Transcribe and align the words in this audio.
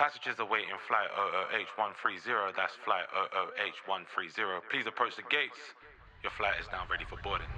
Passengers 0.00 0.40
awaiting 0.40 0.72
flight 0.88 1.12
OOH-130, 1.12 2.56
that's 2.56 2.72
flight 2.88 3.04
OOH-130. 3.12 4.64
Please 4.72 4.88
approach 4.88 5.12
the 5.20 5.28
gates. 5.28 5.60
Your 6.24 6.32
flight 6.40 6.56
is 6.56 6.64
now 6.72 6.88
ready 6.88 7.04
for 7.04 7.20
boarding. 7.20 7.52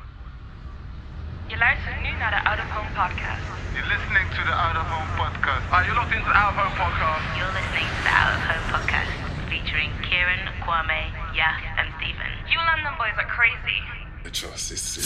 Je 1.46 1.56
luistert 1.56 2.02
nu 2.02 2.10
naar 2.18 2.34
de 2.34 2.40
Out 2.50 2.58
of 2.58 2.70
Home 2.74 2.90
podcast. 2.98 3.46
You're 3.74 3.90
listening 3.94 4.26
to 4.36 4.42
the 4.50 4.56
Out 4.64 4.76
of 4.82 4.86
Home 4.94 5.12
podcast. 5.22 5.64
Are 5.70 5.84
you 5.86 5.94
locked 5.94 6.14
into 6.18 6.28
the 6.32 6.38
Out 6.42 6.50
of 6.52 6.58
Home 6.58 6.74
podcast? 6.82 7.24
You're 7.38 7.54
listening 7.60 7.86
to 7.96 8.00
the 8.08 8.14
Out 8.20 8.32
of 8.36 8.42
Home 8.50 8.66
podcast 8.74 9.12
featuring 9.52 9.90
Kieran, 10.06 10.42
Kwame, 10.66 11.02
Yaf, 11.38 11.62
and 11.78 11.86
Steven. 11.98 12.30
You 12.50 12.58
London 12.70 12.94
boys 12.98 13.16
are 13.22 13.30
crazy. 13.38 13.78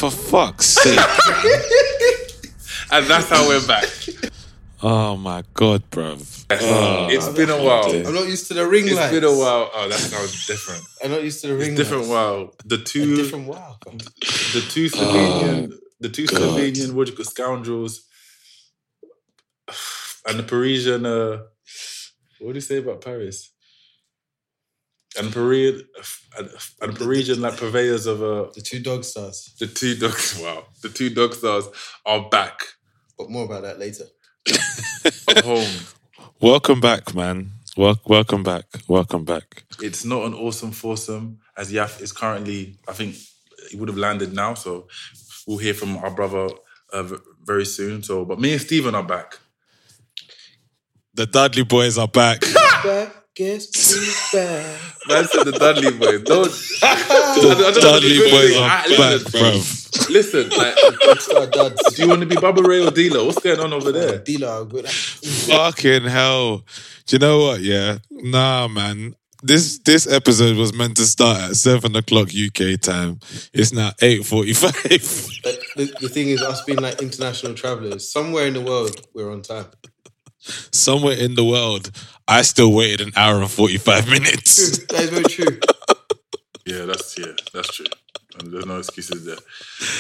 For 0.01 0.11
fuck's 0.11 0.69
sake. 0.81 1.05
And 2.91 3.05
that's 3.11 3.29
how 3.29 3.43
we're 3.49 3.67
back. 3.67 3.89
Oh 4.83 5.17
my 5.17 5.45
god, 5.55 5.83
bruv. 5.91 6.47
Oh, 6.51 7.09
it's 7.11 7.29
been 7.31 7.51
a 7.51 7.63
while. 7.63 7.91
I'm 8.07 8.15
not 8.15 8.29
used 8.29 8.49
to 8.49 8.55
the 8.55 8.67
ring 8.69 8.87
It's 8.87 8.97
lights. 8.97 9.13
been 9.13 9.25
a 9.25 9.33
while. 9.33 9.71
Oh, 9.75 9.89
that 9.89 9.99
sounds 9.99 10.47
different. 10.47 10.83
I'm 11.05 11.11
not 11.11 11.23
used 11.25 11.41
to 11.43 11.49
the 11.49 11.57
ring 11.57 11.73
It's 11.73 11.81
different 11.81 12.05
lights. 12.05 12.11
wow. 12.11 12.53
The 12.65 12.77
A 12.77 12.83
two 12.83 13.17
different 13.17 13.47
wow. 13.49 13.77
the 14.55 14.61
two 14.69 14.87
Slovenian 14.91 15.73
the 16.01 16.09
two 16.09 16.27
God. 16.27 16.41
Slovenian 16.41 16.93
what 16.95 17.07
do 17.07 17.13
you 17.13 17.17
call 17.17 17.25
scoundrels 17.25 18.03
and 20.27 20.39
the 20.39 20.43
Parisian 20.45 21.07
uh 21.07 21.43
what 22.41 22.53
do 22.53 22.57
you 22.57 22.61
say 22.61 22.79
about 22.79 23.01
Paris? 23.03 23.53
And 25.19 25.33
Parisian 25.33 25.83
and, 26.39 26.51
and 26.83 26.97
Parisian 26.97 27.41
like 27.41 27.57
purveyors 27.57 28.07
of 28.07 28.23
uh 28.23 28.51
The 28.55 28.61
two 28.63 28.81
dog 28.81 29.05
stars. 29.05 29.55
the 29.59 29.67
two 29.67 29.97
dogs 29.97 30.39
wow. 30.43 30.67
The 30.83 30.91
two 30.91 31.11
dog 31.11 31.35
stars 31.35 31.67
are 32.05 32.29
back 32.29 32.61
But 33.19 33.31
more 33.31 33.45
about 33.47 33.63
that 33.63 33.79
later. 33.79 34.05
At 35.29 35.45
home. 35.45 35.67
Welcome 36.41 36.81
back, 36.81 37.15
man. 37.15 37.51
Wel- 37.77 38.01
welcome 38.07 38.43
back. 38.43 38.65
Welcome 38.89 39.25
back. 39.25 39.65
It's 39.81 40.05
not 40.05 40.25
an 40.27 40.35
awesome 40.35 40.73
foursome 40.73 41.39
as 41.57 41.73
Yaf 41.73 42.01
is 42.01 42.13
currently, 42.13 42.79
I 42.89 42.93
think 42.93 43.17
he 43.71 43.77
would 43.77 43.89
have 43.89 43.99
landed 43.99 44.33
now. 44.33 44.55
So 44.55 44.89
we'll 45.47 45.59
hear 45.59 45.75
from 45.75 45.97
our 45.99 46.11
brother 46.11 46.49
uh, 46.93 47.03
v- 47.03 47.17
very 47.45 47.65
soon. 47.65 48.03
So, 48.03 48.25
but 48.25 48.39
me 48.41 48.53
and 48.53 48.61
Steven 48.61 48.95
are 48.95 49.03
back. 49.03 49.39
The 51.15 51.27
Dudley 51.27 51.65
boys 51.65 51.99
are 51.99 52.09
back. 52.09 52.43
Back, 53.37 53.49
guess 53.49 53.93
who's 53.93 54.31
back? 54.33 54.81
Man 55.09 55.25
said 55.25 55.45
the 55.45 55.53
Dudley 55.53 55.93
boy. 55.93 56.19
Don't. 56.23 56.51
I 56.83 57.07
I 57.11 57.41
don't 57.41 57.75
The 57.75 57.81
Dudley 57.81 58.15
you're 58.15 58.31
boys 58.31 58.57
are 58.57 58.71
Ah, 58.71 58.83
back, 58.97 59.33
listen, 59.33 59.41
bruv. 59.41 60.11
Listen, 60.11 60.49
like, 60.51 60.75
do 61.97 62.03
you 62.03 62.09
want 62.09 62.21
to 62.21 62.27
be 62.27 62.37
Bubba 62.37 62.67
Ray 62.67 62.87
or 62.87 62.91
Dealer? 62.91 63.25
What's 63.25 63.39
going 63.41 63.61
on 63.61 63.73
over 63.73 63.93
there? 63.93 64.19
Dealer, 64.19 64.49
are 64.49 64.65
good. 64.65 64.89
Fucking 64.89 66.05
hell. 66.05 66.65
Do 67.07 67.17
you 67.17 67.19
know 67.19 67.41
what? 67.41 67.61
Yeah. 67.61 67.99
Nah, 68.11 68.69
man. 68.69 69.15
This 69.43 69.79
this 69.81 70.07
episode 70.11 70.57
was 70.57 70.73
meant 70.73 70.97
to 70.97 71.05
start 71.05 71.51
at 71.51 71.57
seven 71.57 71.95
o'clock 71.95 72.31
UK 72.35 72.81
time. 72.81 73.21
It's 73.53 73.73
now 73.73 73.93
eight 74.01 74.25
forty 74.25 74.55
five. 74.55 74.73
But 74.73 75.61
the, 75.77 75.95
the 76.01 76.09
thing 76.09 76.29
is, 76.31 76.41
us 76.43 76.65
being 76.65 76.81
like 76.81 77.03
international 77.03 77.53
travelers, 77.55 78.11
somewhere 78.11 78.47
in 78.47 78.55
the 78.55 78.63
world, 78.63 79.07
we're 79.13 79.31
on 79.31 79.43
time. 79.43 79.67
Somewhere 80.73 81.17
in 81.17 81.35
the 81.35 81.45
world, 81.45 81.91
I 82.29 82.43
still 82.43 82.73
waited 82.73 83.01
an 83.07 83.13
hour 83.17 83.41
and 83.41 83.51
forty 83.51 83.79
five 83.79 84.09
minutes. 84.11 84.79
that 84.87 85.01
is 85.03 85.11
very 85.11 85.25
true. 85.25 85.59
Yeah, 86.69 86.85
that's 86.85 87.17
yeah, 87.17 87.31
that's 87.55 87.77
true. 87.77 87.87
And 88.41 88.53
there's 88.53 88.67
no 88.67 88.79
excuses 88.79 89.25
there. 89.25 89.37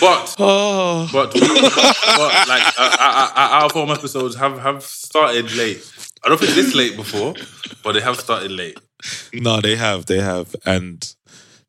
But 0.00 0.34
Oh, 0.40 1.08
But, 1.12 1.32
we, 1.32 1.40
but 1.40 2.48
like 2.48 2.74
uh, 2.76 2.96
our, 2.98 3.28
our, 3.36 3.62
our 3.62 3.68
home 3.72 3.90
episodes 3.92 4.34
have 4.34 4.58
have 4.58 4.82
started 4.82 5.52
late. 5.54 5.78
I 6.24 6.28
don't 6.28 6.40
think 6.40 6.54
this 6.56 6.74
late 6.74 6.96
before, 6.96 7.34
but 7.84 7.92
they 7.92 8.00
have 8.00 8.18
started 8.18 8.50
late. 8.50 8.80
no, 9.32 9.60
they 9.60 9.76
have, 9.76 10.06
they 10.06 10.20
have, 10.20 10.56
and 10.64 10.98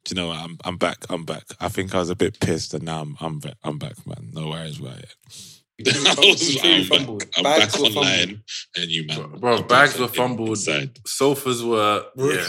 do 0.04 0.16
you 0.16 0.20
know 0.20 0.30
what? 0.30 0.40
I'm 0.40 0.58
I'm 0.66 0.78
back. 0.78 0.98
I'm 1.12 1.26
back. 1.26 1.44
I 1.59 1.70
think 1.70 1.94
I 1.94 2.00
was 2.00 2.09
a 2.09 2.16
bit 2.16 2.40
pissed, 2.40 2.74
and 2.74 2.84
now 2.84 3.02
I'm 3.02 3.16
I'm 3.22 3.38
back, 3.40 3.58
I'm 3.64 3.78
back, 3.78 4.04
man. 4.08 4.32
No 4.34 4.50
worries 4.50 4.80
about 4.80 4.98
it. 4.98 5.14
You 5.80 5.92
truly 6.36 6.84
fumbled. 6.86 7.24
Bags 7.44 7.78
were 7.80 7.90
fumbled. 7.90 8.40
and 8.76 8.90
you 8.90 9.06
man, 9.06 9.40
Bro, 9.40 9.64
bags 9.64 10.00
were 10.00 10.08
fumbled, 10.08 10.58
sofas 11.06 11.64
were 11.64 12.06
yeah. 12.16 12.48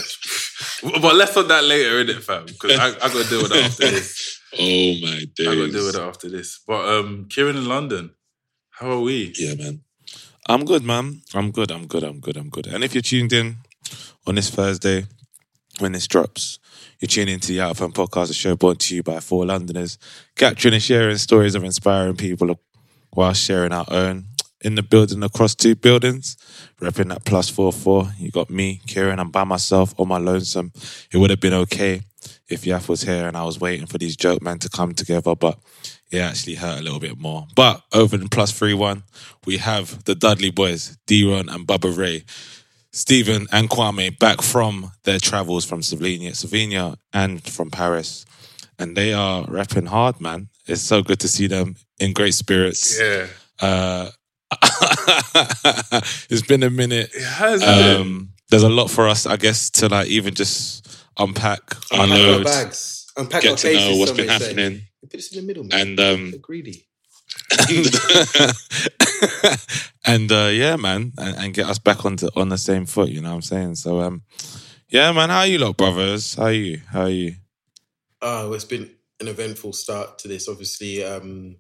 but 1.03 1.15
let's 1.15 1.37
on 1.37 1.49
that 1.49 1.65
later, 1.65 2.05
innit, 2.05 2.23
fam? 2.23 2.47
Because 2.47 2.79
I, 2.79 2.89
I 2.89 2.93
got 2.93 3.13
to 3.25 3.29
deal 3.29 3.43
with 3.43 3.53
that 3.53 3.65
after 3.65 3.91
this. 3.91 4.35
Oh 4.51 4.57
my 4.57 5.27
days! 5.37 5.47
I 5.47 5.55
got 5.55 5.67
to 5.67 5.71
deal 5.71 5.85
with 5.85 5.95
that 5.97 6.09
after 6.09 6.31
this. 6.31 6.63
But 6.67 6.89
um, 6.89 7.27
Kieran 7.29 7.59
in 7.59 7.69
London, 7.69 8.13
how 8.71 8.93
are 8.93 9.01
we? 9.01 9.35
Yeah, 9.37 9.55
man. 9.57 9.83
I'm 10.49 10.65
good, 10.65 10.83
man. 10.83 11.21
I'm 11.35 11.51
good. 11.51 11.71
I'm 11.71 11.87
good. 11.87 12.03
I'm 12.03 12.19
good. 12.19 12.39
I'm 12.39 12.49
good. 12.49 12.67
And 12.67 12.83
if 12.83 12.95
you're 12.95 13.03
tuned 13.03 13.35
in 13.35 13.57
on 14.27 14.37
this 14.37 14.49
Thursday 14.49 15.05
when 15.81 15.93
this 15.93 16.07
drops, 16.07 16.59
you're 16.99 17.09
tuning 17.09 17.35
into 17.35 17.49
the 17.49 17.61
Out 17.61 17.73
of 17.73 17.79
Home 17.81 17.93
podcast, 17.93 18.31
a 18.31 18.33
show 18.33 18.57
brought 18.57 18.79
to 18.81 18.97
you 18.97 19.03
by 19.03 19.21
four 19.21 19.45
Londoners, 19.45 19.99
capturing 20.35 20.73
and 20.73 20.83
sharing 20.83 21.19
stories 21.19 21.55
of 21.55 21.63
inspiring 21.63 22.17
people 22.17 22.51
while 23.11 23.33
sharing 23.33 23.73
our 23.73 23.87
own. 23.89 24.27
In 24.61 24.75
the 24.75 24.83
building 24.83 25.23
across 25.23 25.55
two 25.55 25.77
buildings, 25.77 26.37
repping 26.81 27.11
that 27.11 27.25
plus 27.25 27.49
four 27.49 27.73
four. 27.73 28.11
You 28.19 28.33
got 28.33 28.51
me, 28.51 28.81
Kieran. 28.89 29.21
I'm 29.21 29.31
by 29.31 29.45
myself 29.45 29.95
on 29.99 30.09
my 30.09 30.19
lonesome. 30.19 30.73
It 31.13 31.19
would 31.19 31.31
have 31.31 31.39
been 31.41 31.55
okay 31.55 32.03
if 32.49 32.63
Yaf 32.63 32.89
was 32.89 33.03
here 33.03 33.29
and 33.29 33.37
I 33.37 33.45
was 33.45 33.61
waiting 33.61 33.87
for 33.87 33.99
these 33.99 34.17
joke 34.17 34.43
men 34.43 34.59
to 34.59 34.69
come 34.69 34.95
together, 34.95 35.37
but 35.37 35.61
it 36.11 36.19
actually 36.19 36.57
hurt 36.57 36.81
a 36.81 36.83
little 36.83 36.99
bit 36.99 37.19
more. 37.19 37.47
But 37.55 37.83
over 37.93 38.17
in 38.17 38.29
plus 38.29 38.51
three 38.51 38.75
one, 38.75 39.05
we 39.47 39.59
have 39.59 40.05
the 40.05 40.17
Dudley 40.17 40.51
boys, 40.51 40.99
D-Von 41.07 41.49
and 41.49 41.65
Bubba 41.65 41.97
Ray, 41.97 42.25
Steven 42.91 43.47
and 43.53 43.71
Kwame 43.71 44.19
back 44.19 44.43
from 44.43 44.91
their 45.05 45.21
travels 45.21 45.67
from 45.67 45.83
Slovenia, 45.83 46.31
Slovenia 46.31 46.97
and 47.13 47.45
from 47.45 47.71
Paris. 47.71 48.25
And 48.77 48.97
they 48.97 49.13
are 49.13 49.45
rapping 49.47 49.87
hard, 49.87 50.21
man. 50.21 50.49
It's 50.67 50.83
so 50.83 51.03
good 51.03 51.21
to 51.21 51.29
see 51.29 51.47
them 51.47 51.77
in 52.01 52.13
great 52.13 52.35
spirits. 52.35 52.99
Yeah, 53.01 53.27
Uh, 53.61 54.11
it's 56.31 56.43
been 56.47 56.63
a 56.63 56.71
minute. 56.71 57.11
it 57.15 57.23
has. 57.25 57.63
Um, 57.63 58.01
Um, 58.01 58.29
there's 58.51 58.63
a 58.63 58.69
lot 58.69 58.89
for 58.91 59.09
us, 59.09 59.27
I 59.27 59.37
guess, 59.37 59.69
to 59.71 59.89
like 59.89 60.09
even 60.09 60.35
just 60.35 60.87
unpack, 61.19 61.61
Unpack 61.91 61.99
our 61.99 62.05
unload, 62.05 62.45
bags. 62.45 63.07
Unpack 63.17 63.43
get 63.43 63.51
our 63.51 63.57
to 63.57 63.69
cases. 63.69 63.89
know 63.91 63.97
what's 63.97 64.11
some 64.11 64.17
been 64.17 64.29
happening. 64.29 64.83
Put 65.03 65.11
this 65.11 65.33
in 65.35 65.41
the 65.41 65.47
middle, 65.47 65.65
man. 65.65 65.81
And 65.89 66.01
um, 66.01 66.31
They're 66.31 66.41
greedy. 66.41 66.87
and, 67.69 67.87
and 70.07 70.33
uh, 70.33 70.49
yeah, 70.53 70.77
man, 70.77 71.13
and, 71.19 71.37
and 71.37 71.55
get 71.55 71.67
us 71.69 71.79
back 71.79 72.05
on 72.05 72.17
the, 72.17 72.31
on 72.37 72.49
the 72.49 72.59
same 72.59 72.87
foot. 72.87 73.09
You 73.11 73.21
know 73.21 73.31
what 73.31 73.35
I'm 73.37 73.43
saying? 73.43 73.75
So, 73.77 74.01
um, 74.01 74.23
yeah, 74.89 75.13
man, 75.13 75.29
how 75.31 75.41
are 75.41 75.47
you 75.47 75.59
lot, 75.59 75.77
brothers? 75.77 76.35
How 76.35 76.45
are 76.45 76.53
you? 76.53 76.81
How 76.91 77.03
are 77.03 77.09
you? 77.11 77.35
Oh, 78.23 78.53
it's 78.55 78.65
been 78.65 78.91
an 79.21 79.29
eventful 79.29 79.73
start 79.75 80.19
to 80.21 80.29
this. 80.29 80.49
Obviously, 80.49 81.05
um, 81.05 81.57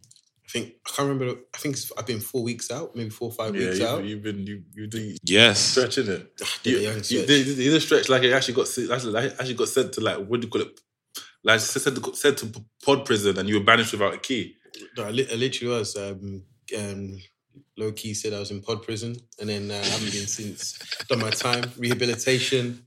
I 0.48 0.50
think 0.50 0.75
I 0.86 0.91
can't 0.97 1.09
remember. 1.10 1.41
I 1.54 1.59
think 1.59 1.76
I've 1.98 2.06
been 2.06 2.20
four 2.20 2.42
weeks 2.42 2.70
out, 2.70 2.97
maybe 2.97 3.10
four 3.10 3.28
or 3.28 3.32
five 3.32 3.54
yeah, 3.54 3.69
weeks 3.69 3.81
out. 3.82 3.98
you've, 4.00 4.09
you've 4.10 4.22
been 4.22 4.47
you 4.47 4.62
you 4.75 4.86
do 4.86 5.14
Yes, 5.25 5.58
stretching 5.61 6.08
it. 6.08 6.37
Did 6.62 6.73
You, 6.73 6.78
a 6.78 6.82
young 6.82 6.96
you 6.96 7.02
stretch. 7.05 7.26
did, 7.26 7.56
did 7.56 7.75
a 7.75 7.81
stretch 7.81 8.08
like 8.08 8.23
it 8.23 8.32
actually 8.32 8.55
got 8.55 8.69
actually, 9.38 9.55
got 9.55 9.69
sent 9.69 9.93
to 9.94 10.00
like 10.00 10.17
what 10.26 10.40
do 10.40 10.46
you 10.46 10.50
call 10.50 10.62
it? 10.62 10.81
Like 11.44 11.61
said 11.61 11.94
to, 11.96 12.14
sent 12.17 12.38
to 12.38 12.64
pod 12.84 13.05
prison 13.05 13.38
and 13.38 13.49
you 13.49 13.58
were 13.58 13.64
banished 13.64 13.93
without 13.93 14.14
a 14.14 14.19
key. 14.19 14.56
No, 14.96 15.05
I, 15.05 15.11
li- 15.11 15.28
I 15.31 15.34
literally 15.34 15.75
was. 15.78 15.96
Um, 15.96 16.43
um, 16.78 17.19
Lowki 17.78 18.14
said 18.17 18.32
I 18.32 18.38
was 18.40 18.50
in 18.50 18.61
pod 18.62 18.82
prison, 18.82 19.17
and 19.38 19.49
then 19.49 19.70
uh, 19.70 19.75
I 19.75 19.84
haven't 19.87 20.12
been 20.12 20.26
since. 20.26 20.78
Done 21.08 21.20
my 21.20 21.31
time, 21.31 21.64
rehabilitation. 21.78 22.87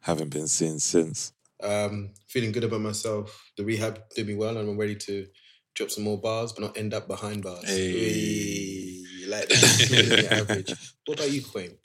haven't 0.00 0.30
been 0.30 0.48
seen 0.48 0.78
since. 0.78 1.32
Um, 1.62 2.10
feeling 2.28 2.52
good 2.52 2.64
about 2.64 2.80
myself. 2.80 3.50
The 3.56 3.64
rehab 3.64 4.00
did 4.14 4.26
me 4.26 4.34
well, 4.34 4.56
and 4.58 4.68
I'm 4.68 4.78
ready 4.78 4.96
to 4.96 5.26
drop 5.74 5.90
some 5.90 6.04
more 6.04 6.18
bars, 6.18 6.52
but 6.52 6.62
not 6.62 6.76
end 6.76 6.94
up 6.94 7.08
behind 7.08 7.42
bars. 7.42 7.64
Hey. 7.64 7.92
Hey, 7.92 9.26
like 9.26 9.48
that. 9.48 10.28
average. 10.30 10.74
What 11.06 11.18
about 11.18 11.32
you, 11.32 11.42
Queen? 11.42 11.76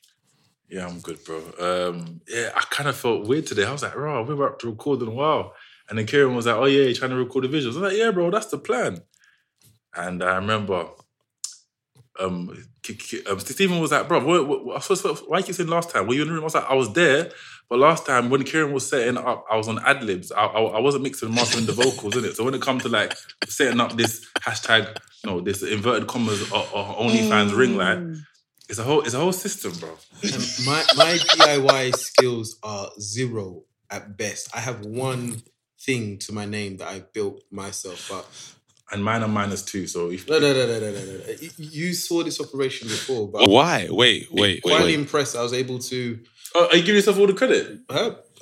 Yeah, 0.70 0.88
I'm 0.88 1.00
good, 1.00 1.24
bro. 1.24 1.38
Um, 1.60 2.22
yeah, 2.28 2.52
I 2.56 2.62
kind 2.70 2.88
of 2.88 2.96
felt 2.96 3.28
weird 3.28 3.48
today. 3.48 3.66
I 3.66 3.72
was 3.72 3.82
like, 3.82 3.96
"Raw, 3.96 4.22
we 4.22 4.36
were 4.36 4.52
up 4.52 4.60
to 4.60 4.70
record 4.70 5.02
in 5.02 5.08
a 5.08 5.12
while," 5.12 5.54
and 5.90 5.98
then 5.98 6.06
Kieran 6.06 6.36
was 6.36 6.46
like, 6.46 6.56
"Oh 6.56 6.66
yeah, 6.66 6.84
you're 6.84 6.94
trying 6.94 7.12
to 7.12 7.18
record 7.18 7.46
the 7.46 7.48
visuals." 7.48 7.64
I 7.64 7.68
was 7.68 7.78
like, 7.78 7.98
"Yeah, 7.98 8.12
bro, 8.12 8.30
that's 8.30 8.48
the 8.48 8.60
plan." 8.60 9.00
And 9.96 10.24
I 10.24 10.36
remember 10.36 10.90
um, 12.20 12.56
K- 12.84 12.94
K- 12.94 13.24
um, 13.30 13.40
Steven 13.40 13.80
was 13.80 13.92
like, 13.92 14.08
bro, 14.08 14.24
what, 14.24 14.48
what, 14.48 14.66
what, 14.66 14.74
I 14.74 14.88
was 14.88 15.00
supposed 15.00 15.24
why 15.28 15.40
you 15.40 15.54
saying 15.54 15.70
last 15.70 15.90
time? 15.90 16.08
Were 16.08 16.14
you 16.14 16.22
in 16.22 16.28
the 16.28 16.34
room? 16.34 16.44
I 16.44 16.46
was 16.46 16.56
like, 16.56 16.70
I 16.70 16.76
was 16.76 16.94
there, 16.94 17.32
but 17.70 17.80
last 17.80 18.06
time 18.06 18.30
when 18.30 18.44
Kieran 18.44 18.74
was 18.74 18.90
setting 18.90 19.18
up, 19.18 19.46
I 19.50 19.56
was 19.56 19.68
on 19.68 19.80
ad 19.86 20.04
libs. 20.04 20.32
I, 20.32 20.44
I, 20.46 20.62
I 20.62 20.80
wasn't 20.80 21.04
mixing 21.04 21.34
mastering 21.34 21.68
the 21.68 21.72
vocals 21.74 22.18
in 22.18 22.26
it. 22.26 22.36
So 22.36 22.44
when 22.44 22.56
it 22.56 22.62
comes 22.62 22.84
to 22.84 22.90
like 22.90 23.16
setting 23.48 23.80
up 23.80 23.96
this 23.96 24.26
hashtag, 24.40 24.98
no, 25.24 25.40
this 25.40 25.62
inverted 25.62 26.08
commas 26.08 26.52
or, 26.52 26.66
or 26.74 26.96
OnlyFans 26.96 27.56
ring 27.56 27.76
mm. 27.76 27.78
light, 27.78 28.24
it's 28.70 28.80
a 28.80 28.84
whole, 28.84 29.02
it's 29.02 29.14
a 29.14 29.20
whole 29.20 29.32
system, 29.32 29.72
bro. 29.80 29.90
My 30.66 30.84
my 30.96 31.18
DIY 31.18 31.96
skills 31.96 32.58
are 32.64 32.90
zero 33.00 33.64
at 33.92 34.18
best. 34.18 34.50
I 34.56 34.60
have 34.60 34.86
one 34.86 35.42
thing 35.80 36.18
to 36.20 36.34
my 36.34 36.46
name 36.46 36.78
that 36.78 36.88
I 36.88 37.00
built 37.14 37.44
myself 37.52 38.12
up. 38.12 38.26
And 38.92 39.04
mine 39.04 39.22
are 39.22 39.28
minus 39.28 39.62
two. 39.62 39.86
So 39.86 40.10
if 40.10 40.28
No, 40.28 40.40
no, 40.40 40.52
no, 40.52 40.66
no, 40.66 40.80
no, 40.80 40.92
no, 40.92 41.06
no. 41.06 41.34
You- 41.40 41.52
You 41.58 41.94
saw 41.94 42.24
this 42.24 42.42
operation 42.42 42.88
before, 42.88 43.28
but 43.28 43.48
Why? 43.48 43.88
Wait, 43.88 44.32
wait, 44.32 44.32
wait, 44.32 44.62
quietly 44.64 44.94
wait. 44.94 45.00
impressed. 45.00 45.36
I 45.36 45.44
was 45.44 45.54
able 45.54 45.78
to. 45.78 46.20
Oh, 46.56 46.68
are 46.70 46.76
you 46.76 46.82
giving 46.82 46.96
yourself 46.96 47.20
all 47.20 47.28
the 47.28 47.34
credit? 47.34 47.80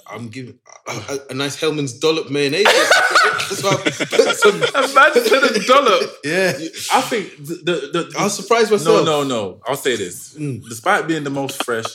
I'm 0.09 0.29
giving 0.29 0.57
a, 0.87 1.17
a, 1.31 1.33
nice 1.33 1.59
Hellmann's 1.59 1.99
dollop 1.99 2.29
mayonnaise. 2.29 2.63
That's 3.49 3.61
why 3.63 3.75
some. 3.91 4.61
Said 4.61 5.43
a 5.55 5.65
dollop. 5.65 6.09
Yeah, 6.23 6.53
I 6.93 7.01
think 7.01 7.37
the, 7.37 7.55
the, 7.63 7.73
the 8.09 8.15
I 8.17 8.23
was 8.23 8.35
surprised 8.35 8.71
myself. 8.71 9.05
no, 9.05 9.23
no. 9.23 9.27
No. 9.27 9.61
I'll 9.67 9.75
say 9.75 9.95
this. 9.97 10.35
Mm. 10.35 10.63
Despite 10.67 11.07
being 11.07 11.23
the 11.25 11.29
most 11.29 11.63
fresh 11.65 11.85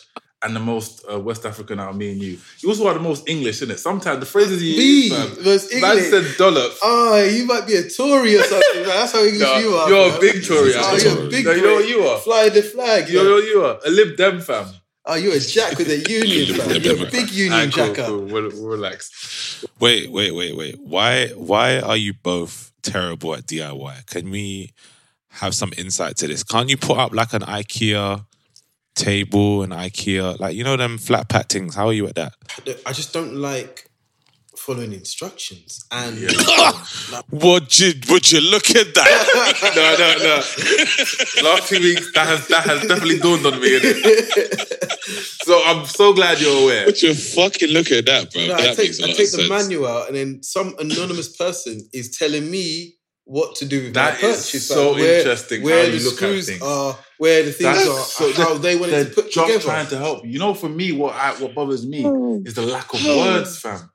and 0.42 0.54
the 0.54 0.60
most 0.60 1.04
uh, 1.10 1.18
West 1.20 1.46
African 1.46 1.80
out 1.80 1.90
of 1.90 1.96
me 1.96 2.12
and 2.12 2.20
you, 2.22 2.38
you 2.60 2.68
also 2.68 2.86
are 2.88 2.94
the 2.94 3.00
most 3.00 3.28
English, 3.28 3.60
innit? 3.60 3.78
Sometimes 3.78 4.20
the 4.20 4.26
phrases 4.26 4.62
you 4.62 4.76
Me, 4.76 5.02
use, 5.04 5.44
most 5.44 5.72
English. 5.72 6.10
said 6.10 6.36
dollop. 6.36 6.72
Oh, 6.82 7.22
you 7.24 7.46
might 7.46 7.66
be 7.66 7.76
a 7.76 7.88
Tory 7.88 8.36
or 8.36 8.42
something. 8.42 8.82
That's 8.82 9.12
how 9.12 9.24
English 9.24 9.40
No, 9.40 9.58
you 9.58 9.74
are. 9.74 9.88
you're 9.88 10.08
man. 10.08 10.16
a 10.18 10.20
big 10.20 10.44
Tory. 10.44 10.72
Oh, 10.76 10.96
you're 11.02 11.26
a 11.26 11.30
big 11.30 11.44
No, 11.46 11.52
you 11.52 11.62
know 11.62 11.74
what 11.76 11.88
you 11.88 12.02
are? 12.02 12.18
Fly 12.18 12.48
the 12.50 12.62
flag. 12.62 13.08
You 13.08 13.22
know 13.24 13.34
what 13.36 13.44
you 13.44 13.64
are? 13.64 13.78
A 13.86 13.90
Lib 13.90 14.16
Dem 14.18 14.40
fam. 14.42 14.66
Oh, 15.04 15.14
you're 15.16 15.34
a 15.34 15.40
jack 15.40 15.78
with 15.78 15.88
a 15.88 15.98
union, 16.08 16.54
fam. 16.58 16.80
You're 16.82 17.06
a 17.06 17.10
big 17.10 17.30
union 17.30 17.52
Alright, 17.52 17.74
cool, 17.74 17.86
jacker. 17.88 18.06
cool. 18.06 18.20
We'll, 18.20 18.50
we'll 18.50 18.68
relax. 18.68 19.64
Wait, 19.80 20.10
wait, 20.12 20.32
wait, 20.34 20.56
wait. 20.56 20.78
Why 20.80 21.28
why 21.28 21.80
are 21.80 21.96
you 21.96 22.12
both 22.14 22.72
terrible 22.82 23.34
at 23.34 23.46
DIY? 23.46 24.06
Can 24.06 24.30
we 24.30 24.72
have 25.30 25.54
some 25.54 25.72
insight 25.76 26.16
to 26.18 26.28
this? 26.28 26.44
Can't 26.44 26.68
you 26.70 26.76
put 26.76 26.98
up 26.98 27.12
like 27.12 27.32
an 27.32 27.42
IKEA 27.42 28.24
table, 28.94 29.62
an 29.62 29.70
IKEA 29.70 30.38
like 30.38 30.54
you 30.54 30.62
know 30.62 30.76
them 30.76 30.98
flat 30.98 31.28
pack 31.28 31.48
things? 31.48 31.74
How 31.74 31.86
are 31.88 31.92
you 31.92 32.06
at 32.06 32.14
that? 32.14 32.34
I 32.86 32.92
just 32.92 33.12
don't 33.12 33.34
like 33.34 33.88
following 34.66 34.92
instructions. 34.92 35.84
And 35.90 36.16
Would 37.30 37.78
you 37.78 37.92
would 38.08 38.30
you 38.32 38.40
look 38.40 38.70
at 38.70 38.94
that? 38.94 39.12
no, 39.76 39.88
no, 40.02 41.42
no. 41.42 41.48
Last 41.50 41.68
two 41.68 41.80
weeks, 41.80 42.12
that 42.14 42.26
has 42.26 42.46
that 42.48 42.64
has 42.64 42.80
definitely 42.88 43.18
dawned 43.18 43.44
on 43.46 43.60
me. 43.60 43.78
innit? 43.78 44.82
so 45.44 45.62
I'm 45.64 45.86
so 45.86 46.12
glad 46.12 46.40
you're 46.40 46.62
aware. 46.62 46.86
would 46.86 47.00
you 47.02 47.14
fucking 47.14 47.70
look 47.70 47.90
at 47.90 48.06
that, 48.06 48.32
bro? 48.32 48.46
No, 48.46 48.54
I 48.54 48.62
that 48.62 48.76
take, 48.76 48.88
makes 48.88 49.00
a 49.00 49.04
I 49.04 49.06
lot 49.08 49.16
take 49.16 49.26
of 49.26 49.32
the 49.32 49.38
sense. 49.38 49.48
manual 49.48 49.86
out, 49.86 50.06
and 50.08 50.16
then 50.16 50.42
some 50.42 50.74
anonymous 50.78 51.34
person 51.36 51.80
is 51.92 52.16
telling 52.16 52.50
me 52.50 52.94
what 53.24 53.54
to 53.56 53.64
do 53.64 53.84
with 53.84 53.94
That 53.94 54.20
my 54.22 54.28
is 54.28 54.36
purchase. 54.46 54.66
so 54.68 54.90
like 54.92 55.00
where, 55.00 55.18
interesting 55.18 55.62
Where 55.62 55.84
how 55.84 55.90
the 55.90 55.96
you 55.98 56.04
look 56.04 56.12
at 56.14 56.16
screws 56.18 56.46
things. 56.48 56.62
are, 56.62 56.98
where 57.18 57.42
the 57.44 57.52
things 57.52 57.76
That's 57.76 57.88
are, 57.88 58.32
so 58.32 58.42
how 58.42 58.58
they 58.58 58.76
wanted 58.76 59.08
to 59.08 59.14
put 59.14 59.30
just 59.30 59.46
together. 59.46 59.64
trying 59.64 59.86
to 59.88 59.98
help 59.98 60.24
you. 60.24 60.30
You 60.32 60.38
know, 60.40 60.54
for 60.54 60.68
me, 60.68 60.90
what 60.92 61.14
I, 61.14 61.32
what 61.34 61.54
bothers 61.54 61.86
me 61.86 62.02
Hmm. 62.02 62.44
is 62.46 62.54
the 62.54 62.62
lack 62.62 62.92
of 62.92 63.04
words, 63.04 63.58
fam. 63.60 63.88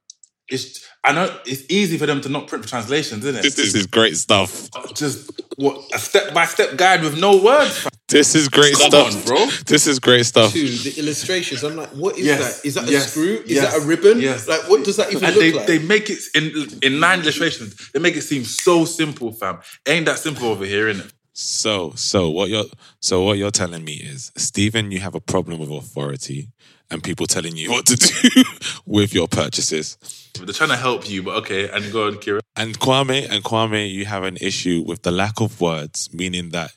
It's 0.50 0.86
I 1.04 1.12
know 1.14 1.36
it's 1.46 1.64
easy 1.70 1.98
for 1.98 2.06
them 2.06 2.22
to 2.22 2.30
not 2.30 2.48
print 2.48 2.64
for 2.64 2.70
translations, 2.70 3.24
isn't 3.26 3.40
it? 3.40 3.44
This, 3.44 3.56
this 3.56 3.76
is 3.76 3.86
great 3.88 4.16
stuff. 4.18 4.70
just 4.94 5.32
what 5.58 5.82
a 5.94 6.00
step 6.00 6.34
by 6.34 6.46
step 6.46 6.78
guide 6.78 7.02
with 7.04 7.20
no 7.20 7.42
words. 7.42 7.80
fam. 7.80 7.92
This 8.08 8.36
is 8.36 8.48
great 8.48 8.74
Come 8.76 8.90
stuff, 8.90 9.16
on, 9.16 9.24
bro. 9.26 9.46
This 9.66 9.86
is 9.88 10.00
great 10.00 10.26
stuff. 10.26 10.54
to 10.54 10.60
the 10.68 10.94
illustrations. 10.98 11.64
I'm 11.64 11.76
like, 11.76 11.90
what 11.90 12.18
is 12.18 12.26
Yes, 12.26 12.62
that? 12.62 12.66
Is 12.68 12.76
that 12.76 12.88
a 12.90 13.00
screw? 13.02 13.40
Is 13.44 13.52
yes, 13.52 13.74
that 13.74 13.84
a 13.84 13.86
ribbon? 13.86 14.22
yes. 14.22 14.48
Like, 14.48 14.70
what 14.70 14.86
does 14.86 14.96
that 14.96 15.12
even 15.12 15.26
And 15.26 15.36
look 15.36 15.44
they, 15.44 15.52
like? 15.54 15.68
they 15.68 15.80
make 15.80 16.10
it 16.10 16.20
in 16.34 16.68
in 16.82 17.00
nine 17.02 17.20
illustrations. 17.22 17.92
They 17.92 18.00
make 18.00 18.16
it 18.16 18.22
seem 18.22 18.46
so 18.46 18.86
simple, 18.86 19.34
fam. 19.34 19.60
Ain't 19.86 20.06
that 20.06 20.20
simple 20.20 20.48
over 20.48 20.64
here, 20.66 20.88
innit? 20.94 21.12
So, 21.34 21.92
so 21.96 22.30
what 22.30 22.50
you're 22.50 22.64
so 23.02 23.24
what 23.24 23.38
you're 23.38 23.52
telling 23.52 23.84
me 23.84 23.94
is, 23.96 24.32
Steven, 24.38 24.92
you 24.92 25.00
have 25.02 25.14
a 25.16 25.20
problem 25.22 25.60
with 25.60 25.70
authority 25.70 26.48
and 26.90 27.04
people 27.04 27.26
telling 27.26 27.56
you 27.56 27.70
what 27.70 27.86
to 27.88 27.96
do 27.96 28.44
with 28.86 29.14
your 29.14 29.28
purchases. 29.28 29.98
They're 30.36 30.54
trying 30.54 30.70
to 30.70 30.78
help 30.78 31.10
you, 31.10 31.24
but 31.24 31.36
okay. 31.38 31.70
And 31.70 31.92
go 31.92 32.08
on, 32.08 32.16
Kira. 32.16 32.40
And 32.56 32.80
Kwame 32.80 33.30
and 33.30 33.44
Kwame, 33.44 33.92
you 33.92 34.06
have 34.06 34.24
an 34.24 34.38
issue 34.38 34.84
with 34.86 35.04
the 35.04 35.12
lack 35.12 35.42
of 35.42 35.60
words, 35.60 36.10
meaning 36.14 36.50
that 36.50 36.72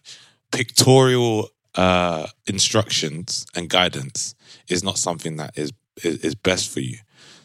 pictorial 0.50 1.50
uh, 1.74 2.26
instructions 2.46 3.46
and 3.54 3.68
guidance 3.68 4.34
is 4.68 4.82
not 4.82 4.98
something 4.98 5.36
that 5.36 5.56
is, 5.56 5.72
is 6.02 6.16
is 6.18 6.34
best 6.34 6.70
for 6.70 6.80
you. 6.80 6.98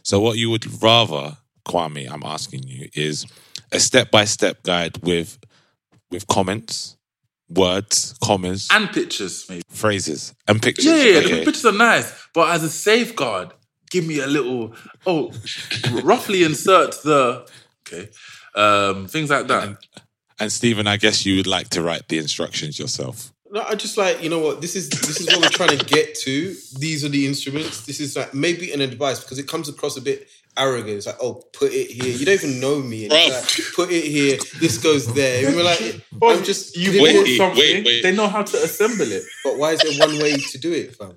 So, 0.04 0.20
what 0.20 0.38
you 0.38 0.50
would 0.50 0.82
rather, 0.82 1.38
Kwame, 1.68 2.10
I'm 2.10 2.24
asking 2.24 2.64
you, 2.64 2.90
is 2.94 3.26
a 3.72 3.80
step 3.80 4.12
by 4.12 4.26
step 4.26 4.64
guide 4.64 5.04
with 5.04 5.38
with 6.12 6.28
comments, 6.28 6.94
words, 7.50 8.15
commas, 8.24 8.68
And 8.71 8.89
pictures, 8.92 9.45
maybe. 9.50 9.63
phrases, 9.69 10.33
and 10.47 10.62
pictures. 10.62 10.86
Yeah, 10.86 10.95
yeah, 10.95 11.18
Okay. 11.19 11.39
the 11.39 11.45
pictures 11.45 11.65
are 11.65 11.71
nice, 11.71 12.12
but 12.33 12.50
as 12.53 12.63
a 12.63 12.69
safeguard, 12.69 13.51
give 13.92 14.06
me 14.06 14.19
a 14.19 14.27
little. 14.27 14.74
Oh, 15.06 15.31
roughly 16.03 16.44
insert 16.44 17.01
the. 17.03 17.47
Okay, 17.88 18.09
um, 18.56 19.07
things 19.07 19.30
like 19.30 19.47
that. 19.47 19.77
And 20.39 20.51
Steven, 20.51 20.88
I 20.88 20.97
guess 20.97 21.25
you 21.25 21.38
would 21.38 21.47
like 21.47 21.69
to 21.69 21.81
write 21.81 22.07
the 22.09 22.18
instructions 22.18 22.77
yourself. 22.80 23.31
No, 23.51 23.62
I 23.62 23.75
just 23.75 23.95
like 23.97 24.21
you 24.24 24.30
know 24.30 24.39
what 24.39 24.59
this 24.59 24.75
is. 24.75 24.89
This 24.89 25.21
is 25.21 25.27
what 25.27 25.39
we're 25.42 25.50
trying 25.50 25.77
to 25.77 25.86
get 25.86 26.15
to. 26.21 26.56
These 26.77 27.06
are 27.06 27.09
the 27.09 27.25
instruments. 27.27 27.86
This 27.86 28.00
is 28.00 28.18
like 28.18 28.33
maybe 28.33 28.74
an 28.74 28.81
advice 28.81 29.19
because 29.21 29.38
it 29.39 29.47
comes 29.47 29.69
across 29.69 29.95
a 29.97 30.01
bit 30.01 30.27
arrogant. 30.57 30.98
It's 30.98 31.07
like, 31.07 31.18
oh, 31.22 31.44
put 31.54 31.72
it 31.72 31.92
here. 31.92 32.16
You 32.16 32.25
don't 32.25 32.36
even 32.36 32.60
know 32.60 32.80
me. 32.80 33.06
And 33.06 33.13
like, 33.13 33.44
put 33.75 33.92
it 33.92 34.04
here. 34.04 34.38
This 34.60 34.78
goes 34.78 35.13
there. 35.13 35.48
And 35.48 35.56
we're 35.56 35.63
like, 35.63 36.02
oh, 36.22 36.38
I'm 36.38 36.44
just. 36.44 36.75
You 36.75 36.92
giving 36.92 37.16
bought 37.16 37.28
something. 37.38 37.60
wait, 37.60 37.86
wait. 37.86 38.02
They 38.04 38.16
know 38.16 38.28
how 38.28 38.44
to 38.44 38.57
assemble 38.57 39.12
it. 39.12 39.24
But 39.44 39.57
why 39.57 39.72
is 39.72 39.81
there 39.81 40.07
one 40.07 40.18
way 40.19 40.38
to 40.38 40.57
do 40.57 40.72
it, 40.72 40.96
fam? 40.96 41.16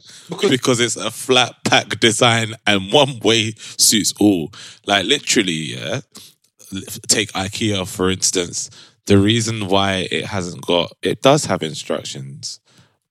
because 0.50 0.80
it's 0.80 0.96
a 0.96 1.10
flat 1.10 1.54
pack 1.64 2.00
design 2.00 2.54
and 2.66 2.92
one 2.92 3.18
way 3.20 3.52
suits 3.56 4.12
all. 4.20 4.52
Like 4.86 5.06
literally, 5.06 5.52
yeah. 5.52 6.00
Take 7.08 7.32
IKEA 7.32 7.88
for 7.88 8.10
instance. 8.10 8.70
The 9.06 9.18
reason 9.18 9.68
why 9.68 10.06
it 10.10 10.26
hasn't 10.26 10.60
got 10.66 10.92
it 11.02 11.22
does 11.22 11.46
have 11.46 11.62
instructions, 11.62 12.60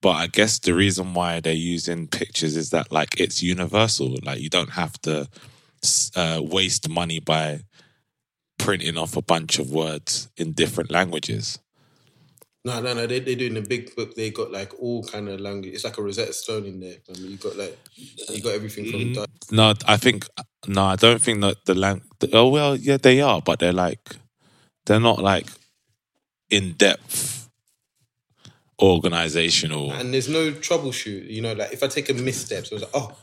but 0.02 0.12
I 0.12 0.28
guess 0.28 0.60
the 0.60 0.76
reason 0.76 1.16
why 1.16 1.40
they're 1.40 1.54
using 1.54 2.08
pictures 2.08 2.56
is 2.56 2.70
that 2.70 2.92
like 2.92 3.20
it's 3.20 3.42
universal. 3.42 4.16
Like 4.24 4.40
you 4.40 4.50
don't 4.50 4.72
have 4.72 5.02
to 5.02 5.28
uh, 6.16 6.42
waste 6.44 6.90
money 6.90 7.20
by 7.20 7.62
printing 8.58 8.98
off 8.98 9.16
a 9.16 9.22
bunch 9.22 9.60
of 9.60 9.72
words 9.72 10.30
in 10.38 10.52
different 10.54 10.92
languages. 10.92 11.60
No, 12.66 12.82
no, 12.82 12.94
no. 12.94 13.08
They 13.08 13.20
they 13.20 13.36
do 13.36 13.46
in 13.46 13.54
the 13.54 13.62
big 13.62 13.96
book. 13.96 14.16
They 14.16 14.30
got 14.30 14.52
like 14.52 14.74
all 14.82 15.04
kind 15.04 15.30
of 15.30 15.40
language. 15.40 15.74
It's 15.74 15.86
like 15.86 15.98
a 15.98 16.02
Rosetta 16.02 16.34
Stone 16.34 16.66
in 16.66 16.80
there. 16.82 16.98
I 17.10 17.18
mean, 17.20 17.32
you 17.32 17.38
got 17.38 17.56
like 17.56 17.78
you 17.96 18.42
got 18.42 18.56
everything 18.56 18.92
from. 18.92 19.00
Mm. 19.00 19.52
No, 19.52 19.74
I 19.88 19.96
think 19.96 20.28
no, 20.68 20.84
I 20.84 20.98
don't 20.98 21.22
think 21.22 21.40
that 21.42 21.64
the 21.66 21.76
lang. 21.76 22.02
Oh 22.34 22.50
well, 22.50 22.76
yeah, 22.76 22.98
they 22.98 23.22
are, 23.22 23.42
but 23.42 23.60
they're 23.60 23.72
like 23.72 24.18
they're 24.86 25.00
not 25.00 25.20
like 25.20 25.48
in 26.50 26.74
depth 26.74 27.50
organizational. 28.82 29.92
and 29.92 30.14
there's 30.14 30.30
no 30.30 30.52
troubleshoot. 30.52 31.30
You 31.30 31.42
know, 31.42 31.54
like 31.54 31.72
if 31.72 31.84
I 31.84 31.88
take 31.88 32.10
a 32.10 32.14
misstep, 32.14 32.68
so 32.68 32.76
it's 32.76 32.84
like, 32.84 32.92
oh, 32.94 33.16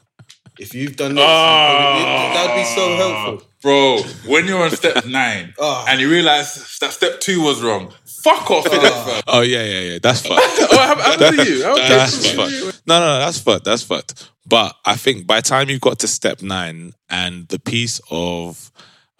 if 0.58 0.74
you've 0.74 0.96
done 0.96 1.14
this, 1.14 1.24
Oh. 1.24 2.32
that 2.34 2.46
would 2.48 2.60
be 2.60 2.64
so 2.64 2.92
ah. 2.92 2.96
helpful. 2.96 3.48
Bro, 3.62 4.02
when 4.30 4.46
you're 4.46 4.62
on 4.62 4.70
step 4.72 5.04
nine 5.06 5.54
Oh. 5.58 5.84
and 5.88 6.00
you 6.00 6.10
realize 6.10 6.76
that 6.80 6.92
step 6.92 7.20
two 7.20 7.40
was 7.42 7.62
wrong, 7.62 7.92
fuck 8.04 8.50
off, 8.50 8.64
innit, 8.66 8.80
fam? 8.90 9.22
Ah. 9.26 9.38
Oh 9.38 9.40
yeah, 9.40 9.62
yeah, 9.64 9.80
yeah. 9.92 9.98
That's 10.02 10.20
fucked. 10.26 10.42
Oh, 10.60 10.76
how, 10.76 10.94
how 11.00 11.16
That- 11.16 11.46
you? 11.48 11.62
How 11.64 11.74
that's 11.76 12.30
fucked. 12.32 12.82
No, 12.86 13.00
no, 13.00 13.06
no, 13.06 13.18
that's 13.20 13.38
fucked. 13.40 13.64
That's 13.64 13.82
fucked. 13.82 14.30
But 14.46 14.76
I 14.84 14.96
think 14.96 15.26
by 15.26 15.36
the 15.40 15.48
time 15.48 15.70
you've 15.70 15.80
got 15.80 15.98
to 16.00 16.06
step 16.08 16.42
nine 16.42 16.92
and 17.08 17.48
the 17.48 17.58
piece 17.58 18.00
of 18.10 18.70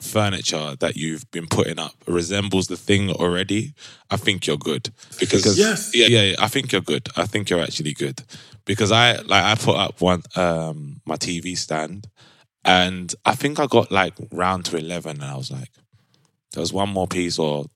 furniture 0.04 0.76
that 0.80 0.96
you've 0.96 1.28
been 1.30 1.46
putting 1.46 1.78
up 1.78 1.94
resembles 2.06 2.66
the 2.68 2.76
thing 2.76 3.10
already, 3.10 3.74
I 4.10 4.16
think 4.16 4.46
you're 4.46 4.56
good. 4.56 4.90
Because 5.18 5.58
Yes. 5.58 5.90
yeah, 5.94 6.06
yeah, 6.06 6.22
yeah, 6.22 6.36
I 6.38 6.48
think 6.48 6.72
you're 6.72 6.80
good. 6.80 7.08
I 7.16 7.26
think 7.26 7.50
you're 7.50 7.62
actually 7.62 7.94
good. 7.94 8.22
Because 8.64 8.92
I 8.92 9.16
like 9.22 9.44
I 9.44 9.54
put 9.56 9.76
up 9.76 10.00
one 10.00 10.22
um 10.36 11.00
my 11.04 11.16
TV 11.16 11.56
stand 11.56 12.06
and 12.64 13.14
I 13.24 13.34
think 13.34 13.58
I 13.58 13.66
got 13.66 13.90
like 13.90 14.14
round 14.32 14.64
to 14.66 14.76
eleven 14.76 15.20
and 15.20 15.30
I 15.30 15.36
was 15.36 15.50
like, 15.50 15.70
there 16.52 16.60
was 16.60 16.72
one 16.72 16.88
more 16.90 17.06
piece 17.08 17.38
or 17.38 17.66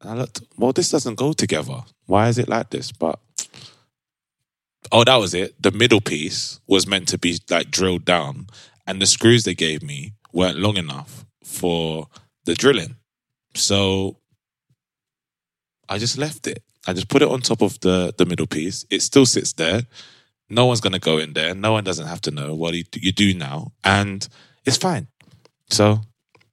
and 0.00 0.10
I 0.10 0.14
looked, 0.14 0.40
well, 0.56 0.72
this 0.72 0.90
doesn't 0.90 1.16
go 1.16 1.32
together. 1.32 1.82
Why 2.06 2.28
is 2.28 2.38
it 2.38 2.48
like 2.48 2.70
this? 2.70 2.90
But 2.90 3.18
oh, 4.92 5.04
that 5.04 5.16
was 5.16 5.34
it. 5.34 5.60
The 5.62 5.70
middle 5.70 6.00
piece 6.00 6.60
was 6.66 6.86
meant 6.86 7.08
to 7.08 7.18
be 7.18 7.38
like 7.50 7.70
drilled 7.70 8.04
down, 8.04 8.46
and 8.86 9.00
the 9.00 9.06
screws 9.06 9.44
they 9.44 9.54
gave 9.54 9.82
me 9.82 10.14
weren't 10.32 10.58
long 10.58 10.76
enough 10.76 11.26
for 11.50 12.06
the 12.44 12.54
drilling. 12.54 12.96
So 13.54 14.16
I 15.88 15.98
just 15.98 16.16
left 16.16 16.46
it. 16.46 16.62
I 16.86 16.92
just 16.92 17.08
put 17.08 17.22
it 17.22 17.28
on 17.28 17.40
top 17.40 17.62
of 17.62 17.78
the 17.80 18.14
the 18.16 18.24
middle 18.24 18.46
piece. 18.46 18.86
It 18.90 19.02
still 19.02 19.26
sits 19.26 19.52
there. 19.54 19.82
No 20.48 20.66
one's 20.66 20.80
gonna 20.80 20.98
go 20.98 21.18
in 21.18 21.34
there. 21.34 21.54
No 21.54 21.72
one 21.72 21.84
doesn't 21.84 22.06
have 22.06 22.20
to 22.22 22.30
know 22.30 22.54
what 22.54 22.74
you, 22.74 22.84
you 22.94 23.12
do 23.12 23.34
now, 23.34 23.72
and 23.84 24.26
it's 24.64 24.76
fine. 24.76 25.08
So, 25.70 26.00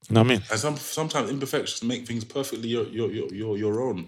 you 0.07 0.13
know 0.13 0.21
what 0.21 0.27
I 0.27 0.29
mean? 0.29 0.43
And 0.51 0.59
some 0.59 0.77
sometimes 0.77 1.29
imperfections 1.29 1.83
make 1.83 2.05
things 2.05 2.23
perfectly 2.23 2.69
your 2.69 2.85
your 2.87 3.09
your 3.11 3.33
your, 3.33 3.57
your 3.57 3.81
own. 3.81 4.07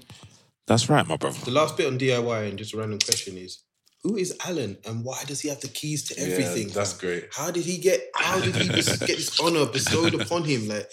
That's 0.67 0.89
right, 0.89 1.08
my 1.08 1.17
brother. 1.17 1.39
The 1.46 1.51
last 1.51 1.77
bit 1.77 1.88
on 1.88 1.98
DIY 1.98 2.50
and 2.50 2.58
just 2.58 2.74
a 2.74 2.77
random 2.77 3.00
question 3.00 3.38
is 3.38 3.63
who 4.03 4.15
is 4.15 4.36
Alan 4.46 4.77
and 4.86 5.03
why 5.03 5.24
does 5.25 5.41
he 5.41 5.50
have 5.50 5.60
the 5.62 5.68
keys 5.68 6.03
to 6.06 6.20
everything? 6.20 6.70
Yeah, 6.70 6.74
that's 6.74 6.94
great. 6.98 7.29
How 7.34 7.51
did 7.51 7.65
he 7.65 7.77
get 7.77 8.01
how 8.15 8.39
did 8.39 8.56
he 8.56 8.70
just 8.70 9.00
get 9.01 9.18
this 9.18 9.39
honor 9.39 9.65
bestowed 9.65 10.13
upon 10.13 10.44
him? 10.46 10.68
Like 10.70 10.89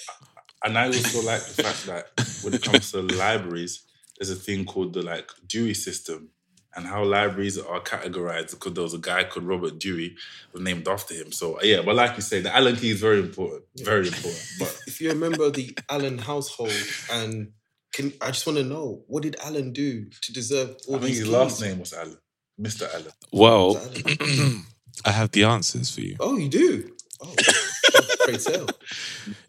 And 0.65 0.77
I 0.77 0.87
also 0.87 1.23
like 1.23 1.43
the 1.45 1.63
fact 1.63 1.87
that 1.87 2.07
when 2.43 2.55
it 2.55 2.63
comes 2.63 2.91
to 2.93 3.03
libraries, 3.03 3.83
there's 4.19 4.31
a 4.31 4.35
thing 4.35 4.65
called 4.65 4.95
the 4.95 5.03
like 5.03 5.31
Dewey 5.47 5.75
system, 5.75 6.31
and 6.75 6.87
how 6.87 7.05
libraries 7.05 7.59
are 7.59 7.81
categorized 7.81 8.51
because 8.53 8.75
there 8.75 8.83
was 8.83 8.95
a 8.95 8.99
guy 8.99 9.25
called 9.25 9.47
Robert 9.47 9.79
Dewey 9.79 10.17
was 10.53 10.63
named 10.63 10.89
after 10.89 11.15
him. 11.15 11.33
So 11.33 11.57
uh, 11.59 11.61
yeah, 11.63 11.83
but 11.83 11.95
like 11.95 12.17
you 12.17 12.23
say, 12.23 12.41
the 12.41 12.55
Allen 12.55 12.77
key 12.77 12.91
is 12.91 13.01
very 13.01 13.21
important, 13.21 13.65
very 13.77 14.09
important. 14.09 14.47
But 14.59 14.81
if 14.87 15.01
you're 15.01 15.13
a 15.13 15.17
member 15.17 15.45
of 15.45 15.55
the 15.55 15.77
Allen 15.89 16.19
household 16.19 16.73
and 17.13 17.53
can 17.93 18.13
I 18.21 18.27
just 18.31 18.47
want 18.47 18.59
to 18.59 18.65
know 18.65 19.05
what 19.07 19.23
did 19.23 19.37
Alan 19.43 19.73
do 19.73 20.07
to 20.23 20.33
deserve 20.33 20.77
all 20.87 20.97
I 20.97 20.99
think 20.99 21.09
these 21.09 21.19
his 21.19 21.29
keys? 21.29 21.35
last 21.35 21.61
name 21.63 21.79
was 21.79 21.93
Allen, 21.95 22.19
Mr. 22.61 22.93
Allen. 22.93 23.13
Well, 23.33 23.77
I 25.05 25.11
have 25.11 25.31
the 25.33 25.45
answers 25.45 25.91
for 25.95 26.01
you. 26.01 26.17
Oh, 26.21 26.37
you 26.37 26.49
do. 26.49 26.93
Oh, 27.23 27.35
great 28.25 28.41
tell. 28.41 28.67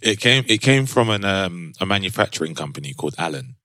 It 0.02 0.20
came 0.20 0.46
it 0.48 0.62
came 0.62 0.86
from 0.86 1.10
an 1.10 1.26
um, 1.26 1.74
a 1.82 1.86
manufacturing 1.86 2.56
company 2.56 2.94
called 2.94 3.16
Allen, 3.18 3.56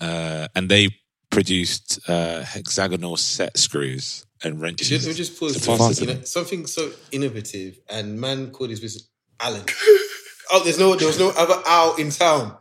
uh, 0.00 0.48
and 0.54 0.68
they 0.68 0.90
produced 1.30 1.98
uh, 2.08 2.42
hexagonal 2.42 3.16
set 3.16 3.56
screws 3.56 4.26
and 4.44 4.60
wrenches. 4.60 4.90
Let 4.90 5.10
me 5.10 5.14
just 5.14 5.38
pause. 5.38 5.54
to 5.54 5.60
for 5.60 5.74
a 5.74 5.78
fasten 5.78 5.94
second. 5.94 6.06
them. 6.08 6.16
You 6.16 6.20
know, 6.20 6.24
something 6.26 6.66
so 6.66 6.90
innovative, 7.10 7.80
and 7.88 8.20
man 8.20 8.50
called 8.50 8.70
his 8.70 8.80
business 8.80 9.08
Alan. 9.40 9.64
oh, 10.52 10.60
there's 10.64 10.78
no, 10.78 10.94
there 10.94 11.08
was 11.08 11.18
no 11.18 11.30
other 11.36 11.60
Al 11.66 11.96
in 11.96 12.10
town. 12.10 12.56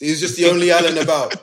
He 0.00 0.10
was 0.10 0.20
just 0.20 0.36
the 0.36 0.46
only 0.50 0.70
Alan 0.70 0.98
about. 0.98 1.34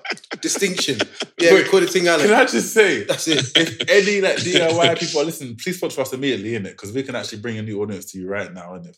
Distinction. 0.42 1.00
Yeah, 1.40 1.54
we 1.54 1.62
Wait, 1.62 1.72
call 1.72 1.80
the 1.80 1.88
thing 1.88 2.08
Alan. 2.08 2.28
Can 2.28 2.36
I 2.36 2.46
just 2.46 2.74
say, 2.74 3.04
That's 3.04 3.28
it. 3.28 3.40
if 3.56 3.90
any 3.90 4.22
like 4.22 4.38
DIY 4.38 5.00
people 5.00 5.22
are 5.22 5.26
listening, 5.26 5.56
please 5.56 5.78
sponsor 5.78 6.02
us 6.02 6.14
immediately 6.14 6.56
in 6.56 6.66
it 6.66 6.72
because 6.72 6.92
we 6.92 7.02
can 7.04 7.16
actually 7.16 7.40
bring 7.40 7.58
a 7.58 7.62
new 7.64 7.82
audience 7.82 8.06
to 8.12 8.20
you 8.20 8.28
right 8.30 8.54
now. 8.54 8.76
In 8.76 8.86
it, 8.86 8.98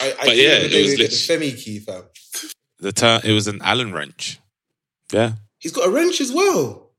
I, 0.00 0.12
I 0.20 0.24
But 0.26 0.36
yeah, 0.36 0.52
it 0.54 0.62
was 0.82 0.92
it, 0.94 0.98
lit- 0.98 1.10
the 1.10 1.16
Femi 1.16 1.62
key, 1.62 1.78
fam. 1.80 2.04
The 2.78 2.92
term 2.92 3.20
it 3.24 3.32
was 3.32 3.46
an 3.48 3.60
Allen 3.62 3.92
wrench. 3.92 4.38
Yeah, 5.12 5.32
He's 5.58 5.72
got 5.72 5.86
a 5.86 5.90
wrench 5.90 6.20
as 6.22 6.32
well. 6.32 6.92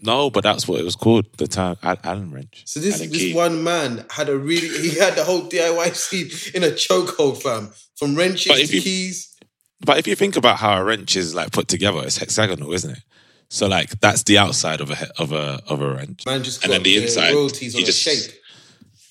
no, 0.00 0.30
but 0.30 0.42
that's 0.44 0.66
what 0.68 0.80
it 0.80 0.84
was 0.84 0.96
called. 0.96 1.26
The 1.36 1.46
term 1.48 1.76
Allen 1.82 2.32
wrench. 2.32 2.62
So 2.66 2.80
this 2.80 2.96
Allen 3.00 3.10
this 3.10 3.18
key. 3.18 3.34
one 3.34 3.62
man 3.64 4.06
had 4.10 4.28
a 4.30 4.38
really 4.38 4.68
he 4.88 4.96
had 4.98 5.14
the 5.16 5.24
whole 5.24 5.42
DIY 5.42 5.94
scene 5.94 6.30
in 6.54 6.62
a 6.66 6.72
chokehold, 6.72 7.42
fam. 7.42 7.70
From 7.96 8.14
wrenches 8.16 8.52
to 8.70 8.76
you- 8.76 8.82
keys. 8.82 9.34
But 9.80 9.98
if 9.98 10.06
you 10.06 10.14
think 10.16 10.36
about 10.36 10.58
how 10.58 10.76
a 10.78 10.84
wrench 10.84 11.16
is 11.16 11.34
like 11.34 11.52
put 11.52 11.68
together, 11.68 12.02
it's 12.04 12.18
hexagonal, 12.18 12.72
isn't 12.72 12.90
it? 12.90 13.02
So 13.48 13.66
like 13.68 13.98
that's 14.00 14.24
the 14.24 14.36
outside 14.38 14.80
of 14.80 14.90
a 14.90 14.96
of 15.18 15.32
a 15.32 15.60
of 15.68 15.80
a 15.80 15.94
wrench. 15.94 16.26
Man 16.26 16.42
just 16.42 16.64
And 16.64 16.72
then 16.72 16.82
the 16.82 16.96
the 16.98 17.02
inside, 17.04 17.32
royalties 17.32 17.74
he 17.74 17.80
on 17.80 17.86
just- 17.86 18.06
a 18.06 18.10
shape. 18.10 18.34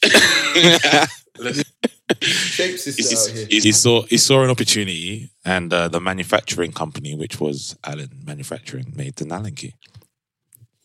Shape 2.21 2.77
sister 2.79 3.03
He- 3.03 3.15
out 3.15 3.27
here. 3.37 3.47
he, 3.49 3.59
he 3.59 3.71
saw 3.73 4.03
he 4.03 4.17
saw 4.17 4.41
an 4.43 4.49
opportunity, 4.49 5.29
and 5.43 5.73
uh, 5.73 5.87
the 5.89 5.99
manufacturing 5.99 6.71
company, 6.71 7.15
which 7.15 7.37
was 7.39 7.75
Allen 7.83 8.09
Manufacturing, 8.25 8.93
made 8.95 9.15
the 9.17 9.27
Allen 9.33 9.53
key. 9.55 9.73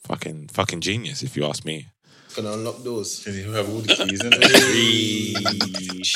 Fucking 0.06 0.48
fucking 0.48 0.80
genius, 0.80 1.22
if 1.22 1.36
you 1.36 1.44
ask 1.46 1.64
me. 1.64 1.86
Gonna 2.34 2.52
unlock 2.52 2.82
doors. 2.82 3.22
can 3.22 3.34
you 3.34 3.52
have 3.52 3.68
all 3.70 3.78
the 3.80 3.94
keys 3.94 4.24
in 4.24 4.32
it? 4.34 6.06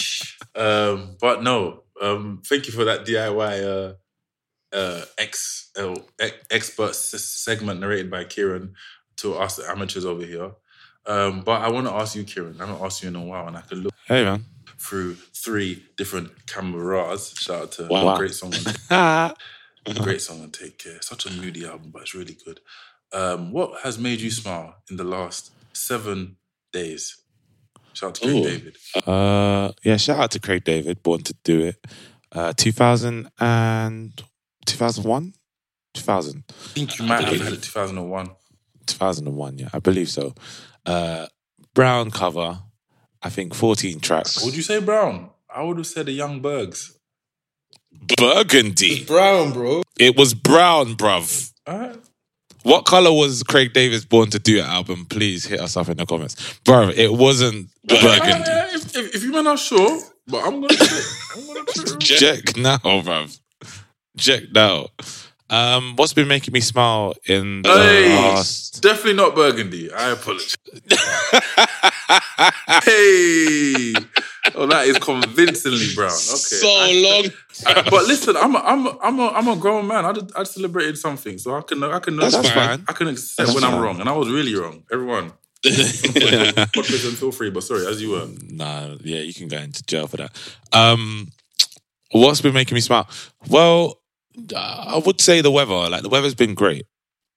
um, 0.60 1.16
but 1.20 1.42
no, 1.42 1.82
um, 2.02 2.42
thank 2.46 2.66
you 2.66 2.72
for 2.72 2.84
that 2.84 3.04
DIY 3.06 3.64
uh, 3.64 4.76
uh, 4.76 5.04
ex, 5.18 5.70
uh, 5.78 5.94
ex- 6.18 6.44
expert 6.50 6.90
s- 6.90 7.24
segment 7.24 7.80
narrated 7.80 8.10
by 8.10 8.24
Kieran 8.24 8.74
to 9.18 9.34
us 9.34 9.58
amateurs 9.60 10.04
over 10.04 10.24
here. 10.24 10.52
Um, 11.06 11.42
but 11.42 11.62
I 11.62 11.68
want 11.70 11.86
to 11.86 11.92
ask 11.94 12.16
you, 12.16 12.24
Kieran. 12.24 12.56
I 12.60 12.66
haven't 12.66 12.82
asked 12.84 13.02
you 13.02 13.08
in 13.08 13.16
a 13.16 13.22
while, 13.24 13.46
and 13.48 13.56
I 13.56 13.60
can 13.62 13.78
look 13.78 13.94
Hey 14.06 14.24
man, 14.24 14.44
through 14.78 15.14
three 15.14 15.84
different 15.96 16.46
cameras. 16.46 17.32
Shout 17.38 17.62
out 17.62 17.72
to 17.72 17.86
Wow. 17.88 18.16
great 18.16 18.34
song, 18.34 18.52
great 20.02 20.20
song, 20.20 20.42
and 20.42 20.52
take 20.52 20.78
care. 20.78 21.00
Such 21.00 21.26
a 21.26 21.32
moody 21.32 21.64
album, 21.64 21.90
but 21.92 22.02
it's 22.02 22.14
really 22.14 22.36
good. 22.44 22.60
Um, 23.12 23.52
what 23.52 23.80
has 23.82 23.98
made 23.98 24.20
you 24.20 24.30
smile 24.32 24.76
in 24.90 24.96
the 24.96 25.04
last 25.04 25.52
seven 25.72 26.36
days? 26.72 27.16
Shout 27.96 28.08
out 28.08 28.14
to 28.16 28.20
Craig 28.26 28.36
Ooh. 28.36 28.42
David. 28.42 28.76
uh, 29.06 29.72
yeah. 29.82 29.96
Shout 29.96 30.20
out 30.20 30.30
to 30.32 30.40
Craig 30.40 30.64
David, 30.64 31.02
born 31.02 31.22
to 31.22 31.34
do 31.44 31.60
it. 31.60 31.86
Uh, 32.30 32.52
2000 32.52 33.30
and 33.40 34.22
2001, 34.66 35.32
2000, 35.94 36.44
I 36.48 36.52
think 36.52 36.98
you 36.98 37.06
might 37.06 37.24
have 37.24 37.40
had 37.40 37.52
it 37.54 37.62
2001. 37.62 38.30
2001. 38.86 39.58
Yeah, 39.58 39.68
I 39.72 39.78
believe 39.78 40.10
so. 40.10 40.34
Uh, 40.84 41.26
brown 41.74 42.10
cover. 42.10 42.58
I 43.22 43.30
think 43.30 43.54
14 43.54 44.00
tracks. 44.00 44.44
Would 44.44 44.54
you 44.54 44.62
say 44.62 44.80
brown? 44.80 45.30
I 45.48 45.62
would 45.62 45.78
have 45.78 45.86
said 45.86 46.06
the 46.06 46.12
Young 46.12 46.40
Bergs. 46.40 46.98
Burgundy. 48.18 48.86
It's 48.88 49.06
brown, 49.06 49.52
bro. 49.52 49.82
It 49.98 50.16
was 50.16 50.34
brown, 50.34 50.94
bruv. 50.96 51.52
All 51.66 51.78
right. 51.78 51.98
What 52.66 52.84
color 52.84 53.12
was 53.12 53.44
Craig 53.44 53.72
David's 53.72 54.04
Born 54.04 54.28
to 54.30 54.40
Do 54.40 54.58
album? 54.58 55.06
Please 55.06 55.46
hit 55.46 55.60
us 55.60 55.76
up 55.76 55.88
in 55.88 55.98
the 55.98 56.04
comments. 56.04 56.58
Bro, 56.64 56.88
it 56.96 57.12
wasn't 57.12 57.68
burgundy. 57.84 58.50
Uh, 58.50 58.66
if, 58.72 58.96
if, 58.96 59.14
if 59.14 59.22
you 59.22 59.30
men 59.30 59.46
are 59.46 59.56
sure, 59.56 60.00
but 60.26 60.44
I'm 60.44 60.60
gonna 60.60 60.74
check. 60.74 61.04
I'm 61.36 61.46
gonna 61.46 61.64
check. 61.98 61.98
Check 62.00 62.56
now, 62.56 62.78
bruv. 62.78 63.38
Check 64.16 64.42
now. 64.52 64.88
Um, 65.48 65.94
what's 65.94 66.12
been 66.12 66.26
making 66.26 66.52
me 66.52 66.58
smile 66.58 67.14
in 67.28 67.62
the 67.62 67.68
Hey, 67.68 68.16
last 68.16 68.82
definitely 68.82 69.14
not 69.14 69.36
burgundy. 69.36 69.92
I 69.92 70.10
apologize. 70.10 70.56
hey, 72.84 73.94
oh, 74.54 74.66
that 74.66 74.86
is 74.86 74.98
convincingly 74.98 75.94
brown. 75.94 76.10
Okay, 76.10 76.12
so 76.62 76.68
I- 76.68 76.92
long? 77.04 77.32
I- 77.66 77.82
but 77.90 78.06
listen, 78.06 78.36
I'm 78.36 78.54
a, 78.54 78.58
I'm 78.58 78.86
a, 78.86 78.98
I'm 79.02 79.18
a, 79.18 79.28
I'm 79.28 79.48
a 79.48 79.56
grown 79.56 79.86
man. 79.86 80.04
I 80.04 80.12
did, 80.12 80.30
I 80.36 80.44
celebrated 80.44 80.98
something, 80.98 81.38
so 81.38 81.56
I 81.56 81.62
can 81.62 81.82
I 81.82 81.98
can 81.98 82.16
That's 82.16 82.34
I, 82.34 82.42
fine. 82.54 82.84
I 82.88 82.92
can 82.92 83.08
accept 83.08 83.48
That's 83.48 83.54
when 83.54 83.64
I'm 83.64 83.80
wrong, 83.82 84.00
and 84.00 84.08
I 84.08 84.12
was 84.12 84.28
really 84.30 84.54
wrong. 84.54 84.84
Everyone, 84.92 85.32
podcast 85.64 87.16
feel 87.16 87.32
free, 87.32 87.50
but 87.50 87.62
sorry, 87.62 87.86
as 87.86 88.00
you 88.02 88.10
were. 88.10 88.28
nah, 88.48 88.96
yeah, 89.00 89.20
you 89.20 89.34
can 89.34 89.48
go 89.48 89.58
into 89.58 89.82
jail 89.84 90.06
for 90.06 90.18
that. 90.18 90.32
Um, 90.72 91.28
what's 92.12 92.40
been 92.40 92.54
making 92.54 92.74
me 92.74 92.80
smile? 92.80 93.08
Well, 93.48 94.00
uh, 94.54 94.84
I 94.88 94.98
would 95.04 95.20
say 95.20 95.40
the 95.40 95.50
weather. 95.50 95.88
Like 95.90 96.02
the 96.02 96.08
weather's 96.08 96.34
been 96.34 96.54
great, 96.54 96.86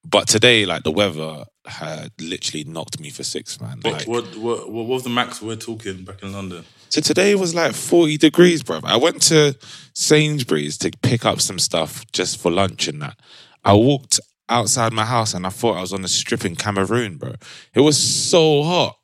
but 0.05 0.27
today, 0.27 0.65
like 0.65 0.83
the 0.83 0.91
weather 0.91 1.45
had 1.65 2.11
literally 2.19 2.63
knocked 2.63 2.99
me 2.99 3.09
for 3.09 3.23
six, 3.23 3.61
man. 3.61 3.79
What, 3.81 3.93
Like, 3.93 4.07
what 4.07 4.35
what 4.37 4.71
what 4.71 4.85
was 4.87 5.03
the 5.03 5.09
max 5.09 5.41
we're 5.41 5.55
talking 5.55 6.03
back 6.03 6.23
in 6.23 6.33
London? 6.33 6.65
So 6.89 7.01
today 7.01 7.35
was 7.35 7.53
like 7.53 7.73
40 7.73 8.17
degrees, 8.17 8.63
bro. 8.63 8.79
I 8.83 8.97
went 8.97 9.21
to 9.23 9.55
Sainsbury's 9.93 10.77
to 10.79 10.91
pick 11.01 11.23
up 11.23 11.39
some 11.39 11.59
stuff 11.59 12.03
just 12.11 12.39
for 12.39 12.51
lunch 12.51 12.87
and 12.87 13.01
that. 13.01 13.19
I 13.63 13.73
walked 13.73 14.19
outside 14.47 14.91
my 14.91 15.05
house 15.05 15.33
and 15.33 15.45
I 15.45 15.49
thought 15.49 15.77
I 15.77 15.81
was 15.81 15.93
on 15.93 16.03
a 16.03 16.07
strip 16.07 16.45
in 16.45 16.55
Cameroon, 16.55 17.17
bro. 17.17 17.35
It 17.75 17.81
was 17.81 17.97
so 17.97 18.63
hot. 18.63 18.97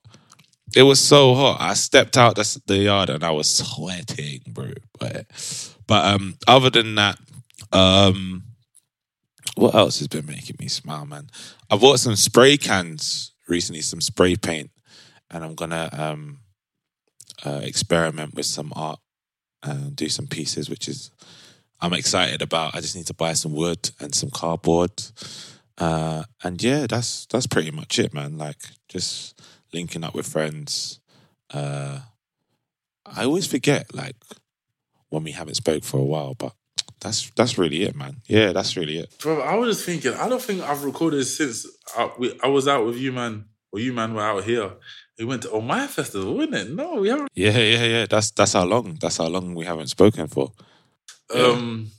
It 0.75 0.83
was 0.83 0.99
so 0.99 1.35
hot. 1.35 1.61
I 1.61 1.75
stepped 1.75 2.17
out 2.17 2.35
the, 2.35 2.61
the 2.65 2.77
yard 2.77 3.09
and 3.11 3.23
I 3.23 3.31
was 3.31 3.49
sweating, 3.49 4.41
bro. 4.47 4.71
But, 4.99 5.27
but 5.85 6.05
um, 6.05 6.37
other 6.47 6.71
than 6.71 6.95
that, 6.95 7.19
um, 7.71 8.43
what 9.55 9.75
else 9.75 9.99
has 9.99 10.07
been 10.07 10.25
making 10.25 10.57
me 10.59 10.67
smile, 10.67 11.05
man? 11.05 11.29
I 11.69 11.77
bought 11.77 11.99
some 11.99 12.15
spray 12.15 12.57
cans 12.57 13.33
recently, 13.47 13.81
some 13.81 14.01
spray 14.01 14.35
paint, 14.35 14.71
and 15.29 15.43
I'm 15.43 15.55
gonna 15.55 15.89
um 15.93 16.39
uh, 17.43 17.61
experiment 17.63 18.35
with 18.35 18.45
some 18.45 18.71
art 18.75 18.99
and 19.63 19.95
do 19.95 20.09
some 20.09 20.27
pieces, 20.27 20.69
which 20.69 20.87
is 20.87 21.11
I'm 21.81 21.93
excited 21.93 22.41
about. 22.41 22.75
I 22.75 22.81
just 22.81 22.95
need 22.95 23.07
to 23.07 23.13
buy 23.13 23.33
some 23.33 23.53
wood 23.53 23.89
and 23.99 24.13
some 24.13 24.29
cardboard, 24.29 24.91
uh, 25.77 26.23
and 26.43 26.61
yeah, 26.61 26.87
that's 26.87 27.25
that's 27.25 27.47
pretty 27.47 27.71
much 27.71 27.99
it, 27.99 28.13
man. 28.13 28.37
Like 28.37 28.61
just 28.87 29.39
linking 29.73 30.03
up 30.03 30.13
with 30.13 30.27
friends. 30.27 30.99
Uh, 31.53 31.99
I 33.05 33.25
always 33.25 33.47
forget 33.47 33.93
like 33.93 34.15
when 35.09 35.23
we 35.23 35.31
haven't 35.31 35.55
spoke 35.55 35.83
for 35.83 35.99
a 35.99 36.03
while, 36.03 36.33
but 36.33 36.53
that's 37.01 37.29
that's 37.31 37.57
really 37.57 37.83
it, 37.83 37.95
man. 37.95 38.17
Yeah, 38.27 38.51
that's 38.53 38.77
really 38.77 38.97
it. 38.97 39.13
Bro, 39.19 39.41
I 39.41 39.55
was 39.55 39.75
just 39.75 39.85
thinking. 39.85 40.13
I 40.13 40.29
don't 40.29 40.41
think 40.41 40.61
I've 40.61 40.83
recorded 40.83 41.25
since 41.25 41.67
I, 41.95 42.09
we, 42.17 42.39
I 42.43 42.47
was 42.47 42.67
out 42.67 42.85
with 42.85 42.97
you, 42.97 43.11
man. 43.11 43.45
Or 43.71 43.79
you, 43.79 43.91
man, 43.93 44.13
were 44.13 44.21
out 44.21 44.43
here. 44.45 44.71
We 45.17 45.25
went 45.25 45.43
to 45.43 45.51
Oh 45.51 45.61
My 45.61 45.87
Festival, 45.87 46.35
wasn't 46.35 46.55
it? 46.55 46.71
No, 46.71 46.95
we 46.95 47.07
haven't. 47.09 47.29
Yeah, 47.35 47.57
yeah, 47.57 47.83
yeah. 47.85 48.05
That's 48.09 48.31
that's 48.31 48.53
how 48.53 48.65
long. 48.65 48.97
That's 48.99 49.17
how 49.17 49.27
long 49.27 49.55
we 49.55 49.65
haven't 49.65 49.87
spoken 49.87 50.27
for. 50.27 50.51
Yeah. 51.33 51.41
Um, 51.47 51.91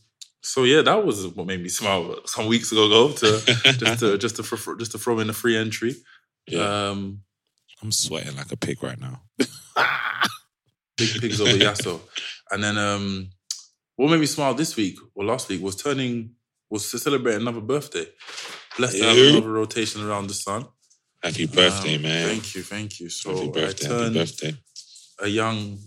So 0.43 0.65
yeah, 0.65 0.83
that 0.83 1.05
was 1.05 1.27
what 1.29 1.47
made 1.47 1.63
me 1.63 1.69
smile 1.69 2.17
some 2.27 2.47
weeks 2.47 2.71
ago. 2.73 2.89
Go 2.89 3.13
to 3.13 3.27
just 3.79 4.01
to 4.01 4.19
just 4.19 4.37
to 4.37 4.43
fr- 4.43 4.77
just 4.79 4.93
to 4.93 4.99
throw 4.99 5.19
in 5.21 5.31
a 5.31 5.33
free 5.33 5.57
entry. 5.57 5.95
Yeah. 6.47 6.89
Um, 6.91 7.23
I'm 7.83 7.91
sweating 7.93 8.37
like 8.37 8.53
a 8.53 8.57
pig 8.57 8.83
right 8.83 9.01
now. 9.01 9.23
Big 10.97 11.21
pigs 11.21 11.41
over 11.41 11.51
Yasso, 11.53 12.01
and 12.51 12.63
then 12.65 12.79
um, 12.79 13.29
what 13.97 14.11
made 14.11 14.21
me 14.21 14.27
smile 14.27 14.55
this 14.55 14.77
week 14.77 14.97
or 15.15 15.25
last 15.25 15.49
week 15.49 15.61
was 15.63 15.77
turning 15.77 16.31
was 16.71 16.91
to 16.91 16.99
celebrate 16.99 17.35
another 17.35 17.61
birthday. 17.61 18.07
Blessed 18.79 18.99
to 18.99 19.05
have 19.05 19.17
another 19.19 19.51
rotation 19.53 20.03
around 20.09 20.29
the 20.29 20.35
sun. 20.35 20.67
Happy 21.23 21.47
birthday, 21.47 21.97
Um, 21.97 22.03
man. 22.03 22.29
Thank 22.29 22.55
you, 22.55 22.63
thank 22.63 23.01
you. 23.01 23.09
So 23.09 23.35
Happy 23.35 23.49
birthday. 23.51 23.87
I 23.89 24.03
Happy 24.05 24.15
birthday. 24.15 24.55
a 25.21 25.29
young 25.29 25.79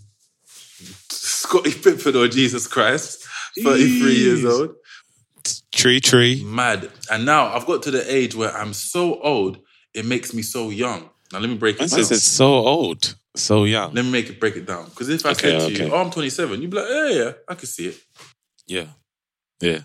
Scottie 1.10 1.72
Pippen 1.72 2.16
or 2.16 2.28
Jesus 2.28 2.66
Christ, 2.66 3.24
33 3.62 4.14
years 4.14 4.44
old. 4.44 4.74
Tree, 5.72 6.00
tree. 6.00 6.42
Mad. 6.44 6.90
And 7.10 7.24
now 7.24 7.54
I've 7.54 7.66
got 7.66 7.82
to 7.84 7.90
the 7.90 8.12
age 8.14 8.34
where 8.34 8.54
I'm 8.56 8.72
so 8.72 9.20
old, 9.20 9.58
it 9.94 10.04
makes 10.04 10.34
me 10.34 10.42
so 10.42 10.70
young. 10.70 11.08
Now 11.32 11.38
let 11.38 11.48
me 11.48 11.56
break 11.56 11.76
it 11.76 11.80
Man 11.80 11.88
down. 11.90 12.00
it's 12.00 12.24
so 12.24 12.54
old, 12.54 13.14
so 13.36 13.64
young. 13.64 13.94
Let 13.94 14.04
me 14.04 14.10
make 14.10 14.28
it 14.28 14.40
break 14.40 14.56
it 14.56 14.66
down. 14.66 14.86
Because 14.86 15.08
if 15.08 15.24
I 15.24 15.30
Okay, 15.30 15.58
said 15.58 15.76
to 15.76 15.84
you, 15.84 15.92
oh, 15.92 16.00
I'm 16.02 16.10
27, 16.10 16.60
you'd 16.60 16.70
be 16.70 16.76
like, 16.76 16.88
yeah, 16.90 17.08
yeah, 17.10 17.32
I 17.48 17.54
can 17.54 17.66
see 17.66 17.86
it. 17.88 17.98
Yeah. 18.66 18.86
Yeah. 19.60 19.80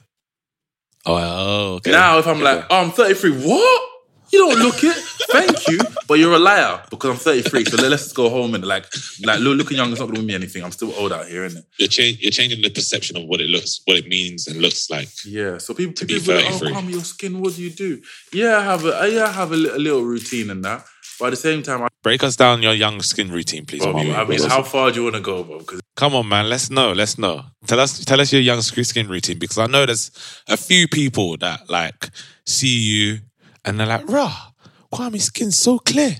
Oh, 1.05 1.15
oh, 1.17 1.73
okay. 1.75 1.91
Now 1.91 2.17
if 2.17 2.27
I'm 2.27 2.41
like, 2.41 2.65
oh, 2.69 2.81
I'm 2.81 2.91
33, 2.91 3.45
what? 3.45 3.89
You 4.35 4.49
don't 4.49 4.59
look 4.59 4.83
it. 4.83 4.95
Thank 5.31 5.67
you, 5.67 5.79
but 6.07 6.19
you're 6.19 6.33
a 6.35 6.39
liar 6.39 6.81
because 6.89 7.09
I'm 7.09 7.17
33. 7.17 7.65
So 7.65 7.77
let- 7.77 7.89
let's 7.91 8.03
just 8.03 8.15
go 8.15 8.29
home 8.29 8.53
and 8.53 8.63
like, 8.65 8.85
like 9.23 9.39
look, 9.39 9.57
looking 9.57 9.77
young 9.77 9.91
is 9.93 9.99
not 9.99 10.05
going 10.05 10.15
to 10.15 10.19
win 10.21 10.27
me 10.27 10.35
anything. 10.35 10.63
I'm 10.63 10.71
still 10.71 10.93
old 10.97 11.11
out 11.13 11.27
here, 11.27 11.45
isn't 11.45 11.59
it? 11.59 11.65
you're, 11.77 11.87
cha- 11.87 12.17
you're 12.19 12.31
changing 12.31 12.61
the 12.61 12.69
perception 12.69 13.17
of 13.17 13.23
what 13.25 13.39
it 13.41 13.47
looks, 13.49 13.81
what 13.85 13.97
it 13.97 14.07
means 14.07 14.47
and 14.47 14.57
looks 14.61 14.89
like. 14.89 15.09
Yeah. 15.25 15.57
So 15.57 15.73
people, 15.73 15.93
To 15.93 16.05
be 16.05 16.15
people 16.19 16.35
be 16.35 16.43
like, 16.43 16.53
oh, 16.53 16.57
33. 16.59 16.91
your 16.93 17.03
skin. 17.03 17.39
What 17.39 17.55
do 17.55 17.63
you 17.63 17.69
do? 17.71 18.01
Yeah, 18.33 18.57
I 18.57 18.63
have 18.63 18.85
a, 18.85 19.01
uh, 19.01 19.05
yeah, 19.05 19.25
I 19.25 19.31
have 19.31 19.51
a, 19.51 19.55
li- 19.55 19.69
a 19.69 19.77
little 19.79 20.03
routine 20.03 20.49
and 20.49 20.63
that. 20.65 20.85
But 21.17 21.27
at 21.27 21.29
the 21.31 21.37
same 21.37 21.63
time, 21.63 21.81
I, 21.81 21.87
Break 22.03 22.23
us 22.23 22.35
down 22.35 22.61
your 22.61 22.73
young 22.73 23.01
skin 23.01 23.31
routine, 23.31 23.65
please. 23.65 23.81
Bro, 23.81 23.93
Mommy. 23.93 24.13
I 24.13 24.25
mean, 24.25 24.41
how 24.43 24.61
far 24.63 24.91
do 24.91 24.97
you 24.97 25.03
want 25.05 25.15
to 25.15 25.21
go, 25.21 25.43
bro? 25.43 25.59
Because 25.59 25.79
Come 25.95 26.13
on, 26.13 26.27
man. 26.27 26.49
Let's 26.49 26.69
know. 26.69 26.91
Let's 26.91 27.17
know. 27.17 27.45
Tell 27.67 27.79
us. 27.79 28.03
Tell 28.03 28.19
us 28.19 28.33
your 28.33 28.41
young 28.41 28.61
skin 28.61 29.07
routine 29.07 29.39
because 29.39 29.57
I 29.57 29.65
know 29.67 29.85
there's 29.85 30.11
a 30.49 30.57
few 30.57 30.87
people 30.89 31.37
that 31.37 31.69
like 31.69 32.09
see 32.45 32.67
you 32.67 33.19
and 33.65 33.79
they're 33.79 33.87
like, 33.87 34.07
"Rah, 34.09 34.51
Kwame's 34.91 35.25
skin's 35.25 35.57
so 35.59 35.79
clear, 35.79 36.15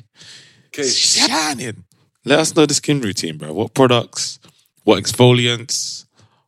okay, 0.68 0.82
it's 0.82 0.96
shining." 0.96 1.84
Let 2.26 2.40
us 2.40 2.56
know 2.56 2.66
the 2.66 2.74
skin 2.74 3.02
routine, 3.02 3.38
bro. 3.38 3.54
What 3.54 3.74
products? 3.74 4.40
What 4.84 5.02
exfoliants? 5.04 6.06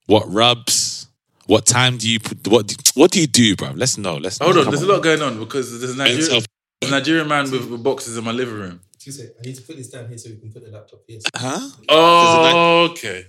What 0.08 0.24
rubs? 0.32 1.08
What 1.46 1.66
time 1.66 1.98
do 1.98 2.10
you 2.10 2.20
put? 2.20 2.48
What 2.48 2.68
do, 2.68 2.76
What 2.96 3.12
do 3.12 3.22
you 3.22 3.28
do, 3.28 3.56
bro? 3.56 3.72
Let's 3.76 3.98
know. 3.98 4.18
Let's 4.18 4.40
hold 4.40 4.56
know. 4.56 4.62
on. 4.62 4.66
Come 4.66 4.72
There's 4.76 4.84
a 4.84 4.92
lot 4.92 5.04
going 5.04 5.22
on 5.22 5.40
because 5.40 5.80
there's 5.80 5.94
a 5.94 5.98
Nigerian, 5.98 6.30
health. 6.32 6.46
there's 6.82 6.92
a 6.92 6.96
Nigerian 6.96 7.28
man 7.28 7.50
with, 7.52 7.70
with 7.70 7.84
boxes 7.84 8.18
in 8.18 8.24
my 8.24 8.32
living 8.32 8.56
room. 8.56 8.82
Two. 9.00 9.12
I 9.22 9.46
need 9.46 9.56
to 9.56 9.62
put 9.62 9.78
this 9.78 9.90
down 9.90 10.08
here 10.10 10.18
so 10.18 10.30
we 10.30 10.38
can 10.38 10.52
put 10.52 10.66
the 10.66 10.72
laptop 10.72 11.00
here. 11.08 11.20
Huh? 11.36 11.70
Oh, 11.88 12.88
okay. 12.92 13.26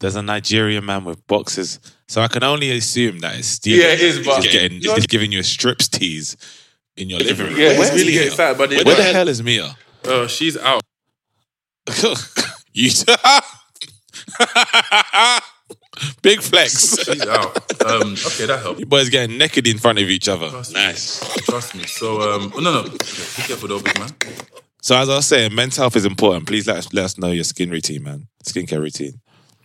There's 0.00 0.16
a 0.16 0.22
Nigerian 0.22 0.84
man 0.84 1.04
with 1.04 1.24
boxes, 1.26 1.78
so 2.08 2.20
I 2.20 2.28
can 2.28 2.42
only 2.42 2.70
assume 2.72 3.20
that 3.20 3.38
it's 3.38 3.48
Steven. 3.48 3.80
Yeah, 3.80 3.92
it 3.94 4.00
is, 4.00 4.26
but- 4.26 4.42
he's 4.42 4.52
getting, 4.52 4.80
You're- 4.82 4.96
he's 4.96 5.06
giving 5.06 5.32
you 5.32 5.38
a 5.40 5.44
strips 5.44 5.88
tease 5.88 6.36
in 6.96 7.10
your 7.10 7.20
living 7.20 7.46
room. 7.46 7.56
Yeah, 7.58 7.70
he's 7.70 7.78
Where's 7.78 7.90
really 7.92 8.04
Mia? 8.04 8.12
getting 8.12 8.28
excited 8.28 8.58
by 8.58 8.66
the- 8.66 8.82
Where 8.84 8.96
the 8.96 9.02
hell 9.02 9.28
is 9.28 9.42
Mia? 9.42 9.76
Oh, 10.04 10.26
she's 10.26 10.56
out. 10.56 10.82
you 12.72 12.90
big 16.22 16.40
flex. 16.40 16.96
She's 17.04 17.26
out. 17.26 17.56
Um, 17.84 18.12
okay, 18.12 18.46
that 18.46 18.60
helped. 18.62 18.80
You 18.80 18.86
boys 18.86 19.08
getting 19.10 19.38
naked 19.38 19.66
in 19.66 19.78
front 19.78 19.98
of 19.98 20.08
each 20.08 20.28
other. 20.28 20.48
Trust 20.50 20.74
me. 20.74 20.80
Nice. 20.80 21.20
Trust 21.44 21.74
me. 21.74 21.84
So, 21.84 22.20
um, 22.20 22.52
oh, 22.56 22.60
no, 22.60 22.72
no. 22.72 22.78
Okay, 22.80 22.90
be 22.92 23.42
careful, 23.42 23.68
though, 23.68 23.80
big 23.80 23.98
man. 23.98 24.10
So 24.82 24.96
as 24.96 25.08
I 25.08 25.16
was 25.16 25.26
saying, 25.26 25.54
mental 25.54 25.82
health 25.82 25.96
is 25.96 26.04
important. 26.04 26.46
Please 26.46 26.66
let 26.66 26.76
us 26.76 26.92
let 26.92 27.06
us 27.06 27.18
know 27.18 27.30
your 27.30 27.44
skin 27.44 27.70
routine, 27.70 28.02
man. 28.02 28.28
Skincare 28.44 28.80
routine. 28.80 29.20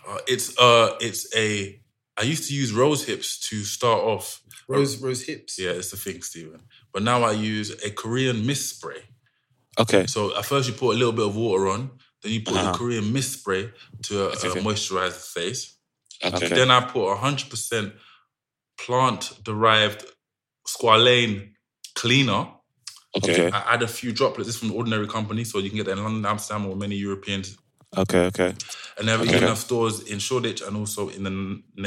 Uh, 0.07 0.17
it's 0.27 0.57
uh, 0.57 0.95
it's 1.01 1.27
a. 1.35 1.77
I 2.17 2.23
used 2.23 2.47
to 2.49 2.55
use 2.55 2.71
rose 2.71 3.05
hips 3.05 3.37
to 3.49 3.63
start 3.63 4.01
off. 4.01 4.41
Rose, 4.69 5.01
rose 5.01 5.23
hips. 5.25 5.59
Yeah, 5.59 5.71
it's 5.71 5.91
the 5.91 5.97
thing, 5.97 6.21
Steven. 6.21 6.61
But 6.93 7.03
now 7.03 7.23
I 7.23 7.31
use 7.33 7.71
a 7.83 7.89
Korean 7.91 8.45
mist 8.45 8.75
spray. 8.77 9.01
Okay. 9.79 10.05
So 10.07 10.35
at 10.37 10.45
first 10.45 10.67
you 10.67 10.73
put 10.73 10.95
a 10.95 10.97
little 10.97 11.13
bit 11.13 11.25
of 11.27 11.35
water 11.35 11.67
on, 11.69 11.91
then 12.23 12.31
you 12.33 12.41
put 12.41 12.55
Uh-huh. 12.55 12.71
the 12.71 12.77
Korean 12.77 13.13
mist 13.13 13.39
spray 13.39 13.71
to 14.03 14.29
uh, 14.29 14.35
Okay. 14.43 14.61
moisturize 14.61 15.13
the 15.13 15.39
face. 15.41 15.75
Okay. 16.23 16.49
Then 16.49 16.69
I 16.71 16.81
put 16.81 17.07
100% 17.17 17.93
plant 18.77 19.31
derived 19.43 20.05
squalane 20.67 21.51
cleaner. 21.95 22.47
Okay. 23.17 23.49
I 23.51 23.73
add 23.73 23.81
a 23.83 23.87
few 23.87 24.11
droplets. 24.11 24.47
This 24.47 24.55
is 24.55 24.59
from 24.59 24.69
the 24.69 24.75
Ordinary 24.75 25.07
Company, 25.07 25.43
so 25.43 25.59
you 25.59 25.69
can 25.69 25.77
get 25.77 25.85
that 25.87 25.97
in 25.97 26.03
London, 26.03 26.25
Amsterdam, 26.25 26.67
or 26.67 26.75
many 26.75 26.95
Europeans. 26.95 27.57
Okay. 27.97 28.25
Okay. 28.25 28.53
And 28.97 29.07
then 29.07 29.19
we 29.19 29.27
Okay. 29.27 29.37
even 29.37 29.47
have 29.47 29.57
stores 29.57 30.01
in 30.01 30.19
Shoreditch 30.19 30.61
and 30.61 30.75
also 30.77 31.09
in 31.09 31.23
the 31.23 31.31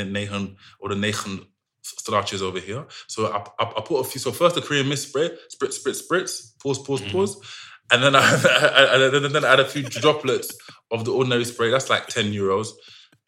Negen 0.04 0.56
or 0.80 0.88
the 0.88 0.96
Negen 0.96 1.46
starches 1.82 2.42
over 2.42 2.58
here. 2.60 2.86
So 3.08 3.26
I, 3.32 3.38
I, 3.62 3.72
I 3.78 3.80
put 3.82 4.00
a 4.00 4.04
few. 4.04 4.20
So 4.20 4.32
first 4.32 4.54
the 4.54 4.62
Korean 4.62 4.88
mist 4.88 5.08
spray, 5.08 5.30
spritz, 5.54 5.82
spritz, 5.82 6.02
spritz, 6.08 6.58
pause, 6.62 6.78
pause, 6.80 7.02
Mm-hmm. 7.02 7.10
pause, 7.12 7.36
and 7.92 8.02
then 8.02 8.14
I, 8.16 8.22
and 8.94 9.24
then, 9.24 9.32
then 9.32 9.44
I 9.44 9.52
add 9.54 9.60
a 9.60 9.64
few 9.68 9.82
droplets 9.82 10.54
of 10.90 11.04
the 11.04 11.12
ordinary 11.12 11.44
spray. 11.44 11.70
That's 11.70 11.90
like 11.90 12.06
ten 12.08 12.26
euros, 12.32 12.68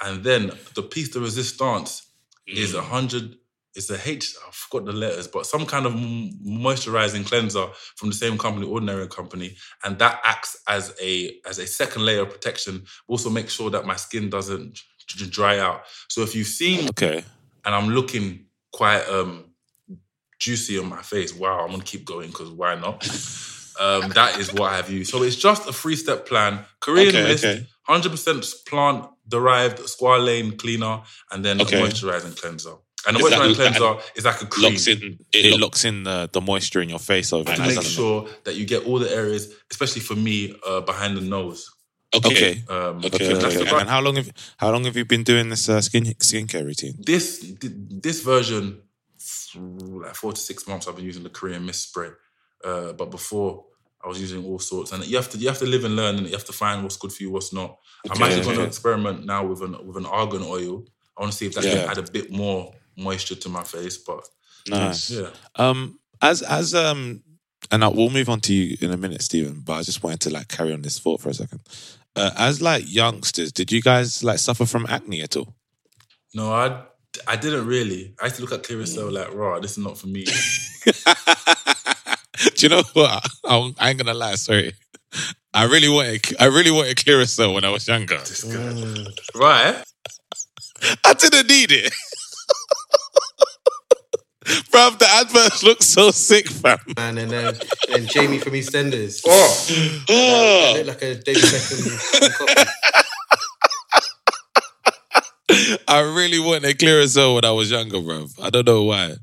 and 0.03 0.25
then 0.25 0.53
the 0.75 0.83
piece 0.83 1.11
de 1.11 1.21
resistance 1.21 2.03
is 2.47 2.75
a 2.75 2.79
Mm. 2.81 2.85
hundred. 2.85 3.37
It's 3.77 3.91
a 3.91 3.99
H. 4.09 4.37
I 4.47 4.51
forgot 4.53 4.87
the 4.87 4.93
letters, 4.93 5.27
but 5.27 5.47
some 5.47 5.67
kind 5.67 5.85
of 5.87 5.95
moisturizing 5.95 7.27
cleanser 7.27 7.67
from 7.97 8.09
the 8.11 8.15
same 8.15 8.39
company, 8.39 8.67
Ordinary 8.67 9.09
Company, 9.09 9.57
and 9.85 9.99
that 9.99 10.21
acts 10.25 10.57
as 10.69 10.95
a 11.03 11.41
as 11.49 11.59
a 11.59 11.67
second 11.67 12.05
layer 12.05 12.23
of 12.23 12.31
protection. 12.31 12.85
Also, 13.09 13.31
make 13.31 13.51
sure 13.51 13.71
that 13.71 13.85
my 13.87 13.97
skin 13.97 14.31
doesn't 14.31 14.79
dry 15.31 15.59
out. 15.59 15.83
So 16.09 16.23
if 16.23 16.35
you've 16.35 16.47
seen 16.47 16.89
Okay. 16.91 17.25
and 17.65 17.75
I'm 17.75 17.89
looking 17.89 18.44
quite 18.75 19.03
um 19.09 19.45
juicy 20.41 20.79
on 20.79 20.89
my 20.89 21.03
face. 21.03 21.33
Wow, 21.35 21.61
I'm 21.65 21.71
gonna 21.71 21.83
keep 21.85 22.05
going 22.05 22.29
because 22.29 22.51
why 22.51 22.75
not? 22.75 23.07
um, 23.81 24.11
that 24.11 24.39
is 24.39 24.53
what 24.53 24.73
I 24.73 24.77
have 24.77 24.91
used. 24.91 25.11
So 25.11 25.23
it's 25.23 25.37
just 25.37 25.69
a 25.69 25.73
three 25.73 25.97
step 25.97 26.27
plan: 26.27 26.61
Korean 26.81 27.09
Okay, 27.09 27.23
mist, 27.23 27.45
okay. 27.45 27.67
hundred 27.83 28.11
percent 28.11 28.45
plant 28.69 29.07
derived 29.29 29.79
squalane 29.81 30.59
cleaner, 30.59 31.03
and 31.31 31.45
then 31.45 31.61
Okay. 31.61 31.81
a 31.81 31.85
moisturizing 31.87 32.37
cleanser. 32.41 32.75
And 33.07 33.17
the 33.17 33.21
Is 33.21 33.27
moisturizing 33.27 33.51
is 33.51 33.57
that- 33.59 33.77
cleanser 33.77 34.03
is 34.17 34.25
like 34.25 34.43
a 34.43 34.47
cream 34.47 34.73
Locks 34.73 34.87
in. 34.87 35.19
It, 35.33 35.61
locks 35.61 35.85
in 35.85 36.05
the, 36.05 36.29
the 36.33 36.41
moisture 36.41 36.81
in 36.81 36.89
your 36.89 36.99
face 36.99 37.33
over 37.35 37.53
to 37.55 37.61
make 37.63 37.83
sure 37.83 38.27
that 38.45 38.55
you 38.57 38.65
get 38.65 38.87
all 38.87 38.99
the 38.99 39.11
areas, 39.11 39.53
especially 39.71 40.01
for 40.01 40.15
me, 40.17 40.55
uh, 40.67 40.81
behind 40.81 41.17
the 41.17 41.21
nose. 41.21 41.71
Okay. 42.15 42.63
Um, 42.69 42.99
Okay. 42.99 43.09
because 43.11 43.29
that's 43.43 43.57
okay. 43.57 43.65
the- 43.71 43.77
And 43.77 43.89
how 43.89 44.01
long 44.01 44.17
have 44.17 44.31
how 44.57 44.71
long 44.71 44.85
have 44.85 44.97
you 44.97 45.05
been 45.05 45.25
doing 45.25 45.49
this 45.51 45.69
uh, 45.69 45.81
skin 45.81 46.05
skincare 46.21 46.65
routine? 46.65 46.95
this 46.99 47.45
this 47.61 48.23
version, 48.23 48.83
like 49.55 50.15
four 50.15 50.33
to 50.33 50.41
six 50.41 50.67
months, 50.67 50.87
I've 50.89 50.97
been 50.97 51.05
using 51.05 51.23
the 51.23 51.31
Korean 51.31 51.65
mist 51.67 51.89
spray. 51.89 52.11
Uh, 52.65 52.93
but 52.93 53.11
before, 53.11 53.65
I 54.05 54.09
was 54.09 54.21
using 54.21 54.45
all 54.45 54.59
sorts, 54.59 54.93
and 54.93 55.05
you 55.07 55.17
have 55.17 55.29
to 55.31 55.39
you 55.39 55.49
have 55.49 55.59
to 55.59 55.67
live 55.67 55.85
and 55.85 55.97
learn, 55.97 56.17
and 56.17 56.27
you 56.27 56.33
have 56.33 56.45
to 56.47 56.53
find 56.53 56.83
what's 56.83 56.97
good 56.97 57.13
for 57.13 57.23
you, 57.23 57.31
what's 57.31 57.53
not. 57.53 57.79
I'm 58.11 58.23
actually 58.23 58.45
going 58.45 58.57
to 58.57 58.65
experiment 58.65 59.25
now 59.27 59.45
with 59.47 59.63
an 59.63 59.75
with 59.87 59.97
an 59.97 60.07
argan 60.07 60.43
oil. 60.43 60.85
I 61.17 61.21
want 61.23 61.33
to 61.33 61.39
see 61.39 61.47
if 61.47 61.55
that 61.55 61.65
Yeah. 61.65 61.71
can 61.83 61.91
add 61.91 61.99
a 61.99 62.11
bit 62.11 62.31
more 62.31 62.75
moisture 62.97 63.37
to 63.37 63.49
my 63.49 63.63
face. 63.65 63.97
But 63.99 64.29
Nice. 64.69 65.11
yeah, 65.11 65.31
Um, 65.57 65.99
as 66.21 66.43
as 66.43 66.75
um, 66.75 67.23
and 67.71 67.85
I, 67.85 67.89
we'll 67.89 68.11
move 68.11 68.29
on 68.29 68.41
to 68.43 68.53
you 68.53 68.77
in 68.81 68.91
a 68.91 68.97
minute, 68.97 69.23
Steven. 69.23 69.61
But 69.61 69.75
I 69.75 69.83
just 69.83 70.03
wanted 70.03 70.21
to 70.23 70.31
like 70.31 70.49
carry 70.49 70.73
on 70.73 70.83
this 70.83 70.99
thought 70.99 71.21
for 71.21 71.29
a 71.31 71.35
second. 71.35 71.61
Uh, 72.17 72.31
as 72.37 72.63
like 72.63 72.85
youngsters, 72.87 73.53
did 73.53 73.73
you 73.73 73.83
guys 73.83 74.23
like 74.23 74.39
suffer 74.39 74.67
from 74.67 74.87
acne 74.89 75.21
at 75.23 75.37
all? 75.37 75.55
no, 76.35 76.53
I 76.53 76.83
I 77.29 77.37
didn't 77.37 77.67
really. 77.67 78.15
I 78.21 78.25
used 78.25 78.37
to 78.37 78.43
look 78.43 78.53
at 78.53 78.63
Clearasil 78.63 79.13
like, 79.13 79.33
raw, 79.35 79.59
this 79.61 79.73
is 79.73 79.79
not 79.79 79.97
for 79.99 80.09
me. 80.09 80.25
Do 82.57 82.67
you 82.67 82.69
know 82.69 82.83
what? 82.93 83.25
I'm, 83.45 83.75
I 83.79 83.91
ain't 83.91 83.99
gonna 83.99 84.15
lie. 84.15 84.35
Sorry, 84.35 84.75
I 85.53 85.65
really 85.65 85.89
wanted 85.89 86.27
I 86.41 86.47
really 86.47 86.71
wanted 86.71 86.97
Clearasil 86.97 87.55
when 87.55 87.65
I 87.65 87.71
was 87.71 87.87
younger. 87.87 88.19
right? 89.35 89.83
I 91.05 91.15
didn't 91.15 91.47
need 91.49 91.73
it. 91.73 91.93
Bruv, 94.45 94.99
the 94.99 95.07
adverts 95.09 95.63
look 95.63 95.83
so 95.83 96.11
sick, 96.11 96.49
fam. 96.49 96.79
Man, 96.97 97.19
and 97.19 97.31
then 97.31 97.57
and 97.91 98.09
Jamie 98.09 98.39
from 98.39 98.53
EastEnders. 98.53 99.23
Oh, 99.27 100.05
Oh. 100.09 100.75
Look 100.77 100.87
like 100.87 101.03
a 101.03 101.15
David 101.17 101.43
Beckham. 101.43 102.67
I 105.89 106.01
really 106.01 106.39
wanted 106.41 106.79
Clearasil 106.79 107.35
when 107.35 107.45
I 107.45 107.51
was 107.53 107.71
younger, 107.71 108.01
bro. 108.01 108.27
I 108.43 108.51
don't 108.51 108.67
know 108.67 108.83
why. 108.85 109.15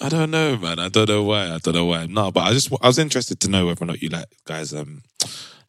I 0.00 0.08
don't 0.08 0.30
know, 0.30 0.56
man. 0.56 0.78
I 0.78 0.88
don't 0.88 1.08
know 1.08 1.22
why. 1.24 1.46
I 1.52 1.58
don't 1.58 1.74
know 1.74 1.86
why. 1.86 2.06
No, 2.06 2.30
but 2.30 2.40
I 2.44 2.52
just 2.52 2.70
I 2.82 2.86
was 2.86 2.98
interested 2.98 3.40
to 3.40 3.48
know 3.50 3.66
whether 3.66 3.84
or 3.84 3.86
not 3.86 4.02
you 4.02 4.08
like 4.10 4.26
guys 4.44 4.72
um 4.74 5.02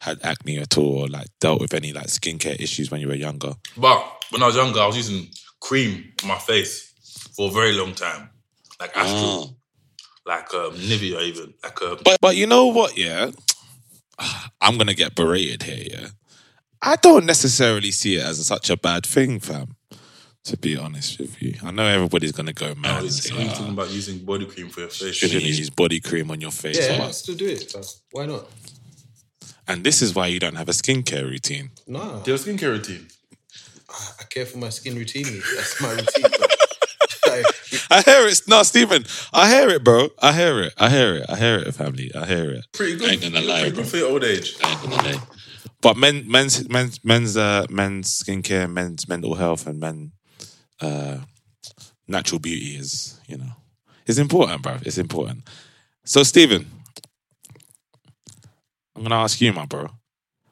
had 0.00 0.18
acne 0.22 0.58
at 0.58 0.76
all 0.78 0.98
or 1.04 1.08
like 1.08 1.26
dealt 1.40 1.60
with 1.60 1.74
any 1.74 1.92
like 1.92 2.06
skincare 2.06 2.58
issues 2.60 2.90
when 2.90 3.00
you 3.00 3.08
were 3.08 3.14
younger. 3.14 3.54
But 3.76 4.04
when 4.30 4.42
I 4.42 4.46
was 4.46 4.56
younger, 4.56 4.80
I 4.80 4.86
was 4.86 4.96
using 4.96 5.28
cream 5.60 6.12
on 6.22 6.28
my 6.28 6.38
face 6.38 6.92
for 7.36 7.48
a 7.48 7.52
very 7.52 7.72
long 7.72 7.94
time, 7.94 8.30
like 8.80 8.96
Astral, 8.96 9.56
Ah. 9.56 10.30
like 10.34 10.54
um, 10.54 10.72
Nivea, 10.74 11.22
even 11.22 11.54
like 11.62 11.80
um, 11.82 11.98
But 12.04 12.18
but 12.20 12.36
you 12.36 12.46
know 12.46 12.66
what? 12.66 12.96
Yeah, 12.96 13.30
I'm 14.60 14.78
gonna 14.78 14.94
get 14.94 15.14
berated 15.14 15.62
here. 15.64 15.86
Yeah, 15.90 16.06
I 16.82 16.96
don't 16.96 17.26
necessarily 17.26 17.90
see 17.90 18.16
it 18.16 18.24
as 18.24 18.44
such 18.46 18.70
a 18.70 18.76
bad 18.76 19.04
thing, 19.06 19.40
fam. 19.40 19.74
To 20.44 20.56
be 20.56 20.78
honest 20.78 21.18
with 21.18 21.42
you, 21.42 21.54
I 21.62 21.70
know 21.72 21.84
everybody's 21.84 22.32
gonna 22.32 22.54
go 22.54 22.68
now 22.68 22.74
mad 22.74 22.94
and 22.98 23.04
he's 23.04 23.22
say, 23.28 23.34
he's 23.34 23.50
"Ah, 23.50 23.54
talking 23.54 23.72
about 23.72 23.90
using 23.90 24.18
body 24.24 24.46
cream 24.46 24.70
for 24.70 24.80
your 24.80 24.88
face. 24.88 25.14
shouldn't 25.16 25.42
use 25.42 25.68
body 25.68 26.00
cream 26.00 26.30
on 26.30 26.40
your 26.40 26.52
face. 26.52 26.78
Yeah, 26.78 26.98
but- 26.98 27.12
still 27.14 27.34
do 27.34 27.46
it. 27.48 27.70
So 27.70 27.82
why 28.12 28.26
not? 28.26 28.46
and 29.66 29.84
this 29.84 30.00
is 30.00 30.14
why 30.14 30.26
you 30.28 30.38
don't 30.40 30.54
have 30.56 30.68
a 30.70 30.72
skincare 30.72 31.24
routine. 31.28 31.70
Nah, 31.86 32.20
Do 32.20 32.30
you 32.30 32.38
have 32.38 32.46
a 32.46 32.50
skincare 32.50 32.70
routine? 32.70 33.08
I 34.18 34.24
care 34.30 34.46
for 34.46 34.56
my 34.56 34.70
skin 34.70 34.94
routinely. 34.96 35.42
That's 35.56 35.80
my 35.82 35.90
routine. 35.92 36.47
Bro. 37.42 37.50
Like, 37.90 38.08
I 38.08 38.10
hear 38.10 38.26
it. 38.28 38.40
No, 38.48 38.62
Steven, 38.62 39.04
I 39.32 39.50
hear 39.50 39.68
it, 39.68 39.84
bro. 39.84 40.08
I 40.20 40.32
hear 40.32 40.60
it. 40.62 40.72
I 40.78 40.88
hear 40.88 41.16
it. 41.16 41.26
I 41.28 41.36
hear 41.36 41.56
it, 41.58 41.74
family. 41.74 42.10
I 42.14 42.24
hear 42.26 42.50
it. 42.50 42.64
Pretty 42.72 42.96
good. 42.96 43.08
I 43.08 43.12
ain't 43.12 43.22
gonna 43.22 43.40
lie, 43.40 43.60
Pretty 43.60 43.74
bro. 43.74 43.82
good 43.84 43.90
for 43.90 43.96
your 43.98 44.10
old 44.10 44.24
age. 44.24 44.56
I 44.62 44.70
ain't 44.72 44.82
gonna 44.82 44.96
lie. 44.96 45.22
But 45.80 45.96
men, 45.96 46.24
men's, 46.30 46.68
men's, 46.68 47.04
men's, 47.04 47.36
uh, 47.36 47.66
men's 47.70 48.22
skincare, 48.22 48.70
men's 48.70 49.08
mental 49.08 49.34
health, 49.34 49.66
and 49.66 49.78
men, 49.78 50.12
uh, 50.80 51.18
natural 52.06 52.38
beauty 52.40 52.76
is, 52.76 53.20
you 53.28 53.36
know, 53.36 53.52
is 54.06 54.18
important, 54.18 54.62
bro. 54.62 54.78
It's 54.82 54.98
important. 54.98 55.46
So, 56.04 56.22
Steven, 56.22 56.66
I'm 58.96 59.02
gonna 59.02 59.16
ask 59.22 59.40
you, 59.40 59.52
my 59.52 59.66
bro. 59.66 59.88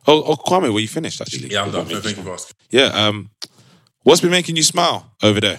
Oh, 0.06 0.22
oh, 0.22 0.36
Kwame, 0.36 0.72
were 0.72 0.80
you 0.80 0.86
finished? 0.88 1.20
Actually, 1.20 1.50
Yeah, 1.50 1.62
I'm 1.64 1.72
done. 1.72 1.86
Thank 1.86 2.16
you 2.18 2.22
for 2.22 2.34
asking. 2.34 2.56
Yeah. 2.70 2.86
Um, 2.86 3.30
what's 4.04 4.20
been 4.20 4.30
making 4.30 4.54
you 4.56 4.62
smile 4.62 5.10
over 5.22 5.40
there? 5.40 5.58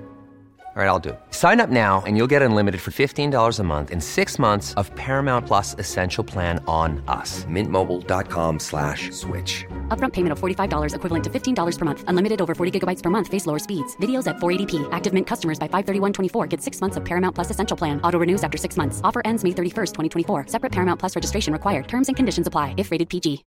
All 0.73 0.81
right, 0.81 0.87
I'll 0.87 0.99
do 0.99 1.09
it. 1.09 1.19
Sign 1.31 1.59
up 1.59 1.69
now 1.69 2.01
and 2.07 2.15
you'll 2.15 2.31
get 2.31 2.41
unlimited 2.41 2.79
for 2.79 2.91
$15 2.91 3.59
a 3.59 3.63
month 3.63 3.91
and 3.91 4.01
six 4.01 4.39
months 4.39 4.73
of 4.75 4.89
Paramount 4.95 5.45
Plus 5.45 5.75
Essential 5.77 6.23
Plan 6.23 6.63
on 6.65 7.03
us. 7.09 7.43
Mintmobile.com 7.43 8.57
slash 8.57 9.11
switch. 9.11 9.65
Upfront 9.89 10.13
payment 10.13 10.31
of 10.31 10.39
$45 10.39 10.95
equivalent 10.95 11.23
to 11.25 11.29
$15 11.29 11.77
per 11.77 11.83
month. 11.83 12.03
Unlimited 12.07 12.41
over 12.41 12.55
40 12.55 12.79
gigabytes 12.79 13.03
per 13.03 13.09
month. 13.09 13.27
Face 13.27 13.45
lower 13.45 13.59
speeds. 13.59 13.97
Videos 13.97 14.27
at 14.27 14.37
480p. 14.37 14.87
Active 14.93 15.13
Mint 15.13 15.27
customers 15.27 15.59
by 15.59 15.67
531.24 15.67 16.47
get 16.47 16.61
six 16.61 16.79
months 16.79 16.95
of 16.95 17.03
Paramount 17.03 17.35
Plus 17.35 17.49
Essential 17.49 17.75
Plan. 17.75 17.99
Auto 18.01 18.19
renews 18.19 18.41
after 18.41 18.57
six 18.57 18.77
months. 18.77 19.01
Offer 19.03 19.21
ends 19.25 19.43
May 19.43 19.51
31st, 19.51 19.93
2024. 19.93 20.47
Separate 20.47 20.71
Paramount 20.71 21.01
Plus 21.01 21.17
registration 21.17 21.51
required. 21.51 21.89
Terms 21.89 22.07
and 22.07 22.15
conditions 22.15 22.47
apply 22.47 22.75
if 22.77 22.91
rated 22.91 23.09
PG. 23.09 23.43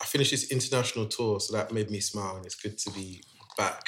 I 0.00 0.04
finished 0.06 0.32
this 0.32 0.50
international 0.50 1.06
tour, 1.06 1.38
so 1.38 1.56
that 1.56 1.70
made 1.70 1.88
me 1.88 2.00
smile, 2.00 2.34
and 2.34 2.44
it's 2.44 2.56
good 2.56 2.76
to 2.78 2.90
be 2.90 3.22
back 3.56 3.84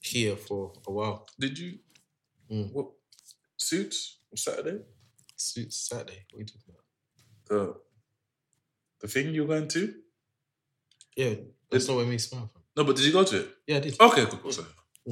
here 0.00 0.36
for 0.36 0.72
a 0.86 0.92
while. 0.92 1.26
Did 1.38 1.58
you? 1.58 1.78
Mm. 2.50 2.72
What 2.72 2.86
suits 3.56 4.18
Saturday? 4.34 4.80
Suits 5.36 5.88
Saturday. 5.88 6.24
What 6.30 6.38
are 6.38 6.40
you 6.40 6.46
talking 6.46 6.74
about? 6.74 6.84
The 7.48 7.74
the 9.00 9.08
thing 9.08 9.34
you're 9.34 9.46
going 9.46 9.68
to? 9.68 9.94
Yeah, 11.16 11.34
that's 11.70 11.88
not 11.88 11.96
what 11.96 12.04
made 12.04 12.12
me 12.12 12.18
smile. 12.18 12.50
From. 12.52 12.62
No, 12.76 12.84
but 12.84 12.96
did 12.96 13.04
you 13.04 13.12
go 13.12 13.24
to 13.24 13.40
it? 13.40 13.48
Yeah, 13.66 13.76
I 13.76 13.80
did. 13.80 14.00
Okay, 14.00 14.26
cool. 14.26 14.38
cool 14.38 14.52
sorry. 14.52 14.68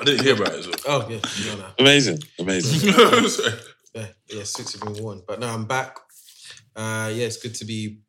I 0.00 0.04
didn't 0.04 0.24
hear 0.24 0.34
about 0.34 0.52
it 0.54 0.58
as 0.60 0.66
well. 0.66 0.76
Oh 0.86 1.08
yeah, 1.08 1.20
no, 1.46 1.56
no. 1.60 1.66
Amazing, 1.78 2.18
amazing. 2.38 2.92
Sorry. 3.28 3.54
Yeah, 3.94 4.06
yeah, 4.28 4.42
suits 4.42 4.72
have 4.72 4.82
been 4.82 5.02
worn. 5.02 5.22
But 5.26 5.40
now 5.40 5.54
I'm 5.54 5.66
back. 5.66 5.96
Uh, 6.74 7.10
yeah, 7.12 7.26
it's 7.26 7.36
good 7.36 7.54
to 7.56 7.64
be 7.64 8.00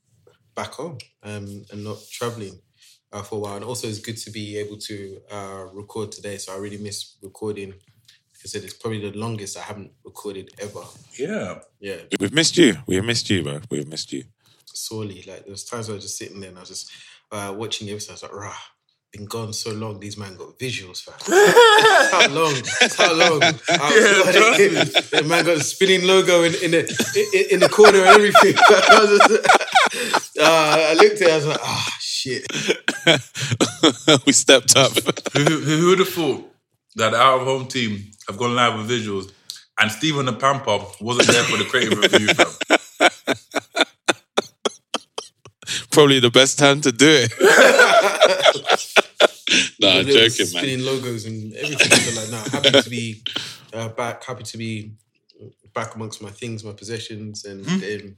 back 0.56 0.72
home 0.74 0.98
um, 1.24 1.66
and 1.72 1.84
not 1.84 1.98
traveling 2.12 2.60
uh, 3.14 3.22
for 3.22 3.36
a 3.36 3.40
while. 3.40 3.56
And 3.56 3.64
also, 3.64 3.88
it's 3.88 4.00
good 4.00 4.18
to 4.18 4.32
be 4.32 4.58
able 4.58 4.78
to 4.78 5.22
uh, 5.32 5.66
record 5.72 6.12
today. 6.12 6.38
So 6.38 6.54
I 6.54 6.58
really 6.58 6.78
miss 6.78 7.16
recording. 7.22 7.70
Like 7.70 8.44
I 8.44 8.48
said, 8.48 8.64
it's 8.64 8.74
probably 8.74 9.10
the 9.10 9.18
longest 9.18 9.58
I 9.58 9.62
haven't 9.62 9.92
recorded 10.04 10.50
ever. 10.60 10.82
Yeah. 11.18 11.60
Yeah, 11.80 11.98
We've 12.20 12.34
missed 12.34 12.58
you. 12.58 12.76
We've 12.88 13.06
missed 13.06 13.30
you, 13.30 13.44
bro. 13.44 13.62
We've 13.70 13.88
missed 13.88 14.12
you. 14.12 14.26
sorely. 14.66 15.24
Like 15.28 15.46
there's 15.46 15.64
times 15.64 15.90
I 15.90 15.94
was 15.94 16.04
just 16.04 16.18
sitting 16.18 16.40
there 16.42 16.50
and 16.50 16.58
I 16.58 16.62
was 16.62 16.70
just 16.70 16.92
uh, 17.32 17.54
watching 17.56 17.88
the 17.88 17.94
episode. 17.94 18.12
I 18.12 18.16
was 18.16 18.24
like, 18.24 18.34
rah. 18.34 18.56
Been 19.14 19.26
gone 19.26 19.54
so 19.54 19.70
long, 19.72 20.00
these 20.00 20.18
man 20.18 20.36
got 20.36 20.58
visuals, 20.58 21.04
fam. 21.04 21.14
how 22.12 22.28
long? 22.34 22.56
How 22.98 23.14
long? 23.14 23.44
I 23.44 24.24
was 24.26 24.96
like, 24.96 25.10
the 25.12 25.24
man 25.30 25.46
got 25.46 25.58
a 25.58 25.64
spinning 25.64 26.08
logo 26.08 26.42
in, 26.42 26.56
in 26.64 26.72
the 26.72 27.30
in, 27.32 27.54
in 27.54 27.60
the 27.60 27.70
corner 27.70 28.00
and 28.00 28.08
everything. 28.08 28.56
I, 28.70 29.00
was 29.02 29.20
just, 29.28 30.38
uh, 30.40 30.88
I 30.90 30.94
looked 30.96 31.22
at 31.22 31.28
it, 31.28 31.32
I 31.32 31.36
was 31.36 31.46
like, 31.46 31.60
ah, 31.62 31.98
shit. 32.24 32.46
we 34.26 34.32
stepped 34.34 34.76
up. 34.78 34.92
Who, 35.34 35.44
who, 35.44 35.60
who 35.60 35.88
would 35.90 36.00
have 36.00 36.10
thought 36.10 36.50
that 36.96 37.12
the 37.12 37.18
out 37.18 37.42
of 37.42 37.48
home 37.48 37.68
team 37.68 38.12
have 38.28 38.38
gone 38.38 38.56
live 38.56 38.78
with 38.78 38.90
visuals 38.90 39.32
and 39.80 39.92
Steven 39.92 40.26
the 40.26 40.34
Pamper 40.34 40.80
wasn't 41.02 41.28
there 41.30 41.44
for 41.44 41.58
the 41.58 41.66
creative 41.66 42.00
review? 42.00 42.28
Probably 45.92 46.20
the 46.20 46.30
best 46.32 46.58
time 46.60 46.82
to 46.82 46.92
do 46.92 47.08
it. 47.10 47.32
nah, 49.80 49.90
I'm 50.00 50.06
Little 50.06 50.28
joking, 50.30 50.54
man. 50.54 50.64
spinning 50.64 50.86
logos 50.86 51.26
and 51.26 51.54
everything. 51.56 51.92
So 51.92 52.22
like, 52.22 52.32
nah, 52.32 52.50
happy 52.50 52.82
to 52.84 52.90
be 52.90 53.24
uh, 53.74 53.90
back. 53.90 54.24
Happy 54.24 54.44
to 54.44 54.58
be 54.58 54.94
back 55.74 55.96
amongst 55.96 56.22
my 56.22 56.30
things, 56.32 56.64
my 56.64 56.72
possessions, 56.74 57.46
and 57.46 57.66
Hmm? 57.66 57.80
then 57.80 58.16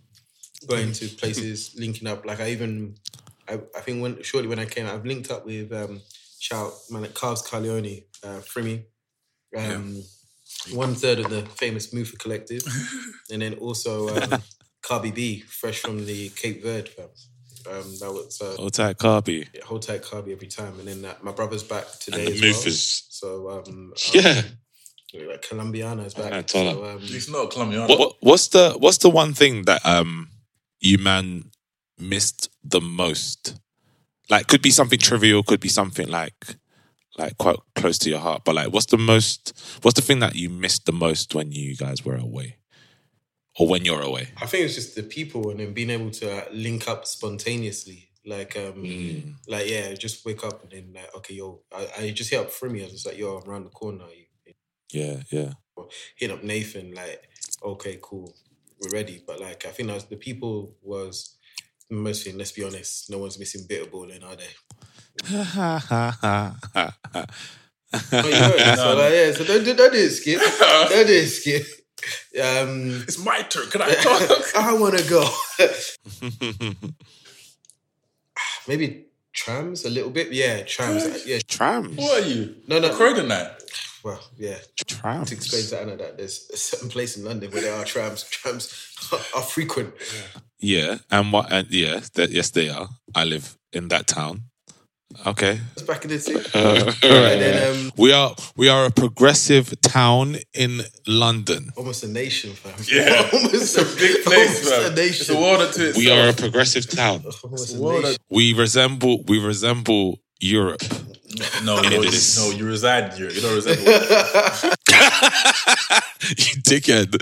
going 0.67 0.91
to 0.93 1.07
places, 1.09 1.75
linking 1.77 2.07
up. 2.07 2.25
Like 2.25 2.39
I 2.41 2.49
even, 2.51 2.95
I, 3.47 3.53
I 3.75 3.81
think 3.81 4.01
when 4.01 4.21
shortly 4.23 4.47
when 4.49 4.59
I 4.59 4.65
came, 4.65 4.87
I've 4.87 5.05
linked 5.05 5.31
up 5.31 5.45
with 5.45 5.71
um, 5.71 6.01
shout 6.39 6.73
man 6.89 7.03
at 7.05 7.13
Carves 7.13 7.41
Carleone, 7.47 8.03
uh, 8.23 8.39
Frimmy, 8.41 8.83
um, 9.57 10.03
one 10.71 10.95
third 10.95 11.19
of 11.19 11.29
the 11.29 11.43
famous 11.43 11.93
Mufa 11.93 12.17
Collective, 12.17 12.63
and 13.31 13.41
then 13.41 13.53
also 13.55 14.09
um, 14.09 14.41
Carby 14.83 15.13
B, 15.13 15.39
fresh 15.41 15.79
from 15.79 16.05
the 16.05 16.29
Cape 16.29 16.63
Verde. 16.63 16.89
Fam. 16.89 17.09
Um, 17.67 17.95
that 17.99 18.11
was 18.11 18.39
uh, 18.41 18.55
Hold 18.57 18.73
tight, 18.73 18.97
Carby. 18.99 19.47
yeah, 19.51 19.61
hold 19.63 19.81
tight 19.81 20.03
Carby 20.03 20.31
every 20.33 20.47
time. 20.47 20.77
And 20.79 20.87
then 20.87 21.03
uh, 21.03 21.15
my 21.23 21.31
brother's 21.31 21.63
back 21.63 21.85
today 21.99 22.19
And 22.19 22.27
the 22.27 22.31
as 22.33 22.41
move 22.41 22.55
well. 22.57 22.67
is- 22.67 23.03
So 23.09 23.49
um, 23.49 23.93
Yeah. 24.13 24.43
um, 25.23 25.27
like 25.29 25.41
Colombiana 25.41 26.03
is 26.03 26.13
back. 26.13 26.31
Yeah, 26.31 26.43
so, 26.45 26.85
um, 26.85 26.99
It's 27.01 27.27
not 27.27 27.49
Colombiana. 27.49 27.87
What, 27.87 27.97
what- 27.99 28.15
what's 28.19 28.49
the 28.49 28.73
What's 28.77 28.99
the 28.99 29.09
one 29.09 29.33
thing 29.33 29.63
that 29.63 29.83
um 29.83 30.29
you 30.79 30.99
man 30.99 31.45
missed 31.99 32.49
the 32.63 32.81
most? 32.81 33.55
Like, 34.29 34.47
could 34.47 34.61
be 34.61 34.71
something 34.71 34.99
trivial, 34.99 35.43
could 35.43 35.59
be 35.59 35.69
something 35.69 36.07
like 36.07 36.57
like 37.17 37.37
quite 37.37 37.57
close 37.75 37.97
to 37.99 38.09
your 38.09 38.19
heart. 38.19 38.43
But 38.45 38.55
like, 38.55 38.73
what's 38.73 38.87
the 38.87 38.97
most? 38.97 39.53
What's 39.81 39.95
the 39.95 40.05
thing 40.05 40.19
that 40.19 40.35
you 40.35 40.49
missed 40.49 40.85
the 40.85 40.91
most 40.93 41.35
when 41.35 41.51
you 41.51 41.75
guys 41.75 42.03
were 42.05 42.15
away, 42.17 42.57
or 43.59 43.67
when 43.67 43.85
you're 43.85 44.01
away? 44.01 44.29
I 44.41 44.45
think 44.45 44.65
it's 44.65 44.75
just 44.75 44.95
the 44.95 45.03
people 45.03 45.51
and 45.51 45.59
then 45.59 45.73
being 45.73 45.89
able 45.91 46.11
to 46.11 46.47
link 46.51 46.87
up 46.87 47.05
spontaneously. 47.07 48.09
Like, 48.25 48.57
um, 48.57 48.83
Mm. 48.83 49.35
like 49.47 49.69
yeah, 49.69 49.93
just 49.93 50.25
wake 50.25 50.43
up 50.43 50.63
and 50.63 50.71
then 50.71 50.93
like, 50.93 51.15
okay, 51.15 51.35
yo, 51.35 51.61
I, 51.71 51.87
I 51.99 52.11
just 52.11 52.31
hit 52.31 52.39
up 52.39 52.49
Frimmy. 52.51 52.81
I 52.81 52.85
was 52.85 52.93
just 52.93 53.05
like, 53.05 53.17
yo, 53.17 53.37
I'm 53.37 53.49
around 53.49 53.65
the 53.65 53.69
corner. 53.69 54.05
You, 54.15 54.53
Yeah, 54.91 55.21
yeah. 55.31 55.53
hit 56.17 56.31
up 56.31 56.43
Nathan, 56.43 56.93
like, 56.93 57.29
okay, 57.63 57.99
cool, 58.01 58.33
we're 58.81 58.89
ready. 58.91 59.23
But 59.25 59.39
like, 59.39 59.65
I 59.65 59.69
think 59.69 59.89
that's 59.89 60.05
the 60.05 60.15
people 60.17 60.75
was 60.81 61.34
the 61.89 61.95
most 61.95 62.23
thing. 62.23 62.37
Let's 62.37 62.51
be 62.51 62.63
honest, 62.63 63.09
no 63.09 63.17
one's 63.19 63.37
missing 63.39 63.61
Bitterball, 63.67 64.05
are 64.23 64.35
they? 64.35 64.49
You 65.29 65.43
heard 65.43 65.81
it. 68.61 68.77
So 68.77 68.95
like, 68.97 69.13
yeah, 69.13 69.31
so 69.31 69.43
don't 69.45 69.63
do 69.63 69.73
don't 69.73 69.93
do 69.93 69.99
it, 69.99 70.09
skip. 70.11 70.39
Don't 70.39 71.07
do 71.07 71.13
it, 71.13 71.27
skip. 71.27 71.65
Um, 72.41 73.03
It's 73.07 73.17
my 73.23 73.41
turn. 73.43 73.67
Can 73.69 73.81
I 73.81 73.93
talk? 73.95 74.55
I 74.57 74.73
want 74.73 74.97
to 74.97 75.09
go. 75.09 75.27
Maybe 78.67 79.05
trams 79.33 79.85
a 79.85 79.89
little 79.89 80.09
bit. 80.11 80.31
Yeah, 80.31 80.63
trams. 80.63 81.25
Yeah, 81.25 81.39
Trams. 81.47 81.95
what 81.97 82.23
are 82.23 82.27
you? 82.27 82.55
No, 82.67 82.79
no. 82.79 82.93
Croydon 82.95 83.27
night. 83.27 83.51
Well, 84.05 84.21
yeah. 84.37 84.59
Trams. 84.85 85.29
To 85.29 85.35
explain 85.35 85.65
to 85.65 85.81
Anna 85.81 85.97
that 85.97 86.17
there's 86.17 86.47
a 86.53 86.57
certain 86.69 86.89
place 86.89 87.17
in 87.17 87.25
London 87.25 87.49
where 87.49 87.63
there 87.63 87.73
are 87.73 87.83
trams. 87.83 88.23
Trams 88.23 88.93
are 89.35 89.41
frequent. 89.41 89.95
Yeah, 90.59 90.99
and 91.09 91.33
what? 91.33 91.51
And 91.51 91.67
yeah, 91.71 92.01
that 92.13 92.29
yes, 92.29 92.51
they 92.51 92.69
are. 92.69 92.87
I 93.15 93.23
live 93.25 93.57
in 93.73 93.87
that 93.87 94.05
town. 94.05 94.43
Okay. 95.25 95.59
That's 95.75 95.87
back 95.87 96.03
in 96.03 96.11
the 96.11 96.17
day. 96.19 96.35
Uh, 96.53 96.91
and 97.01 97.41
then 97.41 97.75
um, 97.75 97.91
we 97.97 98.11
are 98.13 98.35
we 98.55 98.69
are 98.69 98.85
a 98.85 98.91
progressive 98.91 99.73
town 99.81 100.37
in 100.53 100.81
London. 101.07 101.71
almost 101.75 102.03
a 102.03 102.07
nation, 102.07 102.51
fam. 102.51 102.73
Yeah. 102.87 103.27
almost 103.33 103.53
It's 103.55 103.77
a 103.77 103.85
big 103.97 104.23
place, 104.23 104.71
almost 104.71 104.91
a 104.91 104.95
nation. 104.95 105.21
It's 105.21 105.29
a 105.29 105.35
world 105.35 105.61
unto 105.61 105.81
itself. 105.81 105.97
We 105.97 106.11
are 106.11 106.29
a 106.29 106.33
progressive 106.33 106.87
town. 106.89 107.23
Almost 107.43 107.75
a 107.75 107.81
world 107.81 108.03
nation. 108.03 108.17
We 108.29 108.53
resemble 108.53 109.23
we 109.23 109.39
resemble 109.39 110.19
Europe. 110.39 110.83
No, 111.63 111.81
no, 111.81 111.81
no, 111.81 112.01
you 112.51 112.65
reside 112.65 113.13
here. 113.13 113.29
You 113.29 113.41
don't 113.41 113.55
resemble. 113.55 113.83
you 116.29 116.61
dickhead. 116.61 117.15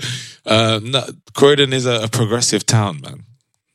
Uh, 0.46 0.80
no, 0.82 1.04
Croydon 1.34 1.72
is 1.72 1.86
a, 1.86 2.04
a 2.04 2.08
progressive 2.08 2.64
town, 2.66 3.00
man. 3.00 3.24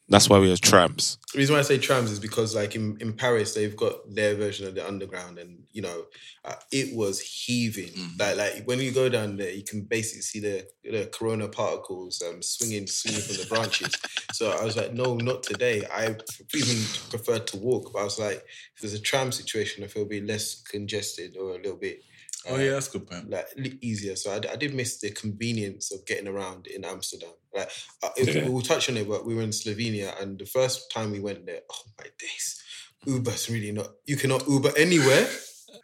That's 0.09 0.27
why 0.27 0.39
we 0.39 0.49
have 0.49 0.59
trams. 0.59 1.19
The 1.33 1.37
reason 1.37 1.53
why 1.53 1.59
I 1.59 1.63
say 1.63 1.77
trams 1.77 2.09
is 2.09 2.19
because, 2.19 2.55
like 2.55 2.75
in, 2.75 2.97
in 2.99 3.13
Paris, 3.13 3.53
they've 3.53 3.75
got 3.75 3.93
their 4.13 4.35
version 4.35 4.67
of 4.67 4.73
the 4.73 4.85
underground, 4.87 5.37
and 5.37 5.59
you 5.71 5.83
know, 5.83 6.05
uh, 6.43 6.55
it 6.71 6.95
was 6.95 7.19
heaving. 7.19 7.91
Like, 8.17 8.37
like 8.37 8.63
when 8.65 8.79
you 8.79 8.91
go 8.91 9.07
down 9.07 9.37
there, 9.37 9.51
you 9.51 9.63
can 9.63 9.83
basically 9.83 10.23
see 10.23 10.39
the 10.39 10.67
the 10.83 11.09
corona 11.13 11.47
particles 11.47 12.23
um, 12.27 12.41
swinging, 12.41 12.87
swinging 12.87 13.21
from 13.21 13.35
the 13.35 13.45
branches. 13.47 13.93
so 14.33 14.49
I 14.49 14.63
was 14.63 14.75
like, 14.75 14.93
no, 14.93 15.15
not 15.15 15.43
today. 15.43 15.83
I 15.93 16.15
even 16.55 16.83
preferred 17.09 17.45
to 17.47 17.57
walk, 17.57 17.93
but 17.93 17.99
I 17.99 18.03
was 18.03 18.17
like, 18.17 18.43
if 18.75 18.81
there's 18.81 18.93
a 18.93 18.99
tram 18.99 19.31
situation, 19.31 19.83
I 19.83 19.87
feel 19.87 20.01
it'll 20.01 20.09
be 20.09 20.21
less 20.21 20.61
congested 20.63 21.37
or 21.37 21.51
a 21.51 21.57
little 21.57 21.77
bit. 21.77 22.03
oh 22.49 22.57
yeah, 22.57 22.71
that's 22.71 22.87
a 22.87 22.97
good 22.97 23.07
point. 23.07 23.29
like 23.29 23.45
li- 23.57 23.77
easier. 23.81 24.15
So 24.15 24.31
I, 24.31 24.37
I, 24.51 24.55
did 24.55 24.73
miss 24.73 24.99
the 24.99 25.11
convenience 25.11 25.93
of 25.93 26.05
getting 26.05 26.27
around 26.27 26.67
in 26.67 26.83
Amsterdam. 26.83 27.33
Like 27.55 27.71
uh, 28.03 28.09
if 28.17 28.33
Yeah. 28.35 28.47
we'll 28.47 28.61
touch 28.61 28.89
on 28.89 28.97
it, 28.97 29.07
but 29.07 29.25
we 29.25 29.33
were 29.35 29.41
in 29.41 29.49
Slovenia, 29.51 30.19
and 30.21 30.37
the 30.39 30.45
first 30.45 30.91
time 30.91 31.11
we 31.11 31.19
went 31.19 31.45
there, 31.45 31.61
oh 31.71 31.81
my 31.97 32.05
days, 32.19 32.61
Uber's 33.05 33.49
really 33.49 33.71
not. 33.71 33.87
You 34.05 34.17
cannot 34.17 34.47
Uber 34.47 34.71
anywhere. 34.77 35.27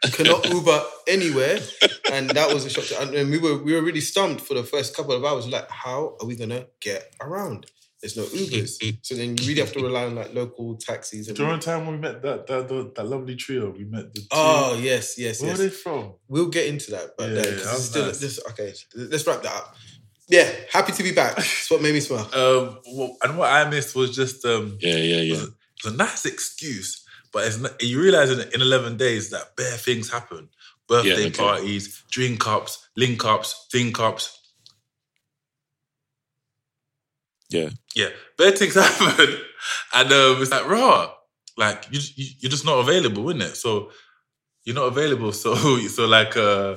You 0.04 0.12
cannot 0.12 0.48
Uber 0.54 0.84
anywhere, 1.08 1.60
and 2.12 2.30
that 2.32 2.54
was 2.54 2.66
a 2.66 2.70
shock. 2.70 2.86
To, 2.86 3.02
and, 3.02 3.16
and 3.16 3.32
we 3.32 3.38
were 3.40 3.58
we 3.64 3.74
were 3.74 3.82
really 3.82 4.02
stumped 4.02 4.42
for 4.42 4.54
the 4.54 4.64
first 4.64 4.96
couple 4.96 5.14
of 5.14 5.24
hours. 5.26 5.48
Like, 5.48 5.70
how 5.70 6.18
are 6.22 6.28
we 6.28 6.36
gonna 6.36 6.68
get 6.82 7.14
around? 7.22 7.66
There's 8.02 8.18
no 8.18 8.24
Ubers, 8.26 8.78
so 9.02 9.16
then 9.16 9.36
you 9.38 9.48
really 9.48 9.62
have 9.62 9.72
to 9.74 9.80
rely 9.80 10.06
on 10.06 10.14
like 10.14 10.32
local 10.36 10.76
taxis. 10.76 11.28
And, 11.28 11.36
During 11.38 11.56
the 11.56 11.62
time 11.66 11.88
when 11.88 11.96
we 11.96 12.02
met 12.02 12.22
that 12.22 12.46
that, 12.46 12.68
that, 12.68 12.94
that 12.96 13.08
lovely 13.08 13.36
trio, 13.36 13.72
we 13.72 13.86
met 13.86 14.14
the. 14.14 14.20
Two, 14.22 14.28
oh 14.32 14.78
yes, 14.80 15.18
yes, 15.18 15.42
where 15.42 15.52
yes. 15.52 15.60
are 15.60 15.64
they 15.64 15.70
from? 15.70 16.14
We'll 16.28 16.50
get 16.50 16.68
into 16.68 16.92
that, 16.92 17.12
but 17.18 17.32
Yeah, 17.32 17.40
uh, 17.40 17.44
yeah, 17.44 17.52
'cause 17.52 17.64
that 17.64 17.64
it's 17.64 17.74
was 17.74 17.90
still 17.90 18.06
nice. 18.06 18.20
this, 18.20 18.40
okay. 18.50 18.74
Let's 18.96 19.26
wrap 19.26 19.42
that 19.42 19.56
up. 19.56 19.76
Yeah, 20.28 20.50
happy 20.72 20.92
to 20.92 21.04
be 21.04 21.12
back. 21.12 21.36
That's 21.36 21.70
what 21.70 21.82
made 21.82 21.94
me 21.94 22.00
smile. 22.00 22.30
Um, 22.34 22.80
well, 22.92 23.18
and 23.22 23.38
what 23.38 23.52
I 23.52 23.70
missed 23.70 23.96
was 23.96 24.16
just 24.16 24.44
um, 24.46 24.78
Yeah, 24.82 24.96
yeah, 24.96 25.18
it 25.18 25.24
yeah. 25.26 25.32
was, 25.34 25.44
it 25.44 25.84
was 25.84 25.94
a 25.94 25.98
nice 25.98 26.26
excuse, 26.26 27.06
but 27.32 27.46
it's 27.48 27.60
not, 27.60 27.82
you 27.82 28.02
realize 28.02 28.32
in, 28.32 28.40
in 28.54 28.62
eleven 28.62 28.98
days 28.98 29.30
that 29.30 29.56
bare 29.56 29.78
things 29.78 30.12
happen: 30.12 30.50
birthday 30.88 31.28
okay. 31.28 31.32
parties, 31.32 32.04
drink 32.10 32.48
ups, 32.48 32.88
link 32.98 33.24
ups, 33.24 33.68
think 33.72 34.00
ups. 34.00 34.40
Yeah. 37.50 37.70
Yeah, 37.96 38.10
bare 38.38 38.52
things 38.52 38.74
happen, 38.74 39.36
and 39.94 40.12
um, 40.12 40.42
it's 40.42 40.52
like 40.52 40.68
raw. 40.68 41.12
Like 41.58 41.86
you, 41.90 42.02
you, 42.16 42.26
you're 42.40 42.50
just 42.52 42.66
not 42.66 42.80
available, 42.80 43.30
isn't 43.30 43.42
it? 43.42 43.56
So 43.56 43.92
you're 44.66 44.76
not 44.76 44.88
available. 44.88 45.32
So, 45.32 45.56
so 45.88 46.06
like, 46.08 46.36
uh, 46.36 46.76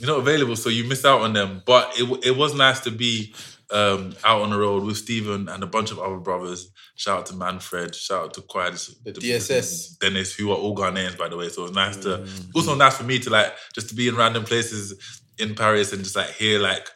you're 0.00 0.08
not 0.10 0.18
available. 0.20 0.56
So 0.56 0.68
you 0.70 0.84
miss 0.84 1.04
out 1.04 1.20
on 1.20 1.32
them. 1.32 1.62
But 1.66 1.92
it, 1.98 2.26
it 2.26 2.36
was 2.36 2.54
nice 2.54 2.80
to 2.80 2.90
be 2.90 3.34
um, 3.70 4.14
out 4.24 4.42
on 4.42 4.50
the 4.50 4.58
road 4.58 4.84
with 4.84 4.96
Steven 4.96 5.48
and 5.48 5.62
a 5.62 5.66
bunch 5.66 5.90
of 5.90 5.98
other 5.98 6.16
brothers. 6.18 6.70
Shout 6.96 7.18
out 7.20 7.26
to 7.26 7.34
Manfred. 7.34 7.94
Shout 7.94 8.24
out 8.24 8.34
to 8.34 8.40
Quiet. 8.42 8.74
The 9.04 9.12
DSS. 9.12 9.98
Dennis, 9.98 10.32
who 10.34 10.50
are 10.52 10.56
all 10.56 10.76
Ghanaians, 10.76 11.18
by 11.18 11.28
the 11.28 11.36
way. 11.36 11.48
So 11.48 11.62
it 11.62 11.68
was 11.70 11.72
nice 11.72 11.96
to, 11.98 12.18
Mm. 12.18 12.50
also 12.54 12.74
nice 12.76 12.96
for 12.96 13.04
me 13.04 13.18
to 13.18 13.30
like, 13.30 13.52
just 13.74 13.88
to 13.88 13.94
be 13.94 14.06
in 14.08 14.14
random 14.16 14.44
places 14.44 14.94
in 15.38 15.54
Paris 15.56 15.92
and 15.92 16.04
just 16.04 16.14
like 16.14 16.30
hear 16.30 16.60
like 16.60 16.88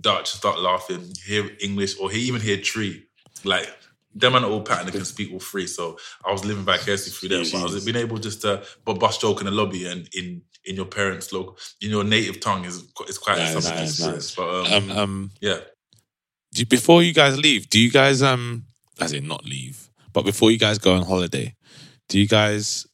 Dutch 0.00 0.30
start 0.30 0.58
laughing, 0.58 1.12
hear 1.26 1.50
English, 1.60 1.98
or 2.00 2.10
hear, 2.10 2.20
even 2.20 2.40
hear 2.40 2.56
Twi. 2.56 3.02
Like, 3.44 3.68
them 4.14 4.34
and 4.34 4.44
all 4.44 4.60
pattern 4.62 4.90
can 4.92 5.04
speak 5.04 5.32
all 5.32 5.40
three. 5.40 5.66
So 5.66 5.98
I 6.26 6.32
was 6.32 6.44
living 6.44 6.64
vicariously 6.64 7.12
through 7.12 7.30
them. 7.30 7.46
But 7.52 7.60
I 7.60 7.64
was 7.72 7.84
being 7.84 7.96
able 7.96 8.18
just 8.18 8.42
to 8.42 8.62
but 8.84 8.94
bust 9.00 9.20
joke 9.20 9.40
in 9.40 9.46
the 9.46 9.52
lobby 9.52 9.86
and 9.86 10.08
in 10.14 10.42
in 10.64 10.76
your 10.76 10.84
parents' 10.86 11.32
local, 11.32 11.58
in 11.80 11.90
your 11.90 12.04
native 12.04 12.40
tongue 12.40 12.64
is 12.64 12.84
is 13.08 13.18
quite 13.18 13.38
Nice, 13.38 13.52
something 13.52 13.74
nice, 13.74 13.90
experience. 13.90 14.34
But 14.34 14.48
um, 14.72 14.72
Um, 14.90 14.98
um, 14.98 15.30
yeah. 15.40 15.58
do 16.54 16.60
you- 16.60 16.66
before 16.66 17.02
you 17.02 17.12
guys 17.12 17.36
leave, 17.38 17.68
do 17.70 17.80
you 17.80 17.90
guys 17.90 18.22
um, 18.22 18.64
as 19.00 19.12
in 19.12 19.26
not 19.26 19.44
leave, 19.44 19.88
but 20.12 20.24
before 20.24 20.50
you 20.50 20.58
guys 20.58 20.78
go 20.78 20.94
on 20.94 21.04
holiday, 21.04 21.54
do 22.08 22.18
you 22.20 22.28
guys 22.28 22.86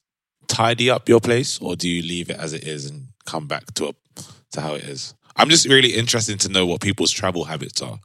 tidy 0.46 0.88
up 0.88 1.08
your 1.08 1.20
place 1.20 1.58
or 1.60 1.76
do 1.76 1.88
you 1.88 2.00
leave 2.02 2.30
it 2.30 2.38
as 2.38 2.52
it 2.54 2.64
is 2.64 2.86
and 2.86 3.08
come 3.26 3.46
back 3.46 3.66
to 3.74 3.88
a, 3.88 3.92
to 4.52 4.60
how 4.60 4.74
it 4.74 4.84
is? 4.84 5.14
I'm 5.36 5.50
just 5.50 5.66
really 5.68 5.94
interested 5.94 6.40
to 6.40 6.48
know 6.48 6.64
what 6.66 6.80
people's 6.80 7.10
travel 7.12 7.44
habits 7.44 7.82
are 7.82 7.98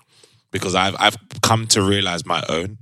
because 0.51 0.75
I've 0.75 0.95
I've 0.99 1.17
come 1.41 1.67
to 1.67 1.81
realize 1.81 2.25
my 2.25 2.43
own 2.49 2.79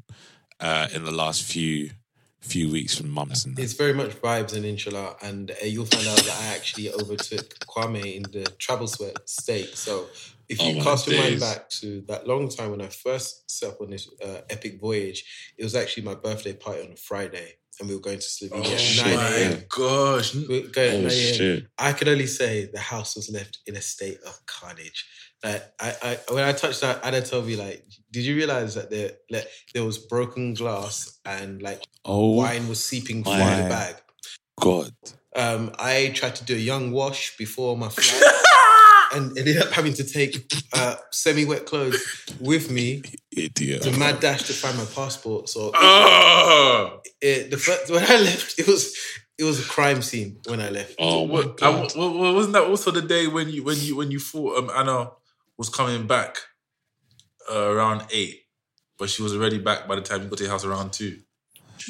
uh, 0.61 0.87
in 0.93 1.03
the 1.03 1.11
last 1.11 1.43
few 1.43 1.91
few 2.39 2.71
weeks 2.71 2.97
from 2.97 3.09
months 3.09 3.45
and 3.45 3.57
It's 3.59 3.73
very 3.73 3.93
much 3.93 4.19
vibes 4.19 4.55
and 4.55 4.65
inshallah, 4.65 5.15
and 5.21 5.51
uh, 5.51 5.55
you'll 5.65 5.85
find 5.85 6.07
out 6.07 6.17
that 6.17 6.37
I 6.41 6.55
actually 6.55 6.91
overtook 6.91 7.53
Kwame 7.67 8.15
in 8.15 8.23
the 8.23 8.45
travel 8.57 8.87
sweat 8.87 9.29
state. 9.29 9.77
So 9.77 10.07
if 10.49 10.59
Oh 10.59 10.67
you 10.69 10.77
my 10.77 10.83
cast 10.83 11.07
your 11.07 11.21
mind 11.21 11.39
back 11.39 11.69
to 11.81 12.01
that 12.07 12.27
long 12.27 12.49
time 12.49 12.71
when 12.71 12.81
I 12.81 12.87
first 12.87 13.49
set 13.49 13.69
up 13.69 13.81
on 13.81 13.91
this 13.91 14.09
uh, 14.25 14.41
epic 14.49 14.79
voyage, 14.81 15.23
it 15.57 15.63
was 15.63 15.75
actually 15.75 16.03
my 16.03 16.15
birthday 16.15 16.53
party 16.53 16.81
on 16.81 16.91
a 16.93 16.95
Friday, 16.95 17.53
and 17.79 17.87
we 17.87 17.93
were 17.95 18.01
going 18.01 18.19
to 18.19 18.25
Slovenia 18.25 18.99
Oh 18.99 19.03
at 19.03 19.05
9 19.05 19.15
my 19.15 19.27
a.m. 19.37 19.63
gosh. 19.69 20.33
We 20.35 20.47
were 20.61 20.67
going 20.67 20.95
Oh, 20.95 21.01
9 21.01 21.09
shit. 21.11 21.67
I 21.77 21.93
could 21.93 22.07
only 22.07 22.27
say 22.27 22.69
the 22.73 22.79
house 22.79 23.15
was 23.15 23.29
left 23.29 23.59
in 23.67 23.75
a 23.75 23.81
state 23.81 24.17
of 24.25 24.35
carnage. 24.47 25.05
Like 25.43 25.63
I, 25.79 25.95
I 26.03 26.19
when 26.33 26.43
I 26.43 26.51
touched 26.53 26.81
that, 26.81 27.03
Anna 27.03 27.21
told 27.21 27.47
me 27.47 27.55
like, 27.55 27.83
did 28.11 28.23
you 28.23 28.35
realize 28.35 28.75
that 28.75 28.89
there 28.91 29.11
like, 29.29 29.47
there 29.73 29.83
was 29.83 29.97
broken 29.97 30.53
glass 30.53 31.19
and 31.25 31.61
like 31.61 31.81
oh 32.05 32.33
wine 32.35 32.67
was 32.67 32.83
seeping 32.83 33.23
through 33.23 33.33
my 33.37 33.55
the 33.63 33.69
bag. 33.69 33.95
god, 34.59 34.91
Um, 35.35 35.71
I 35.79 36.11
tried 36.13 36.35
to 36.35 36.43
do 36.45 36.53
a 36.55 36.59
young 36.59 36.91
wash 36.91 37.35
before 37.37 37.75
my 37.77 37.89
flight. 37.89 38.33
And 39.13 39.37
ended 39.37 39.57
up 39.57 39.71
having 39.73 39.91
to 39.95 40.05
take 40.05 40.37
uh, 40.71 40.95
semi-wet 41.11 41.65
clothes 41.65 42.01
with 42.39 42.71
me 42.71 43.01
idiot! 43.35 43.81
to 43.81 43.91
mad 43.99 44.21
dash 44.21 44.43
to 44.43 44.53
find 44.53 44.77
my 44.77 44.85
passport. 44.85 45.49
So 45.49 45.71
Oh, 45.75 47.01
it, 47.19 47.51
the 47.51 47.57
first, 47.57 47.91
when 47.91 48.05
I 48.09 48.15
left, 48.21 48.57
it 48.57 48.67
was 48.67 48.95
it 49.37 49.43
was 49.43 49.59
a 49.59 49.67
crime 49.67 50.01
scene 50.01 50.39
when 50.47 50.61
I 50.61 50.69
left. 50.69 50.95
Oh 50.97 51.27
my 51.27 51.33
What- 51.33 51.57
god! 51.57 51.91
and 51.91 51.99
wa- 52.01 52.09
wa- 52.21 52.31
wasn't 52.33 52.53
that 52.53 52.63
also 52.63 52.89
the 52.91 53.01
day 53.01 53.27
when 53.27 53.49
you 53.49 53.65
when 53.65 53.77
you 53.81 53.97
when 53.97 54.11
you 54.11 54.19
thought 54.19 54.57
um, 54.59 54.71
Anna 54.73 55.11
was 55.61 55.69
coming 55.69 56.07
back 56.07 56.37
uh, 57.51 57.69
around 57.69 58.03
eight, 58.09 58.45
but 58.97 59.11
she 59.11 59.21
was 59.21 59.35
already 59.35 59.59
back 59.59 59.87
by 59.87 59.93
the 59.93 60.01
time 60.01 60.23
you 60.23 60.27
got 60.27 60.39
to 60.39 60.43
your 60.45 60.51
house 60.51 60.65
around 60.65 60.91
two. 60.91 61.19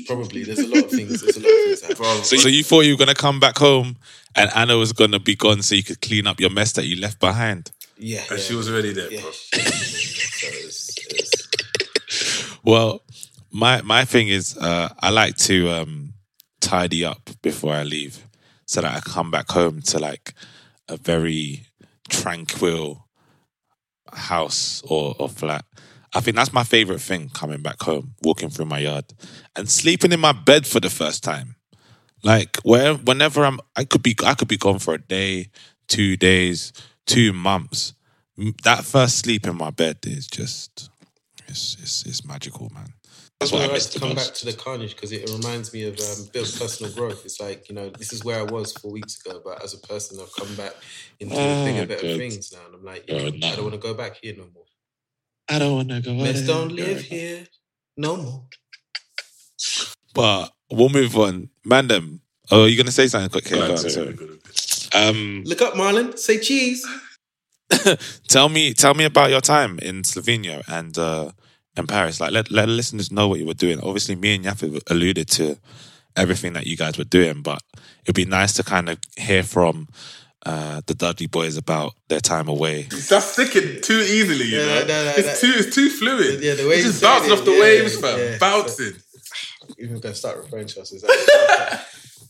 Probably 0.08 0.44
there's 0.44 0.60
a 0.60 0.68
lot 0.68 0.84
of 0.84 0.90
things. 0.92 1.22
There's 1.22 1.38
a 1.38 1.40
lot 1.40 1.48
of 1.48 1.64
things 1.64 1.82
happening. 1.82 1.98
Bro, 1.98 2.24
So, 2.24 2.36
so 2.36 2.50
you 2.50 2.66
thought 2.66 2.82
you 2.82 2.96
were 2.96 2.98
gonna 2.98 3.14
come 3.14 3.40
back 3.40 3.58
home 3.58 3.96
and 4.36 4.52
Anna 4.56 4.76
was 4.76 4.92
gonna 4.92 5.20
be 5.20 5.38
gone 5.38 5.62
so 5.62 5.76
you 5.76 5.84
could 5.84 6.02
clean 6.02 6.28
up 6.28 6.42
your 6.42 6.50
mess 6.50 6.74
that 6.74 6.84
you 6.84 7.00
left 7.00 7.22
behind. 7.22 7.72
Yeah, 7.98 8.20
and 8.30 8.32
yeah. 8.32 8.44
she 8.44 8.56
was 8.56 8.70
already 8.70 8.92
there. 8.92 9.10
Yeah. 9.10 9.22
bro. 9.22 9.32
so 9.32 9.58
it 9.62 10.66
was, 10.66 10.98
it 10.98 11.14
was, 12.10 12.60
Well, 12.66 13.04
my 13.52 13.82
my 13.84 14.04
thing 14.04 14.28
is 14.28 14.58
uh, 14.58 14.90
I 15.00 15.12
like 15.12 15.38
to 15.48 15.70
um, 15.70 16.14
tidy 16.60 17.06
up 17.06 17.30
before 17.42 17.72
I 17.72 17.84
leave 17.84 18.28
so 18.66 18.82
that 18.82 18.94
I 18.94 19.00
come 19.00 19.32
back 19.32 19.50
home 19.50 19.82
to 19.84 19.98
like 19.98 20.34
a 20.90 20.98
very 20.98 21.68
tranquil 22.10 23.08
house 24.14 24.82
or, 24.88 25.16
or 25.20 25.30
flat. 25.30 25.66
I 26.14 26.20
think 26.20 26.36
that's 26.36 26.54
my 26.54 26.64
favorite 26.64 27.02
thing 27.02 27.30
coming 27.30 27.62
back 27.62 27.82
home, 27.82 28.16
walking 28.24 28.50
through 28.50 28.66
my 28.66 28.80
yard 28.80 29.06
and 29.56 29.70
sleeping 29.70 30.12
in 30.12 30.20
my 30.20 30.34
bed 30.34 30.68
for 30.68 30.80
the 30.80 30.90
first 30.90 31.24
time. 31.24 31.56
Like 32.24 32.58
where 32.64 32.96
whenever 32.96 33.46
I'm 33.46 33.60
I 33.76 33.86
could 33.86 34.04
be 34.04 34.16
I 34.24 34.34
could 34.34 34.48
be 34.48 34.58
gone 34.58 34.80
for 34.80 34.94
a 34.94 35.00
day, 35.00 35.48
two 35.88 36.18
days, 36.18 36.74
two 37.06 37.34
months. 37.34 37.94
That 38.64 38.84
first 38.84 39.20
sleep 39.20 39.48
in 39.48 39.58
my 39.58 39.72
bed 39.72 40.00
is 40.04 40.28
just 40.28 40.90
it's 41.48 41.78
it's, 41.82 42.06
it's 42.06 42.26
magical, 42.26 42.70
man. 42.74 42.94
That's 43.42 43.52
That's 43.52 43.54
why 43.54 43.64
I 43.64 43.66
I 43.66 43.74
like 43.74 43.82
to 43.92 44.00
come 44.00 44.10
most. 44.10 44.28
back 44.28 44.36
to 44.36 44.46
the 44.46 44.54
carnage 44.54 44.96
because 44.96 45.12
it 45.12 45.30
reminds 45.30 45.74
me 45.74 45.86
of 45.86 46.00
um, 46.00 46.28
a 46.30 46.32
bit 46.32 46.48
of 46.48 46.60
personal 46.60 46.94
growth. 46.94 47.26
It's 47.26 47.42
like 47.42 47.70
you 47.70 47.76
know, 47.76 47.90
this 47.90 48.14
is 48.14 48.24
where 48.24 48.40
I 48.40 48.44
was 48.44 48.74
four 48.74 48.92
weeks 48.92 49.20
ago, 49.26 49.42
but 49.44 49.64
as 49.64 49.74
a 49.74 49.80
person, 49.80 50.20
I've 50.22 50.34
come 50.34 50.56
back 50.56 50.74
into 51.20 51.36
Oh, 51.36 51.66
bigger, 51.66 51.88
better 51.88 52.02
good. 52.04 52.18
things 52.18 52.54
now, 52.54 52.66
and 52.68 52.76
I'm 52.76 52.86
like, 52.86 53.08
you 53.10 53.16
Oh, 53.16 53.18
know, 53.18 53.32
no. 53.36 53.48
I 53.48 53.56
don't 53.58 53.66
want 53.66 53.74
to 53.82 53.88
go 53.88 53.96
back 53.96 54.18
here 54.22 54.36
no 54.38 54.46
more. 54.54 54.66
I 55.50 55.60
don't 55.60 55.76
want 55.76 55.90
to 55.90 56.02
go. 56.02 56.14
Let's 56.14 56.42
don't 56.48 56.72
live 56.74 57.02
here 57.02 57.48
no 57.98 58.18
more. 58.18 58.46
But 60.14 60.52
we'll 60.72 60.90
move 60.90 61.18
on. 61.18 61.50
Mandem. 61.66 62.20
Oh, 62.52 62.66
you're 62.66 62.78
gonna 62.84 62.92
say 62.92 63.08
something 63.08 63.30
quick? 63.30 63.50
Go 63.52 63.58
Okay, 63.58 63.66
ahead, 63.66 63.68
go 63.68 63.74
on, 63.74 63.90
sorry, 63.90 63.94
sorry. 63.94 64.14
go 64.16 64.26
ahead. 64.26 64.40
Um, 64.94 65.44
Look 65.46 65.62
up, 65.62 65.74
Marlon. 65.76 66.18
Say 66.18 66.40
cheese. 66.40 66.86
tell 68.28 68.50
me, 68.50 68.74
tell 68.74 68.94
me 68.94 69.06
about 69.06 69.30
your 69.30 69.42
time 69.42 69.80
in 69.80 70.04
Slovenia 70.04 70.64
and 70.68 70.98
uh, 70.98 71.32
and 71.78 71.88
Paris. 71.88 72.20
Like, 72.20 72.32
let 72.32 72.52
let 72.52 72.66
the 72.68 72.72
listeners 72.72 73.12
know 73.12 73.28
what 73.28 73.40
you 73.40 73.46
were 73.46 73.54
doing. 73.54 73.80
Obviously, 73.82 74.16
me 74.16 74.36
and 74.36 74.46
Yaf 74.46 74.62
have 74.62 74.82
alluded 74.90 75.28
to 75.30 75.58
everything 76.16 76.54
that 76.54 76.68
you 76.68 76.76
guys 76.78 76.98
were 76.98 77.04
doing, 77.06 77.42
but 77.42 77.62
it'd 78.04 78.16
be 78.16 78.26
nice 78.26 78.54
to 78.54 78.64
kind 78.64 78.90
of 78.90 78.98
hear 79.18 79.44
from 79.44 79.88
uh, 80.46 80.82
the 80.88 80.94
Dudley 80.94 81.28
boys 81.28 81.56
about 81.56 81.94
their 82.10 82.20
time 82.20 82.48
away. 82.48 82.84
That's 83.10 83.26
sticking 83.34 83.82
too 83.82 84.00
easily, 84.02 84.46
you 84.46 84.58
Yeah, 84.60 84.66
know. 84.66 84.80
no, 84.82 85.06
no, 85.06 85.14
it's 85.18 85.42
no. 85.42 85.48
too 85.50 85.58
it's 85.60 85.76
too 85.76 85.90
fluid. 85.90 86.42
Yeah, 86.42 86.56
the 86.56 86.68
way 86.68 86.76
it's 86.76 86.86
just 86.88 87.02
bouncing 87.02 87.32
off 87.32 87.46
the 87.46 87.52
yeah, 87.52 87.62
waves, 87.62 87.96
yeah, 87.96 88.02
fam. 88.02 88.20
yeah. 88.20 88.38
Bouncing. 88.40 88.94
even 89.78 90.00
going 90.00 90.14
to 90.14 90.16
start 90.16 90.38
referring 90.38 90.68
to 90.68 90.82
us 90.82 90.94
as 90.94 91.02
that. 91.04 91.86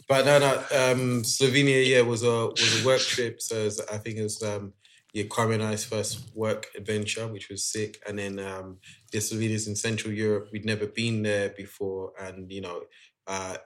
but 0.07 0.25
no, 0.25 0.37
no. 0.39 0.53
Um, 0.57 1.23
Slovenia, 1.23 1.87
yeah, 1.87 2.01
was 2.01 2.21
a 2.23 2.47
was 2.47 2.81
a 2.83 2.85
work 2.85 2.99
trip. 3.01 3.41
So 3.41 3.63
was- 3.63 3.79
I 3.91 3.97
think 3.97 4.17
it 4.17 4.23
was 4.23 4.43
um, 4.43 4.73
yeah, 5.13 5.23
Kwame 5.25 5.55
and 5.55 5.63
I's 5.63 5.83
first 5.83 6.31
work 6.33 6.67
adventure, 6.75 7.27
which 7.27 7.49
was 7.49 7.65
sick. 7.65 8.01
And 8.07 8.17
then 8.17 8.39
um, 8.39 8.77
the 9.11 9.17
Slovenia's 9.19 9.67
in 9.67 9.75
Central 9.75 10.13
Europe. 10.13 10.49
We'd 10.51 10.65
never 10.65 10.87
been 10.87 11.23
there 11.23 11.49
before, 11.49 12.13
and 12.19 12.51
you 12.51 12.61
know, 12.61 12.83
uh, 13.27 13.57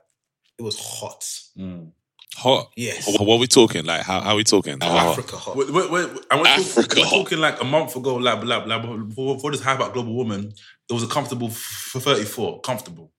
it 0.57 0.61
was 0.61 0.79
hot. 0.79 1.23
Hot. 2.37 2.71
Yes. 2.75 3.07
What, 3.07 3.25
what 3.27 3.35
are 3.35 3.39
we 3.39 3.47
talking? 3.47 3.85
Like, 3.85 4.01
how, 4.01 4.19
how 4.19 4.31
are 4.31 4.35
we 4.35 4.43
talking? 4.43 4.77
How 4.81 4.89
hot? 4.89 5.07
Africa 5.17 5.37
hot. 5.37 5.55
Wait, 5.55 5.69
wait, 5.69 5.89
wait, 5.89 6.09
and 6.31 6.41
we're, 6.41 6.47
Africa. 6.47 6.81
talking, 6.95 7.03
we're 7.03 7.09
talking 7.09 7.37
like 7.39 7.61
a 7.61 7.63
month 7.63 7.95
ago, 7.95 8.15
like, 8.15 8.43
like, 8.43 8.65
like 8.65 8.81
before, 9.07 9.35
before 9.35 9.51
this 9.51 9.61
hype 9.61 9.77
about 9.77 9.93
global 9.93 10.13
warming, 10.13 10.51
it 10.89 10.93
was 10.93 11.03
a 11.03 11.07
comfortable 11.07 11.47
f- 11.47 11.53
for 11.55 11.99
34. 11.99 12.59
Comfortable. 12.61 13.11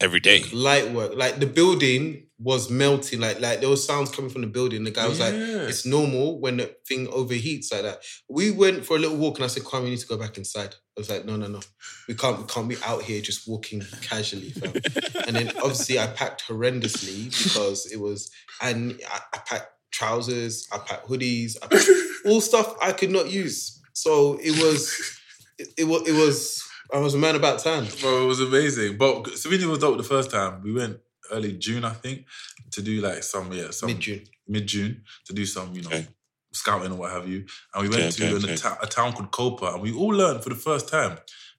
Every 0.00 0.20
day. 0.20 0.42
light 0.52 0.90
work. 0.92 1.12
Like 1.14 1.38
the 1.38 1.46
building 1.46 2.26
was 2.42 2.70
melting. 2.70 3.20
Like 3.20 3.40
like 3.40 3.60
there 3.60 3.68
was 3.68 3.86
sounds 3.86 4.10
coming 4.10 4.30
from 4.30 4.42
the 4.42 4.48
building. 4.48 4.84
The 4.84 4.90
guy 4.90 5.08
was 5.08 5.20
like, 5.20 5.34
"It's 5.34 5.86
normal 5.86 6.40
when 6.40 6.56
the 6.58 6.74
thing 6.86 7.06
overheats 7.06 7.72
like 7.72 7.82
that." 7.82 8.02
We 8.28 8.50
went 8.50 8.84
for 8.84 8.96
a 8.96 8.98
little 9.00 9.16
walk, 9.16 9.36
and 9.36 9.44
I 9.44 9.48
said, 9.48 9.62
"Kwame, 9.62 9.84
we 9.84 9.90
need 9.90 10.00
to 10.00 10.06
go 10.06 10.16
back 10.16 10.36
inside." 10.36 10.74
I 10.96 11.00
was 11.00 11.10
like, 11.10 11.24
"No, 11.24 11.36
no, 11.36 11.46
no, 11.46 11.60
we 12.08 12.14
can't. 12.14 12.38
We 12.38 12.44
can't 12.44 12.68
be 12.68 12.76
out 12.84 13.02
here 13.02 13.20
just 13.20 13.48
walking 13.48 13.82
casually." 14.02 14.50
Fam. 14.50 14.72
and 15.26 15.36
then 15.36 15.48
obviously 15.58 15.98
I 15.98 16.08
packed 16.08 16.46
horrendously 16.48 17.26
because 17.26 17.90
it 17.92 18.00
was, 18.00 18.30
and 18.60 19.00
I, 19.08 19.20
I 19.34 19.38
packed 19.38 19.70
trousers, 19.92 20.66
I 20.72 20.78
packed 20.78 21.08
hoodies, 21.08 21.56
I 21.62 21.68
packed 21.68 21.88
all 22.26 22.40
stuff 22.40 22.76
I 22.82 22.92
could 22.92 23.10
not 23.10 23.30
use. 23.30 23.80
So 23.92 24.38
it 24.42 24.52
was, 24.62 25.18
it, 25.58 25.68
it 25.78 25.84
was, 25.84 26.08
it 26.08 26.12
was. 26.12 26.68
I 26.92 26.98
was 26.98 27.14
a 27.14 27.18
man 27.18 27.36
about 27.36 27.60
town. 27.60 27.86
Bro, 28.02 28.24
it 28.24 28.26
was 28.26 28.40
amazing. 28.40 28.98
But 28.98 29.24
Slovenia 29.24 29.64
was 29.64 29.78
dope 29.78 29.96
the 29.96 30.02
first 30.02 30.30
time. 30.30 30.60
We 30.62 30.74
went 30.74 30.98
early 31.32 31.52
June, 31.54 31.84
I 31.84 31.92
think, 31.92 32.26
to 32.70 32.82
do 32.82 33.00
like 33.00 33.22
some, 33.22 33.52
yeah, 33.52 33.70
some 33.70 33.88
Mid 33.88 34.00
June. 34.00 34.24
mid 34.46 34.66
June 34.66 35.02
to 35.26 35.32
do 35.32 35.44
some, 35.46 35.74
you 35.74 35.82
know, 35.82 35.88
Okay. 35.88 36.06
scouting 36.52 36.92
or 36.92 36.96
what 36.96 37.10
have 37.12 37.28
you. 37.28 37.44
And 37.74 37.82
we 37.82 37.88
went 37.88 38.02
Okay, 38.02 38.28
to 38.30 38.36
okay, 38.36 38.46
an-. 38.48 38.50
A, 38.50 38.56
ta- 38.56 38.78
a 38.82 38.86
town 38.86 39.12
called 39.12 39.30
Koper, 39.32 39.72
and 39.74 39.82
we 39.82 39.92
all 39.92 40.14
learned 40.22 40.42
for 40.42 40.50
the 40.50 40.54
first 40.68 40.88
time 40.88 41.18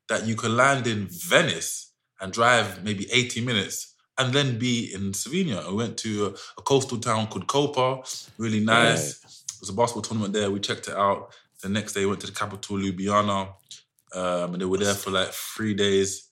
that 0.09 0.25
you 0.27 0.35
can 0.35 0.55
land 0.55 0.85
in 0.87 1.07
Venice 1.09 1.91
and 2.21 2.31
drive 2.31 2.83
maybe 2.83 3.07
80 3.11 3.41
minutes 3.41 3.95
and 4.17 4.31
then 4.33 4.59
be 4.59 4.93
in 4.93 5.11
Slovenia. 5.13 5.65
I 5.67 5.71
went 5.73 5.97
to 5.99 6.27
a, 6.27 6.29
a 6.59 6.61
coastal 6.61 6.99
town 6.99 7.27
called 7.27 7.47
Koper, 7.47 7.91
really 8.37 8.59
nice. 8.59 9.23
It 9.23 9.59
was 9.61 9.69
a 9.69 9.73
basketball 9.73 10.03
tournament 10.03 10.33
there. 10.33 10.51
We 10.51 10.59
checked 10.59 10.87
it 10.87 10.95
out. 10.95 11.33
The 11.63 11.69
next 11.69 11.93
day, 11.93 12.01
we 12.01 12.07
went 12.07 12.19
to 12.21 12.27
the 12.27 12.33
capital, 12.33 12.77
Ljubljana, 12.77 13.53
um, 14.13 14.53
and 14.53 14.61
they 14.61 14.65
were 14.65 14.77
there 14.77 14.93
for 14.93 15.11
like 15.11 15.29
three 15.31 15.73
days. 15.73 16.22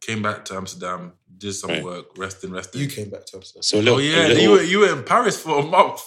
Came 0.00 0.22
back 0.22 0.44
to 0.46 0.54
Amsterdam, 0.54 1.12
did 1.36 1.52
some 1.52 1.70
Right. 1.70 1.84
work, 1.84 2.06
resting, 2.16 2.50
resting. 2.52 2.80
You 2.80 2.88
came 2.88 3.10
back 3.10 3.26
to 3.26 3.36
Amsterdam. 3.36 3.62
So, 3.62 3.78
Oh 3.94 3.98
yeah, 3.98 4.28
then 4.28 4.40
you 4.40 4.50
were 4.50 4.62
you 4.62 4.78
were 4.80 4.92
in 4.96 5.04
Paris 5.04 5.38
for 5.40 5.58
a 5.58 5.62
month. 5.62 6.00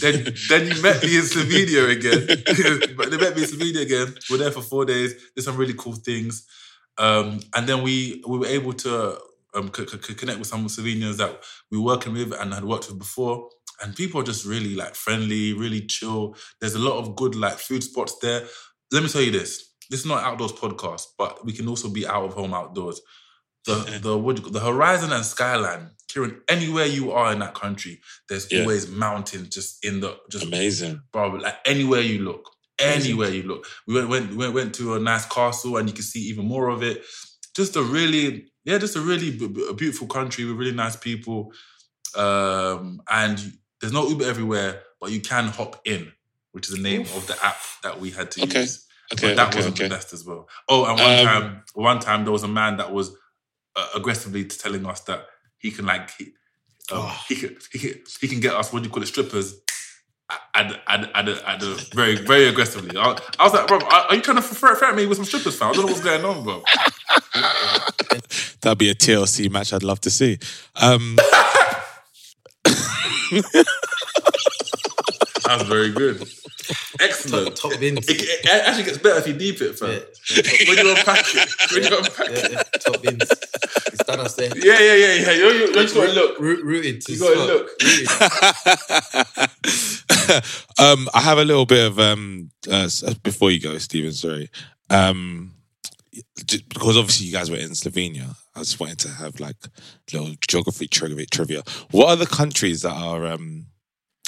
then 0.00 0.34
then 0.48 0.66
you 0.68 0.80
met 0.82 1.02
me 1.02 1.16
in 1.16 1.22
Slovenia 1.24 1.90
again. 1.96 2.94
but 2.96 3.10
they 3.10 3.18
met 3.18 3.36
me 3.36 3.42
in 3.42 3.48
Slovenia 3.48 3.82
again. 3.82 4.14
We 4.30 4.36
were 4.38 4.42
there 4.44 4.50
for 4.50 4.62
four 4.62 4.84
days. 4.86 5.14
Did 5.36 5.42
some 5.44 5.56
really 5.58 5.74
cool 5.74 5.92
things, 5.94 6.46
um, 6.96 7.40
and 7.54 7.66
then 7.68 7.82
we 7.82 8.22
we 8.26 8.38
were 8.38 8.46
able 8.46 8.72
to 8.72 9.18
um, 9.54 9.70
c- 9.76 9.86
c- 9.86 9.98
c- 10.02 10.14
connect 10.14 10.38
with 10.38 10.48
some 10.48 10.66
Slovenians 10.66 11.18
that 11.18 11.42
we 11.70 11.76
were 11.78 11.84
working 11.84 12.14
with 12.14 12.32
and 12.32 12.54
had 12.54 12.64
worked 12.64 12.88
with 12.88 12.98
before. 12.98 13.50
And 13.82 13.94
people 13.94 14.20
are 14.20 14.24
just 14.24 14.46
really 14.46 14.74
like 14.74 14.94
friendly, 14.94 15.52
really 15.52 15.82
chill. 15.86 16.34
There's 16.60 16.74
a 16.76 16.78
lot 16.88 16.98
of 16.98 17.14
good 17.14 17.34
like 17.34 17.58
food 17.58 17.82
spots 17.82 18.16
there. 18.22 18.46
Let 18.90 19.02
me 19.02 19.08
tell 19.10 19.20
you 19.20 19.32
this: 19.32 19.68
this 19.90 20.00
is 20.00 20.06
not 20.06 20.20
an 20.20 20.24
outdoors 20.24 20.52
podcast, 20.52 21.02
but 21.18 21.44
we 21.44 21.52
can 21.52 21.68
also 21.68 21.88
be 21.90 22.06
out 22.06 22.24
of 22.24 22.32
home 22.34 22.54
outdoors 22.54 23.00
the 23.66 23.98
the 24.02 24.18
what 24.18 24.38
you 24.44 24.50
the 24.50 24.60
horizon 24.60 25.12
and 25.12 25.24
skyline. 25.24 25.90
Kieran, 26.08 26.40
anywhere 26.48 26.86
you 26.86 27.10
are 27.12 27.32
in 27.32 27.40
that 27.40 27.54
country, 27.54 28.00
there's 28.28 28.50
Yeah. 28.50 28.60
always 28.60 28.88
mountains 28.88 29.48
just 29.48 29.84
in 29.84 30.00
the 30.00 30.16
just 30.30 30.44
amazing. 30.44 31.02
bro, 31.12 31.28
like 31.30 31.56
anywhere 31.66 32.00
you 32.02 32.20
look. 32.20 32.50
Anywhere 32.78 33.30
you 33.30 33.44
look. 33.44 33.66
We 33.86 33.94
went 33.94 34.08
went 34.08 34.36
went, 34.36 34.54
went 34.54 34.74
to 34.76 34.94
a 34.94 35.00
nice 35.00 35.26
castle 35.26 35.76
and 35.76 35.88
you 35.88 35.94
can 35.94 36.04
see 36.04 36.20
even 36.20 36.46
more 36.46 36.68
of 36.68 36.82
it. 36.82 37.04
Just 37.56 37.76
a 37.76 37.82
really, 37.82 38.46
yeah, 38.64 38.78
just 38.78 38.96
a 38.96 39.00
really 39.00 39.30
b- 39.30 39.48
b- 39.48 39.66
a 39.70 39.74
beautiful 39.74 40.06
country 40.08 40.44
with 40.44 40.56
really 40.56 40.72
nice 40.72 40.96
people. 40.96 41.52
Um, 42.16 43.00
and 43.10 43.52
there's 43.80 43.92
no 43.92 44.06
Uber 44.08 44.24
everywhere, 44.24 44.82
but 45.00 45.10
you 45.10 45.20
can 45.20 45.46
hop 45.48 45.80
in, 45.84 46.12
which 46.52 46.68
is 46.68 46.76
the 46.76 46.82
name 46.82 47.02
of 47.02 47.26
the 47.26 47.36
app 47.44 47.56
that 47.82 48.00
we 48.00 48.10
had 48.10 48.30
to 48.32 48.42
Okay. 48.42 48.62
use. 48.62 48.86
Okay, 49.12 49.28
But 49.28 49.36
that 49.36 49.48
okay, 49.48 49.58
wasn't 49.58 49.74
okay. 49.76 49.88
the 49.88 49.94
best 49.94 50.12
as 50.12 50.24
well. 50.24 50.48
Oh, 50.68 50.84
and 50.84 50.98
one 50.98 51.18
Um, 51.18 51.26
time, 51.26 51.62
one 51.74 52.00
time 52.00 52.24
there 52.24 52.32
was 52.32 52.42
a 52.42 52.48
man 52.48 52.76
that 52.78 52.92
was 52.92 53.16
uh, 53.76 53.88
aggressively 53.94 54.44
telling 54.44 54.86
us 54.86 55.00
that 55.02 55.26
he 55.58 55.70
can 55.70 55.86
like 55.86 56.10
he, 56.18 56.24
um, 56.24 57.00
Oh. 57.00 57.20
he 57.28 57.36
can 57.36 57.56
he 57.72 57.78
can 57.78 57.94
he 58.20 58.28
can 58.28 58.40
get 58.40 58.54
us 58.54 58.72
what 58.72 58.82
do 58.82 58.88
you 58.88 58.92
call 58.92 59.02
it 59.02 59.06
strippers. 59.06 59.60
At, 60.54 60.72
at, 60.88 61.04
at, 61.14 61.28
at, 61.28 61.28
at 61.28 61.62
a 61.62 61.74
very 61.94 62.16
very 62.16 62.46
aggressively. 62.46 62.96
I, 62.96 63.16
I 63.38 63.44
was 63.44 63.52
like, 63.52 63.66
bro, 63.66 63.78
are, 63.78 64.14
you 64.14 64.22
trying 64.22 64.38
to 64.38 64.42
threat, 64.42 64.78
threat 64.78 64.94
me 64.96 65.04
with 65.06 65.18
some 65.18 65.26
strippers? 65.26 65.60
I 65.60 65.70
don't 65.72 65.84
know 65.84 65.92
what's 65.92 66.00
going 66.00 66.24
on, 66.24 66.42
bro. 66.42 66.62
That'd 68.62 68.78
be 68.78 68.88
a 68.88 68.94
TLC 68.94 69.50
match 69.50 69.72
I'd 69.74 69.82
love 69.82 70.00
to 70.00 70.10
see. 70.10 70.38
Um, 70.76 71.18
That 75.46 75.58
was 75.60 75.68
very 75.68 75.92
good. 75.92 76.26
Excellent. 77.00 77.56
Top, 77.56 77.70
top 77.72 77.80
bins. 77.80 78.08
It, 78.08 78.22
it 78.22 78.46
actually 78.66 78.84
gets 78.84 78.98
better 78.98 79.18
if 79.18 79.26
you 79.28 79.34
deep 79.34 79.60
it, 79.60 79.78
fam. 79.78 79.90
Yeah. 79.90 79.98
When 80.68 80.78
you 80.78 80.90
unpack 80.96 81.24
it, 81.34 81.48
when 81.72 81.82
you 81.82 81.98
unpack 81.98 82.28
Yeah, 82.30 82.46
it. 82.46 82.52
yeah, 82.52 82.62
top 82.80 83.02
bins. 83.02 83.22
It's 83.22 84.04
done 84.04 84.20
us 84.20 84.34
there. 84.36 84.50
Yeah, 84.56 84.78
yeah, 84.80 84.94
yeah, 84.94 85.14
yeah. 85.14 85.32
You, 85.32 85.44
you, 85.52 85.66
you 85.66 85.74
just 85.74 85.94
got 85.94 86.06
to 86.06 86.12
look. 86.12 86.38
Root, 86.40 86.64
rooted 86.64 87.00
to 87.02 87.12
You 87.12 87.18
got 87.18 87.34
to 87.34 87.36
spot. 87.36 87.48
look. 87.48 87.68
Um, 90.78 91.08
I 91.14 91.20
have 91.20 91.38
a 91.38 91.44
little 91.44 91.66
bit 91.66 91.86
of 91.86 91.98
um, 92.00 92.50
uh, 92.70 92.88
before 93.22 93.50
you 93.50 93.60
go, 93.60 93.76
Stephen. 93.78 94.12
Sorry, 94.12 94.50
um, 94.90 95.52
because 96.46 96.96
obviously 96.96 97.26
you 97.26 97.32
guys 97.32 97.50
were 97.50 97.56
in 97.58 97.70
Slovenia. 97.70 98.34
I 98.56 98.60
just 98.60 98.80
wanted 98.80 98.98
to 99.00 99.08
have 99.10 99.38
like 99.38 99.56
little 100.12 100.34
geography 100.46 100.88
trivia. 100.88 101.26
trivia. 101.26 101.62
What 101.90 102.08
are 102.08 102.16
the 102.16 102.26
countries 102.26 102.82
that 102.82 102.92
are 102.94 103.26
um, 103.26 103.66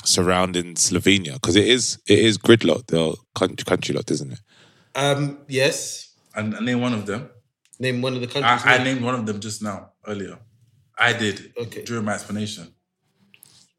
surrounding 0.06 0.74
Slovenia? 0.74 1.34
Because 1.34 1.56
it 1.56 1.66
is 1.68 1.98
it 2.08 2.18
is 2.18 2.38
gridlocked, 2.38 2.86
the 2.88 3.16
country, 3.34 3.64
country 3.64 3.94
locked, 3.94 4.10
isn't 4.10 4.32
it? 4.32 4.40
Um, 4.94 5.38
yes. 5.48 6.14
And, 6.34 6.54
and 6.54 6.64
name 6.66 6.80
one 6.80 6.92
of 6.94 7.06
them. 7.06 7.30
Name 7.78 8.00
one 8.02 8.14
of 8.14 8.20
the 8.20 8.26
countries. 8.26 8.62
I, 8.64 8.76
I 8.76 8.84
named 8.84 9.02
one 9.02 9.14
of 9.14 9.26
them 9.26 9.40
just 9.40 9.62
now, 9.62 9.90
earlier. 10.06 10.38
I 10.98 11.12
did 11.12 11.52
Okay. 11.58 11.82
during 11.84 12.04
my 12.04 12.14
explanation. 12.14 12.72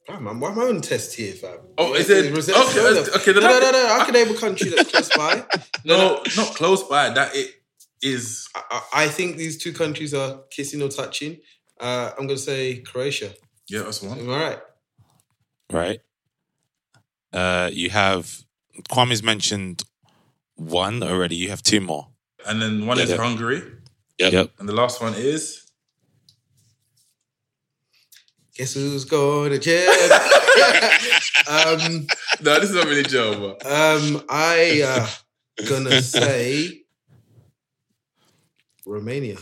Fam, 0.06 0.28
I'm, 0.28 0.42
I'm 0.44 0.58
on 0.60 0.82
test 0.82 1.16
here, 1.16 1.34
fam. 1.34 1.58
Oh, 1.78 1.94
is 1.96 2.08
Yeah, 2.10 2.18
it? 2.18 2.26
it's- 2.26 2.50
Okay, 2.50 2.80
it's- 2.80 2.94
let's- 2.96 3.16
okay, 3.18 3.34
No, 3.34 3.40
no, 3.42 3.60
no, 3.60 3.72
no. 3.72 3.98
I 4.00 4.06
can 4.06 4.14
name 4.14 4.30
a 4.36 4.40
country 4.40 4.70
that's 4.70 4.90
close 4.92 5.10
by. 5.18 5.44
No, 5.86 6.22
not 6.36 6.56
close 6.56 6.84
by. 6.84 7.10
That 7.10 7.36
it 7.36 7.52
is. 8.02 8.48
I, 8.56 8.62
I 8.72 9.04
I 9.04 9.08
think 9.10 9.38
these 9.38 9.58
two 9.58 9.74
countries 9.74 10.14
are 10.14 10.42
kissing 10.52 10.82
or 10.82 10.90
touching. 10.90 11.38
Uh, 11.80 12.12
I'm 12.18 12.26
going 12.28 12.38
to 12.38 12.44
say 12.52 12.80
Croatia. 12.82 13.32
Yeah, 13.70 13.84
that's 13.84 14.02
one. 14.02 14.20
All 14.20 14.26
right. 14.40 14.60
Right? 15.72 15.80
Right. 15.88 16.00
Uh, 17.38 17.70
you 17.72 17.92
have 17.92 18.44
Kwame's 18.90 19.22
mentioned 19.22 19.84
one 20.56 21.04
already. 21.04 21.36
You 21.36 21.50
have 21.50 21.62
two 21.62 21.82
more. 21.82 22.08
And 22.48 22.60
then 22.60 22.88
one 22.88 23.00
is 23.00 23.12
Yeah. 23.12 23.18
Hungary. 23.18 23.62
Yep. 24.18 24.54
And 24.58 24.68
the 24.68 24.74
last 24.74 25.00
one 25.02 25.14
is. 25.16 25.64
Guess 28.56 28.74
who's 28.74 29.06
going 29.06 29.52
to 29.52 29.60
jail? 29.60 29.88
um, 31.48 32.08
No, 32.42 32.60
this 32.60 32.72
is 32.72 32.76
not 32.76 32.86
really 32.86 33.04
jail, 33.04 33.40
but. 33.40 33.64
um, 33.68 34.24
I 34.30 34.82
uh, 34.84 35.08
gonna 35.70 36.02
say 36.02 36.82
Romania. 38.84 39.38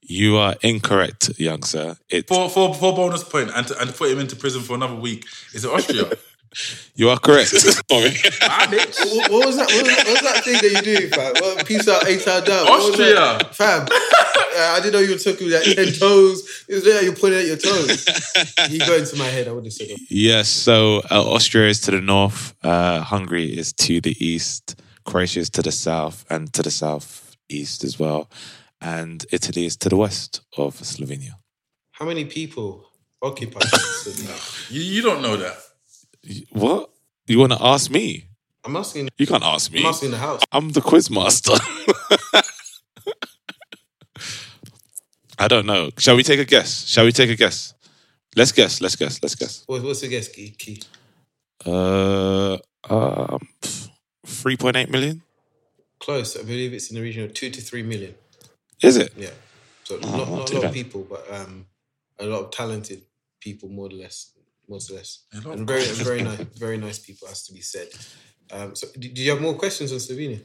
You 0.00 0.38
are 0.38 0.54
incorrect, 0.62 1.38
young 1.38 1.64
sir. 1.64 1.96
It's 2.08 2.28
For, 2.28 2.48
for, 2.48 2.74
for 2.74 2.94
bonus 2.96 3.24
point 3.24 3.50
and 3.54 3.66
to, 3.68 3.78
and 3.78 3.90
to 3.90 3.94
put 3.96 4.10
him 4.10 4.20
into 4.20 4.36
prison 4.36 4.62
for 4.62 4.74
another 4.74 4.94
week, 4.94 5.26
is 5.52 5.66
it 5.66 5.70
Austria? 5.70 6.10
You 6.94 7.10
are 7.10 7.18
correct. 7.18 7.48
Sorry. 7.90 8.14
what, 8.14 9.30
what 9.30 9.46
was 9.46 9.56
that? 9.56 9.68
What 9.70 9.84
was, 9.84 9.96
what 9.96 10.06
was 10.06 10.20
that 10.22 10.44
thing 10.44 10.54
that 10.54 10.72
you 10.72 10.82
do, 10.98 11.08
fam? 11.08 11.32
What, 11.40 11.66
peace 11.66 11.88
out, 11.88 12.06
eight 12.06 12.26
out 12.28 12.46
down. 12.46 12.66
What 12.66 12.80
Austria. 12.90 13.38
fam. 13.52 13.86
Uh, 14.56 14.74
I 14.76 14.78
didn't 14.80 14.92
know 14.92 15.00
you 15.00 15.12
were 15.12 15.18
talking 15.18 15.46
with 15.48 15.52
that 15.52 15.74
ten 15.74 15.92
toes. 15.92 16.64
It 16.68 16.74
was 16.74 16.84
there. 16.84 17.02
You're 17.02 17.16
pointing 17.16 17.40
at 17.40 17.46
your 17.46 17.56
toes. 17.56 18.06
You 18.70 18.78
go 18.80 18.96
into 18.96 19.16
my 19.16 19.26
head. 19.26 19.48
I 19.48 19.52
would 19.52 19.64
have 19.64 19.72
said. 19.72 19.88
it. 19.90 20.00
Yes, 20.08 20.48
so 20.48 20.98
uh, 21.10 21.22
Austria 21.34 21.68
is 21.68 21.80
to 21.82 21.90
the 21.90 22.00
north, 22.00 22.54
uh, 22.62 23.00
Hungary 23.00 23.56
is 23.56 23.72
to 23.74 24.00
the 24.00 24.16
east, 24.24 24.80
Croatia 25.04 25.40
is 25.40 25.50
to 25.50 25.62
the 25.62 25.72
south 25.72 26.24
and 26.30 26.52
to 26.54 26.62
the 26.62 26.70
southeast 26.70 27.84
as 27.84 27.98
well, 27.98 28.30
and 28.80 29.24
Italy 29.32 29.66
is 29.66 29.76
to 29.78 29.88
the 29.88 29.96
west 29.96 30.40
of 30.56 30.76
Slovenia. 30.78 31.34
How 31.92 32.06
many 32.06 32.24
people 32.24 32.84
occupy 33.22 33.60
Slovenia? 33.60 34.70
You, 34.70 34.80
you 34.82 35.02
don't 35.02 35.20
know 35.22 35.36
that. 35.36 35.56
What? 36.50 36.90
You 37.26 37.38
want 37.38 37.52
to 37.52 37.58
ask 37.62 37.90
me? 37.90 38.28
I'm 38.64 38.76
asking. 38.76 39.08
You 39.18 39.26
can't 39.26 39.42
ask 39.44 39.70
me. 39.72 39.80
I'm 39.80 39.86
asking 39.86 40.10
the 40.10 40.18
house. 40.18 40.40
I'm 40.52 40.70
the 40.70 40.80
quiz 40.80 41.10
master. 41.10 41.52
I 45.38 45.48
don't 45.48 45.66
know. 45.66 45.90
Shall 45.98 46.16
we 46.16 46.22
take 46.22 46.40
a 46.40 46.44
guess? 46.44 46.86
Shall 46.86 47.04
we 47.04 47.12
take 47.12 47.28
a 47.30 47.36
guess? 47.36 47.74
Let's 48.36 48.52
guess. 48.52 48.80
Let's 48.80 48.96
guess. 48.96 49.22
Let's 49.22 49.34
guess. 49.34 49.64
What's 49.66 50.00
the 50.00 50.08
guess, 50.08 50.28
Kie? 50.28 50.82
Uh, 51.66 52.58
um, 52.88 53.48
three 54.24 54.56
point 54.56 54.76
eight 54.76 54.90
million. 54.90 55.22
Close. 55.98 56.36
I 56.36 56.42
believe 56.42 56.72
it's 56.72 56.90
in 56.90 56.96
the 56.96 57.02
region 57.02 57.24
of 57.24 57.34
two 57.34 57.50
to 57.50 57.60
three 57.60 57.82
million. 57.82 58.14
Is 58.82 58.96
it? 58.96 59.12
Yeah. 59.16 59.30
So 59.84 59.98
Oh, 60.02 60.10
not, 60.10 60.18
not 60.18 60.28
not 60.28 60.50
a 60.50 60.54
lot 60.56 60.64
of 60.64 60.72
people, 60.72 61.06
but 61.08 61.26
um, 61.30 61.66
a 62.18 62.26
lot 62.26 62.40
of 62.44 62.50
talented 62.50 63.02
people, 63.40 63.68
more 63.68 63.86
or 63.86 63.90
less, 63.90 64.30
more 64.68 64.78
or 64.90 64.94
less, 64.96 65.24
A 65.32 65.36
lot 65.36 65.46
of 65.46 65.58
and 65.60 65.66
very, 65.68 65.84
and 65.84 65.96
very 65.96 66.22
nice, 66.22 66.40
very 66.58 66.76
nice 66.76 66.98
people, 66.98 67.28
has 67.28 67.44
to 67.46 67.52
be 67.52 67.60
said. 67.60 67.88
Um, 68.50 68.74
so, 68.74 68.86
do, 68.98 69.08
do 69.08 69.22
you 69.22 69.30
have 69.30 69.40
more 69.40 69.54
questions 69.54 69.92
on 69.92 69.98
Slovenia? 69.98 70.44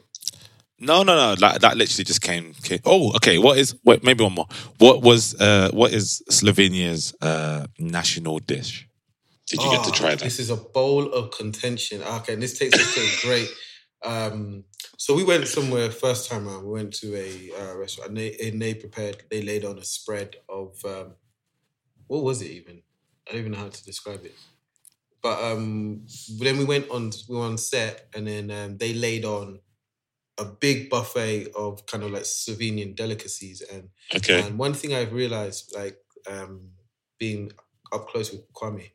No, 0.79 1.03
no, 1.03 1.15
no. 1.15 1.35
Like, 1.39 1.59
that 1.59 1.75
literally 1.75 2.05
just 2.05 2.21
came, 2.21 2.53
came. 2.63 2.79
Oh, 2.85 3.11
okay. 3.17 3.37
What 3.37 3.57
is? 3.57 3.75
Wait, 3.83 4.03
maybe 4.03 4.23
one 4.23 4.33
more. 4.33 4.47
What 4.77 5.01
was? 5.01 5.39
Uh, 5.39 5.69
what 5.73 5.91
is 5.91 6.21
Slovenia's 6.29 7.13
uh, 7.21 7.67
national 7.77 8.39
dish? 8.39 8.87
Did 9.47 9.61
you 9.63 9.71
get 9.71 9.83
to 9.83 9.89
Ah, 9.89 9.93
try 9.93 10.09
that? 10.11 10.19
This 10.19 10.39
is 10.39 10.49
a 10.49 10.55
bowl 10.55 11.11
of 11.11 11.31
contention. 11.31 12.01
Okay, 12.03 12.33
and 12.33 12.41
this 12.41 12.57
takes 12.57 12.77
us 12.79 12.93
to 12.93 13.01
a 13.01 13.27
great. 13.27 13.49
Um, 14.05 14.63
so 14.97 15.13
we 15.13 15.23
went 15.25 15.47
somewhere 15.47 15.91
first 15.91 16.29
time 16.29 16.47
around. 16.47 16.63
We 16.63 16.71
went 16.71 16.93
to 16.95 17.15
a 17.15 17.51
uh, 17.59 17.75
restaurant, 17.75 18.09
and 18.09 18.17
they, 18.17 18.37
and 18.37 18.61
they 18.61 18.73
prepared. 18.73 19.23
They 19.29 19.41
laid 19.41 19.65
on 19.65 19.77
a 19.77 19.83
spread 19.83 20.37
of 20.47 20.77
um, 20.85 21.15
what 22.07 22.23
was 22.23 22.41
it 22.41 22.51
even? 22.51 22.83
I 23.29 23.33
don't 23.33 23.41
even 23.41 23.51
know 23.51 23.59
how 23.59 23.69
to 23.69 23.83
describe 23.85 24.25
it. 24.25 24.35
But 25.21 25.43
um, 25.43 26.05
then 26.39 26.57
we 26.57 26.65
went 26.65 26.89
on. 26.89 27.11
We 27.27 27.35
were 27.35 27.43
on 27.45 27.57
set, 27.57 28.07
and 28.15 28.25
then 28.27 28.49
um, 28.51 28.77
they 28.77 28.93
laid 28.93 29.25
on 29.25 29.59
a 30.39 30.45
big 30.45 30.89
buffet 30.89 31.51
of 31.55 31.85
kind 31.85 32.03
of 32.03 32.11
like 32.11 32.23
Slovenian 32.23 32.95
delicacies, 32.95 33.61
and 33.61 33.89
Okay. 34.15 34.41
and 34.41 34.57
one 34.57 34.73
thing 34.73 34.93
I've 34.95 35.13
realized, 35.13 35.73
like 35.75 35.97
um, 36.29 36.69
being 37.19 37.51
up 37.91 38.07
close 38.07 38.31
with 38.31 38.51
Kwame, 38.53 38.91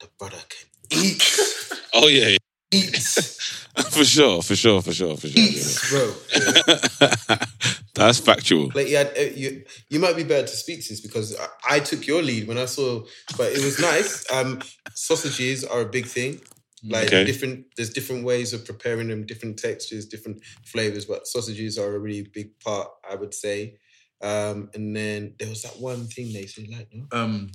the 0.00 0.08
brother 0.18 0.38
can 0.48 0.68
eat, 1.04 1.22
Oh 1.94 2.08
yeah, 2.08 2.36
eats, 2.72 3.40
for 3.90 4.04
sure, 4.04 4.42
for 4.42 4.56
sure, 4.56 4.82
for 4.82 4.92
sure, 4.92 5.16
for 5.16 5.28
sure. 5.28 5.40
eats, 5.42 5.90
bro. 5.90 6.12
yeah. 6.34 7.44
That's 7.98 8.18
factual. 8.20 8.70
Like, 8.74 8.88
yeah, 8.88 9.04
uh, 9.18 9.20
you 9.34 9.64
you 9.90 9.98
might 10.00 10.16
be 10.16 10.24
better 10.24 10.46
to 10.46 10.56
speak 10.56 10.82
to 10.82 10.88
this 10.90 11.00
because 11.00 11.36
I, 11.38 11.76
I 11.76 11.80
took 11.80 12.06
your 12.06 12.22
lead 12.22 12.48
when 12.48 12.58
I 12.58 12.66
saw, 12.66 13.02
but 13.36 13.52
it 13.52 13.62
was 13.64 13.78
nice. 13.78 14.24
Um, 14.32 14.60
sausages 14.94 15.64
are 15.64 15.80
a 15.82 15.88
big 15.98 16.06
thing. 16.06 16.40
Like 16.84 17.06
Okay. 17.08 17.24
different, 17.24 17.66
there's 17.76 17.90
different 17.90 18.24
ways 18.24 18.52
of 18.52 18.64
preparing 18.64 19.08
them, 19.08 19.26
different 19.26 19.58
textures, 19.58 20.06
different 20.06 20.38
flavors. 20.64 21.06
But 21.06 21.26
sausages 21.26 21.76
are 21.76 21.94
a 21.96 21.98
really 21.98 22.22
big 22.32 22.48
part, 22.60 22.88
I 23.10 23.14
would 23.16 23.34
say. 23.34 23.78
Um, 24.22 24.70
and 24.74 24.94
then 24.94 25.34
there 25.38 25.48
was 25.48 25.62
that 25.62 25.76
one 25.80 26.06
thing 26.06 26.32
they 26.32 26.46
said, 26.46 26.66
like, 26.70 26.88
no? 26.92 27.06
Um, 27.12 27.50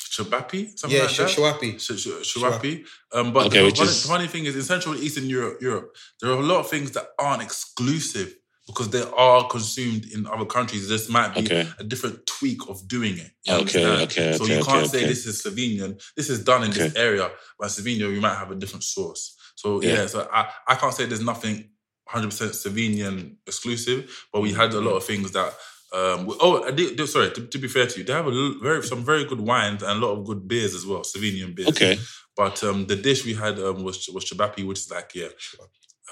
Shabapi, 0.00 0.78
something 0.78 0.96
yeah, 0.96 1.06
like 1.06 1.16
that. 1.16 1.30
sh- 1.30 1.36
shawapi. 1.36 1.80
Sh- 1.80 2.00
sh- 2.00 2.36
Shawapi. 2.38 2.84
Um, 3.12 3.32
but 3.32 3.46
Okay, 3.46 3.58
the, 3.60 3.64
which 3.66 3.78
funny, 3.78 3.90
is- 3.90 4.02
the 4.02 4.08
funny 4.08 4.26
thing 4.28 4.44
is, 4.46 4.54
in 4.56 4.62
Central 4.62 4.94
and 4.94 5.02
Eastern 5.02 5.26
Europe, 5.28 5.58
Europe, 5.60 5.94
there 6.20 6.30
are 6.30 6.38
a 6.38 6.42
lot 6.42 6.60
of 6.60 6.68
things 6.70 6.92
that 6.92 7.08
aren't 7.18 7.42
exclusive 7.42 8.34
because 8.68 8.90
they 8.90 9.02
are 9.16 9.48
consumed 9.48 10.04
in 10.12 10.26
other 10.26 10.44
countries. 10.44 10.88
This 10.88 11.08
might 11.08 11.34
be 11.34 11.40
Okay. 11.40 11.66
a 11.78 11.84
different 11.84 12.24
tweak 12.26 12.60
of 12.68 12.86
doing 12.86 13.18
it. 13.18 13.30
Okay, 13.48 13.82
understand? 13.84 14.02
okay, 14.02 14.32
So 14.36 14.44
okay, 14.44 14.58
you 14.58 14.64
can't 14.64 14.86
okay, 14.86 14.98
say 15.00 15.06
this 15.06 15.26
is 15.26 15.42
Slovenian. 15.42 16.00
This 16.16 16.28
is 16.30 16.44
done 16.44 16.62
in 16.64 16.70
this 16.70 16.94
area. 16.94 17.30
But 17.58 17.68
Slovenia, 17.68 18.12
you 18.14 18.20
might 18.20 18.36
have 18.36 18.50
a 18.50 18.54
different 18.54 18.84
source. 18.84 19.34
So 19.56 19.82
yeah, 19.82 19.94
Yeah. 19.94 20.06
so 20.06 20.28
I, 20.32 20.50
I 20.68 20.74
can't 20.76 20.94
say 20.94 21.06
there's 21.06 21.22
nothing 21.32 21.70
100% 22.10 22.30
Slovenian 22.62 23.36
exclusive, 23.46 24.26
but 24.32 24.40
we 24.42 24.52
had 24.52 24.72
a 24.74 24.80
lot 24.80 24.96
of 24.96 25.04
things 25.04 25.32
that. 25.32 25.52
Um, 25.90 26.26
we- 26.26 26.36
oh, 26.40 26.62
I 26.64 26.70
did, 26.70 26.96
did- 26.96 27.08
sorry. 27.08 27.30
To, 27.32 27.46
to 27.46 27.58
be 27.58 27.66
fair 27.68 27.86
to 27.86 27.98
you, 27.98 28.04
they 28.04 28.12
have 28.12 28.26
a 28.26 28.52
very 28.62 28.82
some 28.82 29.02
very 29.04 29.24
good 29.24 29.40
wines 29.40 29.82
and 29.82 29.92
a 29.92 30.06
lot 30.06 30.12
of 30.16 30.26
good 30.26 30.46
beers 30.46 30.74
as 30.74 30.84
well, 30.84 31.00
Slovenian 31.00 31.54
beers. 31.54 31.68
Okay. 31.68 31.98
But 32.36 32.62
um, 32.62 32.86
the 32.86 32.94
dish 32.96 33.24
we 33.24 33.32
had 33.32 33.58
um, 33.58 33.82
was 33.82 34.06
was 34.14 34.24
chabapi, 34.26 34.66
which 34.66 34.80
is 34.80 34.90
like 34.90 35.10
yeah, 35.14 35.28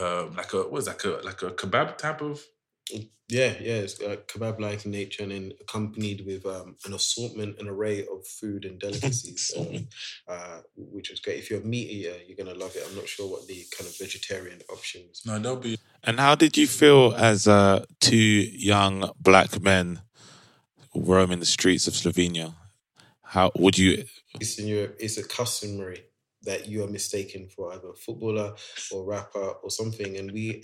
um, 0.01 0.35
like 0.37 0.53
a 0.53 0.63
what 0.63 0.79
is 0.79 0.85
that, 0.87 1.05
like 1.05 1.05
a 1.05 1.27
like 1.27 1.43
a 1.43 1.51
kebab 1.51 1.99
type 1.99 2.21
of. 2.21 2.41
Yeah, 3.29 3.55
yeah, 3.61 3.83
it's 3.83 4.01
uh, 4.01 4.17
kebab-like 4.29 4.85
in 4.85 4.93
nature, 4.93 5.25
and 5.25 5.33
then 5.33 5.53
accompanied 5.61 6.25
with 6.25 6.47
um, 6.47 6.77
an 6.85 6.95
assortment, 6.95 7.59
an 7.59 7.67
array 7.67 8.03
of 8.03 8.25
food 8.25 8.65
and 8.65 8.79
delicacies, 8.87 9.53
um, 9.59 9.89
uh, 10.29 10.61
which 10.77 11.11
was 11.11 11.19
great. 11.19 11.39
If 11.39 11.51
you're 11.51 11.61
a 11.61 11.65
meat 11.65 11.91
eater, 11.91 12.15
you're 12.25 12.37
gonna 12.37 12.57
love 12.57 12.77
it. 12.77 12.85
I'm 12.89 12.95
not 12.95 13.09
sure 13.09 13.29
what 13.29 13.49
the 13.49 13.65
kind 13.77 13.89
of 13.91 13.99
vegetarian 13.99 14.61
options. 14.71 15.23
No, 15.27 15.39
that'll 15.39 15.57
be 15.57 15.77
And 16.05 16.21
how 16.21 16.37
did 16.37 16.57
you 16.57 16.69
feel 16.69 17.15
as 17.17 17.49
uh, 17.49 17.85
two 17.99 18.17
young 18.17 19.11
black 19.19 19.61
men 19.61 20.03
roaming 20.95 21.41
the 21.41 21.47
streets 21.47 21.89
of 21.89 21.95
Slovenia? 21.95 22.55
How 23.23 23.51
would 23.57 23.77
you? 23.77 24.05
Eastern 24.41 24.69
Europe, 24.69 24.97
it's 25.01 25.19
a 25.19 25.25
customary 25.25 26.05
that 26.47 26.67
you 26.67 26.83
are 26.85 26.89
mistaken 26.89 27.49
for 27.55 27.73
either 27.73 27.91
a 27.91 27.97
footballer 27.97 28.55
or 28.93 29.05
rapper 29.05 29.49
or 29.63 29.71
something. 29.71 30.17
And 30.17 30.33
we, 30.33 30.63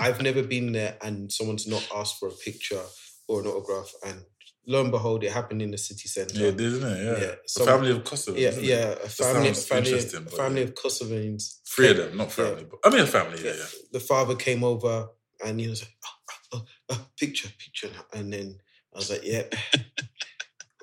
I've 0.00 0.22
never 0.22 0.42
been 0.42 0.72
there, 0.72 0.96
and 1.02 1.30
someone's 1.30 1.66
not 1.68 1.86
asked 1.94 2.18
for 2.18 2.28
a 2.28 2.32
picture 2.32 2.82
or 3.28 3.40
an 3.40 3.46
autograph, 3.46 3.92
and 4.06 4.22
lo 4.66 4.80
and 4.80 4.90
behold, 4.90 5.22
it 5.24 5.32
happened 5.32 5.60
in 5.62 5.70
the 5.70 5.78
city 5.78 6.08
centre. 6.08 6.38
yeah, 6.38 6.48
it 6.48 6.56
did, 6.56 6.72
isn't 6.72 6.90
it? 6.90 7.04
Yeah, 7.04 7.26
Yeah, 7.26 7.34
some- 7.46 7.66
family 7.66 7.90
of 7.90 8.02
Kosovo. 8.04 8.38
Yeah, 8.38 8.50
yeah, 8.58 8.94
a 9.02 9.08
family, 9.08 9.52
family, 9.54 9.92
a 9.92 10.00
family 10.00 10.60
yeah. 10.62 10.66
of 10.68 10.74
Kosovans. 10.74 11.60
Three 11.68 11.90
of 11.90 11.96
them, 11.98 12.16
not 12.16 12.28
Yeah. 12.28 12.44
family, 12.46 12.64
but 12.70 12.78
I 12.84 12.90
mean 12.90 13.00
a 13.04 13.06
family. 13.06 13.38
Yeah, 13.44 13.52
yeah. 13.58 13.66
The 13.92 14.00
father 14.00 14.34
came 14.36 14.64
over 14.64 15.08
and 15.44 15.60
he 15.60 15.68
was 15.68 15.82
like, 15.82 15.92
oh, 16.06 16.08
oh, 16.30 16.58
oh, 16.58 16.64
oh 16.90 17.06
picture, 17.18 17.48
picture. 17.58 17.90
And 18.14 18.32
then 18.32 18.58
I 18.94 18.98
was 18.98 19.10
like, 19.10 19.24
yep, 19.24 19.54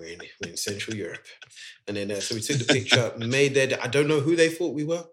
we're 0.02 0.14
in, 0.14 0.22
we're 0.42 0.50
in 0.52 0.58
Central 0.58 0.96
Europe. 0.96 1.24
And 1.88 1.96
then, 1.96 2.12
uh, 2.12 2.20
so 2.20 2.36
we 2.36 2.42
took 2.42 2.58
the 2.58 2.74
picture, 2.74 3.14
made 3.18 3.54
their, 3.54 3.78
I 3.82 3.88
don't 3.88 4.08
know 4.08 4.20
who 4.20 4.36
they 4.36 4.50
thought 4.50 4.74
we 4.74 4.84
were, 4.84 5.06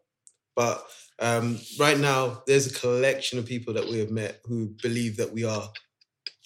but 0.57 0.83
um, 1.21 1.59
right 1.79 1.99
now 1.99 2.43
there's 2.47 2.67
a 2.67 2.75
collection 2.75 3.39
of 3.39 3.47
people 3.47 3.75
that 3.75 3.89
we 3.89 3.99
have 3.99 4.11
met 4.11 4.41
who 4.45 4.75
believe 4.83 5.17
that 5.19 5.33
we 5.33 5.45
are 5.45 5.69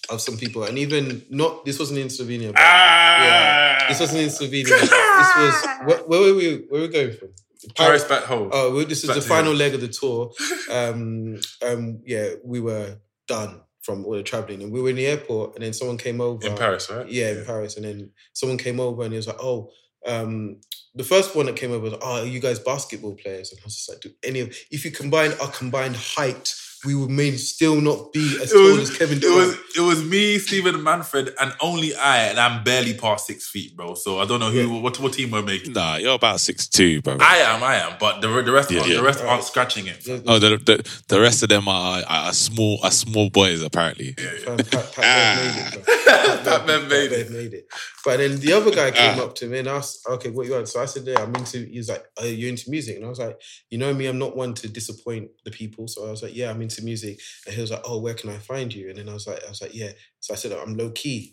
of 0.09 0.19
some 0.21 0.37
people. 0.37 0.63
And 0.63 0.77
even 0.77 1.23
not, 1.29 1.65
this 1.65 1.79
wasn't 1.79 1.99
in 1.99 2.07
Slovenia, 2.07 2.53
but 2.53 2.61
yeah, 2.61 3.87
this 3.87 3.99
wasn't 3.99 4.23
in 4.23 4.29
Slovenia. 4.29 4.67
This 4.67 4.91
was, 4.91 5.67
where, 5.85 5.97
where 6.03 6.21
were 6.21 6.35
we, 6.35 6.65
where 6.69 6.81
were 6.81 6.87
we 6.87 6.93
going 6.93 7.13
from? 7.13 7.29
Paris 7.77 8.03
back 8.03 8.23
home. 8.23 8.49
Oh, 8.51 8.75
well, 8.75 8.85
this 8.85 9.03
is 9.03 9.07
Back 9.07 9.15
the 9.15 9.21
final 9.21 9.53
you. 9.53 9.59
leg 9.59 9.73
of 9.73 9.79
the 9.79 9.87
tour. 9.87 10.33
Um, 10.69 11.39
um, 11.65 12.01
yeah, 12.05 12.31
we 12.43 12.59
were 12.59 12.97
done 13.25 13.61
from 13.83 14.05
all 14.05 14.13
the 14.13 14.23
traveling, 14.23 14.63
and 14.63 14.71
we 14.71 14.81
were 14.81 14.89
in 14.89 14.95
the 14.95 15.05
airport, 15.05 15.55
and 15.55 15.63
then 15.63 15.73
someone 15.73 15.97
came 15.97 16.19
over 16.21 16.45
in 16.47 16.55
Paris, 16.55 16.89
right? 16.89 17.07
Yeah, 17.07 17.31
in 17.31 17.45
Paris, 17.45 17.75
and 17.75 17.85
then 17.85 18.11
someone 18.33 18.57
came 18.57 18.79
over, 18.79 19.03
and 19.03 19.11
he 19.13 19.17
was 19.17 19.27
like, 19.27 19.41
"Oh." 19.41 19.71
Um, 20.05 20.59
the 20.95 21.03
first 21.03 21.33
one 21.33 21.45
that 21.45 21.55
came 21.55 21.71
over 21.71 21.85
was, 21.85 21.93
"Oh, 22.01 22.21
are 22.21 22.25
you 22.25 22.41
guys 22.41 22.59
basketball 22.59 23.15
players?" 23.15 23.51
And 23.51 23.59
I 23.61 23.63
was 23.65 23.75
just 23.75 23.89
like, 23.89 24.01
"Do 24.01 24.11
any 24.23 24.41
of 24.41 24.55
if 24.69 24.83
you 24.83 24.91
combine 24.91 25.31
our 25.41 25.49
combined 25.49 25.95
height, 25.95 26.53
we 26.85 26.95
would 26.95 27.09
may 27.09 27.31
still 27.37 27.79
not 27.81 28.11
be 28.13 28.37
as 28.41 28.51
It 28.51 28.55
tall 28.55 28.77
was, 28.77 28.89
as 28.89 28.97
Kevin 28.97 29.17
it 29.19 29.23
was 29.25 29.57
it 29.75 29.81
was 29.81 30.03
me, 30.03 30.37
Stephen 30.39 30.83
Manfred, 30.83 31.33
and 31.39 31.53
only 31.61 31.95
I, 31.95 32.25
and 32.25 32.39
I'm 32.39 32.63
barely 32.63 32.93
past 32.93 33.27
six 33.27 33.47
feet, 33.47 33.75
bro. 33.75 33.95
So 33.95 34.19
I 34.19 34.25
don't 34.25 34.39
know 34.39 34.51
who 34.51 34.79
what 34.79 34.99
what 34.99 35.13
team 35.13 35.31
we're 35.31 35.41
making. 35.41 35.73
Nah, 35.73 35.95
you're 35.97 36.15
about 36.15 36.39
six 36.39 36.67
two, 36.67 37.01
bro. 37.01 37.17
I 37.19 37.37
am, 37.37 37.63
I 37.63 37.75
am, 37.75 37.97
but 37.99 38.21
the 38.21 38.27
the 38.41 38.51
rest 38.51 38.71
Yeah, 38.71 38.79
aren't, 38.79 38.91
yeah. 38.91 38.97
the 38.97 39.03
rest 39.03 39.23
aren't 39.23 39.43
scratching 39.43 39.87
it. 39.87 40.05
Oh, 40.27 40.39
the, 40.39 40.57
the 40.57 41.01
the 41.07 41.21
rest 41.21 41.43
of 41.43 41.49
them 41.49 41.67
are, 41.67 42.03
are 42.07 42.33
small, 42.33 42.79
are 42.83 42.91
small 42.91 43.29
boys 43.29 43.61
apparently. 43.61 44.13
Fam, 44.13 44.57
Pat, 44.57 44.93
Pat 44.93 45.05
Bev 45.05 45.39
made 45.39 45.73
it, 45.73 45.83
bro. 45.83 45.83
Pat 46.05 46.65
Bev 46.67 46.89
made 46.89 47.09
Pat 47.09 47.19
it. 47.19 47.31
Made 47.31 47.53
it. 47.53 47.67
But 48.03 48.17
then 48.17 48.37
the 48.39 48.51
other 48.53 48.69
guy 48.71 48.91
came 48.91 49.17
Ah. 49.19 49.23
up 49.23 49.35
to 49.35 49.45
me 49.47 49.59
and 49.59 49.67
asked, 49.67 49.99
"Okay, 50.07 50.29
what 50.29 50.45
you 50.45 50.51
want?" 50.53 50.67
So 50.67 50.81
I 50.81 50.85
said, 50.85 51.05
"Yeah, 51.07 51.21
I'm 51.23 51.33
into." 51.35 51.63
He 51.65 51.77
was 51.77 51.87
like, 51.89 52.03
"Are 52.19 52.27
you 52.27 52.49
into 52.49 52.69
music?" 52.69 52.97
And 52.97 53.05
I 53.05 53.09
was 53.09 53.19
like, 53.19 53.39
"You 53.69 53.77
know 53.77 53.93
me, 53.93 54.07
I'm 54.07 54.19
not 54.19 54.35
one 54.35 54.53
to 54.55 54.67
disappoint 54.67 55.29
the 55.45 55.51
people." 55.51 55.87
So 55.87 56.05
I 56.07 56.11
was 56.11 56.21
like, 56.21 56.35
"Yeah, 56.35 56.49
I'm 56.49 56.61
into 56.61 56.83
music." 56.83 57.19
And 57.45 57.55
he 57.55 57.61
was 57.61 57.71
like, 57.71 57.81
"Oh, 57.85 57.99
where 57.99 58.13
can 58.13 58.29
I 58.29 58.37
find 58.39 58.73
you?" 58.73 58.89
And 58.89 58.97
then 58.97 59.07
I 59.09 59.13
was 59.13 59.25
like, 59.27 59.41
"I 59.45 59.49
was 59.49 59.61
like, 59.61 59.73
yeah." 59.73 59.91
So 60.19 60.33
I 60.33 60.37
said, 60.37 60.51
"I'm 60.51 60.75
Lowki." 60.77 61.31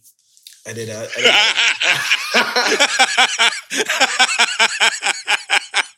And 0.67 0.77
then, 0.77 0.91
I, 0.91 1.03
and 1.17 1.25
then 1.25 1.35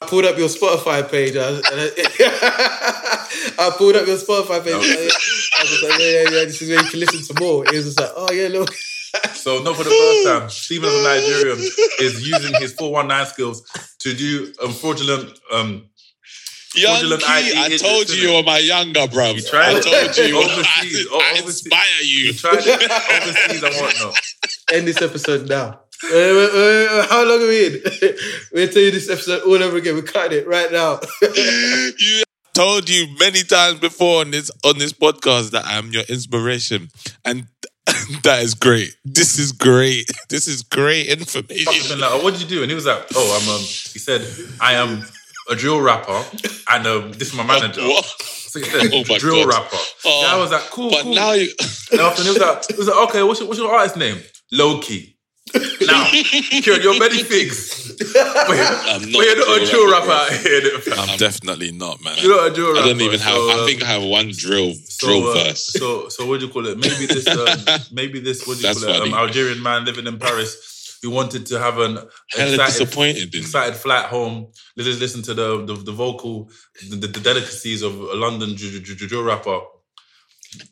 pulled 0.09 0.25
up 0.25 0.39
your 0.39 0.49
Spotify 0.49 1.09
page. 1.11 1.37
I, 1.37 1.49
and 1.49 1.65
I, 1.67 3.27
I 3.59 3.71
pulled 3.77 3.97
up 3.97 4.07
your 4.07 4.17
Spotify 4.19 4.63
page. 4.63 4.75
I, 4.75 5.11
I 5.59 5.63
was 5.63 5.83
like, 5.83 5.99
yeah, 6.01 6.07
yeah, 6.07 6.23
yeah. 6.23 6.45
This 6.45 6.63
is 6.63 6.69
where 6.71 6.83
you 6.83 6.89
can 6.91 7.01
listen 7.01 7.35
to 7.35 7.41
more. 7.43 7.65
It 7.67 7.73
was 7.73 7.85
just 7.87 8.01
like, 8.01 8.11
oh 8.17 8.33
yeah, 8.33 8.49
look. 8.49 8.75
So, 9.35 9.63
not 9.63 9.77
for 9.77 9.85
the 9.85 9.91
first 9.91 10.27
time, 10.27 10.51
Stephen 10.51 10.89
as 10.89 10.95
a 10.95 11.03
Nigerian 11.03 11.59
is 12.01 12.27
using 12.27 12.55
his 12.61 12.73
419 12.75 13.27
skills 13.33 13.63
to 14.01 14.15
do 14.15 14.53
um, 14.63 14.73
fraudulent. 14.73 15.39
Um, 15.53 15.89
Young 16.75 17.01
Key, 17.19 17.53
I 17.55 17.77
told 17.79 18.09
you 18.09 18.29
you 18.29 18.35
were 18.35 18.43
my 18.43 18.59
younger, 18.59 19.07
bro. 19.07 19.35
tried 19.47 19.75
I 19.75 19.79
it. 19.79 19.83
told 19.83 20.17
you. 20.17 20.39
Overseas, 20.43 21.07
I, 21.13 21.15
I 21.15 21.41
overseas. 21.41 21.67
inspire 21.67 22.03
you. 22.03 22.33
Tried 22.33 22.55
it 22.65 22.91
overseas 23.23 23.63
and 23.63 23.75
whatnot. 23.75 24.19
End 24.73 24.89
this 24.89 25.03
episode 25.03 25.49
now. 25.49 25.81
Wait, 26.05 26.13
wait, 26.13 26.53
wait, 26.55 26.89
wait, 26.91 27.09
how 27.11 27.25
long 27.29 27.43
are 27.43 27.47
we 27.47 27.67
in? 27.67 27.83
We'll 28.53 28.69
tell 28.69 28.83
you 28.83 28.91
this 28.91 29.11
episode 29.11 29.43
all 29.43 29.63
over 29.63 29.77
again. 29.77 29.95
We're 29.95 30.03
cutting 30.03 30.39
it 30.39 30.49
right 30.49 30.73
now. 30.73 30.99
you 31.99 32.23
told 32.55 32.89
you 32.89 33.07
many 33.19 33.43
times 33.45 33.79
before 33.79 34.23
on 34.23 34.31
this 34.31 34.51
on 34.65 34.79
this 34.79 34.93
podcast 34.93 35.51
that 35.51 35.65
I'm 35.67 35.91
your 35.93 36.05
inspiration, 36.05 36.89
and 37.25 37.47
that 38.25 38.43
is 38.43 38.55
great. 38.55 38.95
This 39.05 39.39
is 39.39 39.53
great. 39.53 40.11
This 40.29 40.47
is 40.49 40.63
great 40.63 41.09
information. 41.09 42.01
like, 42.01 42.11
oh, 42.11 42.23
what 42.25 42.33
did 42.33 42.43
you 42.43 42.49
do? 42.49 42.63
And 42.63 42.71
he 42.71 42.75
was 42.75 42.87
like, 42.87 43.05
oh, 43.15 43.39
I'm. 43.41 43.49
Um, 43.55 43.61
he 43.61 43.99
said, 43.99 44.23
I 44.61 44.75
am 44.75 45.05
a 45.51 45.55
drill 45.55 45.81
rapper, 45.81 46.25
and 46.71 46.87
um, 46.87 47.13
this 47.13 47.29
is 47.29 47.35
my 47.35 47.45
manager. 47.45 47.83
What? 47.83 48.05
So 48.05 48.59
he 48.61 48.65
said, 48.65 48.91
Oh 48.95 49.19
drill 49.19 49.45
God. 49.45 49.55
rapper. 49.55 49.77
Oh, 50.07 50.23
yeah, 50.27 50.35
I 50.35 50.39
was 50.39 50.51
like, 50.53 50.63
cool, 50.71 50.91
But 50.91 51.03
cool. 51.03 51.15
now 51.15 51.33
you, 51.33 51.51
And 51.91 52.01
after 52.01 52.23
he 52.23 52.29
was 52.31 52.39
like, 52.39 52.67
he 52.71 52.75
was 52.77 52.89
like, 52.89 53.09
okay, 53.09 53.23
what's 53.23 53.41
your, 53.41 53.49
what's 53.49 53.61
your 53.61 53.71
artist 53.75 53.97
name? 53.97 54.19
Lowki. 54.53 55.12
Now, 55.87 56.05
Kieran, 56.11 56.83
you're 56.83 56.99
many 56.99 57.23
things. 57.35 57.93
But, 58.13 58.59
I'm 58.59 59.01
but 59.13 59.13
you're 59.13 59.37
not 59.37 59.63
a 59.63 59.67
drill 59.71 59.91
rapper 59.91 60.11
out 60.11 60.33
here. 60.33 60.63
I'm 60.97 61.17
definitely 61.19 61.73
not, 61.73 62.03
man. 62.03 62.17
You're 62.21 62.37
not 62.37 62.51
a 62.51 62.55
drill 62.55 62.71
I 62.71 62.73
rapper. 62.73 62.85
I 62.85 62.89
don't 62.89 63.01
even 63.01 63.21
have. 63.21 63.35
so, 63.35 63.63
I 63.63 63.67
think 63.67 63.83
I 63.83 63.87
have 63.87 64.03
one 64.03 64.31
drill 64.37 64.75
so, 64.75 65.07
drill 65.07 65.29
uh, 65.29 65.35
verse. 65.35 65.67
So, 65.67 66.09
so 66.09 66.27
what 66.27 66.41
do 66.41 66.47
you 66.47 66.53
call 66.53 66.67
it? 66.67 66.79
Maybe 66.79 67.07
this, 67.07 67.27
um, 67.29 67.81
maybe 67.93 68.21
this, 68.21 68.47
what 68.47 68.55
do 68.59 68.61
you 68.61 68.75
That's 68.75 68.85
call 68.85 68.95
it? 68.95 69.03
Um. 69.03 69.15
Algerian 69.15 69.63
man 69.63 69.85
living 69.85 70.07
in 70.07 70.19
Paris 70.19 70.99
who 71.03 71.11
wanted 71.11 71.47
to 71.47 71.59
have 71.59 71.79
an 71.79 71.99
Hella 72.31 72.55
excited, 72.55 72.59
disappointed 72.59 73.35
excited 73.35 73.75
flight 73.77 74.07
home. 74.07 74.49
Let's 74.77 74.99
listen 75.01 75.23
to 75.23 75.35
the 75.35 75.65
the, 75.65 75.75
the 75.75 75.93
vocal, 75.93 76.51
the, 76.89 76.97
the 76.97 77.09
delicacies 77.21 77.83
of 77.83 77.99
a 77.99 78.15
London 78.15 78.57
ju- 78.57 78.81
ju- 78.81 78.95
ju- 78.95 79.09
drill 79.09 79.25
rapper. 79.25 79.61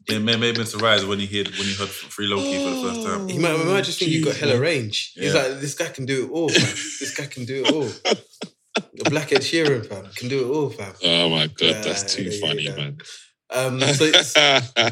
It 0.08 0.20
may, 0.20 0.36
may 0.36 0.48
have 0.48 0.56
been 0.56 0.66
surprised 0.66 1.06
when 1.08 1.18
he 1.18 1.26
heard 1.26 1.48
when 1.56 1.66
he 1.66 1.74
heard 1.74 1.88
Free 1.88 2.28
Lowki 2.28 2.56
for 2.62 2.70
the 2.70 2.82
first 2.94 3.06
time. 3.06 3.28
He 3.28 3.38
might, 3.38 3.56
he 3.58 3.64
might 3.64 3.84
just 3.84 3.98
think 3.98 4.10
you've 4.10 4.24
got 4.26 4.36
hella 4.36 4.58
range. 4.60 5.12
He's 5.14 5.32
Yeah. 5.34 5.40
like, 5.42 5.60
this 5.60 5.74
guy 5.74 5.88
can 5.88 6.04
do 6.04 6.26
it 6.26 6.30
all, 6.30 6.48
fam. 6.50 6.60
This 6.60 7.14
guy 7.16 7.26
can 7.26 7.44
do 7.46 7.64
it 7.64 7.72
all. 7.72 7.88
The 8.94 9.04
Black 9.10 9.32
Ed 9.32 9.40
Sheeran, 9.40 9.86
fam, 9.86 10.06
can 10.14 10.28
do 10.28 10.46
it 10.46 10.54
all, 10.54 10.68
fam. 10.70 10.92
Oh 11.02 11.28
my 11.30 11.46
god, 11.46 11.82
that's 11.82 12.14
too 12.14 12.24
there 12.24 12.32
you 12.32 12.40
funny, 12.40 12.66
go. 12.66 12.76
man. 12.76 12.98
Um, 13.52 13.80
so 13.98 14.04
it's- 14.04 14.34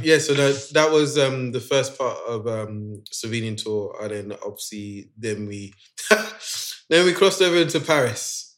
yeah, 0.02 0.18
so 0.18 0.34
that 0.34 0.70
that 0.72 0.90
was 0.90 1.18
um 1.18 1.52
the 1.52 1.60
first 1.60 1.96
part 1.98 2.16
of 2.26 2.46
um 2.46 3.02
Slovenian 3.12 3.62
tour, 3.62 3.94
and 4.02 4.10
then 4.30 4.38
obviously 4.44 5.10
then 5.18 5.46
we 5.46 5.74
then 6.88 7.04
we 7.04 7.12
crossed 7.12 7.42
over 7.42 7.56
into 7.56 7.78
Paris. 7.80 8.56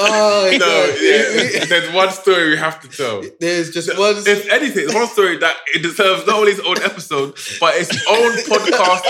Oh 0.00 0.50
No, 0.58 0.94
yeah, 1.00 1.64
there's 1.66 1.92
one 1.94 2.10
story 2.10 2.50
we 2.50 2.56
have 2.56 2.80
to 2.80 2.88
tell. 2.88 3.22
There's 3.38 3.70
just 3.70 3.96
one. 3.98 4.16
If 4.16 4.48
anything, 4.50 4.86
there's 4.86 4.94
one 4.94 5.08
story 5.08 5.36
that 5.38 5.56
it 5.74 5.82
deserves 5.82 6.26
not 6.26 6.36
only 6.36 6.52
its 6.52 6.60
own 6.60 6.78
episode, 6.82 7.36
but 7.60 7.74
its 7.76 7.90
own 8.08 8.32
podcast. 8.50 9.04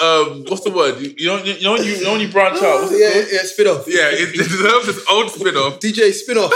Um, 0.00 0.44
what's 0.48 0.64
the 0.64 0.70
word? 0.70 1.00
You, 1.00 1.14
you 1.16 1.26
know, 1.28 1.42
you 1.42 1.62
know, 1.62 1.76
you, 1.76 1.92
you 1.94 2.04
know 2.04 2.14
you 2.16 2.28
branch 2.28 2.56
out. 2.62 2.82
What's 2.82 2.92
yeah, 2.98 3.22
yeah, 3.32 3.42
spin 3.44 3.66
off. 3.68 3.84
Yeah, 3.86 4.08
it 4.10 4.34
deserves 4.36 4.88
its 4.88 5.04
own 5.10 5.28
spin-off. 5.28 5.78
DJ 5.80 6.12
spin 6.12 6.38
off. 6.38 6.52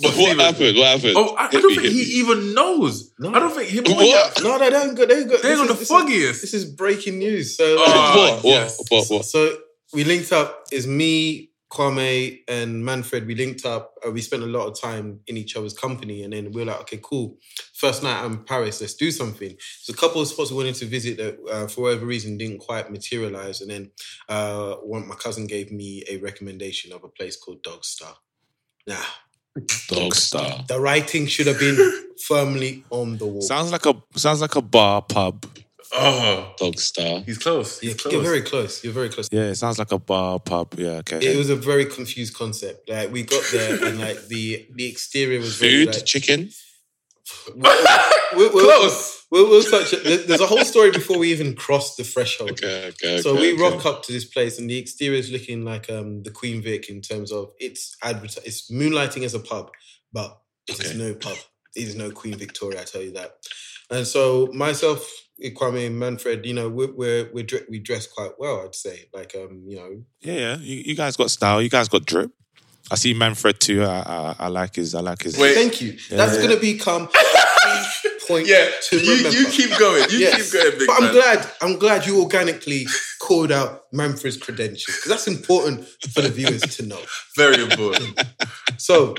But 0.00 0.14
what 0.14 0.38
happened? 0.38 0.78
What 0.78 0.86
happened? 0.86 1.14
Oh, 1.16 1.34
I, 1.34 1.46
I 1.46 1.50
don't 1.50 1.66
me, 1.66 1.74
think 1.74 1.88
he 1.88 1.98
me. 1.98 2.04
even 2.20 2.54
knows. 2.54 3.12
No. 3.18 3.34
I 3.34 3.40
don't 3.40 3.52
think 3.52 3.68
him. 3.68 3.82
What? 3.92 4.40
no, 4.40 4.50
no, 4.50 4.58
they 4.60 4.70
haven't 4.70 4.94
got. 4.94 5.08
They 5.08 5.14
haven't 5.16 5.30
got. 5.32 5.42
They're 5.42 5.58
on 5.58 5.66
the 5.66 5.72
this 5.72 5.82
is- 5.82 5.88
foggiest. 5.88 6.40
This 6.40 6.54
is 6.54 6.64
breaking 6.66 7.18
news. 7.18 7.56
So, 7.56 7.64
like, 7.74 7.84
Oh, 7.88 8.34
what? 8.36 8.44
yes. 8.44 8.78
What? 8.78 8.90
What? 8.90 9.10
What? 9.10 9.24
so 9.24 9.56
we 9.92 10.04
linked 10.04 10.30
up. 10.32 10.66
Is 10.70 10.86
me, 10.86 11.47
Kwame, 11.70 12.40
and 12.48 12.84
Manfred. 12.84 13.26
We 13.26 13.34
linked 13.34 13.66
up. 13.66 13.94
Uh, 14.06 14.10
we 14.10 14.20
spent 14.20 14.42
a 14.42 14.46
lot 14.46 14.66
of 14.66 14.80
time 14.80 15.20
in 15.26 15.36
each 15.36 15.56
other's 15.56 15.74
company, 15.74 16.22
and 16.22 16.32
then 16.32 16.52
we 16.52 16.62
were 16.62 16.70
like, 16.70 16.80
okay, 16.82 17.00
cool. 17.02 17.36
First 17.74 18.02
night 18.02 18.22
I'm 18.22 18.32
in 18.32 18.44
Paris. 18.44 18.80
Let's 18.80 18.94
do 18.94 19.10
something. 19.10 19.48
There's 19.48 19.88
a 19.90 20.00
couple 20.00 20.20
of 20.20 20.28
spots 20.28 20.50
we 20.50 20.56
wanted 20.56 20.76
to 20.76 20.86
visit 20.86 21.18
that, 21.18 21.38
uh, 21.50 21.66
for 21.68 21.82
whatever 21.82 22.06
reason, 22.06 22.38
didn't 22.38 22.58
quite 22.58 22.90
materialize. 22.90 23.60
And 23.60 23.70
then 23.70 23.90
uh, 24.28 24.74
one, 24.76 25.06
my 25.06 25.14
cousin 25.14 25.46
gave 25.46 25.70
me 25.70 26.04
a 26.08 26.16
recommendation 26.18 26.92
of 26.92 27.04
a 27.04 27.08
place 27.08 27.36
called 27.36 27.62
Dog 27.62 27.84
Star. 27.84 28.14
Now, 28.86 29.04
Dog 29.88 30.14
star. 30.14 30.64
the 30.68 30.80
writing 30.80 31.26
should 31.26 31.46
have 31.46 31.58
been 31.58 31.76
firmly 32.26 32.84
on 32.90 33.18
the 33.18 33.26
wall. 33.26 33.42
Sounds 33.42 33.72
like 33.72 33.84
a 33.86 33.94
sounds 34.14 34.40
like 34.40 34.56
a 34.56 34.62
bar 34.62 35.02
pub. 35.02 35.44
Oh, 35.92 36.54
Dog 36.58 36.78
star. 36.78 37.20
he's 37.20 37.38
close. 37.38 37.80
He's 37.80 37.94
close. 37.94 38.12
you're 38.12 38.22
very 38.22 38.42
close. 38.42 38.84
You're 38.84 38.92
very 38.92 39.08
close. 39.08 39.28
Yeah, 39.32 39.44
it 39.44 39.54
sounds 39.54 39.78
like 39.78 39.90
a 39.92 39.98
bar 39.98 40.38
pub. 40.38 40.74
Yeah, 40.76 41.00
okay. 41.02 41.18
It 41.18 41.36
was 41.36 41.48
a 41.50 41.56
very 41.56 41.86
confused 41.86 42.34
concept. 42.34 42.88
Like 42.90 43.10
we 43.10 43.22
got 43.22 43.42
there 43.52 43.82
and 43.84 43.98
like 43.98 44.26
the 44.26 44.66
the 44.74 44.86
exterior 44.86 45.38
was 45.38 45.56
very 45.56 45.86
Food, 45.86 45.94
like, 45.94 46.04
chicken. 46.04 46.50
we'll, 47.56 47.72
we'll, 48.34 48.50
Close. 48.50 49.26
We'll, 49.30 49.48
we'll 49.48 49.62
touch 49.62 49.92
it. 49.92 50.26
There's 50.26 50.40
a 50.40 50.46
whole 50.46 50.64
story 50.64 50.90
before 50.90 51.18
we 51.18 51.30
even 51.30 51.54
crossed 51.54 51.96
the 51.98 52.04
threshold. 52.04 52.52
Okay, 52.52 52.88
okay. 52.88 53.20
So 53.20 53.32
okay, 53.32 53.40
we 53.40 53.52
okay. 53.54 53.62
rock 53.62 53.84
up 53.86 54.02
to 54.04 54.12
this 54.12 54.24
place, 54.24 54.58
and 54.58 54.68
the 54.68 54.78
exterior 54.78 55.18
is 55.18 55.30
looking 55.30 55.64
like 55.64 55.90
um, 55.90 56.22
the 56.22 56.30
Queen 56.30 56.62
Vic 56.62 56.88
in 56.88 57.00
terms 57.02 57.30
of 57.32 57.52
it's 57.58 57.96
adver- 58.02 58.40
it's 58.44 58.70
moonlighting 58.70 59.24
as 59.24 59.34
a 59.34 59.40
pub, 59.40 59.70
but 60.12 60.38
it 60.66 60.80
is 60.80 60.90
Okay. 60.90 60.98
no 60.98 61.14
pub. 61.14 61.36
It 61.76 61.82
is 61.88 61.94
no 61.96 62.10
Queen 62.10 62.36
Victoria. 62.38 62.80
I 62.80 62.84
tell 62.84 63.02
you 63.02 63.12
that. 63.12 63.32
And 63.90 64.06
so 64.06 64.48
myself, 64.52 65.10
Kwame, 65.42 65.86
and 65.86 65.98
Manfred, 65.98 66.44
you 66.46 66.54
know, 66.54 66.68
we're, 66.68 66.92
we're, 66.92 67.30
we're 67.32 67.44
dre- 67.44 67.64
we 67.68 67.78
dress 67.78 68.06
quite 68.06 68.32
well. 68.38 68.62
I'd 68.64 68.74
say, 68.74 69.08
like 69.14 69.34
um, 69.36 69.62
you 69.66 69.76
know, 69.76 70.02
Yeah, 70.20 70.34
yeah. 70.34 70.56
You, 70.58 70.76
you 70.86 70.94
guys 70.96 71.16
got 71.16 71.30
style. 71.30 71.62
You 71.62 71.68
guys 71.70 71.88
got 71.88 72.04
drip. 72.04 72.30
I 72.90 72.94
see 72.96 73.12
Manfred 73.14 73.60
too. 73.60 73.84
I, 73.84 73.98
I, 74.00 74.36
I 74.38 74.48
like 74.48 74.76
his. 74.76 74.94
I 74.94 75.00
like 75.00 75.22
his. 75.22 75.38
Wait. 75.38 75.54
Thank 75.54 75.80
you. 75.80 75.96
That's 76.10 76.34
Yeah. 76.36 76.42
going 76.46 76.54
to 76.54 76.60
become 76.60 77.02
a 77.12 77.84
point 78.26 78.46
Yeah, 78.46 78.68
to 78.88 78.96
you, 78.98 79.12
you 79.30 79.46
keep 79.48 79.78
going. 79.78 80.10
You 80.10 80.18
Yes. 80.18 80.50
keep 80.50 80.60
going, 80.62 80.78
big 80.78 80.86
but 80.86 80.96
I'm 80.96 81.04
man. 81.04 81.12
glad. 81.12 81.50
I'm 81.60 81.78
glad 81.78 82.06
you 82.06 82.20
organically 82.22 82.86
called 83.20 83.52
out 83.52 83.82
Manfred's 83.92 84.36
credentials 84.38 84.96
because 84.96 85.10
that's 85.10 85.26
important 85.28 85.86
for 85.86 86.22
the 86.22 86.30
viewers 86.30 86.62
to 86.76 86.86
know. 86.86 87.00
Very 87.36 87.62
important. 87.62 88.18
So, 88.78 89.14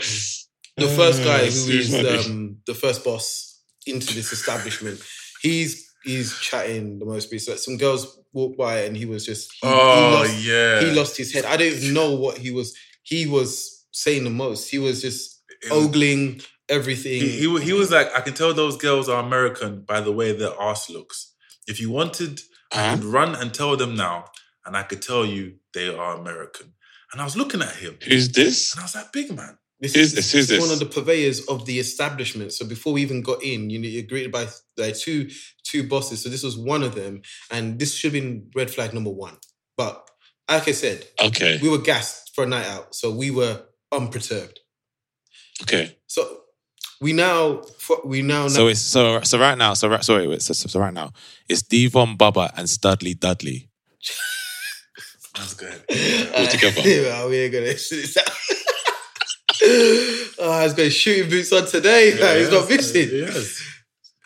the 0.78 0.88
first 0.88 1.24
guy 1.24 1.46
who 1.46 1.52
too 1.68 1.78
is 1.78 1.92
funny. 1.96 2.18
um, 2.26 2.58
the 2.66 2.74
first 2.74 3.04
boss 3.04 3.62
into 3.86 4.14
this 4.16 4.32
establishment, 4.34 5.02
he's 5.42 5.89
he's 6.04 6.38
chatting 6.40 7.00
the 7.00 7.06
most 7.06 7.30
piece. 7.32 7.48
Like 7.50 7.58
some 7.60 7.78
girls 7.78 8.20
walked 8.34 8.58
by 8.58 8.82
and 8.82 8.96
he 8.96 9.06
was 9.06 9.26
just 9.26 9.52
he, 9.62 9.68
he 9.68 9.74
Oh 9.74 10.12
lost, 10.22 10.46
yeah. 10.46 10.80
he 10.82 10.92
lost 10.92 11.18
his 11.18 11.34
head. 11.34 11.46
I 11.46 11.58
don't 11.58 11.94
know 11.94 12.14
what 12.14 12.38
he 12.38 12.52
was. 12.52 12.78
He 13.04 13.26
was 13.28 13.86
saying 13.92 14.24
the 14.24 14.30
most. 14.30 14.70
He 14.70 14.78
was 14.80 15.02
just 15.02 15.42
It 15.62 15.72
ogling 15.72 16.42
everything. 16.70 17.22
He, 17.22 17.40
he, 17.40 17.60
he 17.62 17.74
was 17.74 17.92
like, 17.92 18.08
I 18.16 18.22
can 18.22 18.34
tell 18.34 18.54
those 18.54 18.78
girls 18.78 19.10
are 19.10 19.24
American 19.24 19.82
by 19.82 20.02
the 20.02 20.12
way 20.12 20.32
their 20.32 20.54
ass 20.62 20.90
looks. 20.90 21.34
If 21.68 21.80
you 21.82 21.90
wanted, 21.92 22.42
I 22.72 22.90
Huh? 22.90 22.96
could 22.96 23.04
run 23.06 23.36
and 23.36 23.54
tell 23.54 23.76
them 23.76 23.96
now, 23.96 24.26
and 24.66 24.78
I 24.78 24.84
could 24.84 25.02
tell 25.02 25.26
you 25.26 25.56
they 25.74 25.94
are 25.94 26.16
American. 26.16 26.74
And 27.12 27.20
I 27.20 27.24
was 27.24 27.36
looking 27.36 27.62
at 27.64 27.76
him, 27.76 27.98
Who's 28.08 28.30
this? 28.32 28.74
and 28.74 28.82
I 28.82 28.84
was 28.84 28.94
like, 28.96 29.12
big 29.12 29.36
man. 29.36 29.58
This 29.80 29.94
Who's 29.96 30.08
is, 30.08 30.14
this? 30.16 30.32
Who's 30.34 30.48
this 30.48 30.58
is 30.62 30.68
one 30.70 30.74
of 30.74 30.80
the 30.80 30.86
purveyors 30.86 31.46
of 31.48 31.66
the 31.66 31.80
establishment. 31.80 32.52
So 32.52 32.66
before 32.66 32.92
we 32.94 33.02
even 33.02 33.22
got 33.22 33.42
in, 33.44 33.70
you 33.70 33.80
know, 33.80 33.88
you're 33.88 34.04
greeted 34.04 34.32
by 34.32 34.48
like 34.78 34.98
two 34.98 35.30
two 35.64 35.88
bosses. 35.88 36.22
So 36.24 36.30
this 36.30 36.44
was 36.44 36.58
one 36.58 36.84
of 36.84 36.96
them, 36.96 37.22
and 37.50 37.80
this 37.80 37.96
should 37.96 38.14
have 38.14 38.22
been 38.22 38.50
red 38.56 38.70
flag 38.70 38.94
number 38.94 39.10
one. 39.10 39.38
But 39.78 40.10
like 40.50 40.68
I 40.68 40.72
said, 40.74 41.06
Okay, 41.24 41.60
we 41.62 41.70
were 41.70 41.78
gassed 41.78 42.36
for 42.36 42.44
a 42.44 42.48
night 42.48 42.66
out, 42.68 42.94
so 42.94 43.12
we 43.12 43.32
were 43.32 43.62
unperturbed. 43.92 44.60
okay. 45.64 45.96
So 46.08 46.42
we 47.00 47.14
now 47.14 47.62
we 48.04 48.22
now 48.22 48.50
So 48.50 48.68
it's 48.68 48.82
so 48.82 49.22
so 49.22 49.40
right 49.40 49.58
now. 49.58 49.74
So 49.76 49.88
right, 49.88 50.04
sorry, 50.04 50.28
wait, 50.28 50.42
so, 50.42 50.54
so, 50.54 50.68
so 50.68 50.80
right 50.82 50.94
now 50.94 51.14
it's 51.48 51.62
D-Von 51.62 52.18
Bubba 52.18 52.52
and 52.58 52.70
Studley 52.70 53.14
Dudley. 53.14 53.70
That's 55.36 55.54
good. 55.54 55.84
Uh, 55.90 56.38
all 56.38 56.48
together. 56.48 56.82
Yeah, 56.86 57.26
we 57.28 57.38
ain't 57.38 57.54
gonna 57.54 57.78
shoot 57.78 58.02
this 58.02 58.18
out. 58.18 58.30
Oh, 59.62 60.62
he's 60.64 60.74
got 60.74 60.92
shooting 60.92 61.30
boots 61.30 61.52
on 61.54 61.66
today. 61.66 62.12
he's 62.40 62.52
not 62.52 62.70
missing. 62.70 63.10
Yes. 63.12 63.62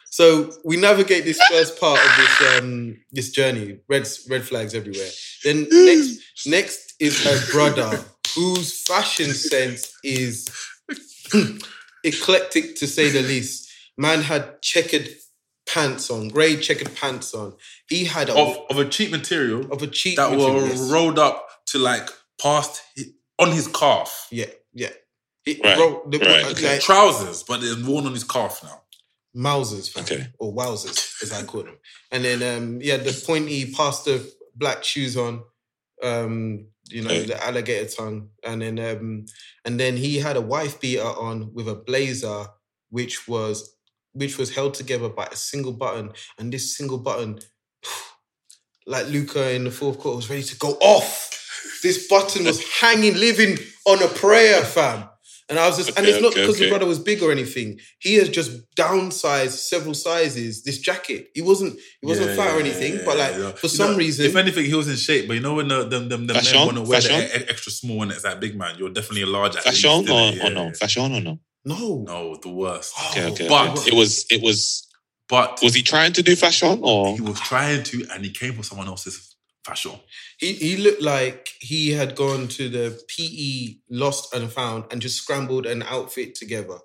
So 0.05 0.51
we 0.63 0.77
navigate 0.77 1.23
this 1.25 1.41
first 1.49 1.79
part 1.79 1.99
of 1.99 2.11
this 2.17 2.59
um 2.59 2.97
this 3.11 3.31
journey. 3.31 3.79
Red 3.89 4.07
red 4.29 4.43
flags 4.43 4.75
everywhere. 4.75 5.09
Then 5.43 5.67
next 5.71 6.45
next 6.47 6.93
is 6.99 7.23
her 7.25 7.51
brother, 7.51 7.99
whose 8.36 8.81
fashion 8.84 9.34
sense 9.34 9.91
is 10.03 10.47
eclectic 12.03 12.75
to 12.77 12.88
say 12.88 13.09
the 13.09 13.21
least. 13.21 13.71
Man 13.97 14.21
had 14.21 14.61
checkered 14.61 15.09
pants 15.67 16.09
on, 16.09 16.27
grey 16.29 16.57
checkered 16.57 16.95
pants 16.95 17.34
on. 17.34 17.53
He 17.88 18.05
had 18.05 18.29
a, 18.29 18.36
Of, 18.36 18.57
of 18.69 18.77
a 18.79 18.86
cheap 18.86 19.11
material 19.11 19.71
of 19.71 19.81
a 19.81 19.88
cheap 19.88 20.17
that 20.17 20.31
material, 20.31 20.55
were 20.61 20.67
yes. 20.67 20.91
rolled 20.91 21.19
up 21.19 21.47
to 21.67 21.77
like 21.79 22.09
past 22.41 22.81
hi- 22.97 23.05
on 23.39 23.51
his 23.51 23.67
calf. 23.67 24.27
Yeah, 24.31 24.47
yeah. 24.73 24.89
It, 25.46 25.60
Right, 25.64 25.76
bro, 25.78 26.04
the, 26.10 26.20
right, 26.20 26.44
like, 26.44 26.52
okay. 26.58 26.80
Trousers, 26.80 27.44
but 27.44 27.62
they're 27.62 27.76
worn 27.86 28.06
on 28.06 28.14
his 28.14 28.24
calf 28.24 28.62
now. 28.64 28.82
Mausers, 29.36 29.89
fam. 29.89 30.04
Okay. 30.04 30.28
or 30.39 30.54
wowzers, 30.54 31.22
as 31.24 31.32
I 31.34 31.44
call 31.44 31.64
them. 31.64 31.78
And 32.12 32.24
then 32.24 32.44
um, 32.58 32.80
yeah, 32.82 32.98
the 32.98 33.12
pointy 33.26 33.72
pasta 33.72 34.22
black 34.56 34.84
shoes 34.84 35.18
on, 35.18 35.41
um, 36.04 36.68
you 36.89 37.02
know, 37.02 37.10
Okay. 37.10 37.26
the 37.26 37.44
alligator 37.44 37.89
tongue, 37.89 38.30
and 38.44 38.62
then 38.62 38.78
um, 38.80 39.26
and 39.66 39.80
then 39.80 39.98
he 39.98 40.18
had 40.20 40.38
a 40.38 40.41
wife 40.41 40.80
beater 40.80 41.02
on 41.04 41.52
with 41.54 41.68
a 41.68 41.76
blazer, 41.76 42.46
which 42.89 43.28
was 43.28 43.76
which 44.12 44.38
was 44.38 44.54
held 44.54 44.76
together 44.76 45.10
by 45.10 45.26
a 45.26 45.36
single 45.36 45.74
button, 45.74 46.12
and 46.38 46.54
this 46.54 46.78
single 46.78 47.00
button, 47.00 47.39
like 48.86 49.08
Luka 49.08 49.52
in 49.54 49.64
the 49.64 49.72
fourth 49.72 49.98
quarter, 50.00 50.16
was 50.18 50.30
ready 50.30 50.44
to 50.44 50.58
go 50.58 50.74
off. 50.80 51.30
This 51.82 52.08
button 52.08 52.46
was 52.46 52.64
hanging, 52.80 53.16
living 53.16 53.58
on 53.86 54.02
a 54.04 54.08
prayer, 54.08 54.62
fam. 54.64 55.10
And 55.54 55.60
I 55.60 55.68
was 55.68 55.78
just, 55.78 55.95
and 55.97 56.08
it's 56.08 56.22
not 56.22 56.32
okay, 56.32 56.41
because 56.41 56.56
okay. 56.56 56.66
the 56.66 56.70
brother 56.74 56.88
was 56.88 56.99
big 56.99 57.22
or 57.22 57.32
anything. 57.32 57.80
He 57.99 58.16
has 58.16 58.30
just 58.30 58.51
downsized 58.76 59.51
several 59.72 59.93
sizes. 59.93 60.64
This 60.64 60.80
jacket, 60.80 61.30
he 61.36 61.41
wasn't, 61.41 61.74
he 62.01 62.08
wasn't 62.08 62.30
Yeah, 62.30 62.36
fat 62.36 62.56
or 62.56 62.60
anything, 62.60 62.93
yeah, 62.95 63.06
but 63.06 63.18
like 63.18 63.36
yeah. 63.36 63.51
for 63.51 63.68
You 63.68 63.70
some 63.70 63.91
know, 63.91 63.97
reason, 63.97 64.26
if 64.26 64.36
anything, 64.36 64.66
he 64.66 64.74
was 64.74 64.88
in 64.89 64.95
shape. 64.95 65.28
But 65.28 65.36
you 65.36 65.39
know 65.41 65.54
when 65.54 65.68
the 65.68 65.84
them 65.84 66.10
them, 66.10 66.26
them 66.28 66.38
men 66.43 66.66
want 66.66 66.78
to 66.78 66.82
wear 66.84 66.99
the 67.01 67.08
Fashion? 67.10 67.41
e- 67.41 67.49
extra 67.49 67.72
small 67.72 68.01
and 68.04 68.12
it's 68.12 68.24
that 68.24 68.39
big 68.39 68.58
man, 68.58 68.76
you're 68.80 68.89
definitely 68.89 69.22
a 69.24 69.28
large. 69.28 69.56
at 69.56 69.64
Fashion 69.64 69.91
least, 69.99 70.10
or, 70.10 70.16
innit? 70.32 70.43
or 70.45 70.49
no? 70.54 70.66
yeah. 70.66 70.72
Fashion 70.74 71.12
or 71.14 71.22
no? 71.22 71.39
no, 71.66 72.04
No, 72.08 72.36
the 72.41 72.49
worst. 72.49 72.93
Oh. 72.97 73.08
Okay, 73.12 73.26
okay. 73.32 73.47
But- 73.47 73.78
okay. 73.78 73.91
It 73.91 73.95
was 73.95 74.26
it 74.32 74.41
was 74.41 74.88
But 75.30 75.60
was 75.64 75.74
he 75.74 75.82
trying 75.82 76.14
to 76.14 76.24
do 76.24 76.36
fashion 76.36 76.80
or 76.84 77.16
he 77.16 77.22
was 77.22 77.39
trying 77.39 77.84
to, 77.84 78.06
and 78.14 78.26
he 78.26 78.32
came 78.32 78.54
for 78.54 78.64
someone 78.64 78.88
else's 78.88 79.32
fashion. 79.66 79.99
he 80.38 80.53
he 80.53 80.78
looked 80.78 81.01
like 81.01 81.49
he 81.59 81.91
had 81.91 82.16
gone 82.16 82.47
to 82.49 82.70
the 82.70 83.01
PE 83.07 83.76
lost 83.89 84.34
and 84.34 84.51
found 84.51 84.86
and 84.91 85.01
just 85.01 85.18
scrambled 85.18 85.66
an 85.66 85.84
outfit 85.84 86.36
together. 86.36 86.78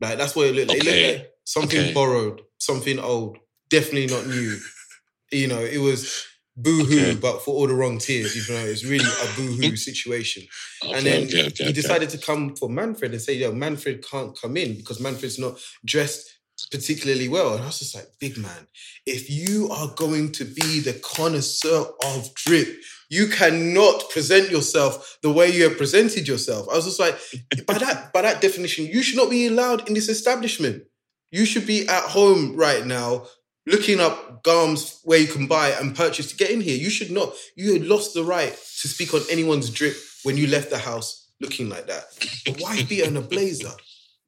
Like 0.00 0.18
that's 0.18 0.34
what 0.36 0.46
it 0.48 0.54
looked 0.54 0.68
like. 0.68 0.78
It 0.78 0.84
looked 0.84 1.18
like 1.18 1.32
something 1.44 1.80
okay. 1.80 1.92
borrowed, 1.92 2.42
something 2.58 2.98
old, 2.98 3.38
definitely 3.68 4.06
not 4.06 4.26
new. 4.26 4.58
you 5.32 5.48
know, 5.48 5.60
it 5.60 5.78
was 5.78 6.26
boo-hoo, 6.56 7.00
Okay. 7.00 7.14
but 7.16 7.42
for 7.42 7.54
all 7.54 7.66
the 7.66 7.74
wrong 7.74 7.98
tears. 7.98 8.36
You 8.36 8.54
know, 8.54 8.60
it's 8.60 8.84
really 8.84 9.04
a 9.04 9.36
boo-hoo 9.36 9.76
situation. 9.88 10.44
Okay, 10.84 10.94
and 10.94 11.06
then 11.06 11.22
okay, 11.24 11.46
okay, 11.46 11.64
he 11.64 11.64
okay. 11.64 11.72
decided 11.72 12.10
to 12.10 12.18
come 12.18 12.56
for 12.56 12.68
Manfred 12.68 13.12
and 13.12 13.20
say, 13.20 13.34
"Yo, 13.34 13.52
Manfred 13.52 14.04
can't 14.06 14.38
come 14.40 14.56
in 14.56 14.76
because 14.76 15.00
Manfred's 15.00 15.38
not 15.38 15.58
dressed 15.84 16.39
particularly 16.70 17.28
well." 17.28 17.54
And 17.54 17.62
I 17.62 17.66
was 17.66 17.78
just 17.78 17.94
like, 17.94 18.08
"Big 18.18 18.36
man, 18.36 18.66
if 19.06 19.30
you 19.30 19.68
are 19.70 19.88
going 19.88 20.32
to 20.32 20.44
be 20.44 20.80
the 20.80 20.94
connoisseur 20.94 21.86
of 22.04 22.34
drip, 22.34 22.80
you 23.08 23.26
cannot 23.28 24.08
present 24.10 24.50
yourself 24.50 25.18
the 25.22 25.30
way 25.30 25.50
you 25.50 25.64
have 25.64 25.76
presented 25.76 26.26
yourself." 26.28 26.68
I 26.70 26.76
was 26.76 26.84
just 26.84 27.00
like, 27.00 27.18
by 27.66 27.78
that 27.78 28.12
by 28.12 28.22
that 28.22 28.40
definition, 28.40 28.86
you 28.86 29.02
should 29.02 29.16
not 29.16 29.30
be 29.30 29.46
allowed 29.46 29.88
in 29.88 29.94
this 29.94 30.08
establishment. 30.08 30.84
You 31.30 31.44
should 31.44 31.66
be 31.66 31.88
at 31.88 32.04
home 32.04 32.56
right 32.56 32.86
now." 32.86 33.26
Looking 33.66 34.00
up 34.00 34.42
garms 34.42 35.00
where 35.04 35.18
you 35.18 35.28
can 35.28 35.46
buy 35.46 35.68
and 35.68 35.94
purchase 35.94 36.30
to 36.30 36.36
get 36.36 36.50
in 36.50 36.62
here. 36.62 36.76
You 36.76 36.88
should 36.88 37.10
not. 37.10 37.34
You 37.56 37.74
had 37.74 37.84
lost 37.84 38.14
the 38.14 38.24
right 38.24 38.50
to 38.50 38.88
speak 38.88 39.12
on 39.12 39.20
anyone's 39.30 39.68
drip 39.68 39.94
when 40.24 40.38
you 40.38 40.46
left 40.46 40.70
the 40.70 40.78
house 40.78 41.20
looking 41.40 41.68
like 41.68 41.86
that. 41.86 42.04
A 42.46 42.62
wife 42.62 42.88
beater 42.88 43.06
and 43.06 43.16
a 43.16 43.22
blazer. 43.22 43.72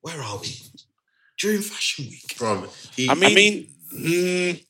Where 0.00 0.20
are 0.20 0.38
we? 0.38 0.48
During 1.42 1.60
fashion 1.62 2.06
week. 2.08 2.38
Bro, 2.38 2.66
he, 2.96 3.10
I 3.10 3.14
mean, 3.14 3.66
mm, 3.92 4.64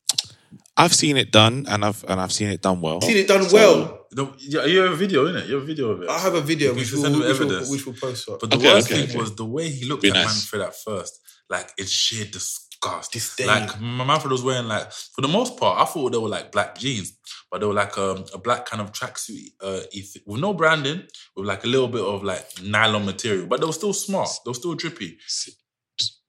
I've 0.76 0.94
seen 0.94 1.16
it 1.18 1.30
done 1.30 1.66
and 1.68 1.84
I've 1.84 2.02
and 2.08 2.18
I've 2.20 2.32
seen 2.32 2.48
it 2.48 2.62
done 2.62 2.80
well. 2.80 3.00
Seen 3.02 3.18
it 3.18 3.28
done 3.28 3.44
So- 3.48 3.54
well. 3.56 3.98
No, 4.14 4.34
yeah, 4.38 4.66
you 4.66 4.80
have 4.80 4.92
a 4.92 4.96
video 4.96 5.26
in 5.26 5.36
it. 5.36 5.46
You 5.48 5.54
have 5.54 5.62
a 5.62 5.66
video 5.66 5.88
of 5.90 6.02
it. 6.02 6.08
I 6.10 6.18
have 6.18 6.34
a 6.34 6.42
video 6.42 6.72
You 6.72 6.76
which 6.78 6.90
can 6.90 6.96
will, 6.98 7.02
send 7.04 7.14
me 7.14 7.20
which, 7.26 7.38
will, 7.38 7.46
evidence. 7.46 7.70
which 7.70 7.86
will 7.86 7.94
post 7.94 8.28
up. 8.28 8.40
But 8.40 8.50
the 8.50 8.56
Okay, 8.58 8.72
worst 8.74 8.86
okay, 8.90 9.00
thing 9.00 9.08
okay. 9.10 9.18
was 9.18 9.34
the 9.36 9.46
way 9.46 9.70
he 9.70 9.86
looked 9.86 10.02
Be 10.02 10.08
at 10.10 10.14
nice. 10.14 10.26
Manfred 10.52 10.62
at 10.68 10.74
first. 10.76 11.18
Like 11.48 11.72
it's 11.78 11.90
sheer 11.90 12.26
disgust. 12.26 13.12
Disdain. 13.12 13.46
Like 13.46 13.80
my 13.80 14.04
Manfred 14.04 14.32
was 14.32 14.42
wearing 14.42 14.68
like 14.68 14.92
for 15.14 15.22
the 15.22 15.28
most 15.28 15.56
part, 15.58 15.80
I 15.80 15.84
thought 15.90 16.12
they 16.12 16.18
were 16.18 16.28
like 16.28 16.52
black 16.52 16.76
jeans, 16.76 17.12
but 17.50 17.60
they 17.60 17.66
were 17.66 17.72
like 17.72 17.96
um, 17.96 18.24
a 18.34 18.38
black 18.38 18.66
kind 18.66 18.82
of 18.82 18.92
tracksuit 18.92 19.52
uh, 19.62 19.80
with 20.26 20.40
no 20.40 20.52
branding, 20.52 21.04
with 21.36 21.46
like 21.46 21.64
a 21.64 21.68
little 21.68 21.88
bit 21.88 22.02
of 22.02 22.22
like 22.22 22.44
nylon 22.62 23.06
material, 23.06 23.46
but 23.46 23.60
they 23.60 23.66
were 23.66 23.72
still 23.72 23.94
smart. 23.94 24.28
They 24.44 24.50
were 24.50 24.54
still 24.62 24.74
drippy. 24.74 25.16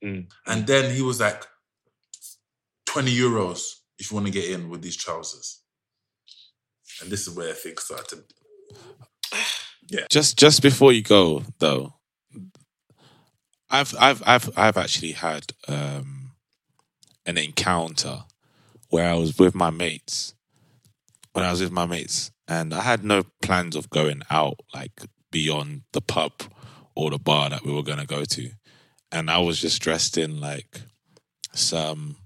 Mm. 0.04 0.28
And 0.46 0.68
then 0.68 0.94
he 0.94 1.02
was 1.02 1.20
like, 1.20 1.46
20 2.94 3.16
euros 3.16 3.80
if 3.98 4.12
you 4.12 4.16
want 4.16 4.28
to 4.28 4.34
get 4.34 4.50
in 4.50 4.70
with 4.70 4.82
these 4.82 4.96
trousers. 4.96 5.62
And 7.02 7.10
this 7.10 7.28
is 7.28 7.36
where 7.36 7.54
things 7.54 7.84
started. 7.84 8.24
Yeah. 9.90 10.06
Just 10.10 10.40
just 10.40 10.62
before 10.62 10.94
you 10.94 11.04
go 11.04 11.44
though, 11.60 11.96
I've 13.70 13.94
I've 14.00 14.24
I've 14.26 14.50
I've 14.58 14.78
actually 14.78 15.12
had 15.12 15.52
um, 15.68 16.32
an 17.26 17.38
encounter 17.38 18.24
where 18.90 19.10
I 19.10 19.16
was 19.16 19.38
with 19.38 19.54
my 19.54 19.72
mates. 19.72 20.36
When 21.34 21.44
I 21.44 21.52
was 21.52 21.60
with 21.60 21.74
my 21.74 21.86
mates, 21.86 22.32
and 22.48 22.74
I 22.74 22.80
had 22.80 23.04
no 23.04 23.24
plans 23.42 23.76
of 23.76 23.90
going 23.90 24.22
out 24.32 24.62
like 24.74 25.02
beyond 25.32 25.82
the 25.92 26.02
pub 26.02 26.32
or 26.96 27.12
the 27.12 27.20
bar 27.20 27.50
that 27.50 27.66
we 27.66 27.74
were 27.74 27.84
gonna 27.84 28.06
go 28.06 28.24
to, 28.24 28.52
and 29.14 29.30
I 29.30 29.38
was 29.38 29.62
just 29.62 29.82
dressed 29.82 30.18
in 30.18 30.42
like 30.42 30.82
some 31.54 32.18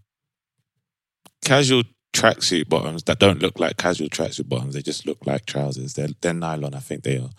casual 1.43 1.83
tracksuit 2.13 2.67
bottoms 2.69 3.03
that 3.03 3.19
don't 3.19 3.41
look 3.41 3.59
like 3.59 3.77
casual 3.77 4.07
tracksuit 4.07 4.49
bottoms. 4.49 4.73
They 4.73 4.81
just 4.81 5.05
look 5.05 5.27
like 5.27 5.45
trousers. 5.45 5.93
They're 5.93 6.09
they're 6.21 6.33
nylon, 6.33 6.73
I 6.73 6.79
think 6.79 7.03
they 7.03 7.17
are, 7.17 7.29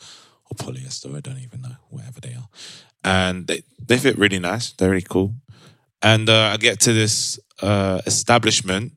or 0.51 0.55
polyester. 0.57 1.17
I 1.17 1.21
don't 1.21 1.39
even 1.39 1.63
know, 1.63 1.77
whatever 1.89 2.21
they 2.21 2.35
are. 2.35 2.49
And 3.03 3.47
they 3.47 3.63
they 3.85 3.99
fit 3.99 4.19
really 4.19 4.39
nice. 4.39 4.73
They're 4.73 4.91
really 4.91 5.03
cool. 5.03 5.35
And 6.03 6.29
uh, 6.29 6.51
I 6.53 6.59
get 6.59 6.79
to 6.81 6.93
this 6.93 7.41
uh, 7.61 8.03
establishment. 8.07 8.93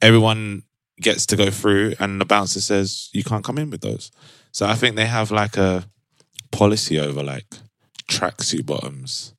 Everyone 0.00 0.62
gets 1.00 1.26
to 1.26 1.36
go 1.36 1.50
through, 1.50 1.94
and 1.98 2.20
the 2.20 2.24
bouncer 2.26 2.60
says 2.60 3.08
you 3.12 3.24
can't 3.24 3.44
come 3.44 3.58
in 3.58 3.70
with 3.70 3.80
those. 3.80 4.12
So 4.52 4.66
I 4.66 4.74
think 4.74 4.96
they 4.96 5.06
have 5.06 5.30
like 5.30 5.56
a 5.56 5.86
policy 6.50 7.00
over 7.00 7.22
like 7.22 7.46
tracksuit 8.08 8.66
bottoms. 8.66 9.34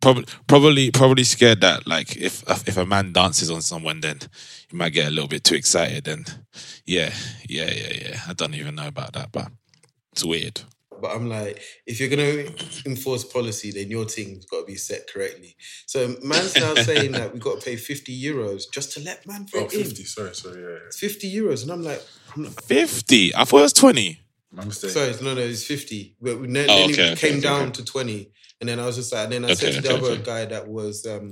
Probably, 0.00 0.24
probably, 0.46 0.90
probably 0.92 1.24
scared 1.24 1.60
that 1.62 1.86
like 1.88 2.16
if 2.16 2.44
if 2.68 2.76
a 2.76 2.86
man 2.86 3.12
dances 3.12 3.50
on 3.50 3.62
someone, 3.62 4.00
then 4.00 4.20
he 4.70 4.76
might 4.76 4.92
get 4.92 5.08
a 5.08 5.10
little 5.10 5.26
bit 5.28 5.42
too 5.42 5.56
excited. 5.56 6.06
And 6.06 6.38
yeah, 6.86 7.12
yeah, 7.48 7.70
yeah, 7.74 7.92
yeah. 8.02 8.20
I 8.28 8.32
don't 8.32 8.54
even 8.54 8.76
know 8.76 8.86
about 8.86 9.12
that, 9.14 9.32
but 9.32 9.48
it's 10.12 10.24
weird. 10.24 10.60
But 11.00 11.14
I'm 11.14 11.28
like, 11.28 11.60
if 11.86 11.98
you're 12.00 12.08
gonna 12.08 12.48
enforce 12.86 13.24
policy, 13.24 13.70
then 13.72 13.90
your 13.90 14.04
thing's 14.04 14.44
got 14.46 14.60
to 14.60 14.66
be 14.66 14.74
set 14.76 15.08
correctly. 15.12 15.56
So 15.86 16.16
man's 16.22 16.56
now 16.56 16.74
saying 16.74 17.12
that 17.12 17.32
we 17.32 17.38
got 17.40 17.60
to 17.60 17.64
pay 17.64 17.76
50 17.76 18.20
euros 18.22 18.64
just 18.72 18.92
to 18.94 19.00
let 19.04 19.26
Manfred 19.26 19.64
Oh, 19.64 19.68
50. 19.68 20.00
in. 20.00 20.06
Sorry, 20.06 20.34
sorry. 20.34 20.60
Yeah, 20.62 20.68
yeah. 20.70 20.76
It's 20.86 20.98
50 20.98 21.32
euros, 21.34 21.62
and 21.62 21.70
I'm 21.72 21.82
like, 21.82 22.02
I'm 22.36 22.42
not, 22.44 22.64
Fifty. 22.64 23.34
I 23.34 23.44
thought 23.44 23.58
it 23.58 23.62
was 23.62 23.72
twenty. 23.72 24.20
My 24.50 24.64
mistake. 24.64 24.90
sorry, 24.90 25.12
no, 25.22 25.34
no, 25.34 25.40
it's 25.42 25.64
50. 25.64 26.16
But 26.20 26.40
then, 26.52 26.66
Oh, 26.70 26.84
okay, 26.84 27.10
it 27.10 27.12
okay, 27.12 27.16
came 27.16 27.32
okay, 27.38 27.40
down 27.42 27.62
okay. 27.68 27.72
to 27.72 27.84
20, 27.84 28.30
and 28.60 28.68
then 28.68 28.80
I 28.80 28.86
was 28.86 28.96
just 28.96 29.12
like, 29.12 29.24
and 29.24 29.32
then 29.32 29.44
I 29.44 29.54
said 29.54 29.68
Okay, 29.70 29.76
to 29.76 29.82
the 29.82 29.94
okay, 29.94 29.98
other 30.04 30.12
okay. 30.14 30.22
guy 30.22 30.44
that 30.46 30.68
was 30.68 31.06
um 31.06 31.30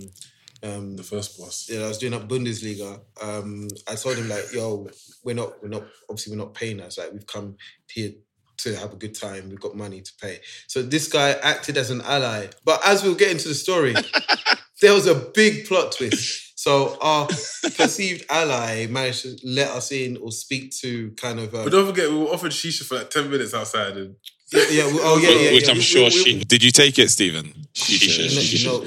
um 0.62 0.96
the 0.96 1.02
first 1.02 1.38
boss. 1.38 1.68
yeah, 1.70 1.84
I 1.84 1.88
was 1.88 1.98
doing 1.98 2.14
up 2.14 2.28
Bundesliga. 2.28 3.00
Um, 3.22 3.68
I 3.88 3.94
told 3.94 4.16
him 4.16 4.28
like, 4.28 4.52
"Yo, 4.52 4.88
we're 5.24 5.34
not, 5.34 5.62
we're 5.62 5.68
not. 5.68 5.84
Obviously, 6.08 6.32
we're 6.32 6.44
not 6.44 6.54
paying 6.54 6.80
us. 6.80 6.98
Like, 6.98 7.12
we've 7.12 7.26
come 7.26 7.56
here 7.92 8.12
to 8.58 8.74
have 8.76 8.92
a 8.92 8.96
good 8.96 9.14
time. 9.14 9.50
We've 9.50 9.60
got 9.60 9.76
money 9.76 10.00
to 10.00 10.12
pay." 10.20 10.40
So 10.66 10.82
this 10.82 11.08
guy 11.08 11.30
acted 11.32 11.76
as 11.76 11.90
an 11.90 12.00
ally. 12.02 12.46
But 12.64 12.80
as 12.86 13.02
we'll 13.02 13.14
get 13.14 13.30
into 13.30 13.48
the 13.48 13.54
story, 13.54 13.94
there 14.80 14.94
was 14.94 15.06
a 15.06 15.14
big 15.14 15.66
plot 15.66 15.92
twist. 15.92 16.58
So 16.58 16.96
our 17.00 17.26
perceived 17.76 18.24
ally 18.30 18.86
managed 18.86 19.22
to 19.22 19.36
let 19.44 19.68
us 19.70 19.92
in 19.92 20.16
or 20.16 20.32
speak 20.32 20.72
to 20.78 21.10
kind 21.12 21.38
of. 21.38 21.52
But 21.52 21.66
Um, 21.66 21.70
don't 21.70 21.86
forget, 21.86 22.10
we 22.10 22.16
were 22.16 22.26
offered 22.32 22.52
shisha 22.52 22.84
for 22.84 22.96
like 22.96 23.10
10 23.10 23.30
minutes 23.30 23.52
outside. 23.54 23.96
And 23.98 24.16
yeah, 24.52 24.64
yeah, 24.70 24.86
we- 24.92 24.98
oh 25.02 25.18
yeah, 25.18 25.28
yeah, 25.30 25.52
Which 25.52 25.64
yeah. 25.64 25.70
I'm 25.70 25.76
We- 25.78 25.82
sure 25.82 26.00
we- 26.10 26.16
we- 26.16 26.24
she. 26.40 26.44
Did 26.44 26.62
you 26.62 26.70
take 26.70 26.98
it, 26.98 27.10
Stephen? 27.10 27.52
Shisha. 27.74 28.58
You 28.58 28.64
know, 28.70 28.80
you 28.80 28.86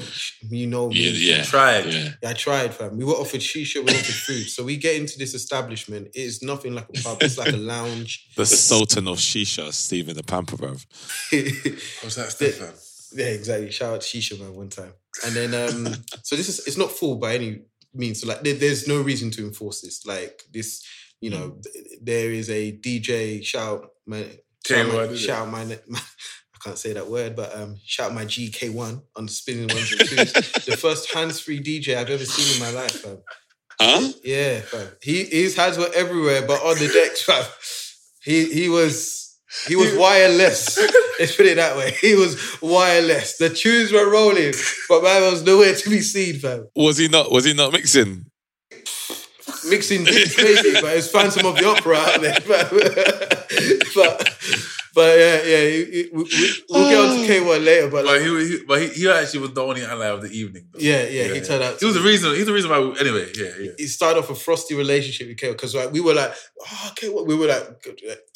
you 0.50 0.66
know 0.66 0.88
me. 0.88 1.10
Yeah, 1.10 1.36
yeah. 1.36 1.44
tried. 1.44 1.86
Yeah. 1.86 2.08
Yeah, 2.22 2.30
I 2.30 2.32
tried, 2.32 2.74
fam. 2.74 2.96
We 2.96 3.04
were 3.04 3.12
offered 3.12 3.40
shisha, 3.40 3.76
we 3.76 3.82
were 3.82 3.90
offered 3.90 4.14
food. 4.14 4.48
So 4.50 4.64
we 4.64 4.76
get 4.76 4.96
into 4.96 5.16
this 5.18 5.32
establishment. 5.34 6.08
It 6.14 6.18
is 6.20 6.42
nothing 6.42 6.74
like 6.74 6.88
a 6.88 7.00
pub. 7.02 7.18
It's 7.22 7.38
like 7.38 7.52
a 7.52 7.56
lounge. 7.74 8.26
The 8.36 8.46
Sultan 8.46 9.06
of 9.06 9.18
Shisha, 9.18 9.72
Stephen 9.72 10.16
the 10.16 10.24
Pamper 10.24 10.56
Bruv. 10.56 10.84
What's 12.02 12.16
that 12.16 12.30
stuff, 12.32 12.54
fam? 12.54 12.74
yeah, 13.12 13.26
exactly. 13.26 13.70
Shout 13.70 13.94
out 13.94 14.00
Shisha 14.00 14.38
Man 14.40 14.54
one 14.54 14.68
time. 14.70 14.92
And 15.24 15.34
then 15.34 15.54
um 15.54 15.94
so 16.22 16.34
this 16.36 16.48
is 16.48 16.66
it's 16.66 16.76
not 16.78 16.90
full 16.90 17.16
by 17.16 17.34
any 17.34 17.60
means. 17.94 18.20
So 18.22 18.28
like 18.28 18.42
there, 18.42 18.54
there's 18.54 18.88
no 18.88 19.00
reason 19.02 19.30
to 19.32 19.44
enforce 19.46 19.80
this. 19.82 20.04
Like 20.06 20.42
this, 20.52 20.84
you 21.20 21.30
know, 21.30 21.58
th- 21.62 21.84
there 22.02 22.32
is 22.32 22.48
a 22.50 22.72
DJ 22.72 23.44
shout 23.44 23.82
out 23.84 23.90
my 24.68 24.76
shout, 24.76 24.86
out 24.86 24.92
K1, 24.92 25.06
my, 25.06 25.12
is 25.12 25.20
shout 25.20 25.38
out 25.38 25.50
my, 25.50 25.64
my 25.64 26.00
I 26.54 26.58
can't 26.64 26.78
say 26.78 26.92
that 26.92 27.08
word, 27.08 27.36
but 27.36 27.56
um 27.56 27.76
shout 27.84 28.10
out 28.10 28.14
my 28.14 28.24
GK1 28.24 29.02
on 29.16 29.28
spinning 29.28 29.68
ones 29.68 29.92
and 29.92 30.08
twos. 30.08 30.32
the 30.66 30.76
first 30.76 31.12
hands-free 31.12 31.62
DJ 31.62 31.96
I've 31.96 32.10
ever 32.10 32.24
seen 32.24 32.54
in 32.54 32.74
my 32.74 32.80
life, 32.80 33.00
fam. 33.00 33.18
Huh? 33.80 34.12
Yeah, 34.22 34.60
fam. 34.60 34.88
He 35.02 35.24
his 35.24 35.56
hands 35.56 35.78
were 35.78 35.90
everywhere, 35.94 36.42
but 36.46 36.60
on 36.62 36.76
the 36.76 36.88
decks, 36.88 37.22
fam. 37.24 37.44
He 38.22 38.52
he 38.52 38.68
was 38.68 39.38
he 39.66 39.74
was 39.74 39.94
wireless. 39.96 40.78
Let's 41.18 41.34
put 41.34 41.46
it 41.46 41.56
that 41.56 41.76
way. 41.76 41.92
He 42.00 42.14
was 42.14 42.60
wireless. 42.60 43.38
The 43.38 43.48
tunes 43.48 43.92
were 43.92 44.10
rolling, 44.10 44.52
but 44.88 45.02
man 45.02 45.22
was 45.30 45.42
nowhere 45.42 45.74
to 45.74 45.90
be 45.90 46.00
seen, 46.00 46.38
fam. 46.38 46.68
Was 46.76 46.98
he 46.98 47.08
not? 47.08 47.30
Was 47.30 47.46
he 47.46 47.54
not 47.54 47.72
mixing? 47.72 48.26
Mixing 49.68 50.04
beats, 50.04 50.36
maybe, 50.36 50.80
but 50.80 50.96
it's 50.96 51.10
Phantom 51.10 51.46
of 51.46 51.56
the 51.56 51.66
Opera 51.66 51.96
out 51.96 52.20
there. 52.20 52.38
But 52.46 53.39
but, 53.94 54.36
but 54.94 55.18
yeah, 55.18 55.42
yeah. 55.42 55.68
he- 55.68 55.84
he- 55.84 56.10
we, 56.12 56.22
we, 56.24 56.52
we'll 56.70 56.88
get 56.90 56.98
on 57.10 57.16
to 57.20 57.26
K 57.26 57.40
one 57.40 57.56
uh, 57.60 57.64
later, 57.64 57.88
but 57.90 58.04
But 58.04 58.20
he, 58.20 58.48
he, 58.48 58.64
but 58.66 58.80
he, 58.82 58.88
he 58.88 59.08
actually 59.10 59.40
was 59.40 59.52
the 59.52 59.62
only 59.62 59.82
ally 59.84 60.06
of 60.06 60.22
the 60.22 60.30
evening. 60.30 60.68
though. 60.72 60.78
yeah, 60.80 61.02
yeah, 61.08 61.34
he 61.34 61.40
turned 61.40 61.62
out. 61.62 61.78
He 61.80 61.86
was 61.86 61.94
the 61.94 62.00
reason. 62.02 62.34
He's 62.34 62.46
the 62.46 62.52
reason 62.52 62.70
why. 62.70 62.78
We, 62.80 62.98
anyway, 63.00 63.30
yeah, 63.36 63.50
yeah. 63.60 63.70
he 63.78 63.86
started 63.86 64.20
off 64.20 64.30
a 64.30 64.34
frosty 64.34 64.74
relationship 64.74 65.28
with 65.28 65.36
K 65.38 65.50
because 65.52 65.74
like 65.74 65.92
we 65.92 66.00
were 66.00 66.14
like, 66.14 66.32
oh, 66.60 66.88
okay, 66.92 67.08
what 67.08 67.26
we 67.26 67.34
were 67.34 67.46
like, 67.46 67.66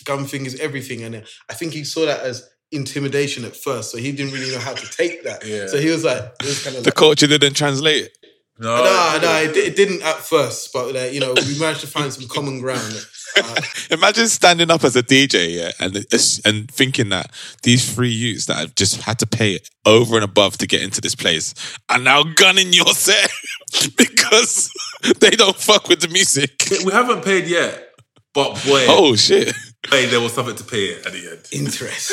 gum 0.04 0.24
fingers, 0.26 0.58
everything, 0.60 1.02
and 1.04 1.16
uh, 1.16 1.20
I 1.48 1.54
think 1.54 1.72
he 1.72 1.84
saw 1.84 2.06
that 2.06 2.20
as 2.20 2.48
intimidation 2.72 3.44
at 3.44 3.54
first, 3.56 3.92
so 3.92 3.98
he 3.98 4.10
didn't 4.12 4.32
really 4.32 4.50
know 4.50 4.58
how 4.58 4.74
to 4.74 4.86
take 4.96 5.22
that. 5.24 5.46
Yeah. 5.46 5.66
So 5.68 5.78
he 5.78 5.90
was 5.90 6.04
like, 6.04 6.22
it 6.40 6.46
was 6.46 6.64
kind 6.64 6.76
of 6.76 6.82
The 6.82 6.88
like, 6.88 6.94
culture 6.96 7.26
didn't 7.28 7.54
translate. 7.54 8.10
No, 8.58 8.76
no, 8.76 9.18
no, 9.20 9.42
it, 9.42 9.56
it 9.56 9.76
didn't 9.76 10.02
at 10.02 10.16
first, 10.16 10.72
but 10.72 10.94
like, 10.94 11.12
you 11.12 11.20
know, 11.20 11.34
we 11.34 11.58
managed 11.58 11.80
to 11.80 11.86
find 11.88 12.12
some 12.12 12.28
common 12.28 12.60
ground. 12.60 12.94
Uh, 13.36 13.60
Imagine 13.90 14.28
standing 14.28 14.70
up 14.70 14.84
as 14.84 14.96
a 14.96 15.02
DJ, 15.02 15.54
yeah, 15.56 15.72
and 15.80 15.96
and 16.44 16.70
thinking 16.70 17.08
that 17.10 17.30
these 17.62 17.92
three 17.94 18.10
youths 18.10 18.46
that 18.46 18.56
have 18.56 18.74
just 18.74 19.00
had 19.02 19.18
to 19.20 19.26
pay 19.26 19.58
over 19.84 20.14
and 20.16 20.24
above 20.24 20.56
to 20.58 20.66
get 20.66 20.82
into 20.82 21.00
this 21.00 21.14
place 21.14 21.54
are 21.88 21.98
now 21.98 22.22
gunning 22.22 22.72
your 22.72 22.92
set 22.94 23.30
because 23.96 24.70
they 25.20 25.30
don't 25.30 25.56
fuck 25.56 25.88
with 25.88 26.00
the 26.00 26.08
music. 26.08 26.50
We 26.84 26.92
haven't 26.92 27.24
paid 27.24 27.46
yet, 27.46 27.90
but 28.32 28.54
boy, 28.64 28.86
Oh 28.88 29.16
shit! 29.16 29.52
boy, 29.90 30.06
there 30.06 30.20
was 30.20 30.32
something 30.32 30.56
to 30.56 30.64
pay 30.64 30.94
at 30.96 31.04
the 31.12 31.30
end. 31.30 31.48
interest. 31.52 32.12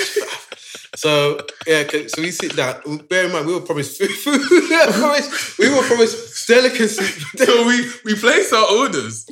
So 0.95 1.39
yeah, 1.65 1.83
so 2.07 2.21
we 2.21 2.31
sit 2.31 2.55
down. 2.57 2.81
Bear 3.09 3.27
in 3.27 3.31
mind, 3.31 3.47
we 3.47 3.53
were 3.53 3.61
promised 3.61 3.97
food. 3.97 4.09
food. 4.11 4.41
we 4.51 4.75
were 4.75 4.91
promised, 4.91 5.57
we 5.57 5.69
were 5.69 5.83
promised 5.83 6.47
delicacy. 6.47 7.05
So 7.37 7.65
we 7.65 7.89
we 8.03 8.13
placed 8.15 8.51
our 8.53 8.69
orders, 8.69 9.25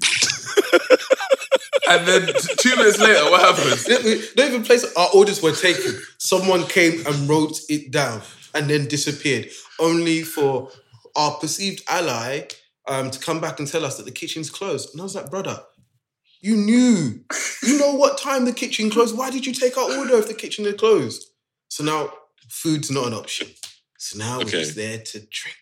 and 1.90 2.08
then 2.08 2.28
two 2.58 2.76
minutes 2.76 3.00
later, 3.00 3.30
what 3.30 3.42
happens? 3.42 3.84
Don't 4.36 4.48
even 4.50 4.64
place 4.64 4.86
our 4.96 5.10
orders 5.14 5.42
were 5.42 5.52
taken. 5.54 6.00
Someone 6.18 6.66
came 6.66 7.06
and 7.06 7.28
wrote 7.28 7.60
it 7.70 7.92
down 7.92 8.22
and 8.54 8.70
then 8.70 8.88
disappeared, 8.88 9.50
only 9.80 10.22
for 10.24 10.70
our 11.16 11.32
perceived 11.40 11.84
ally 11.90 12.48
um, 12.88 13.12
to 13.12 13.20
come 13.20 13.40
back 13.42 13.60
and 13.60 13.68
tell 13.68 13.86
us 13.86 13.98
that 13.98 14.06
the 14.06 14.12
kitchen's 14.12 14.50
closed. 14.50 14.90
And 14.94 15.02
I 15.02 15.04
was 15.04 15.16
like, 15.16 15.30
brother, 15.30 15.62
you 16.42 16.56
knew, 16.56 17.22
you 17.64 17.78
know 17.80 17.94
what 17.94 18.18
time 18.18 18.46
the 18.46 18.54
kitchen 18.54 18.90
closed. 18.90 19.18
Why 19.18 19.30
did 19.30 19.46
you 19.46 19.54
take 19.54 19.78
our 19.78 19.98
order 19.98 20.16
if 20.18 20.28
the 20.28 20.34
kitchen 20.34 20.66
is 20.66 20.76
closed? 20.76 21.26
So 21.70 21.84
now 21.84 22.12
food's 22.50 22.90
not 22.90 23.08
an 23.08 23.14
option. 23.14 23.48
So 23.98 24.18
now 24.18 24.38
we're 24.40 24.46
just 24.46 24.76
there 24.76 24.98
to 25.00 25.20
drink, 25.20 25.58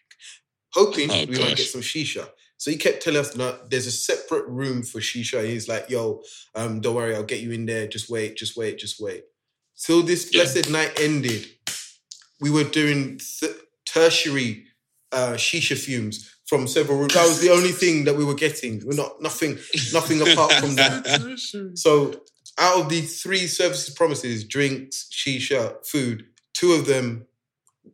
hoping 0.73 1.09
Oh, 1.11 1.25
we 1.25 1.37
might 1.39 1.57
get 1.57 1.67
some 1.67 1.81
shisha. 1.81 2.29
So 2.57 2.71
he 2.71 2.77
kept 2.77 3.03
telling 3.03 3.19
us, 3.19 3.35
no, 3.35 3.57
there's 3.69 3.85
a 3.87 3.91
separate 3.91 4.47
room 4.47 4.81
for 4.83 4.99
shisha. 4.99 5.45
He's 5.45 5.67
like, 5.67 5.89
yo, 5.89 6.21
um, 6.55 6.81
don't 6.81 6.95
worry, 6.95 7.15
I'll 7.15 7.23
get 7.23 7.41
you 7.41 7.51
in 7.51 7.65
there. 7.67 7.87
Just 7.87 8.09
wait, 8.09 8.35
just 8.35 8.57
wait, 8.57 8.79
just 8.79 8.99
wait. 8.99 9.25
Till 9.79 10.01
this 10.01 10.31
Yeah. 10.33 10.43
blessed 10.43 10.69
night 10.71 10.99
ended, 10.99 11.47
we 12.39 12.49
were 12.49 12.63
doing 12.63 13.19
th- 13.39 13.55
tertiary 13.85 14.65
uh, 15.11 15.33
shisha 15.33 15.77
fumes 15.77 16.29
from 16.47 16.67
several 16.67 16.97
rooms. 16.97 17.13
That 17.13 17.27
was 17.27 17.39
the 17.41 17.51
only 17.51 17.71
thing 17.71 18.05
that 18.05 18.15
we 18.15 18.25
were 18.25 18.33
getting. 18.33 18.85
We're 18.85 18.95
not 18.95 19.21
nothing, 19.21 19.57
nothing 19.93 20.21
apart 20.21 20.53
from 20.53 20.75
that. 20.75 21.71
So 21.75 22.21
out 22.57 22.81
of 22.81 22.89
the 22.89 23.01
three 23.01 23.45
services 23.47 23.93
promises, 23.93 24.43
drinks, 24.43 25.07
shisha, 25.11 25.85
food, 25.85 26.25
two 26.53 26.73
of 26.73 26.87
them 26.87 27.27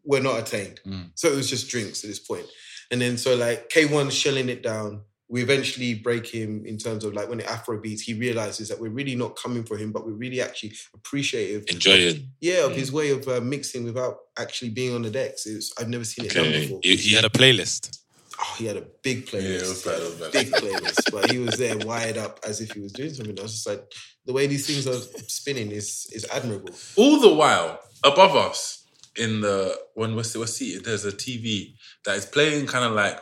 were 0.05 0.21
not 0.21 0.39
attained. 0.39 0.79
Mm. 0.87 1.11
So 1.15 1.27
it 1.31 1.35
was 1.35 1.49
just 1.49 1.69
drinks 1.69 2.03
at 2.03 2.09
this 2.09 2.19
point. 2.19 2.45
And 2.93 3.01
then 3.01 3.17
so 3.17 3.35
like 3.35 3.69
K1 3.69 4.11
shelling 4.11 4.49
it 4.49 4.61
down. 4.61 5.01
We 5.27 5.41
eventually 5.41 5.95
break 5.95 6.27
him 6.27 6.63
in 6.63 6.77
terms 6.77 7.03
of 7.03 7.15
like 7.15 7.27
when 7.27 7.39
the 7.39 7.49
Afro 7.49 7.81
beats, 7.81 8.03
he 8.03 8.13
realizes 8.13 8.69
that 8.69 8.79
we're 8.79 8.91
really 8.91 9.15
not 9.15 9.35
coming 9.35 9.63
for 9.63 9.77
him, 9.77 9.91
but 9.91 10.05
we're 10.05 10.11
really 10.13 10.39
actually 10.41 10.73
appreciative. 10.93 11.63
Enjoying. 11.69 12.29
Yeah, 12.39 12.65
of 12.65 12.75
his 12.75 12.91
way 12.91 13.09
of 13.09 13.27
uh, 13.27 13.41
mixing 13.41 13.83
without 13.83 14.17
actually 14.37 14.69
being 14.69 14.93
on 14.93 15.01
the 15.01 15.09
decks. 15.09 15.47
It 15.47 15.55
was, 15.55 15.73
I've 15.79 15.89
never 15.89 16.03
seen 16.03 16.25
it 16.25 16.33
done 16.35 16.51
before. 16.51 16.81
he, 16.83 16.95
he 16.97 17.15
had 17.15 17.25
a 17.25 17.31
playlist. 17.31 17.97
Oh, 18.39 18.55
he 18.59 18.67
had 18.67 18.77
a 18.77 18.85
big 19.01 19.25
playlist. 19.25 19.41
Yeah, 19.41 19.55
it 19.55 19.69
was 19.69 19.83
bad, 19.83 19.99
it 19.99 20.03
was 20.03 20.15
bad. 20.19 20.31
Big 20.33 20.51
playlist. 20.51 21.11
but 21.11 21.31
he 21.31 21.39
was 21.39 21.57
there 21.57 21.77
wired 21.79 22.19
up 22.19 22.39
as 22.47 22.61
if 22.61 22.71
he 22.73 22.81
was 22.81 22.91
doing 22.91 23.11
something. 23.11 23.39
I 23.39 23.41
was 23.41 23.53
just 23.53 23.67
like, 23.67 23.91
the 24.27 24.33
way 24.33 24.45
these 24.45 24.67
things 24.67 24.85
are 24.87 25.01
spinning 25.27 25.71
is 25.71 26.07
is 26.13 26.27
admirable. 26.31 26.75
All 26.95 27.19
the 27.19 27.33
while, 27.33 27.79
above 28.03 28.35
us, 28.35 28.82
in 29.17 29.41
the 29.41 29.77
when 29.95 30.15
we're, 30.15 30.23
we're 30.35 30.47
seated, 30.47 30.85
there's 30.85 31.05
a 31.05 31.11
TV 31.11 31.75
that 32.05 32.17
is 32.17 32.25
playing 32.25 32.67
kind 32.67 32.85
of 32.85 32.93
like 32.93 33.19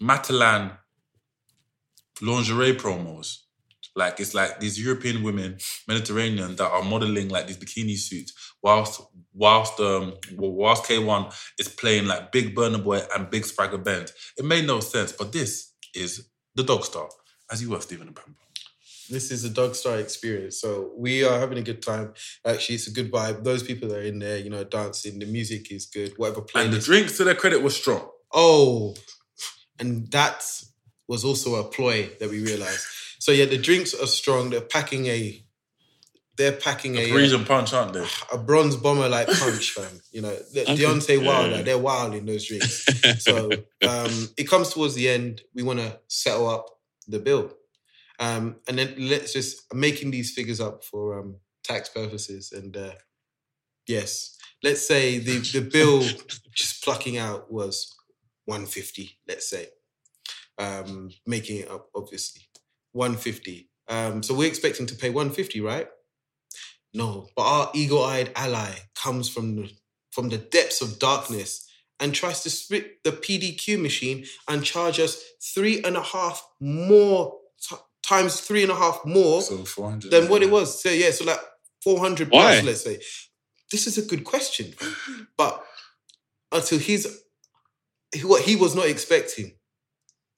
Matalan 0.00 0.76
lingerie 2.20 2.74
promos. 2.74 3.38
Like 3.94 4.20
it's 4.20 4.34
like 4.34 4.58
these 4.58 4.82
European 4.82 5.22
women, 5.22 5.58
Mediterranean, 5.86 6.56
that 6.56 6.70
are 6.70 6.82
modeling 6.82 7.28
like 7.28 7.46
these 7.46 7.58
bikini 7.58 7.96
suits, 7.96 8.32
whilst 8.62 9.02
whilst 9.34 9.78
um 9.80 10.14
whilst 10.36 10.86
K 10.86 10.98
One 10.98 11.30
is 11.58 11.68
playing 11.68 12.06
like 12.06 12.32
Big 12.32 12.54
Burna 12.54 12.82
Boy 12.82 13.02
and 13.14 13.30
Big 13.30 13.42
Spragga 13.42 13.82
Benz. 13.82 14.12
It 14.38 14.44
made 14.44 14.66
no 14.66 14.80
sense, 14.80 15.12
but 15.12 15.32
this 15.32 15.74
is 15.94 16.28
the 16.54 16.62
Dog 16.62 16.84
Star, 16.84 17.08
as 17.50 17.62
you 17.62 17.70
were 17.70 17.80
Stephen 17.80 18.06
and 18.06 18.16
Pampa. 18.16 18.32
This 19.12 19.30
is 19.30 19.44
a 19.44 19.50
dog 19.50 19.74
star 19.74 19.98
experience. 19.98 20.58
So 20.58 20.90
we 20.96 21.22
are 21.22 21.38
having 21.38 21.58
a 21.58 21.62
good 21.62 21.82
time. 21.82 22.14
Actually, 22.46 22.76
it's 22.76 22.86
a 22.86 22.90
good 22.92 23.12
vibe. 23.12 23.44
Those 23.44 23.62
people 23.62 23.88
that 23.90 23.98
are 23.98 24.02
in 24.02 24.18
there, 24.18 24.38
you 24.38 24.48
know, 24.48 24.64
dancing, 24.64 25.18
the 25.18 25.26
music 25.26 25.70
is 25.70 25.84
good. 25.84 26.14
Whatever 26.16 26.46
And 26.54 26.72
the 26.72 26.78
drinks, 26.78 27.18
to 27.18 27.24
their 27.24 27.34
credit, 27.34 27.62
was 27.62 27.76
strong. 27.76 28.08
Oh, 28.32 28.94
and 29.78 30.10
that 30.12 30.42
was 31.08 31.24
also 31.24 31.56
a 31.56 31.64
ploy 31.64 32.08
that 32.20 32.30
we 32.30 32.42
realized. 32.42 32.86
So 33.18 33.32
yeah, 33.32 33.44
the 33.44 33.58
drinks 33.58 33.92
are 33.92 34.06
strong. 34.06 34.48
They're 34.48 34.62
packing 34.62 35.06
a, 35.06 35.44
they're 36.38 36.52
packing 36.52 36.96
a, 36.96 37.10
Parisian 37.10 37.44
punch, 37.44 37.74
aren't 37.74 37.92
they? 37.92 38.06
a 38.32 38.38
bronze 38.38 38.76
bomber 38.76 39.08
like 39.10 39.26
punch, 39.28 39.70
fam. 39.76 40.00
You 40.10 40.22
know, 40.22 40.34
the, 40.54 40.62
Okay. 40.62 40.76
Deontay 40.76 41.24
Wilder, 41.24 41.56
Yeah. 41.56 41.62
they're 41.62 41.78
wild 41.78 42.14
in 42.14 42.24
those 42.24 42.46
drinks. 42.46 42.86
So 43.22 43.50
um, 43.86 44.30
it 44.38 44.48
comes 44.48 44.70
towards 44.70 44.94
the 44.94 45.08
end. 45.10 45.42
We 45.54 45.62
want 45.62 45.80
to 45.80 45.98
settle 46.08 46.48
up 46.48 46.66
the 47.06 47.18
bill, 47.18 47.52
um, 48.22 48.56
and 48.68 48.78
then 48.78 48.94
let's 48.96 49.32
just 49.32 49.64
I'm 49.72 49.80
making 49.80 50.12
these 50.12 50.32
figures 50.32 50.60
up 50.60 50.84
for 50.84 51.18
um, 51.18 51.36
tax 51.64 51.88
purposes. 51.88 52.52
And 52.52 52.76
uh, 52.76 52.92
yes, 53.88 54.38
let's 54.62 54.86
say 54.86 55.18
the 55.18 55.38
the 55.38 55.60
bill 55.72 56.02
just 56.54 56.84
plucking 56.84 57.18
out 57.18 57.52
was 57.52 57.92
150. 58.44 59.18
Let's 59.26 59.50
say, 59.50 59.66
um, 60.56 61.10
making 61.26 61.58
it 61.58 61.70
up 61.70 61.88
obviously 61.96 62.42
150. 62.92 63.68
Um, 63.88 64.22
so 64.22 64.34
we're 64.34 64.48
expecting 64.48 64.86
to 64.86 64.94
pay 64.94 65.10
150, 65.10 65.60
right? 65.60 65.88
No, 66.94 67.28
but 67.34 67.42
our 67.42 67.70
eagle-eyed 67.74 68.30
ally 68.36 68.70
comes 68.94 69.28
from 69.28 69.56
the, 69.56 69.70
from 70.10 70.28
the 70.28 70.38
depths 70.38 70.80
of 70.82 70.98
darkness 70.98 71.68
and 71.98 72.14
tries 72.14 72.42
to 72.42 72.50
split 72.50 73.02
the 73.02 73.12
PDQ 73.12 73.80
machine 73.80 74.26
and 74.46 74.62
charge 74.62 75.00
us 75.00 75.22
three 75.40 75.82
and 75.82 75.96
a 75.96 76.02
half 76.02 76.46
more 76.60 77.38
t- 77.60 77.76
times 78.06 78.40
three 78.40 78.62
and 78.62 78.72
a 78.72 78.74
half 78.74 79.04
more 79.04 79.42
So 79.42 79.56
than 80.10 80.28
what 80.28 80.42
it 80.42 80.50
was. 80.50 80.82
So 80.82 80.90
yeah, 80.90 81.10
so 81.10 81.24
like 81.24 81.40
four 81.82 81.98
hundred 81.98 82.30
Why? 82.30 82.60
plus, 82.60 82.64
let's 82.64 82.84
say. 82.84 83.00
This 83.70 83.86
is 83.86 83.96
a 83.96 84.02
good 84.02 84.24
question, 84.24 84.74
but 85.36 85.64
until 86.50 86.78
he's 86.78 87.06
what 88.22 88.42
he 88.42 88.56
was 88.56 88.74
not 88.74 88.86
expecting, 88.86 89.52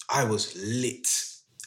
I 0.09 0.25
was 0.25 0.55
lit 0.57 1.09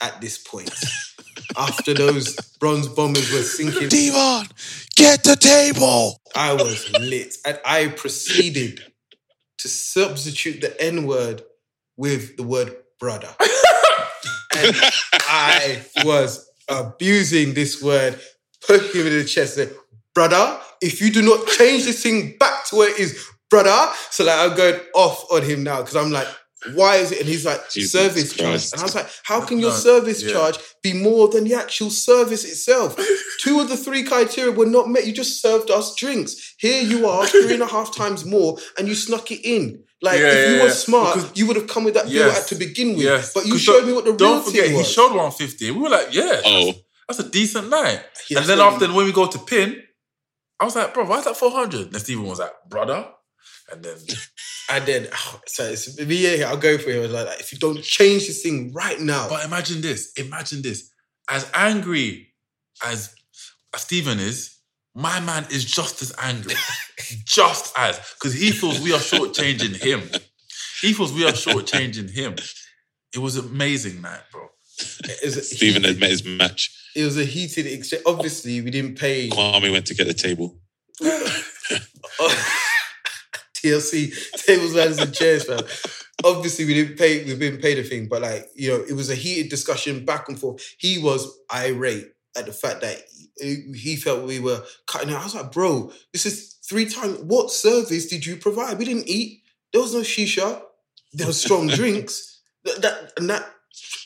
at 0.02 0.22
this 0.22 0.38
point. 0.38 0.74
After 1.58 1.93
those 1.93 2.36
bronze 2.60 2.88
bombers 2.88 3.32
were 3.32 3.41
sinking, 3.41 3.89
D-Von, 3.89 4.48
get 4.95 5.24
the 5.24 5.36
table. 5.36 6.20
I 6.36 6.54
was 6.54 6.91
lit. 7.00 7.36
And 7.45 7.60
I 7.66 7.88
proceeded 7.88 8.82
to 9.60 9.68
substitute 9.68 10.62
the 10.62 10.80
N 10.82 11.06
word 11.06 11.43
with 11.95 12.38
the 12.38 12.43
word 12.43 12.76
brother. 13.00 13.30
and 14.58 14.76
I 15.28 15.86
was 16.04 16.50
abusing 16.70 17.54
this 17.54 17.82
word, 17.82 18.20
poking 18.68 19.02
him 19.02 19.08
in 19.08 19.14
the 19.20 19.26
chest, 19.26 19.56
saying, 19.56 19.72
brother, 20.14 20.60
if 20.82 21.02
you 21.02 21.12
do 21.12 21.22
not 21.22 21.48
change 21.48 21.86
this 21.86 22.02
thing 22.02 22.38
back 22.38 22.66
to 22.68 22.76
where 22.78 22.90
it 22.92 23.00
is, 23.00 23.28
brother. 23.50 23.94
So 24.12 24.26
like 24.26 24.40
I'm 24.40 24.58
going 24.58 24.80
off 24.96 25.32
on 25.32 25.44
him 25.44 25.64
now 25.64 25.82
because 25.82 25.96
I'm 25.96 26.12
like, 26.12 26.28
why 26.74 26.95
is 26.97 27.12
it? 27.12 27.20
And 27.20 27.28
he's 27.30 27.45
like, 27.45 27.70
Jesus 27.70 27.91
service 27.91 28.34
charge. 28.34 28.72
And 28.74 28.82
I 28.82 28.84
was 28.84 28.95
like, 28.95 29.08
how 29.24 29.41
can 29.45 29.60
your 29.60 29.70
No, 29.70 29.76
service 29.76 30.24
yeah. 30.24 30.32
charge 30.34 30.58
be 30.82 30.93
more 30.93 31.28
than 31.28 31.43
the 31.43 31.53
actual 31.53 31.89
service 31.91 32.43
itself? 32.45 32.95
Two 33.41 33.60
of 33.60 33.70
the 33.70 33.78
three 33.78 34.03
criteria 34.03 34.51
were 34.51 34.66
not 34.66 34.89
met. 34.89 35.05
You 35.05 35.14
just 35.14 35.41
served 35.41 35.70
us 35.70 35.95
drinks. 35.95 36.55
Here 36.58 36.82
you 36.82 37.08
are, 37.08 37.26
three 37.28 37.53
and 37.53 37.62
a 37.62 37.68
half 37.68 37.95
times 37.95 38.26
more, 38.26 38.58
and 38.78 38.88
you 38.88 38.95
snuck 38.95 39.32
it 39.32 39.41
in. 39.45 39.84
Like 40.01 40.20
Yeah, 40.20 40.28
if 40.28 40.49
you 40.49 40.55
yeah, 40.55 40.62
were 40.62 40.68
yeah. 40.68 40.74
smart, 40.74 41.16
Because- 41.16 41.32
you 41.38 41.47
would 41.47 41.55
have 41.58 41.68
come 41.68 41.84
with 41.84 41.93
that 41.93 42.05
bill 42.05 42.28
Yes. 42.28 42.41
at 42.41 42.47
to 42.49 42.55
begin 42.55 42.89
with. 42.95 43.03
Yes. 43.05 43.34
But 43.34 43.45
you 43.45 43.58
showed 43.58 43.86
me 43.86 43.93
what 43.93 44.03
the 44.05 44.12
real 44.12 44.18
Don't 44.18 44.45
forget, 44.45 44.64
thing 44.64 44.72
he 44.74 44.78
was. 44.78 44.91
showed 44.91 45.10
150. 45.10 45.72
We 45.72 45.80
were 45.80 45.89
like, 45.89 46.14
yeah. 46.14 46.41
Oh. 46.45 46.74
That's 47.08 47.20
a 47.20 47.30
decent 47.30 47.70
night. 47.70 48.01
Yeah, 48.30 48.39
and 48.39 48.47
then 48.47 48.58
so- 48.58 48.68
after 48.68 48.88
when 48.93 49.05
we 49.05 49.12
go 49.14 49.28
to 49.28 49.39
pin, 49.39 49.82
I 50.60 50.66
was 50.66 50.76
like, 50.76 50.93
bro, 50.93 51.05
why 51.05 51.20
is 51.20 51.26
that 51.26 51.38
400? 51.38 51.93
And 51.93 51.95
Stephen 52.01 52.26
was 52.26 52.39
like, 52.39 52.51
brother. 52.68 53.08
And 53.72 53.84
then 53.84 53.95
And 54.70 54.86
then, 54.86 55.07
oh, 55.13 55.41
so 55.47 55.63
it's 55.63 55.99
me. 55.99 56.38
Yeah, 56.38 56.49
I'll 56.49 56.57
go 56.57 56.78
for 56.78 56.89
it. 56.89 56.97
I 56.97 56.99
was 56.99 57.11
like, 57.11 57.39
if 57.39 57.51
you 57.51 57.59
don't 57.59 57.82
change 57.82 58.28
this 58.28 58.41
thing 58.41 58.74
right 58.74 58.99
now, 58.99 59.30
But 59.30 59.45
imagine 59.45 59.82
this. 59.82 60.13
Imagine 60.13 60.61
this. 60.61 60.91
As 61.30 61.49
angry 61.53 62.30
as 62.86 63.13
Stephen 63.76 64.20
is, 64.20 64.55
my 64.95 65.20
man 65.20 65.45
is 65.51 65.65
just 65.65 66.01
as 66.01 66.13
angry. 66.20 66.55
just 67.26 67.74
as. 67.78 67.99
Because 68.15 68.34
he 68.34 68.51
feels 68.51 68.80
we 68.80 68.93
are 68.93 68.99
shortchanging 68.99 69.76
him. 69.82 70.01
He 70.82 70.93
feels 70.93 71.13
we 71.13 71.26
are 71.26 71.32
shortchanging 71.32 72.11
him. 72.11 72.36
It 73.13 73.20
was 73.20 73.38
amazing 73.38 74.01
night, 74.01 74.22
bro. 74.32 74.47
it 74.80 75.24
was 75.24 75.38
a 75.38 75.43
Stephen 75.43 75.84
had 75.84 75.99
met 75.99 76.11
his 76.11 76.26
match. 76.26 76.72
It 76.95 77.03
was 77.03 77.18
a 77.18 77.26
heated 77.26 77.65
exchange. 77.68 78.03
Obviously, 78.05 78.61
we 78.61 78.70
didn't 78.72 78.95
pay. 78.95 79.30
Kwame 79.30 79.72
went 79.72 79.86
to 79.88 79.95
get 79.95 80.07
the 80.07 80.13
table. 80.13 80.59
TLC 83.68 84.13
tables, 84.45 84.74
ladders, 84.74 84.99
and 84.99 85.13
chairs, 85.13 85.45
fam. 85.45 85.59
Obviously, 86.24 86.65
we 86.65 86.74
didn't 86.74 86.97
pay. 86.97 87.24
We 87.24 87.36
didn't 87.36 87.61
pay 87.61 87.76
the 87.76 87.84
thing, 87.84 88.07
but 88.07 88.22
like 88.22 88.49
you 88.55 88.70
know, 88.70 88.84
it 88.88 88.93
was 88.93 89.09
a 89.09 89.15
heated 89.15 89.49
discussion 89.49 90.05
back 90.05 90.28
and 90.30 90.39
forth. 90.39 90.63
He 90.78 90.97
was 90.97 91.39
irate 91.53 92.07
at 92.36 92.45
the 92.45 92.53
fact 92.53 92.82
that 92.82 93.01
he, 93.39 93.95
felt 93.95 94.26
we 94.26 94.39
were 94.39 94.63
cutting 94.88 95.11
out. 95.11 95.22
I 95.22 95.24
was 95.24 95.36
like, 95.36 95.51
bro, 95.51 95.91
this 96.13 96.26
is 96.26 96.57
three 96.68 96.86
times. 96.86 97.20
What 97.20 97.51
service 97.51 98.07
did 98.07 98.26
you 98.26 98.38
provide? 98.38 98.78
We 98.78 98.86
didn't 98.86 99.07
eat. 99.07 99.41
There 99.74 99.82
was 99.82 99.93
no 99.93 100.01
shisha. 100.01 100.61
There 101.13 101.28
was 101.28 101.39
strong 101.39 101.68
drinks. 101.68 102.41
That, 102.63 102.82
that 102.82 103.13
and 103.18 103.30
that 103.30 103.47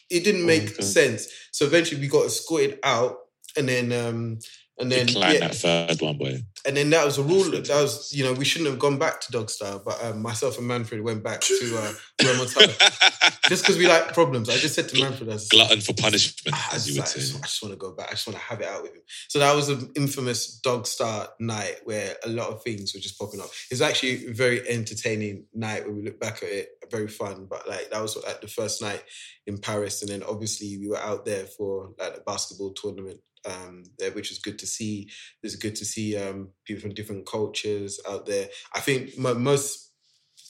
it 0.10 0.24
didn't 0.24 0.46
make 0.46 0.70
sense. 0.82 1.28
So 1.52 1.66
eventually, 1.66 2.02
we 2.02 2.08
got 2.08 2.26
escorted 2.26 2.80
out, 2.84 3.18
and 3.56 3.68
then 3.70 3.92
um 3.92 4.40
and 4.78 4.92
then 4.92 5.06
Decline 5.06 5.34
yeah, 5.34 5.40
that 5.48 5.56
third 5.56 6.02
one, 6.02 6.18
boy. 6.18 6.44
And 6.66 6.78
then 6.78 6.90
that 6.92 7.06
was 7.06 7.18
a 7.18 7.24
rule. 7.24 7.44
That 7.52 7.70
was, 7.70 8.14
you 8.14 8.24
know, 8.24 8.34
we 8.34 8.46
shouldn't 8.46 8.70
have 8.70 8.80
gone 8.80 8.98
back 8.98 9.22
to 9.22 9.32
dog 9.32 9.50
style, 9.50 9.82
but 9.84 10.04
um, 10.04 10.22
myself 10.22 10.58
and 10.58 10.68
Manfred 10.68 11.02
went 11.02 11.24
back 11.24 11.42
to 11.42 11.78
uh, 11.78 11.94
just 13.50 13.64
because 13.64 13.78
we 13.78 13.88
like 13.88 14.14
problems. 14.14 14.50
I 14.50 14.58
just 14.58 14.76
said 14.76 14.90
to 14.90 15.02
Manfred, 15.02 15.30
I, 15.30 15.34
was, 15.34 15.50
Glutton 15.50 15.82
for 15.82 15.94
punishment, 15.94 16.56
I, 16.56 16.76
as 16.76 16.86
just, 16.86 16.88
you 16.88 17.02
like, 17.02 17.10
I 17.10 17.12
say. 17.12 17.38
I 17.38 17.42
just 17.42 17.64
want 17.64 17.74
to 17.74 17.78
go 17.78 17.92
back. 17.92 18.10
I 18.10 18.12
just 18.12 18.28
want 18.28 18.38
to 18.38 18.44
have 18.44 18.62
it 18.62 18.68
out 18.68 18.84
with 18.84 18.94
him. 18.94 19.02
So 19.28 19.40
that 19.40 19.56
was 19.56 19.70
an 19.70 19.92
infamous 19.96 20.60
dog 20.60 20.86
star 20.86 21.30
night 21.40 21.78
where 21.84 22.16
a 22.26 22.30
lot 22.30 22.50
of 22.50 22.62
things 22.64 22.94
were 22.94 23.00
just 23.00 23.18
popping 23.18 23.40
up. 23.42 23.50
It's 23.70 23.82
actually 23.82 24.28
a 24.28 24.34
very 24.34 24.68
entertaining 24.68 25.46
night 25.54 25.86
when 25.86 25.96
we 25.96 26.04
look 26.04 26.20
back 26.20 26.44
at 26.44 26.50
it. 26.50 26.70
Very 26.90 27.08
fun, 27.08 27.48
but 27.50 27.68
like 27.70 27.90
that 27.90 28.02
was 28.02 28.18
like 28.18 28.42
the 28.42 28.48
first 28.48 28.82
night 28.82 29.02
in 29.48 29.58
Paris, 29.58 30.02
and 30.02 30.12
then 30.12 30.24
obviously 30.24 30.78
we 30.78 30.90
were 30.90 30.98
out 30.98 31.26
there 31.26 31.46
for 31.46 31.92
like 31.98 32.18
a 32.18 32.22
basketball 32.22 32.74
tournament 32.74 33.22
um, 33.46 33.84
there, 33.98 34.12
which 34.12 34.32
is 34.32 34.40
good 34.40 34.60
to 34.60 34.68
see. 34.68 35.10
It's 35.44 35.56
good 35.56 35.76
to 35.76 35.86
see 35.86 36.18
um, 36.18 36.50
people 36.66 36.82
from 36.82 36.94
different 36.94 37.26
cultures 37.26 38.00
out 38.10 38.26
there. 38.26 38.48
I 38.74 38.80
think 38.80 39.18
my 39.18 39.34
most 39.34 39.92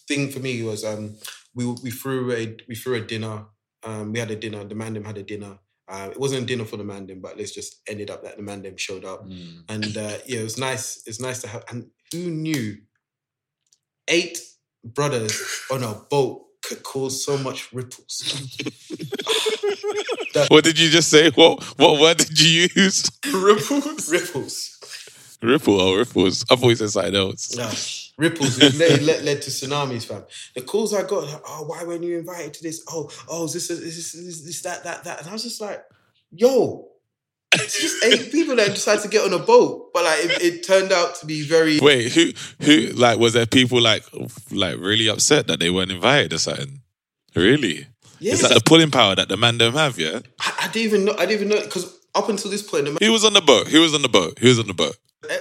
thing 0.07 0.29
for 0.29 0.39
me 0.39 0.63
was 0.63 0.83
um, 0.83 1.17
we 1.53 1.65
we 1.83 1.91
threw 1.91 2.31
a 2.31 2.55
we 2.67 2.75
threw 2.75 2.95
a 2.95 3.01
dinner. 3.01 3.45
Um, 3.83 4.13
we 4.13 4.19
had 4.19 4.31
a 4.31 4.35
dinner. 4.35 4.63
The 4.63 4.75
Mandem 4.75 5.05
had 5.05 5.17
a 5.17 5.23
dinner. 5.23 5.59
Uh, 5.87 6.09
it 6.11 6.19
wasn't 6.19 6.43
a 6.43 6.45
dinner 6.45 6.65
for 6.65 6.77
the 6.77 6.83
Mandem, 6.83 7.21
but 7.21 7.37
let's 7.37 7.51
just 7.51 7.81
ended 7.87 8.09
up 8.09 8.23
that 8.23 8.37
the 8.37 8.43
Mandem 8.43 8.77
showed 8.77 9.03
up, 9.03 9.25
and 9.69 9.97
uh, 9.97 10.17
yeah, 10.25 10.39
it 10.39 10.43
was 10.43 10.57
nice. 10.57 11.03
It's 11.05 11.19
nice 11.19 11.41
to 11.41 11.47
have. 11.47 11.63
And 11.69 11.89
who 12.11 12.29
knew 12.29 12.77
eight 14.07 14.39
brothers 14.83 15.41
on 15.71 15.83
a 15.83 15.93
boat 15.93 16.45
could 16.63 16.83
cause 16.83 17.25
so 17.25 17.37
much 17.37 17.73
ripples? 17.73 18.57
What 20.47 20.63
did 20.63 20.79
you 20.79 20.89
just 20.89 21.09
say? 21.09 21.29
What 21.31 21.61
what 21.77 21.99
word 21.99 22.17
did 22.17 22.39
you 22.39 22.67
use? 22.75 23.11
ripples, 23.33 24.09
ripples. 24.09 24.77
Ripple 25.41 25.81
or 25.81 25.97
ripples? 25.97 26.45
I 26.51 26.55
thought 26.55 26.69
you 26.69 26.75
said 26.75 26.91
something 26.91 27.15
else. 27.15 27.55
No, 27.55 27.69
ripples 28.23 28.59
led, 28.59 29.01
led, 29.01 29.23
led 29.23 29.41
to 29.41 29.49
tsunamis, 29.49 30.05
fam. 30.05 30.23
The 30.55 30.61
calls 30.61 30.93
I 30.93 31.01
got, 31.01 31.23
like, 31.23 31.41
oh, 31.47 31.63
why 31.63 31.83
weren't 31.83 32.03
you 32.03 32.19
invited 32.19 32.53
to 32.55 32.63
this? 32.63 32.83
Oh, 32.87 33.09
oh, 33.27 33.45
is 33.45 33.53
this, 33.53 33.69
is 33.71 33.81
this, 33.81 34.13
is 34.13 34.25
this, 34.25 34.41
this, 34.41 34.61
that, 34.61 34.83
that, 34.83 35.03
that? 35.03 35.21
And 35.21 35.29
I 35.29 35.33
was 35.33 35.41
just 35.41 35.59
like, 35.59 35.83
yo, 36.31 36.91
it's 37.53 37.81
just 37.81 38.03
eight 38.05 38.31
people 38.31 38.55
that 38.55 38.69
decided 38.69 39.01
to 39.01 39.09
get 39.09 39.25
on 39.25 39.33
a 39.33 39.43
boat. 39.43 39.91
But 39.93 40.03
like, 40.03 40.25
it, 40.25 40.41
it 40.41 40.63
turned 40.63 40.91
out 40.91 41.15
to 41.15 41.25
be 41.25 41.41
very. 41.43 41.79
Wait, 41.79 42.11
who 42.11 42.31
who 42.61 42.93
like 42.93 43.19
was 43.19 43.33
there 43.33 43.45
people 43.45 43.81
like 43.81 44.03
like 44.51 44.77
really 44.77 45.07
upset 45.07 45.47
that 45.47 45.59
they 45.59 45.69
weren't 45.69 45.91
invited 45.91 46.33
or 46.33 46.37
something? 46.37 46.81
Really? 47.35 47.87
Yeah. 48.21 48.33
Is 48.33 48.41
that 48.41 48.53
the 48.53 48.61
pulling 48.63 48.91
power 48.91 49.15
that 49.15 49.29
the 49.29 49.35
man 49.37 49.57
don't 49.57 49.73
have, 49.73 49.97
yeah? 49.97 50.19
I, 50.39 50.53
I 50.61 50.67
didn't 50.67 50.85
even 50.85 51.05
know. 51.05 51.13
I 51.13 51.25
didn't 51.25 51.47
even 51.47 51.49
know 51.49 51.61
because 51.61 51.97
up 52.13 52.29
until 52.29 52.51
this 52.51 52.61
point, 52.61 52.85
the 52.85 52.95
He 53.01 53.09
was 53.09 53.25
on 53.25 53.33
the 53.33 53.41
boat. 53.41 53.67
He 53.67 53.79
was 53.79 53.95
on 53.95 54.03
the 54.03 54.09
boat. 54.09 54.37
He 54.39 54.47
was 54.47 54.59
on 54.59 54.67
the 54.67 54.75
boat. 54.75 54.95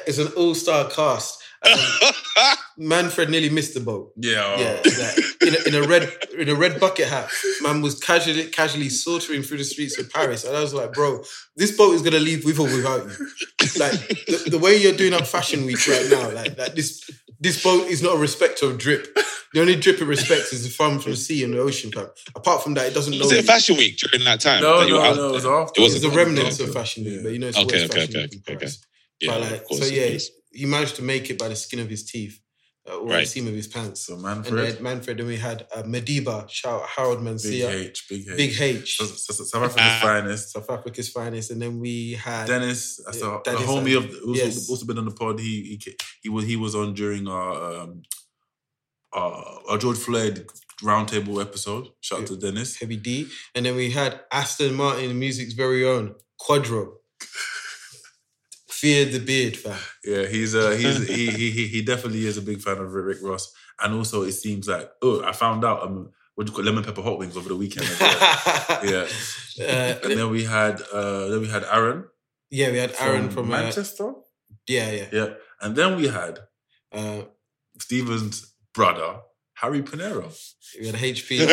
it's 0.07 0.17
an 0.17 0.29
all-star 0.29 0.89
cast. 0.89 1.40
Um, 1.63 1.79
Manfred 2.79 3.29
nearly 3.31 3.51
missed 3.51 3.75
the 3.75 3.81
boat. 3.81 4.13
Yeah. 4.17 4.59
Yeah, 4.59 4.81
like, 4.85 5.19
in, 5.43 5.55
a, 5.55 5.69
in 5.69 5.85
a 5.85 5.87
red 5.87 6.11
in 6.39 6.49
a 6.49 6.55
red 6.55 6.81
bucket 6.81 7.09
hat, 7.09 7.29
man 7.61 7.83
was 7.83 7.99
casually 7.99 8.47
casually 8.47 8.89
sauntering 8.89 9.43
through 9.43 9.59
the 9.59 9.65
streets 9.65 9.99
of 9.99 10.11
Paris, 10.11 10.45
and 10.45 10.57
I 10.57 10.61
was 10.61 10.73
like, 10.73 10.93
"Bro, 10.93 11.23
this 11.57 11.77
boat 11.77 11.95
is 11.95 12.03
gonna 12.03 12.19
leave 12.19 12.45
with 12.45 12.59
or 12.59 12.65
without 12.65 13.05
you." 13.05 13.29
Like 13.79 13.93
the, 14.27 14.49
the 14.53 14.59
way 14.59 14.77
you're 14.77 14.97
doing 14.97 15.13
up 15.13 15.27
Fashion 15.27 15.67
Week 15.67 15.87
right 15.87 16.07
now, 16.11 16.31
like, 16.33 16.59
like 16.59 16.75
this 16.75 17.09
this 17.39 17.63
boat 17.63 17.87
is 17.89 18.03
not 18.03 18.17
a 18.17 18.19
respecter 18.19 18.67
of 18.67 18.79
drip. 18.79 19.17
The 19.53 19.61
only 19.61 19.77
drip 19.77 20.01
it 20.01 20.05
respects 20.05 20.53
is 20.53 20.63
the 20.65 20.71
fun 20.71 20.99
from 21.01 21.13
the 21.13 21.17
sea 21.17 21.43
and 21.45 21.53
the 21.55 21.61
ocean, 21.61 21.91
fam. 21.91 22.07
Apart 22.37 22.63
from 22.63 22.75
that, 22.75 22.87
it 22.87 22.95
doesn't 22.95 23.13
know. 23.13 23.21
Was 23.25 23.33
it 23.33 23.45
Fashion 23.45 23.77
Week 23.77 23.99
during 23.99 24.25
that 24.25 24.41
time? 24.41 24.63
No, 24.63 24.81
that 24.81 24.89
you 24.89 24.95
no, 24.95 25.03
out 25.03 25.17
no, 25.17 25.29
it 25.29 25.33
was 25.33 25.43
there? 25.43 25.55
after. 25.55 25.81
It 25.81 25.85
It's 25.85 25.95
wasn't 25.95 26.13
the 26.13 26.19
remnants 26.19 26.61
after. 26.61 26.71
of 26.71 26.75
Fashion 26.75 27.05
Week, 27.05 27.23
but 27.23 27.33
you 27.33 27.39
know, 27.39 27.49
it's 27.49 27.59
Okay, 27.59 27.85
okay, 27.85 27.89
Fashion 27.89 28.17
okay, 28.17 28.29
Week 28.31 28.43
okay, 28.49 28.57
okay. 28.57 28.73
Yeah, 29.21 29.33
but 29.33 29.41
like, 29.41 29.65
course, 29.65 29.81
so 29.81 29.87
yeah, 29.95 30.11
course. 30.11 30.31
He 30.53 30.67
managed 30.67 30.97
to 30.97 31.03
make 31.03 31.31
it 31.31 31.39
by 31.39 31.49
the 31.49 31.57
skin 31.57 31.79
of 31.81 31.89
his 31.89 32.05
teeth, 32.05 32.41
uh, 32.89 32.97
or 32.97 33.09
the 33.09 33.15
Right. 33.15 33.29
seam 33.29 33.47
of 33.47 33.55
his 33.55 33.67
pants. 33.69 34.07
So 34.07 34.15
And 34.15 34.23
Manfred, 34.23 34.77
then 34.77 34.83
Manfred, 34.83 35.19
then 35.19 35.27
we 35.27 35.37
had 35.37 35.67
uh, 35.75 35.83
Mediba, 35.83 36.49
shout 36.49 36.83
out 36.83 36.89
Harold 36.89 37.19
Big 37.19 37.25
Mancia, 37.25 37.71
H, 37.71 38.07
Big 38.09 38.29
H. 38.29 38.37
Big 38.37 38.61
H, 38.61 38.97
So- 38.99 39.05
so- 39.07 39.33
so 39.35 39.45
South 39.45 39.63
Africa's 39.65 39.83
Ah. 39.87 40.01
finest. 40.03 40.53
South 40.53 40.71
Africa's 40.71 41.09
finest, 41.09 41.51
and 41.51 41.61
then 41.63 41.79
we 41.79 42.13
had 42.13 42.47
Dennis, 42.47 43.01
that's 43.05 43.19
Yeah, 43.21 43.39
a, 43.39 43.43
Dennis, 43.45 43.63
a 43.63 43.67
homie 43.67 43.95
uh, 43.95 43.99
of 43.99 44.07
also, 44.27 44.33
yes. 44.45 44.69
also 44.69 44.85
been 44.87 44.99
on 44.99 45.05
the 45.05 45.11
pod. 45.13 45.39
He 45.41 45.79
he 45.85 45.97
he 46.23 46.29
was 46.29 46.45
he 46.47 46.57
was 46.57 46.75
on 46.75 46.95
during 46.95 47.29
our 47.29 47.81
um 47.83 48.03
our, 49.13 49.61
our 49.69 49.79
George 49.79 49.99
Floyd 49.99 50.47
roundtable 50.83 51.41
episode. 51.43 51.89
Shout 52.01 52.21
out 52.21 52.27
to 52.29 52.37
Dennis. 52.37 52.77
Heavy 52.77 52.97
D, 52.97 53.27
and 53.55 53.67
then 53.67 53.75
we 53.77 53.91
had 53.91 54.21
Aston 54.33 54.75
Martin, 54.75 55.19
music's 55.19 55.53
very 55.55 55.85
own 55.85 56.15
Quadro. 56.41 56.95
Fear 58.81 59.05
the 59.07 59.19
beard, 59.21 59.57
fam. 59.57 59.79
Yeah, 60.05 60.25
he's 60.27 60.55
uh 60.55 60.71
he's 60.71 61.07
he, 61.07 61.31
he 61.31 61.51
he 61.51 61.67
he 61.75 61.83
definitely 61.83 62.25
is 62.27 62.37
a 62.39 62.43
big 62.43 62.61
fan 62.63 62.79
of 62.79 62.93
Rick 62.95 63.19
Ross, 63.23 63.53
and 63.83 63.95
also 63.95 64.23
it 64.23 64.33
seems 64.33 64.67
like 64.69 64.91
oh 65.03 65.23
I 65.23 65.33
found 65.33 65.65
out 65.65 65.83
um 65.83 66.11
what 66.35 66.47
do 66.47 66.51
you 66.53 66.57
call 66.57 66.65
lemon 66.65 66.85
pepper 66.85 67.03
hot 67.03 67.19
wings 67.19 67.37
over 67.37 67.49
the 67.51 67.57
weekend. 67.57 67.87
yeah, 68.01 69.07
Uh, 69.61 69.95
and 70.05 70.13
then 70.19 70.31
we 70.31 70.45
had 70.45 70.81
uh 70.93 71.29
then 71.29 71.41
we 71.41 71.49
had 71.49 71.65
Aaron 71.65 72.05
yeah, 72.51 72.71
we 72.71 72.79
had 72.79 72.93
Aaron 72.99 73.29
from, 73.31 73.47
uh, 73.53 73.59
Manchester. 73.61 74.13
yeah, 74.67 74.91
yeah. 74.91 75.09
yeah, 75.13 75.29
and 75.61 75.77
then 75.77 75.97
we 75.97 76.09
had 76.09 76.35
Uh, 76.93 77.23
Steven's 77.79 78.37
brother 78.75 79.11
Harry 79.61 79.83
Pinero. 79.83 80.29
we 80.81 80.87
had 80.87 80.97
HP. 80.97 81.29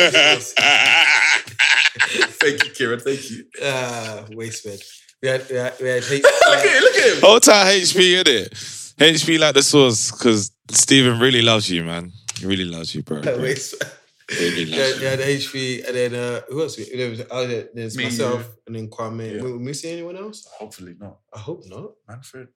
thank 2.42 2.64
you, 2.66 2.72
Kieran. 2.72 3.00
Thank 3.00 3.30
you. 3.30 3.44
uh, 3.62 4.24
waistbed. 4.32 4.82
We 5.22 5.30
had 5.30 5.50
we 5.50 5.56
had, 5.56 5.74
we 5.82 5.88
had 5.88 6.04
H- 6.04 6.12
look 6.24 6.24
at 6.24 6.66
him. 6.66 6.82
Look 6.84 6.96
at 6.96 7.14
him. 7.16 7.22
Whole 7.22 7.40
time 7.40 7.66
HP 7.68 8.20
in 8.22 8.28
it. 8.28 8.54
HP 8.54 9.40
like 9.40 9.54
the 9.56 9.64
source 9.64 10.12
because 10.12 10.52
Steven 10.72 11.20
really 11.20 11.42
loves 11.42 11.70
you, 11.70 11.84
man. 11.84 12.12
He 12.40 12.46
really 12.46 12.66
loves 12.66 12.94
you, 12.96 13.04
bro. 13.04 13.18
uh, 13.22 13.38
waistbed. 13.40 13.92
Really 14.40 14.64
Yeah, 14.64 14.84
loves 14.86 15.02
yeah, 15.02 15.12
you. 15.12 15.18
the 15.18 15.24
HP, 15.24 15.88
and 15.88 15.96
then 15.96 16.16
uh, 16.16 16.42
who 16.50 16.62
else? 16.62 16.76
There 16.76 17.10
was, 17.10 17.22
oh, 17.32 17.48
there- 17.48 17.70
there's 17.74 17.96
Me, 17.98 18.04
myself, 18.06 18.42
you. 18.42 18.54
and 18.68 18.76
then 18.76 18.88
Kwame. 18.90 19.36
Yeah. 19.38 19.42
Will 19.42 19.58
we 19.60 19.74
see 19.74 19.92
anyone 19.92 20.18
else? 20.18 20.46
Hopefully 20.60 20.96
not. 21.00 21.20
I 21.34 21.40
hope 21.40 21.64
not. 21.68 21.92
Manfred. 22.08 22.50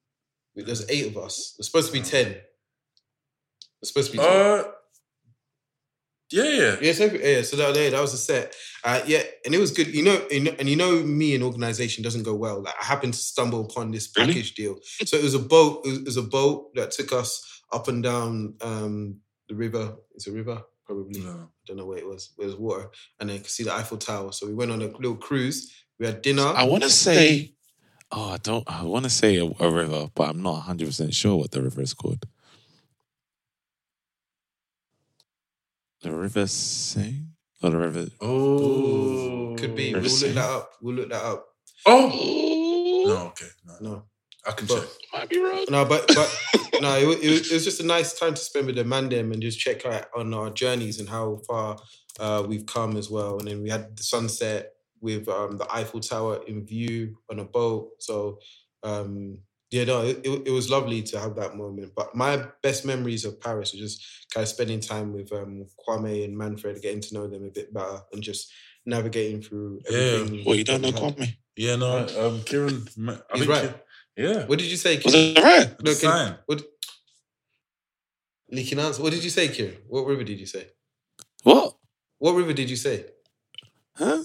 There's 0.55 0.87
eight 0.89 1.07
of 1.07 1.17
us. 1.17 1.55
There's 1.57 1.67
supposed 1.67 1.87
to 1.87 1.93
be 1.93 2.01
ten. 2.01 2.27
There's 2.27 3.87
supposed 3.89 4.11
to 4.11 4.17
be 4.17 4.23
ten. 4.23 4.35
Uh, 4.59 4.63
yeah, 6.31 6.43
yeah. 6.43 6.75
yeah, 6.81 6.93
so, 6.93 7.05
yeah. 7.05 7.41
So 7.41 7.55
that, 7.57 7.75
yeah, 7.75 7.89
that 7.89 8.01
was 8.01 8.13
a 8.13 8.17
set. 8.17 8.53
Uh, 8.83 9.01
yeah, 9.05 9.23
and 9.45 9.53
it 9.53 9.59
was 9.59 9.71
good. 9.71 9.93
You 9.93 10.03
know, 10.03 10.21
and 10.31 10.47
and 10.59 10.69
you 10.69 10.75
know, 10.75 11.01
me 11.03 11.35
and 11.35 11.43
organization 11.43 12.03
doesn't 12.03 12.23
go 12.23 12.35
well. 12.35 12.63
Like 12.63 12.73
I 12.81 12.85
happened 12.85 13.13
to 13.13 13.19
stumble 13.19 13.65
upon 13.65 13.91
this 13.91 14.11
Really? 14.17 14.33
package 14.33 14.53
deal. 14.55 14.77
So 15.05 15.17
it 15.17 15.23
was 15.23 15.33
a 15.35 15.39
boat. 15.39 15.81
It 15.85 16.05
was, 16.05 16.17
a 16.17 16.23
boat 16.23 16.73
that 16.75 16.91
took 16.91 17.11
us 17.13 17.61
up 17.71 17.87
and 17.87 18.01
down 18.01 18.55
um, 18.61 19.17
the 19.49 19.55
river. 19.55 19.95
It's 20.15 20.27
a 20.27 20.31
river, 20.31 20.61
probably. 20.85 21.21
No. 21.21 21.31
I 21.31 21.45
don't 21.67 21.77
know 21.77 21.85
where 21.85 21.99
it 21.99 22.07
was. 22.07 22.31
It 22.39 22.45
was 22.45 22.55
water, 22.55 22.89
and 23.19 23.29
then 23.29 23.37
you 23.37 23.41
could 23.41 23.51
see 23.51 23.63
the 23.63 23.73
Eiffel 23.73 23.97
Tower. 23.97 24.31
So 24.31 24.47
we 24.47 24.53
went 24.53 24.71
on 24.71 24.81
a 24.81 24.87
little 24.87 25.15
cruise. 25.15 25.71
We 25.99 26.05
had 26.07 26.21
dinner. 26.21 26.43
I 26.43 26.63
want 26.63 26.83
to 26.83 26.89
say, 26.89 27.53
oh, 28.11 28.31
I 28.31 28.37
don't. 28.37 28.63
I 28.67 28.83
want 28.83 29.03
to 29.03 29.11
say 29.11 29.37
a, 29.37 29.45
a 29.59 29.69
river, 29.71 30.09
but 30.15 30.29
I'm 30.29 30.41
not 30.41 30.53
100 30.53 30.87
percent 30.87 31.13
sure 31.13 31.35
what 31.35 31.51
the 31.51 31.61
river 31.61 31.81
is 31.81 31.93
called. 31.93 32.25
The 36.01 36.11
River 36.11 36.47
Seine 36.47 37.27
or 37.61 37.69
the 37.69 37.77
River? 37.77 38.05
Oh, 38.21 39.55
Could 39.57 39.75
be. 39.75 39.93
River 39.93 40.07
We'll 40.07 40.19
look 40.27 40.33
that 40.35 40.49
up. 40.49 40.71
We'll 40.81 40.95
look 40.95 41.09
that 41.09 41.23
up. 41.23 41.45
Oh, 41.85 43.03
No, 43.07 43.17
okay. 43.27 43.47
No, 43.65 43.75
No, 43.81 44.03
I 44.47 44.51
can 44.51 44.67
But- 44.67 44.81
check. 44.81 44.89
Might 45.13 45.29
be 45.29 45.39
wrong. 45.39 45.65
no, 45.69 45.85
but 45.85 46.07
but 46.07 46.39
no, 46.81 46.95
it, 46.97 47.19
it, 47.23 47.29
was, 47.29 47.51
it 47.51 47.53
was 47.53 47.63
just 47.65 47.81
a 47.81 47.85
nice 47.85 48.13
time 48.17 48.33
to 48.33 48.41
spend 48.41 48.65
with 48.67 48.75
the 48.75 48.83
man 48.85 49.09
them 49.09 49.31
and 49.31 49.41
just 49.41 49.59
check 49.59 49.85
out 49.85 50.05
on 50.15 50.33
our 50.33 50.49
journeys 50.49 50.99
and 50.99 51.09
how 51.09 51.41
far 51.47 51.77
uh, 52.19 52.43
we've 52.47 52.65
come 52.65 52.95
as 52.97 53.09
well. 53.09 53.37
And 53.39 53.47
then 53.47 53.61
we 53.61 53.69
had 53.69 53.95
the 53.97 54.03
sunset 54.03 54.71
with 55.01 55.27
um, 55.27 55.57
the 55.57 55.67
Eiffel 55.73 55.99
Tower 55.99 56.41
in 56.47 56.65
view 56.65 57.17
on 57.29 57.39
a 57.39 57.43
boat. 57.43 57.89
So 57.99 58.39
um, 58.83 59.39
yeah, 59.71 59.85
no, 59.85 60.01
it, 60.03 60.19
it, 60.23 60.47
it 60.47 60.51
was 60.51 60.69
lovely 60.69 61.01
to 61.03 61.19
have 61.19 61.35
that 61.37 61.55
moment. 61.55 61.93
But 61.95 62.13
my 62.13 62.45
best 62.61 62.85
memories 62.85 63.25
of 63.25 63.39
Paris 63.39 63.73
were 63.73 63.79
just 63.79 64.03
kind 64.33 64.43
of 64.43 64.49
spending 64.49 64.79
time 64.81 65.13
with 65.13 65.31
um, 65.33 65.65
Kwame 65.87 66.25
and 66.25 66.37
Manfred, 66.37 66.81
getting 66.81 67.01
to 67.01 67.13
know 67.13 67.27
them 67.27 67.45
a 67.45 67.49
bit 67.49 67.73
better, 67.73 67.99
and 68.13 68.21
just 68.21 68.51
navigating 68.85 69.41
through 69.41 69.81
Yeah. 69.89 69.97
everything. 69.99 70.45
Well, 70.45 70.55
you 70.55 70.63
don't 70.63 70.81
know 70.81 70.91
that 70.91 70.99
we 71.01 71.07
had. 71.07 71.17
Kwame. 71.17 71.37
Yeah, 71.55 71.75
no, 71.77 72.07
um, 72.19 72.41
Kieran. 72.43 72.87
I 73.09 73.37
He's 73.37 73.47
right. 73.47 73.73
Ki- 73.73 74.23
Yeah. 74.23 74.45
What 74.45 74.59
did 74.59 74.69
you 74.69 74.77
say? 74.77 74.99
Was 75.03 75.13
it 75.15 75.37
right? 75.39 75.69
No, 75.83 75.93
The 75.93 75.99
can- 75.99 76.37
What? 76.45 76.63
Leaking 78.49 78.79
answer. 78.79 79.01
What 79.01 79.13
did 79.13 79.23
you 79.23 79.29
say, 79.29 79.47
Kieran? 79.47 79.77
What 79.87 80.05
river 80.05 80.23
did 80.23 80.39
you 80.39 80.45
say? 80.45 80.67
What? 81.43 81.75
What 82.19 82.33
river 82.35 82.53
did 82.53 82.69
you 82.69 82.75
say? 82.75 83.05
Huh? 83.95 84.23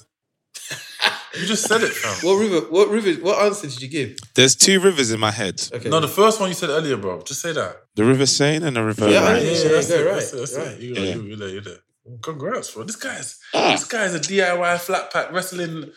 You 1.38 1.46
just 1.46 1.66
said 1.66 1.82
it, 1.82 1.92
fam. 1.92 2.14
What 2.26 2.36
river? 2.36 2.60
What 2.68 2.88
river? 2.88 3.12
What 3.22 3.42
answer 3.44 3.66
did 3.68 3.82
you 3.82 3.88
give? 3.88 4.16
There's 4.34 4.54
two 4.56 4.80
rivers 4.80 5.10
in 5.10 5.20
my 5.20 5.30
head. 5.30 5.62
Okay. 5.72 5.88
No, 5.88 6.00
the 6.00 6.08
first 6.08 6.40
one 6.40 6.48
you 6.48 6.54
said 6.54 6.70
earlier, 6.70 6.96
bro. 6.96 7.20
Just 7.22 7.40
say 7.42 7.52
that. 7.52 7.76
The 7.94 8.04
River 8.04 8.26
Seine 8.26 8.64
and 8.66 8.76
the 8.76 8.82
River 8.84 9.08
Yeah, 9.10 9.20
Rhine. 9.24 9.44
yeah, 9.44 9.52
that's 9.52 9.90
yeah, 9.90 9.96
it, 9.96 10.04
right, 10.06 10.14
that's 10.14 10.32
it, 10.32 10.36
that's 10.38 10.56
right. 10.56 10.66
it. 10.68 10.80
You 10.80 10.94
Yeah. 10.94 11.14
got 11.14 11.24
you 11.24 11.36
there, 11.36 11.48
you 11.48 11.60
there. 11.60 11.78
Congrats, 12.22 12.70
bro. 12.70 12.84
This 12.84 12.96
guy's 12.96 13.38
Ah. 13.52 13.72
this 13.72 13.84
guy's 13.84 14.14
a 14.14 14.20
DIY 14.20 14.78
flat 14.78 15.12
pack 15.12 15.32
wrestling 15.32 15.90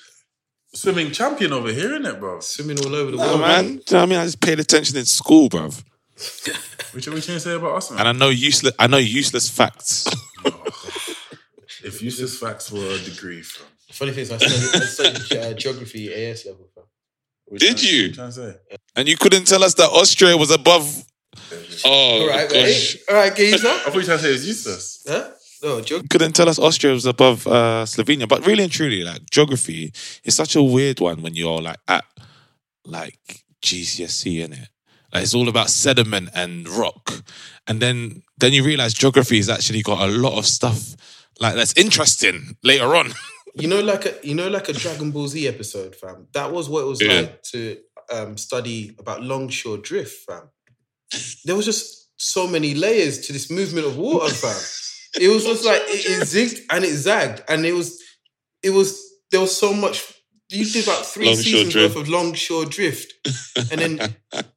swimming 0.74 1.12
champion 1.12 1.54
over 1.54 1.72
here, 1.72 1.92
isn't 1.94 2.06
it, 2.06 2.20
bro? 2.20 2.40
Swimming 2.42 2.80
all 2.86 2.94
over 2.96 3.12
the 3.12 3.18
Oh, 3.18 3.28
world, 3.38 3.42
man. 3.42 3.64
Do 3.66 3.70
you 3.72 3.76
know 3.78 3.82
what 3.92 3.96
I 4.04 4.06
mean? 4.08 4.20
I 4.20 4.26
just 4.26 4.40
paid 4.42 4.60
attention 4.60 4.98
in 4.98 5.06
school, 5.06 5.50
bruv. 5.50 5.84
What 6.92 7.06
you, 7.06 7.12
what 7.12 7.18
you 7.18 7.22
trying 7.22 7.38
to 7.38 7.40
say 7.40 7.54
about 7.54 7.76
us, 7.78 7.92
man? 7.92 8.00
And 8.00 8.10
I 8.10 8.12
know 8.14 8.30
useless 8.30 8.74
I 8.80 8.88
know 8.88 8.98
useless 8.98 9.48
facts. 9.48 10.08
if 11.84 12.02
useless 12.02 12.40
facts 12.40 12.72
were 12.72 12.84
a 12.92 12.98
degree, 13.00 13.42
fam. 13.44 13.68
Funny 13.92 14.12
thing 14.12 14.22
is, 14.24 14.32
I 14.32 14.38
studied, 14.38 14.82
I 14.82 14.86
studied 14.86 15.38
uh, 15.38 15.54
geography 15.54 16.14
AS 16.14 16.46
level. 16.46 16.68
fam. 16.76 16.84
What 17.46 17.60
Did 17.60 17.78
trying- 17.78 17.88
you? 17.94 18.02
what 18.04 18.08
you 18.10 18.14
trying 18.14 18.30
to 18.30 18.36
say? 18.36 18.56
and 18.96 19.08
you 19.08 19.18
couldn't 19.18 19.46
tell 19.46 19.64
us 19.64 19.74
that 19.76 19.90
Austria 19.90 20.38
was 20.38 20.52
above 20.52 21.04
Oh 21.86 21.90
All 21.92 22.28
right, 22.28 22.50
gosh. 22.50 22.54
mate. 22.56 23.02
All 23.10 23.16
right, 23.16 23.36
geezer. 23.36 23.68
I 23.68 23.72
thought 23.80 23.94
you 23.94 24.00
were 24.00 24.04
trying 24.04 24.18
to 24.18 24.24
say 24.24 24.30
it 24.30 24.34
was 24.34 24.48
useless. 24.48 25.04
huh? 25.08 25.30
No, 25.64 25.82
geog- 25.82 26.10
couldn't 26.10 26.34
tell 26.34 26.48
us 26.50 26.58
Austria 26.60 26.94
was 26.94 27.06
above 27.06 27.46
uh, 27.48 27.86
Slovenia. 27.86 28.28
But 28.28 28.46
really 28.46 28.64
and 28.64 28.72
truly, 28.72 29.04
like 29.04 29.30
geography 29.30 29.92
is 30.24 30.36
such 30.36 30.56
a 30.56 30.64
weird 30.64 31.00
one 31.00 31.22
when 31.22 31.36
you're 31.36 31.62
like 31.62 31.78
at 31.88 32.04
like 32.86 33.44
GCSE 33.62 34.44
in 34.46 34.54
it. 34.54 34.70
Like 35.14 35.24
it's 35.24 35.34
all 35.34 35.50
about 35.50 35.70
sediment 35.70 36.30
and 36.36 36.68
rock, 36.70 37.24
and 37.68 37.80
then 37.82 38.22
then 38.38 38.54
you 38.54 38.64
realize 38.64 38.94
geography 38.94 39.38
has 39.38 39.50
actually 39.50 39.82
got 39.82 40.08
a 40.08 40.12
lot 40.12 40.38
of 40.38 40.46
stuff 40.46 40.96
like 41.40 41.56
that's 41.56 41.74
interesting 41.78 42.58
later 42.64 42.96
on. 42.96 43.12
You 43.60 43.68
know, 43.68 43.82
like 43.82 44.06
a 44.06 44.16
you 44.24 44.36
know, 44.36 44.48
like 44.50 44.70
a 44.70 44.74
Dragon 44.74 45.12
Ball 45.12 45.28
Z 45.28 45.48
episode, 45.48 45.96
fam. 45.96 46.28
That 46.34 46.52
was 46.52 46.70
what 46.70 46.82
it 46.82 46.88
was 46.88 47.02
Yeah. 47.02 47.14
like 47.22 47.44
to 47.52 47.78
um, 48.12 48.38
study 48.38 48.96
about 49.00 49.22
longshore 49.24 49.78
drift, 49.78 50.26
fam. 50.26 50.50
There 51.46 51.56
was 51.56 51.66
just 51.66 52.10
so 52.18 52.48
many 52.48 52.74
layers 52.74 53.20
to 53.28 53.34
this 53.34 53.50
movement 53.50 53.86
of 53.88 53.98
water, 53.98 54.34
fam. 54.34 54.60
It 55.22 55.30
was 55.30 55.44
just 55.44 55.66
like 55.66 55.82
it, 55.86 56.06
it 56.06 56.22
zigged 56.24 56.62
and 56.72 56.84
it 56.86 56.94
zagged, 56.96 57.44
and 57.48 57.66
it 57.66 57.74
was, 57.74 58.02
it 58.64 58.70
was 58.72 59.04
there 59.32 59.42
was 59.42 59.56
so 59.56 59.74
much. 59.74 60.14
You 60.52 60.66
did 60.66 60.86
about 60.88 61.06
three 61.06 61.26
Longshore 61.28 61.44
seasons 61.44 61.74
drift. 61.74 61.96
worth 61.96 62.04
of 62.04 62.10
longshore 62.10 62.66
drift, 62.66 63.14
and 63.72 63.80
then 63.82 64.16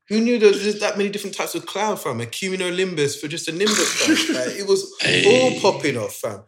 who 0.08 0.20
knew 0.20 0.38
there 0.38 0.48
was 0.50 0.62
just 0.62 0.80
that 0.80 0.96
many 0.96 1.10
different 1.10 1.36
types 1.36 1.54
of 1.54 1.66
cloud, 1.66 2.00
fam? 2.00 2.20
A 2.22 2.24
cumulonimbus 2.26 3.20
for 3.20 3.28
just 3.28 3.48
a 3.48 3.52
nimbus, 3.52 3.92
fam. 4.00 4.34
Like, 4.34 4.56
it 4.56 4.66
was 4.66 4.90
all 5.26 5.60
popping 5.60 5.98
off, 5.98 6.14
fam. 6.14 6.44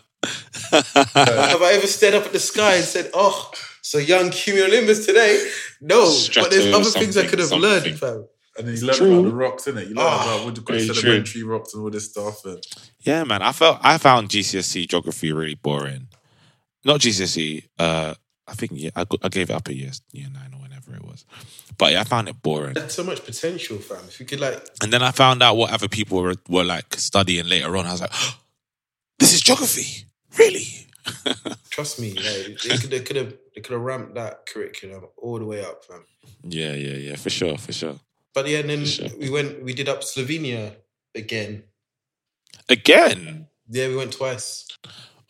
Have 0.70 1.62
I 1.62 1.72
ever 1.74 1.86
stared 1.86 2.14
up 2.14 2.24
at 2.26 2.32
the 2.32 2.40
sky 2.40 2.76
and 2.76 2.84
said, 2.84 3.10
"Oh, 3.14 3.50
so 3.82 3.98
young 3.98 4.30
cumulonimbus 4.30 5.06
today"? 5.06 5.50
No, 5.80 6.04
but 6.34 6.50
there's 6.50 6.74
other 6.74 6.90
things 6.90 7.16
I 7.16 7.26
could 7.26 7.38
have 7.38 7.48
something, 7.48 7.70
learned, 7.70 7.98
fam. 7.98 8.26
And 8.56 8.68
then 8.68 8.76
you 8.76 8.86
learn 8.86 8.96
about 9.12 9.28
the 9.30 9.34
rocks, 9.34 9.64
innit? 9.64 9.88
You 9.88 9.94
learn 9.94 10.06
Ah, 10.06 10.22
about 10.34 10.44
what 10.46 10.56
you 10.56 10.62
call 10.62 10.76
very 10.76 10.86
true. 10.86 10.94
sedimentary 10.94 11.42
rocks 11.42 11.74
and 11.74 11.82
all 11.82 11.90
this 11.90 12.10
stuff. 12.10 12.44
And 12.44 12.62
yeah, 13.00 13.24
man. 13.24 13.42
I 13.42 13.52
felt 13.52 13.78
I 13.82 13.98
found 13.98 14.28
GCSE 14.28 14.88
geography 14.88 15.32
really 15.32 15.54
boring. 15.56 16.08
Not 16.84 17.00
GCSE. 17.00 17.64
Uh, 17.78 18.14
I 18.46 18.52
think 18.54 18.72
yeah, 18.74 18.90
I, 18.94 19.06
I 19.22 19.28
gave 19.28 19.50
it 19.50 19.54
up 19.54 19.68
a 19.68 19.74
year, 19.74 19.90
year 20.12 20.28
nine 20.32 20.52
or 20.54 20.60
whenever 20.60 20.94
it 20.94 21.02
was. 21.04 21.24
But 21.78 21.92
yeah, 21.92 22.02
I 22.02 22.04
found 22.04 22.28
it 22.28 22.40
boring. 22.42 22.74
There's 22.74 22.92
so 22.92 23.02
much 23.02 23.24
potential, 23.24 23.78
fam. 23.78 24.04
If 24.06 24.20
you 24.20 24.26
could 24.26 24.38
like, 24.38 24.62
And 24.82 24.92
then 24.92 25.02
I 25.02 25.10
found 25.10 25.42
out 25.42 25.56
what 25.56 25.72
other 25.72 25.88
people 25.88 26.20
were, 26.22 26.34
were 26.48 26.62
like 26.62 26.94
studying 26.94 27.48
later 27.48 27.74
on. 27.76 27.86
I 27.86 27.92
was 27.92 28.02
like, 28.02 28.12
this 29.18 29.32
is 29.34 29.40
geography. 29.40 30.04
Really? 30.38 30.64
trust 31.70 32.00
me, 32.00 32.14
like, 32.14 32.58
they 32.62 32.76
could 32.78 32.90
they 32.90 33.00
could 33.00 33.16
have 33.16 33.34
they 33.54 33.60
could 33.60 33.72
have 33.72 33.82
ramped 33.82 34.14
that 34.14 34.46
curriculum 34.46 35.04
all 35.18 35.38
the 35.38 35.44
way 35.44 35.62
up, 35.64 35.84
fam. 35.84 36.04
Yeah, 36.42 36.72
yeah, 36.72 36.96
yeah, 36.96 37.16
for 37.16 37.30
sure, 37.30 37.58
for 37.58 37.72
sure. 37.72 37.96
But 38.34 38.48
yeah, 38.48 38.58
and 38.58 38.70
then 38.70 38.84
Sure. 38.84 39.08
we 39.18 39.30
went, 39.30 39.62
we 39.62 39.74
did 39.74 39.88
up 39.88 40.00
Slovenia 40.02 40.74
again. 41.14 41.62
Again? 42.68 43.46
Yeah, 43.68 43.88
we 43.88 43.96
went 43.96 44.12
twice, 44.12 44.66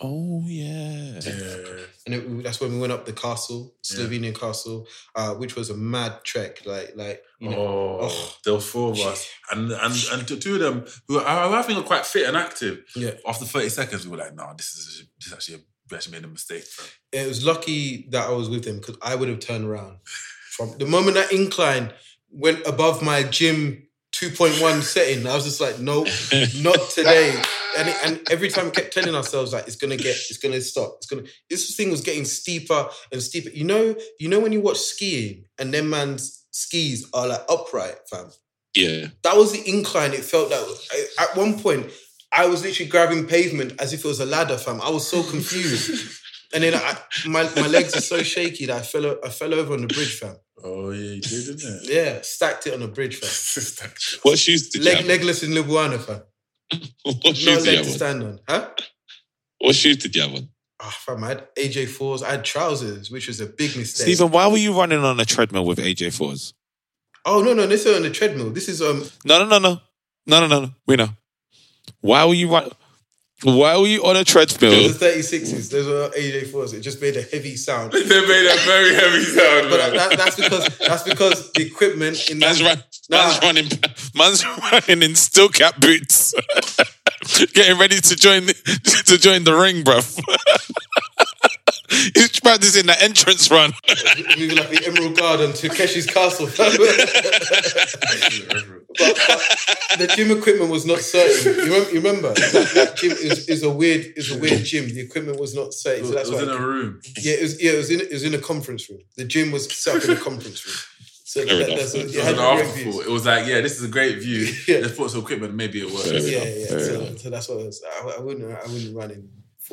Oh, 0.01 0.43
yeah. 0.47 1.21
yeah, 1.25 1.85
and 2.07 2.15
it, 2.15 2.43
that's 2.43 2.61
when 2.61 2.73
we 2.73 2.79
went 2.79 2.93
up 2.93 3.07
the 3.07 3.13
castle, 3.13 3.75
Slovenian 3.83 4.39
castle, 4.39 4.87
uh, 5.15 5.35
which 5.35 5.57
was 5.57 5.71
a 5.71 5.77
mad 5.77 6.25
trek. 6.25 6.67
Like, 6.67 6.93
like 6.97 7.23
you 7.39 7.51
know, 7.51 7.57
oh, 7.57 7.99
oh. 8.03 8.35
there 8.45 8.55
was 8.55 8.67
four 8.67 8.91
of 8.91 9.01
us, 9.01 9.29
and 9.53 9.71
and 9.71 9.95
and 10.13 10.29
two- 10.29 10.55
of 10.55 10.61
them 10.61 10.85
who 11.09 11.21
I, 11.21 11.59
I 11.59 11.63
think 11.63 11.79
are 11.79 11.83
quite 11.83 12.05
fit 12.07 12.27
and 12.29 12.37
active. 12.37 12.85
yeah. 12.97 13.13
After 13.27 13.45
thirty 13.45 13.69
seconds, 13.69 14.05
we 14.05 14.11
were 14.11 14.23
like, 14.23 14.35
"Nah, 14.35 14.55
this 14.55 14.75
is 14.75 15.07
this 15.19 15.29
is 15.29 15.33
actually 15.33 15.55
a, 15.57 15.61
we 15.91 15.97
actually 15.97 16.19
made 16.19 16.25
a 16.25 16.29
mistake." 16.29 16.65
Bro. 16.77 16.87
it 17.13 17.29
was 17.29 17.45
lucky 17.45 18.09
that 18.11 18.29
I 18.29 18.33
was 18.33 18.49
with 18.49 18.65
them 18.65 18.79
because 18.79 18.97
I 19.01 19.15
would 19.15 19.29
have 19.29 19.41
turned 19.41 19.65
around. 19.65 19.99
From 20.51 20.77
the 20.79 20.87
moment 20.87 21.15
that 21.15 21.33
incline 21.33 21.93
went 22.31 22.67
above 22.67 23.03
my 23.03 23.23
gym 23.23 23.87
2.1 24.21 24.83
setting, 24.95 25.27
I 25.27 25.35
was 25.35 25.45
just 25.45 25.61
like, 25.61 25.79
nope, 25.81 26.07
not 26.63 26.91
today. 26.95 27.35
And, 27.77 27.89
it- 27.89 27.97
and 28.05 28.21
every 28.31 28.49
time 28.49 28.67
we 28.67 28.71
kept 28.71 28.93
telling 28.95 29.15
ourselves 29.15 29.53
like 29.53 29.67
it's 29.67 29.77
gonna 29.77 29.97
get, 29.97 30.17
it's 30.31 30.39
gonna 30.39 30.61
stop, 30.61 30.95
it's 30.99 31.07
gonna. 31.07 31.23
This 31.51 31.75
thing 31.77 31.91
was 31.91 32.01
getting 32.01 32.25
steeper 32.25 32.89
and 33.13 33.21
steeper. 33.23 33.51
You 33.51 33.65
know, 33.65 33.97
you 34.21 34.29
know 34.29 34.41
when 34.41 34.53
you 34.53 34.61
watch 34.61 34.79
skiing 34.79 35.45
and 35.59 35.75
then 35.75 35.91
man's 35.91 36.47
skis 36.53 37.09
are 37.13 37.27
like 37.27 37.43
upright, 37.49 37.97
fam. 38.11 38.31
Yeah. 38.77 39.07
That 39.23 39.37
was 39.37 39.53
the 39.53 39.69
incline. 39.69 40.13
It 40.13 40.25
felt 40.25 40.51
that 40.51 40.63
I- 40.93 41.25
at 41.25 41.37
one 41.37 41.59
point 41.59 41.91
I 42.33 42.47
was 42.47 42.63
literally 42.63 42.89
grabbing 42.91 43.27
pavement 43.27 43.81
as 43.81 43.93
if 43.93 44.05
it 44.05 44.09
was 44.09 44.21
a 44.21 44.27
ladder, 44.27 44.57
fam. 44.59 44.81
I 44.81 44.91
was 44.91 45.07
so 45.07 45.23
confused. 45.23 46.19
And 46.55 46.63
then 46.63 46.73
I, 46.77 46.97
my 47.27 47.43
my 47.57 47.67
legs 47.67 47.97
are 47.97 48.01
so 48.01 48.23
shaky 48.23 48.67
that 48.67 48.77
I 48.77 48.83
fell 48.83 49.17
I 49.25 49.29
fell 49.29 49.53
over 49.53 49.73
on 49.75 49.81
the 49.81 49.89
bridge, 49.89 50.21
fam. 50.21 50.37
Oh 50.67 50.91
yeah, 50.91 51.13
you 51.13 51.21
did, 51.21 51.59
didn't 51.59 51.83
it? 51.85 51.91
Yeah, 51.93 52.21
stacked 52.23 52.67
it 52.67 52.75
on 52.75 52.81
the 52.81 52.89
bridge, 52.89 53.17
fam. 53.19 53.91
What 54.23 54.39
shoes 54.39 54.71
did 54.71 54.85
you 54.85 54.91
have? 54.97 55.05
legless 55.07 55.43
in 55.43 55.51
Ljubljana, 55.51 56.01
fam. 56.01 56.23
What 57.05 57.25
No 57.25 57.33
shoes 57.33 57.45
did 57.45 57.67
you 57.67 57.71
leg 57.71 57.77
have 57.77 57.85
to 57.87 57.91
on? 57.93 57.97
stand 57.97 58.23
on, 58.23 58.41
huh? 58.49 58.71
What 59.61 59.75
shoes 59.75 59.99
did 59.99 60.17
you 60.17 60.23
have 60.23 60.35
on? 60.35 60.49
Ah, 60.81 60.91
fam, 61.05 61.23
I 61.25 61.29
had 61.29 61.55
AJ 61.55 61.89
fours. 61.89 62.23
I 62.23 62.31
had 62.33 62.45
trousers, 62.45 63.11
which 63.11 63.29
was 63.29 63.41
a 63.41 63.47
big 63.47 63.77
mistake. 63.77 64.07
Steven, 64.17 64.31
why 64.33 64.47
were 64.49 64.57
you 64.57 64.73
running 64.77 64.99
on 65.05 65.21
a 65.21 65.25
treadmill 65.25 65.65
with 65.67 65.79
AJ4s? 65.79 66.55
Oh 67.27 67.43
no, 67.43 67.53
no, 67.55 67.67
this 67.67 67.87
is 67.87 67.97
on 67.97 68.03
the 68.03 68.11
treadmill. 68.11 68.51
This 68.51 68.69
is 68.69 68.81
um. 68.83 69.05
No, 69.25 69.39
no, 69.39 69.47
no, 69.47 69.59
no. 69.59 69.81
No, 70.27 70.41
no, 70.41 70.47
no, 70.47 70.61
no. 70.67 70.71
We 70.87 70.97
know. 70.97 71.09
Why 72.01 72.25
were 72.25 72.35
you 72.35 72.51
run- 72.51 72.71
Why 73.43 73.77
were 73.77 73.87
you 73.87 74.05
on 74.05 74.17
a 74.17 74.25
treadmill? 74.25 74.71
Those 74.71 75.03
are 75.03 75.07
36s. 75.07 75.71
Those 75.71 75.89
are 75.89 76.15
AJ 76.15 76.51
fours. 76.51 76.73
It 76.73 76.81
just 76.81 77.01
made 77.03 77.17
a 77.17 77.23
heavy 77.23 77.57
sound. 77.57 77.93
They 77.93 78.01
made 78.01 78.47
a 78.47 78.59
very 78.65 78.95
heavy 78.95 79.25
sound. 79.25 79.71
But 79.71 79.81
man. 79.81 79.97
that, 79.97 80.17
that's 80.17 80.37
because 80.37 80.79
that's 80.79 81.03
because 81.03 81.53
the 81.53 81.67
equipment 81.67 82.31
in 82.31 82.39
Man's, 82.39 82.61
that, 82.61 82.77
run, 82.77 82.85
man's 83.11 83.43
running. 83.43 83.69
Man's 84.15 84.47
running 84.47 85.03
in 85.03 85.15
steel 85.15 85.49
cap 85.49 85.81
boots, 85.81 86.35
getting 87.53 87.79
ready 87.79 88.01
to 88.01 88.17
join 88.17 88.47
the, 88.47 88.55
to 89.07 89.19
join 89.19 89.45
the 89.45 89.55
ring, 89.55 89.83
bruv. 89.83 90.23
He's 92.15 92.41
practicing 92.41 92.87
the 92.87 93.03
entrance 93.03 93.51
run. 93.51 93.73
moving 94.39 94.57
like 94.57 94.71
the 94.71 94.87
Emerald 94.87 95.17
Garden 95.17 95.53
to 95.55 95.69
Keshi's 95.69 96.07
castle. 96.07 96.47
but, 96.57 96.77
but 98.99 99.99
the 99.99 100.13
gym 100.15 100.37
equipment 100.37 100.71
was 100.71 100.85
not 100.87 100.99
certain. 101.01 101.55
You 101.55 101.65
remember? 101.65 101.91
You 101.91 102.01
remember 102.01 102.29
that, 102.35 102.73
that 102.75 102.97
gym 102.97 103.13
is, 103.13 103.49
is 103.49 103.63
a 103.63 103.71
weird 103.71 104.13
is 104.17 104.31
a 104.33 104.39
weird 104.39 104.65
gym. 104.65 104.87
The 104.89 105.01
equipment 105.01 105.41
was 105.41 105.55
not 105.55 105.73
certain. 105.73 106.05
it 106.05 106.09
So 106.09 106.15
that's 106.15 106.31
was 106.31 106.43
in 106.43 106.51
a 106.51 106.59
room. 106.59 107.01
yeah, 107.19 107.35
it 107.35 107.43
was. 107.43 107.63
Yeah, 107.63 107.73
it 107.73 107.77
was 107.77 107.91
in. 107.91 108.01
It 108.01 108.13
was 108.13 108.25
in 108.25 108.35
a 108.35 108.39
conference 108.39 108.89
room. 108.91 109.01
The 109.17 109.25
gym 109.25 109.51
was 109.51 109.71
set 109.75 109.97
up 109.97 110.05
in 110.05 110.11
a 110.11 110.17
conference 110.21 110.67
room. 110.67 110.77
So 111.25 111.45
Fair 111.45 111.57
that, 111.57 111.67
that's 111.67 111.95
what, 111.95 112.05
It 112.05 112.15
it 112.15 112.17
was 112.17 112.25
had 112.25 112.35
an 112.35 112.57
great 112.57 112.67
afterthought. 112.67 113.07
It 113.07 113.11
was 113.11 113.27
like, 113.27 113.47
yeah, 113.49 113.61
this 113.61 113.77
is 113.77 113.83
a 113.83 113.89
great 113.89 114.19
view. 114.19 114.55
Yeah. 114.69 114.79
Let's 114.83 114.97
put 114.97 115.11
some 115.11 115.23
equipment, 115.23 115.55
maybe 115.55 115.81
it 115.81 115.91
works. 115.91 116.09
Fair 116.09 116.21
Yeah, 116.21 116.45
yeah. 116.45 116.67
So, 116.69 117.17
so 117.17 117.31
that's 117.31 117.49
what 117.49 117.59
it 117.59 117.67
was. 117.67 117.83
I, 117.85 118.15
I 118.19 118.21
wouldn't. 118.21 118.45
I 118.53 118.67
wouldn't 118.69 118.97
run 118.97 119.11
in 119.11 119.29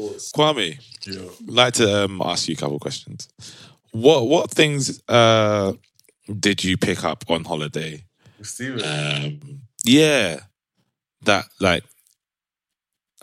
fours. 0.09 0.31
Kwame, 0.33 0.79
Yeah. 1.05 1.29
I'd 1.41 1.49
like 1.49 1.73
to 1.75 2.05
um, 2.05 2.21
ask 2.23 2.47
you 2.47 2.53
a 2.53 2.57
couple 2.57 2.75
of 2.75 2.81
questions. 2.81 3.27
what 3.91 4.27
what 4.27 4.51
things 4.51 5.01
uh 5.07 5.73
did 6.39 6.63
you 6.63 6.77
pick 6.77 7.03
up 7.03 7.25
on 7.29 7.43
holiday? 7.43 8.05
Um, 8.83 9.61
yeah, 9.83 10.39
that 11.23 11.45
like, 11.59 11.83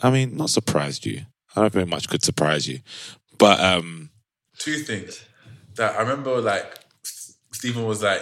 I 0.01 0.09
mean, 0.11 0.37
not 0.37 0.49
surprised 0.49 1.05
you. 1.05 1.21
I 1.55 1.61
don't 1.61 1.73
think 1.73 1.89
much 1.89 2.07
could 2.07 2.23
surprise 2.23 2.67
you, 2.67 2.79
but 3.37 3.59
um, 3.59 4.11
two 4.57 4.77
things 4.77 5.25
that 5.75 5.95
I 5.97 6.01
remember. 6.01 6.39
Like 6.39 6.77
Steven 7.51 7.85
was 7.85 8.03
like, 8.03 8.21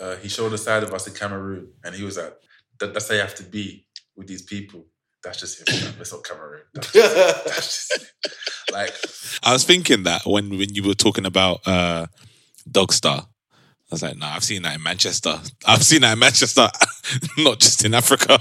uh, 0.00 0.16
he 0.16 0.28
showed 0.28 0.52
a 0.52 0.58
side 0.58 0.82
of 0.82 0.92
us 0.92 1.06
in 1.06 1.14
Cameroon, 1.14 1.68
and 1.82 1.94
he 1.94 2.04
was 2.04 2.16
like, 2.16 2.34
that, 2.78 2.92
"That's 2.92 3.08
how 3.08 3.14
you 3.14 3.20
have 3.22 3.34
to 3.36 3.42
be 3.44 3.86
with 4.16 4.26
these 4.28 4.42
people." 4.42 4.86
That's 5.24 5.40
just 5.40 5.68
him. 5.68 5.94
That's 5.96 6.12
not 6.12 6.24
Cameroon. 6.24 6.62
That's 6.74 6.92
just, 6.92 7.44
that's 7.44 7.56
just 7.56 7.92
him. 7.92 8.32
like 8.72 8.94
I 9.42 9.52
was 9.52 9.64
thinking 9.64 10.02
that 10.04 10.22
when 10.26 10.50
when 10.50 10.74
you 10.74 10.82
were 10.82 10.94
talking 10.94 11.26
about 11.26 11.66
uh 11.66 12.06
Dogstar. 12.70 13.20
I 13.20 13.94
was 13.94 14.02
like, 14.02 14.16
nah, 14.16 14.34
I've 14.34 14.44
seen 14.44 14.62
that 14.62 14.76
in 14.76 14.82
Manchester. 14.82 15.38
I've 15.66 15.82
seen 15.82 16.00
that 16.00 16.14
in 16.14 16.18
Manchester, 16.18 16.68
not 17.38 17.60
just 17.60 17.84
in 17.84 17.94
Africa. 17.94 18.38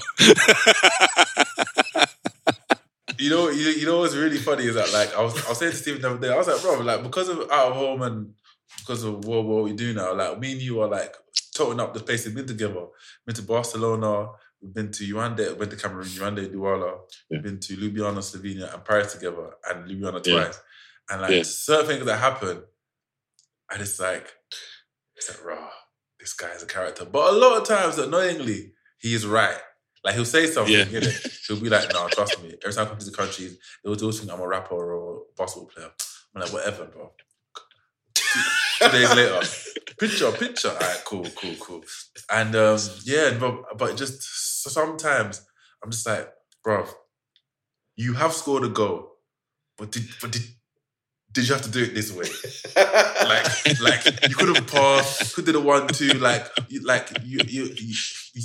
You 3.19 3.29
know, 3.29 3.49
you, 3.49 3.69
you 3.69 3.85
know 3.85 3.99
what's 3.99 4.15
really 4.15 4.37
funny 4.37 4.65
is 4.65 4.75
that 4.75 4.91
like 4.91 5.15
I 5.15 5.21
was 5.21 5.45
I 5.45 5.49
was 5.49 5.57
saying 5.57 5.71
to 5.71 5.77
Steven 5.77 6.01
the 6.01 6.09
other 6.09 6.19
day, 6.19 6.33
I 6.33 6.37
was 6.37 6.47
like, 6.47 6.61
bro, 6.61 6.79
like 6.79 7.03
because 7.03 7.29
of 7.29 7.39
out 7.51 7.71
of 7.71 7.75
home 7.75 8.01
and 8.01 8.33
because 8.79 9.03
of 9.03 9.23
what, 9.25 9.45
what 9.45 9.63
we 9.63 9.73
do 9.73 9.93
now, 9.93 10.13
like 10.13 10.39
me 10.39 10.53
and 10.53 10.61
you 10.61 10.81
are 10.81 10.87
like 10.87 11.15
toting 11.55 11.79
up 11.79 11.93
the 11.93 11.99
places 12.01 12.27
we've 12.27 12.35
been 12.35 12.47
together. 12.47 12.85
Been 13.25 13.35
to 13.35 13.43
Barcelona, 13.43 14.29
we've 14.63 14.73
been 14.73 14.91
to 14.91 15.05
Uganda, 15.05 15.55
went 15.59 15.71
to 15.71 15.77
Cameroon, 15.77 16.07
Uganda, 16.13 16.47
Douala, 16.47 16.99
we've 17.29 17.43
been 17.43 17.59
to 17.59 17.75
Ljubljana, 17.77 18.19
Slovenia, 18.19 18.73
and 18.73 18.85
Paris 18.85 19.13
together, 19.13 19.51
and 19.69 19.85
Ljubljana 19.89 20.25
Yeah. 20.25 20.33
twice. 20.43 20.59
And 21.09 21.21
like 21.21 21.31
Yeah. 21.31 21.43
certain 21.43 21.87
things 21.87 22.05
that 22.05 22.17
happen, 22.17 22.63
and 23.69 23.81
it's 23.81 23.99
like, 23.99 24.33
it's 25.15 25.29
like, 25.29 25.43
raw, 25.43 25.69
this 26.19 26.33
guy 26.33 26.51
is 26.51 26.63
a 26.63 26.65
character. 26.65 27.05
But 27.05 27.33
a 27.33 27.37
lot 27.37 27.61
of 27.61 27.67
times, 27.67 27.97
annoyingly, 27.97 28.73
he 28.99 29.13
is 29.13 29.25
right. 29.25 29.59
Like 30.05 30.15
he'll 30.15 30.25
say 30.25 30.47
something, 30.47 30.73
Yeah. 30.73 30.85
get 30.85 31.03
it? 31.05 31.15
He'll 31.47 31.59
be 31.59 31.69
like, 31.69 31.91
"No, 31.93 32.07
trust 32.09 32.41
me." 32.41 32.55
Every 32.63 32.73
time 32.73 32.85
I 32.85 32.89
come 32.89 32.97
to 32.99 33.05
the 33.05 33.11
countries, 33.15 33.57
they 33.83 33.89
will 33.89 33.99
always 34.01 34.19
think 34.19 34.31
I'm 34.31 34.39
a 34.39 34.47
rapper 34.47 34.75
or 34.75 35.17
a 35.17 35.19
basketball 35.37 35.67
player. 35.69 35.91
I'm 36.35 36.41
like, 36.41 36.53
whatever, 36.53 36.85
bro. 36.85 37.13
Two 38.15 38.89
days 38.91 39.09
later, 39.15 39.41
picture, 39.97 40.31
picture. 40.31 40.69
All 40.71 40.75
right, 40.77 41.01
cool, 41.05 41.25
cool, 41.35 41.55
cool. 41.59 41.83
And 42.29 42.55
um, 42.55 42.79
yeah, 43.03 43.37
but 43.39 43.77
but 43.77 43.95
just 43.97 44.21
sometimes 44.69 45.45
I'm 45.83 45.91
just 45.91 46.07
like, 46.07 46.29
bro, 46.63 46.85
you 47.95 48.13
have 48.13 48.33
scored 48.33 48.63
a 48.63 48.69
goal, 48.69 49.11
but 49.77 49.91
did 49.91 50.03
but 50.21 50.31
did 50.31 50.43
did 51.31 51.47
you 51.47 51.53
have 51.53 51.63
to 51.63 51.71
do 51.71 51.83
it 51.83 51.95
this 51.95 52.11
way? 52.11 52.27
like 53.25 53.79
like 53.81 54.29
you 54.29 54.35
could 54.35 54.55
have 54.55 54.67
passed, 54.67 55.35
could 55.35 55.45
do 55.45 55.51
the 55.51 55.59
one 55.59 55.87
two, 55.87 56.13
like 56.13 56.47
you, 56.69 56.81
like 56.81 57.09
you 57.23 57.39
you, 57.47 57.63
you 57.65 57.95
you 58.33 58.43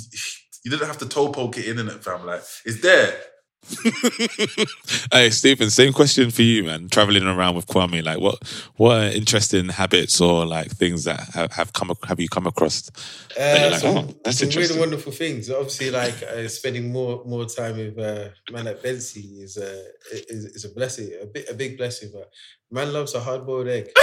you 0.63 0.71
didn't 0.71 0.87
have 0.87 0.97
to 0.97 1.07
toe 1.07 1.31
poke 1.31 1.57
it 1.57 1.67
in, 1.67 1.79
in 1.79 1.87
it, 1.87 2.03
fam. 2.03 2.25
Like 2.25 2.41
it's 2.65 2.81
there. 2.81 3.15
hey, 5.11 5.29
Steven, 5.29 5.69
same 5.69 5.93
question 5.93 6.31
for 6.31 6.41
you, 6.41 6.63
man. 6.63 6.87
Traveling 6.89 7.23
around 7.23 7.55
with 7.55 7.67
Kwame, 7.67 8.03
like, 8.03 8.19
what 8.19 8.41
what 8.77 8.97
are 8.97 9.11
interesting 9.11 9.69
habits 9.69 10.19
or 10.21 10.45
like 10.45 10.71
things 10.71 11.03
that 11.03 11.19
have, 11.33 11.51
have 11.53 11.73
come 11.73 11.91
have 12.07 12.19
you 12.19 12.29
come 12.29 12.47
across? 12.47 12.89
that 13.37 13.67
Uh, 13.67 13.71
like, 13.71 13.79
some, 13.81 13.97
oh, 13.97 14.15
that's 14.23 14.39
some 14.39 14.47
interesting. 14.47 14.79
wonderful 14.79 15.11
things. 15.11 15.49
Obviously, 15.49 15.91
like 15.91 16.23
uh, 16.23 16.47
spending 16.47 16.91
more 16.91 17.23
more 17.25 17.45
time 17.45 17.77
with 17.77 17.99
uh, 17.99 18.29
man 18.51 18.65
like 18.65 18.81
Bensy 18.81 19.41
is 19.43 19.57
a 19.57 19.83
is, 20.11 20.45
is 20.45 20.65
a 20.65 20.69
blessing, 20.69 21.11
a 21.21 21.25
bit 21.25 21.49
a 21.49 21.53
big 21.53 21.77
blessing. 21.77 22.09
But 22.13 22.31
man 22.71 22.91
loves 22.93 23.13
a 23.13 23.19
hard 23.19 23.45
boiled 23.45 23.67
egg. 23.67 23.89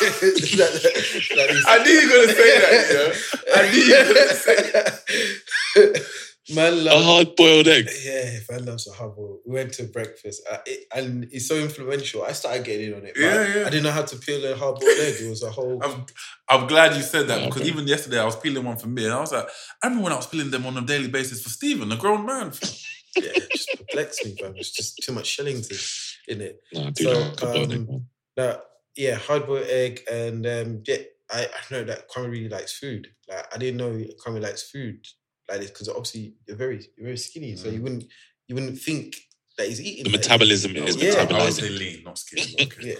I 0.00 1.82
knew 1.84 1.92
you 1.92 2.08
were 2.08 2.26
gonna 2.26 2.32
say 2.32 2.58
that. 2.60 2.88
You 2.88 2.96
know? 2.98 3.12
I 3.54 3.70
knew 3.70 3.82
you 3.82 3.96
were 3.98 4.14
gonna 4.14 4.34
say 4.34 6.02
that. 6.48 6.54
Man 6.54 6.86
A 6.86 7.02
hard 7.02 7.36
boiled 7.36 7.68
egg. 7.68 7.88
Yeah, 8.04 8.38
man 8.50 8.64
loves 8.64 8.86
a 8.88 8.92
hard 8.92 9.16
boiled. 9.16 9.40
We 9.46 9.54
went 9.54 9.72
to 9.74 9.84
breakfast, 9.84 10.42
uh, 10.50 10.58
it, 10.66 10.86
and 10.94 11.24
it's 11.30 11.48
so 11.48 11.56
influential. 11.56 12.24
I 12.24 12.32
started 12.32 12.64
getting 12.64 12.88
in 12.88 12.94
on 12.94 13.04
it. 13.06 13.16
Yeah, 13.16 13.28
I, 13.28 13.58
yeah. 13.58 13.66
I 13.66 13.70
didn't 13.70 13.84
know 13.84 13.90
how 13.90 14.02
to 14.02 14.16
peel 14.16 14.44
a 14.44 14.56
hard 14.56 14.80
boiled 14.80 14.98
egg. 14.98 15.14
It 15.20 15.28
was 15.28 15.42
a 15.42 15.50
whole. 15.50 15.82
I'm, 15.82 16.06
I'm 16.48 16.66
glad 16.66 16.96
you 16.96 17.02
said 17.02 17.28
that 17.28 17.40
Yeah, 17.40 17.46
because 17.46 17.62
okay. 17.62 17.70
even 17.70 17.86
yesterday 17.86 18.20
I 18.20 18.24
was 18.24 18.36
peeling 18.36 18.64
one 18.64 18.76
for 18.76 18.88
me 18.88 19.04
and 19.04 19.14
I 19.14 19.20
was 19.20 19.32
like, 19.32 19.48
I 19.82 19.86
remember 19.86 20.04
when 20.04 20.12
I 20.12 20.16
was 20.16 20.26
peeling 20.26 20.50
them 20.50 20.66
on 20.66 20.76
a 20.76 20.82
daily 20.82 21.08
basis 21.08 21.42
for 21.42 21.50
Steven, 21.50 21.92
a 21.92 21.96
grown 21.96 22.24
man. 22.26 22.52
yeah, 23.16 23.30
it 23.34 23.50
just 23.52 23.68
perplexed 23.76 24.24
me, 24.24 24.36
fam. 24.40 24.54
It's 24.56 24.70
just 24.70 24.98
too 25.02 25.12
much 25.12 25.36
Shillington 25.36 26.12
in 26.28 26.40
it. 26.40 26.60
No, 26.72 26.90
do 26.90 27.04
So, 27.04 27.12
like 27.12 27.40
hard 27.40 27.40
boiled 27.40 27.72
egg, 27.72 27.80
um, 27.80 27.86
man. 27.86 28.06
Now, 28.36 28.60
yeah, 28.96 29.14
hard 29.16 29.46
boiled 29.46 29.66
egg, 29.68 30.02
and 30.10 30.46
um, 30.46 30.82
yeah, 30.86 30.98
I, 31.30 31.44
I 31.44 31.72
know 31.72 31.84
that 31.84 32.08
Kwame 32.08 32.30
really 32.30 32.48
likes 32.48 32.78
food. 32.78 33.08
Like, 33.28 33.46
I 33.54 33.58
didn't 33.58 33.76
know 33.76 34.04
Kwame 34.24 34.40
likes 34.40 34.70
food 34.70 35.06
like 35.48 35.60
this 35.60 35.70
because 35.70 35.88
obviously 35.88 36.34
you're 36.46 36.56
very, 36.56 36.76
you're 36.96 37.06
very 37.06 37.16
skinny, 37.16 37.56
so 37.56 37.68
you 37.68 37.82
wouldn't, 37.82 38.04
you 38.46 38.54
wouldn't 38.54 38.78
think 38.78 39.16
that 39.56 39.68
he's 39.68 39.80
eating. 39.80 40.04
The 40.04 40.10
like- 40.10 40.20
metabolism 40.20 40.76
is 40.76 40.96
Yeah. 40.96 41.12
I 41.14 41.24
would 41.24 41.28
metabolizing. 41.30 41.52
say 41.60 41.68
lean, 41.70 42.02
not 42.04 42.18
skinny. 42.18 42.54
Okay. 42.62 42.96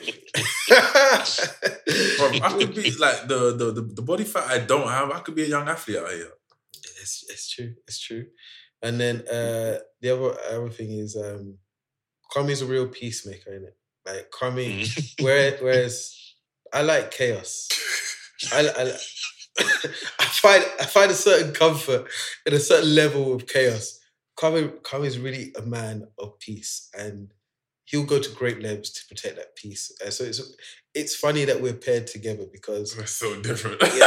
Yeah. 0.69 0.79
Bro, 2.19 2.31
I 2.43 2.53
could 2.59 2.75
be 2.75 2.91
like 2.99 3.27
the, 3.29 3.55
the 3.57 3.73
the 3.73 3.83
the 3.95 4.03
body 4.03 4.25
fat 4.25 4.45
I 4.49 4.59
don't 4.59 4.89
have. 4.89 5.11
I 5.11 5.21
could 5.21 5.35
be 5.35 5.45
a 5.45 5.49
young 5.49 5.69
athlete 5.69 5.99
out 5.99 6.11
here. 6.11 6.33
It's, 7.01 7.25
it's 7.31 7.49
true. 7.51 7.75
It's 7.87 7.99
true. 8.01 8.27
And 8.83 9.01
then 9.01 9.17
uh, 9.29 9.79
the 10.01 10.11
other 10.11 10.37
other 10.51 10.71
thing 10.71 10.91
is 10.93 11.17
um, 11.17 11.59
Kwame's 12.35 12.61
a 12.63 12.67
real 12.67 12.89
peacemaker, 12.89 13.53
is 13.55 13.63
it? 13.63 13.77
Like 14.07 14.31
Kwame, 14.31 14.81
Mm. 14.81 15.23
whereas, 15.25 15.61
whereas 15.61 16.15
I 16.73 16.83
like 16.83 17.11
chaos. 17.11 17.69
I, 18.53 18.69
I, 18.69 18.97
I 20.19 20.25
find 20.25 20.65
I 20.81 20.85
find 20.87 21.11
a 21.11 21.15
certain 21.15 21.53
comfort 21.53 22.09
in 22.47 22.55
a 22.55 22.61
certain 22.61 22.95
level 22.95 23.35
of 23.35 23.47
chaos. 23.47 23.99
Kwame, 24.39 24.71
Kwame 24.83 25.07
is 25.07 25.19
really 25.19 25.53
a 25.59 25.63
man 25.63 26.07
of 26.19 26.39
peace, 26.39 26.89
and 26.97 27.33
he'll 27.87 28.05
go 28.05 28.21
to 28.21 28.31
great 28.35 28.63
lengths 28.63 28.91
to 28.93 29.07
protect 29.09 29.37
that 29.37 29.57
peace. 29.57 29.93
Uh, 30.05 30.11
so 30.11 30.25
it's 30.25 30.41
it's 30.95 31.17
funny 31.17 31.45
that 31.45 31.61
we're 31.61 31.75
paired 31.75 32.07
together 32.07 32.45
because 32.53 32.97
We're 32.97 33.07
so 33.07 33.41
different. 33.41 33.81
yeah, 33.83 33.89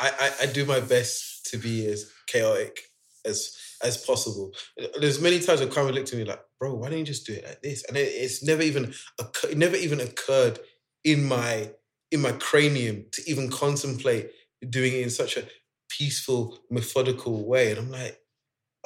I, 0.00 0.10
I, 0.20 0.30
I 0.42 0.46
do 0.46 0.64
my 0.64 0.80
best 0.80 1.46
to 1.50 1.58
be 1.58 1.86
as 1.86 2.10
chaotic 2.26 2.80
as 3.24 3.56
as 3.82 3.96
possible. 3.98 4.52
There's 4.98 5.20
many 5.20 5.40
times 5.40 5.60
when 5.60 5.68
Kwame 5.70 5.92
looked 5.94 6.12
at 6.12 6.18
me 6.18 6.24
like, 6.24 6.40
"Bro, 6.58 6.74
why 6.76 6.88
don't 6.90 6.98
you 6.98 7.04
just 7.04 7.26
do 7.26 7.34
it 7.34 7.44
like 7.44 7.60
this?" 7.62 7.84
And 7.88 7.96
it, 7.96 8.08
it's 8.08 8.42
never 8.42 8.62
even 8.62 8.94
occur- 9.20 9.54
never 9.54 9.76
even 9.76 10.00
occurred 10.00 10.58
in 11.04 11.24
my 11.24 11.70
in 12.10 12.20
my 12.20 12.32
cranium 12.32 13.04
to 13.12 13.22
even 13.30 13.50
contemplate 13.50 14.30
doing 14.70 14.92
it 14.94 15.02
in 15.02 15.10
such 15.10 15.36
a 15.36 15.44
peaceful, 15.88 16.58
methodical 16.70 17.46
way. 17.46 17.70
And 17.70 17.78
I'm 17.80 17.90
like, 17.90 18.18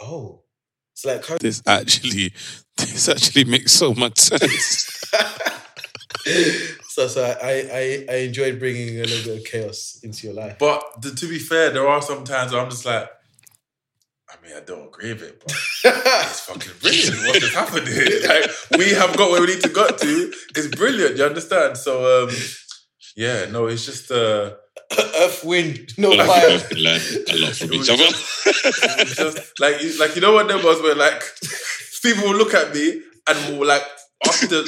"Oh, 0.00 0.44
it's 0.92 1.04
like 1.04 1.22
Kwame 1.22 1.38
This 1.38 1.62
actually, 1.66 2.32
this 2.76 3.08
actually 3.08 3.44
makes 3.44 3.72
so 3.72 3.94
much 3.94 4.18
sense. 4.18 5.04
so 6.88 7.06
so 7.06 7.36
I, 7.40 7.50
I 7.72 8.06
I 8.10 8.16
enjoyed 8.22 8.58
bringing 8.58 8.98
a 8.98 9.04
little 9.04 9.24
bit 9.32 9.38
of 9.38 9.44
chaos 9.44 10.00
into 10.02 10.26
your 10.26 10.34
life. 10.34 10.58
But 10.58 10.82
th- 11.02 11.14
to 11.20 11.28
be 11.28 11.38
fair, 11.38 11.70
there 11.70 11.86
are 11.86 12.02
some 12.02 12.24
times 12.24 12.52
where 12.52 12.60
I'm 12.60 12.70
just 12.70 12.84
like, 12.84 13.08
I 14.28 14.34
mean, 14.44 14.56
I 14.56 14.60
don't 14.60 14.88
agree 14.88 15.12
with 15.12 15.22
it, 15.22 15.40
but 15.40 15.52
it's 15.84 16.40
fucking 16.40 16.72
brilliant. 16.80 17.16
What 17.26 17.36
is 17.36 17.54
happening? 17.54 18.28
Like, 18.28 18.50
we 18.78 18.90
have 18.90 19.16
got 19.16 19.30
where 19.30 19.40
we 19.40 19.46
need 19.46 19.62
to 19.62 19.68
get 19.68 19.98
to. 19.98 20.32
It's 20.56 20.66
brilliant. 20.76 21.16
You 21.16 21.24
understand? 21.24 21.78
So, 21.78 22.24
um, 22.24 22.34
yeah, 23.16 23.46
no, 23.46 23.66
it's 23.66 23.86
just. 23.86 24.10
Uh, 24.10 24.54
Earth, 25.20 25.44
wind, 25.44 25.92
no 25.98 26.10
Like 26.10 26.26
fire. 26.26 26.48
we 26.48 26.54
both 26.58 26.68
can 26.68 26.78
learn 26.78 27.00
a 27.30 27.36
lot 27.36 27.54
from 27.54 27.72
each 27.72 27.88
other. 27.90 28.04
just 29.14 29.60
like 29.60 29.82
you- 29.82 29.98
like 29.98 30.14
you 30.14 30.20
know 30.20 30.32
what 30.32 30.48
there 30.48 30.58
was 30.62 30.80
where 30.82 30.94
like 30.94 31.22
Steven 31.90 32.24
will 32.24 32.36
look 32.36 32.54
at 32.54 32.74
me 32.74 33.02
and 33.28 33.58
will 33.58 33.66
like 33.66 33.82
ask 34.26 34.42
me 34.42 34.48
to 34.48 34.58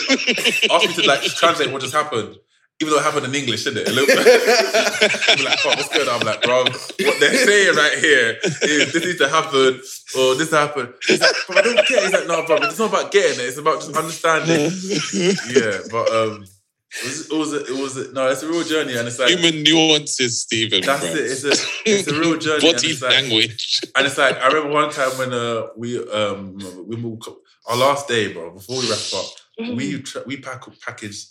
ask 0.73 0.89
me 0.89 0.95
to 0.95 1.07
like 1.07 1.23
translate 1.23 1.71
what 1.73 1.81
just 1.81 1.95
happened, 1.95 2.37
even 2.81 2.93
though 2.93 2.99
it 3.01 3.05
happened 3.05 3.27
in 3.27 3.35
English, 3.35 3.65
didn't 3.65 3.79
it? 3.87 3.89
A 3.89 3.93
little 3.93 4.07
bit. 4.07 5.39
He'll 5.39 5.45
like, 5.47 5.59
"Fuck, 5.61 5.77
what's 5.77 5.89
going 5.95 6.09
on?" 6.09 6.21
I'm 6.21 6.27
like, 6.27 6.43
bro, 6.43 6.65
what 6.65 7.21
they're 7.21 7.47
saying 7.47 7.77
right 7.77 7.99
here 7.99 8.39
is 8.63 8.93
this 8.93 9.05
needs 9.05 9.19
to 9.19 9.29
happen 9.29 9.81
or 10.19 10.35
this 10.35 10.51
happened. 10.51 10.93
He's 11.07 11.21
like, 11.21 11.35
but 11.49 11.59
I 11.59 11.63
don't 11.63 11.77
get 11.77 11.91
it. 11.91 12.03
He's 12.03 12.13
like, 12.13 12.27
no, 12.27 12.45
bro, 12.47 12.57
it's 12.57 12.79
not 12.79 12.91
about 12.91 13.13
getting 13.13 13.41
it. 13.41 13.49
It's 13.49 13.59
about 13.59 13.81
just 13.81 13.97
understanding. 13.97 14.71
yeah, 15.55 15.79
but 15.91 16.11
um, 16.13 16.45
it 16.93 17.05
was, 17.07 17.31
it 17.31 17.37
was, 17.37 17.53
a, 17.53 17.65
it 17.67 17.81
was 17.83 17.97
a, 17.97 18.13
no, 18.13 18.29
it's 18.29 18.43
a 18.43 18.49
real 18.49 18.65
journey, 18.65 18.97
and 18.97 19.07
it's 19.07 19.19
like 19.19 19.31
Human 19.31 19.63
nuances, 19.63 20.43
Steven. 20.43 20.81
that's 20.83 21.01
bro. 21.03 21.11
it. 21.11 21.17
It's 21.19 21.45
a, 21.45 21.53
it's 21.87 22.09
a 22.09 22.19
real 22.19 22.37
journey. 22.37 22.67
and 22.69 22.75
Body 22.77 22.89
it's 22.89 23.03
like- 23.03 23.13
language. 23.13 23.81
and 23.97 24.07
it's 24.07 24.19
like 24.19 24.37
I 24.37 24.49
remember 24.49 24.71
one 24.73 24.91
time 24.91 25.11
when 25.19 25.33
uh, 25.33 25.69
we 25.77 25.99
um 26.11 26.59
we 26.87 26.97
moved 26.97 27.29
our 27.69 27.77
last 27.77 28.09
day, 28.09 28.33
bro. 28.33 28.51
Before 28.53 28.79
we 28.81 28.91
wrap 28.91 28.99
up, 29.15 29.77
we 29.77 30.01
tra- 30.03 30.25
we 30.27 30.37
pack 30.39 30.65
packaged 30.81 31.29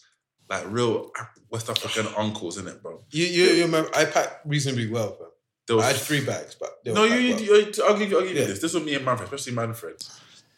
like 0.50 0.64
real 0.72 1.12
West 1.52 1.70
African 1.70 2.08
uncles 2.18 2.58
in 2.58 2.68
it, 2.68 2.82
bro. 2.82 3.04
You, 3.12 3.26
you, 3.26 3.44
you 3.56 3.66
remember? 3.66 3.90
I 3.96 4.06
packed 4.06 4.46
reasonably 4.48 4.90
well, 4.90 5.16
bro. 5.18 5.28
There 5.68 5.76
was 5.76 5.86
I 5.86 5.90
had 5.90 5.98
three 5.98 6.24
bags, 6.26 6.56
but 6.60 6.78
no, 6.86 7.04
you, 7.04 7.34
packed 7.34 7.44
you, 7.44 7.52
well. 7.52 7.62
you- 7.62 7.84
I'll 7.86 7.98
give 8.00 8.10
you, 8.10 8.18
I'll 8.18 8.24
give 8.26 8.34
you 8.36 8.42
Yeah. 8.42 8.48
this. 8.48 8.60
This 8.62 8.74
was 8.74 8.84
me 8.84 8.96
and 8.96 9.06
Manfred, 9.06 9.26
especially 9.32 9.54
Manfred. 9.56 9.96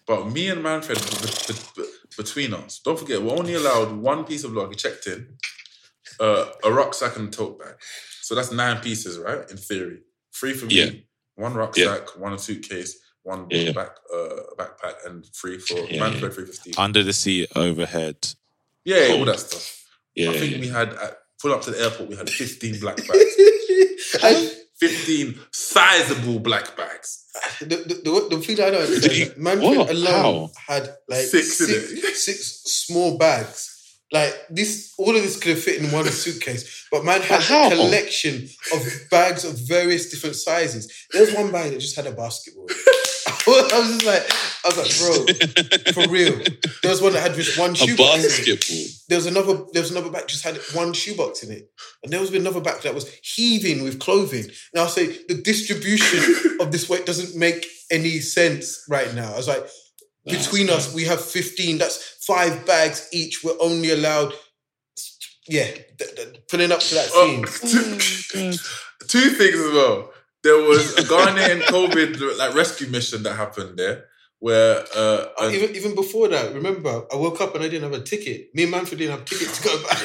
But 0.05 0.31
me 0.31 0.49
and 0.49 0.63
Manfred, 0.63 0.97
b- 0.99 1.53
b- 1.53 1.59
b- 1.77 1.89
between 2.17 2.53
us, 2.53 2.79
don't 2.83 2.99
forget, 2.99 3.21
we're 3.21 3.37
only 3.37 3.53
allowed 3.53 3.91
one 3.91 4.23
piece 4.25 4.43
of 4.43 4.53
luggage 4.53 4.81
checked 4.81 5.07
in, 5.07 5.27
uh, 6.19 6.45
a 6.63 6.71
rucksack 6.71 7.17
and 7.17 7.29
a 7.29 7.31
tote 7.31 7.59
bag. 7.59 7.75
So 8.21 8.35
that's 8.35 8.51
nine 8.51 8.81
pieces, 8.81 9.17
right? 9.19 9.49
In 9.49 9.57
theory, 9.57 9.99
three 10.33 10.53
for 10.53 10.65
me, 10.65 10.75
yeah. 10.75 10.91
one 11.35 11.53
rucksack, 11.53 12.01
yeah. 12.15 12.21
one 12.21 12.37
suitcase, 12.39 12.97
one 13.23 13.47
yeah. 13.49 13.71
back 13.71 13.95
uh, 14.13 14.55
backpack, 14.57 15.05
and 15.05 15.25
three 15.27 15.57
for 15.57 15.75
Manfred, 15.91 16.33
three 16.33 16.45
for 16.45 16.53
Steve. 16.53 16.77
Under 16.77 17.03
the 17.03 17.13
seat, 17.13 17.49
overhead. 17.55 18.15
Yeah, 18.83 19.09
all 19.13 19.25
that 19.25 19.39
stuff. 19.39 19.85
Yeah, 20.15 20.31
I 20.31 20.37
think 20.37 20.59
we 20.61 20.67
had 20.67 20.93
at, 20.93 21.17
pull 21.41 21.53
up 21.53 21.61
to 21.63 21.71
the 21.71 21.81
airport. 21.81 22.09
We 22.09 22.15
had 22.15 22.29
fifteen 22.29 22.79
black 22.79 22.97
bags. 23.07 23.35
I, 24.23 24.51
15 24.81 25.39
sizable 25.51 26.39
black 26.39 26.75
bags. 26.75 27.23
The, 27.59 27.65
the, 27.67 28.01
the, 28.03 28.35
the 28.35 28.41
thing 28.41 28.59
I 28.59 28.71
don't 28.71 28.81
understand, 28.81 29.37
Manfred 29.37 29.89
alone 29.91 30.49
How? 30.67 30.73
had 30.73 30.89
like 31.07 31.25
six 31.25 32.63
small 32.65 33.17
bags. 33.17 33.67
Like 34.11 34.33
this, 34.49 34.93
all 34.97 35.15
of 35.15 35.21
this 35.21 35.39
could 35.39 35.51
have 35.51 35.63
fit 35.63 35.81
in 35.81 35.91
one 35.91 36.05
suitcase, 36.05 36.87
but 36.91 37.05
man 37.05 37.21
had 37.21 37.41
How? 37.41 37.67
a 37.67 37.75
collection 37.75 38.49
of 38.73 38.81
bags 39.09 39.45
of 39.45 39.53
various 39.67 40.09
different 40.09 40.35
sizes. 40.35 40.91
There's 41.11 41.33
one 41.33 41.51
bag 41.51 41.71
that 41.71 41.79
just 41.79 41.95
had 41.95 42.07
a 42.07 42.11
basketball. 42.11 42.67
I 43.73 43.80
was 43.80 43.89
just 44.01 44.05
like, 44.05 44.23
I 44.63 44.68
was 44.68 44.77
like, 44.77 45.93
bro, 45.93 45.93
for 46.05 46.11
real. 46.11 46.38
There 46.84 46.91
was 46.91 47.01
one 47.01 47.13
that 47.13 47.22
had 47.22 47.34
just 47.35 47.57
one 47.57 47.72
A 47.72 47.76
shoebox. 47.76 48.15
in 48.15 48.22
basketball. 48.22 48.85
There 49.09 49.18
was 49.18 49.26
another. 49.26 49.65
There 49.73 49.81
was 49.81 49.91
another 49.91 50.09
bag 50.11 50.27
just 50.27 50.43
had 50.43 50.57
one 50.73 50.93
shoebox 50.93 51.43
in 51.43 51.51
it, 51.51 51.72
and 52.03 52.11
there 52.13 52.19
was 52.22 52.34
another 52.34 52.61
bag 52.61 52.81
that 52.84 52.93
was 52.93 53.11
heaving 53.23 53.84
with 53.84 53.99
clothing. 53.99 54.45
And 54.45 54.81
I'll 54.81 54.88
say 54.88 55.07
the 55.27 55.35
distribution 55.41 56.57
of 56.59 56.72
this 56.72 56.88
weight 56.89 57.05
doesn't 57.05 57.38
make 57.38 57.65
any 57.89 58.19
sense 58.19 58.84
right 58.88 59.13
now. 59.13 59.34
I 59.34 59.38
was 59.38 59.47
like, 59.47 59.65
between 60.26 60.69
us, 60.69 60.93
we 60.93 61.05
have 61.05 61.19
fifteen. 61.23 61.77
That's 61.80 62.23
five 62.26 62.65
bags 62.65 63.07
each. 63.11 63.43
We're 63.43 63.57
only 63.59 63.91
allowed. 63.91 64.34
Yeah, 65.47 65.65
th- 65.65 66.15
th- 66.15 66.47
pulling 66.49 66.72
up 66.72 66.80
to 66.81 66.95
that 66.95 67.09
Oh, 67.13 67.43
scene. 67.45 67.89
two, 68.51 68.57
two 69.07 69.30
things 69.31 69.55
as 69.55 69.73
well. 69.73 70.11
There 70.43 70.57
was 70.57 70.97
a 70.97 71.03
Ghanaian 71.03 71.61
COVID 71.61 72.38
like 72.38 72.55
rescue 72.55 72.88
mission 72.88 73.23
that 73.23 73.35
happened 73.35 73.77
there, 73.77 74.05
where 74.39 74.84
uh, 74.95 75.27
Uh, 75.39 75.51
even 75.53 75.76
even 75.76 75.95
before 75.95 76.27
that, 76.30 76.53
remember, 76.53 77.05
I 77.13 77.15
woke 77.15 77.39
up 77.41 77.53
and 77.55 77.63
I 77.63 77.68
didn't 77.68 77.91
have 77.91 77.99
a 78.01 78.03
ticket. 78.03 78.49
Me 78.55 78.63
and 78.63 78.72
Manfred 78.72 78.97
didn't 78.99 79.18
have 79.18 79.26
tickets 79.26 79.57
to 79.59 79.63
go 79.68 79.84
back. 79.84 80.01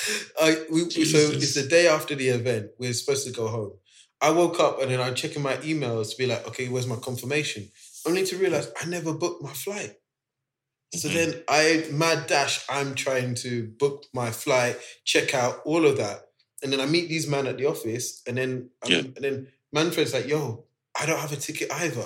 I, 0.40 0.64
we, 0.70 0.88
so 0.90 1.18
it's 1.18 1.54
the 1.54 1.66
day 1.68 1.86
after 1.88 2.14
the 2.14 2.28
event. 2.28 2.70
We're 2.78 2.92
supposed 2.92 3.26
to 3.26 3.32
go 3.32 3.48
home. 3.48 3.72
I 4.20 4.30
woke 4.30 4.60
up 4.60 4.80
and 4.82 4.90
then 4.90 5.00
I'm 5.00 5.14
checking 5.14 5.42
my 5.42 5.56
emails 5.58 6.10
to 6.10 6.16
be 6.18 6.26
like, 6.26 6.46
okay, 6.48 6.68
where's 6.68 6.86
my 6.86 6.96
confirmation? 6.96 7.70
Only 8.06 8.24
to 8.26 8.36
realize 8.36 8.70
I 8.80 8.84
never 8.86 9.12
booked 9.14 9.42
my 9.42 9.52
flight. 9.52 9.94
So 10.94 11.08
Mhm. 11.08 11.14
then 11.14 11.30
I 11.48 11.86
mad 11.90 12.26
dash. 12.26 12.64
I'm 12.68 12.94
trying 12.94 13.34
to 13.36 13.52
book 13.78 14.06
my 14.12 14.30
flight, 14.30 14.76
check 15.04 15.34
out 15.34 15.62
all 15.64 15.86
of 15.86 15.96
that, 15.98 16.18
and 16.62 16.72
then 16.72 16.80
I 16.80 16.86
meet 16.86 17.08
these 17.08 17.26
men 17.28 17.46
at 17.46 17.56
the 17.58 17.66
office, 17.66 18.22
and 18.26 18.36
then 18.36 18.70
um, 18.82 18.90
Yeah. 18.92 18.98
and 19.16 19.22
then 19.26 19.36
Manfred's 19.72 20.14
like, 20.14 20.26
"Yo, 20.28 20.64
I 20.98 21.06
don't 21.06 21.18
have 21.18 21.32
a 21.32 21.36
ticket 21.36 21.72
either." 21.72 22.04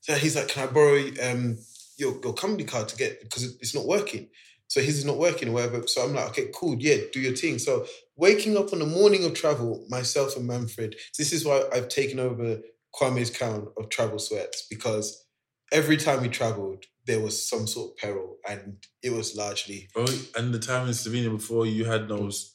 So 0.00 0.14
he's 0.14 0.36
like, 0.36 0.48
"Can 0.48 0.68
I 0.68 0.72
borrow 0.72 1.02
um, 1.22 1.58
your 1.96 2.18
your 2.22 2.34
company 2.34 2.64
card 2.64 2.88
to 2.88 2.96
get 2.96 3.22
because 3.22 3.44
it's 3.60 3.74
not 3.74 3.86
working?" 3.86 4.28
So 4.68 4.80
his 4.80 4.98
is 4.98 5.04
not 5.04 5.18
working 5.18 5.48
or 5.48 5.52
whatever. 5.52 5.86
So 5.86 6.02
I'm 6.02 6.14
like, 6.14 6.30
"Okay, 6.30 6.50
cool, 6.54 6.76
yeah, 6.78 6.96
do 7.12 7.20
your 7.20 7.36
thing." 7.36 7.58
So 7.58 7.86
waking 8.16 8.56
up 8.56 8.72
on 8.72 8.78
the 8.78 8.86
morning 8.86 9.24
of 9.24 9.34
travel, 9.34 9.84
myself 9.88 10.36
and 10.36 10.46
Manfred. 10.46 10.96
This 11.18 11.32
is 11.32 11.44
why 11.44 11.64
I've 11.72 11.88
taken 11.88 12.18
over 12.18 12.60
Kwame's 12.94 13.30
count 13.30 13.68
of 13.76 13.88
travel 13.88 14.18
sweats 14.18 14.66
because 14.70 15.24
every 15.72 15.96
time 15.96 16.22
we 16.22 16.28
traveled, 16.28 16.84
there 17.06 17.20
was 17.20 17.46
some 17.46 17.66
sort 17.66 17.90
of 17.90 17.96
peril, 17.96 18.38
and 18.48 18.78
it 19.02 19.12
was 19.12 19.36
largely 19.36 19.88
oh, 19.96 20.06
and 20.36 20.54
the 20.54 20.58
time 20.58 20.86
in 20.86 20.94
Slovenia 20.94 21.30
before 21.30 21.66
you 21.66 21.84
had 21.84 22.08
those. 22.08 22.53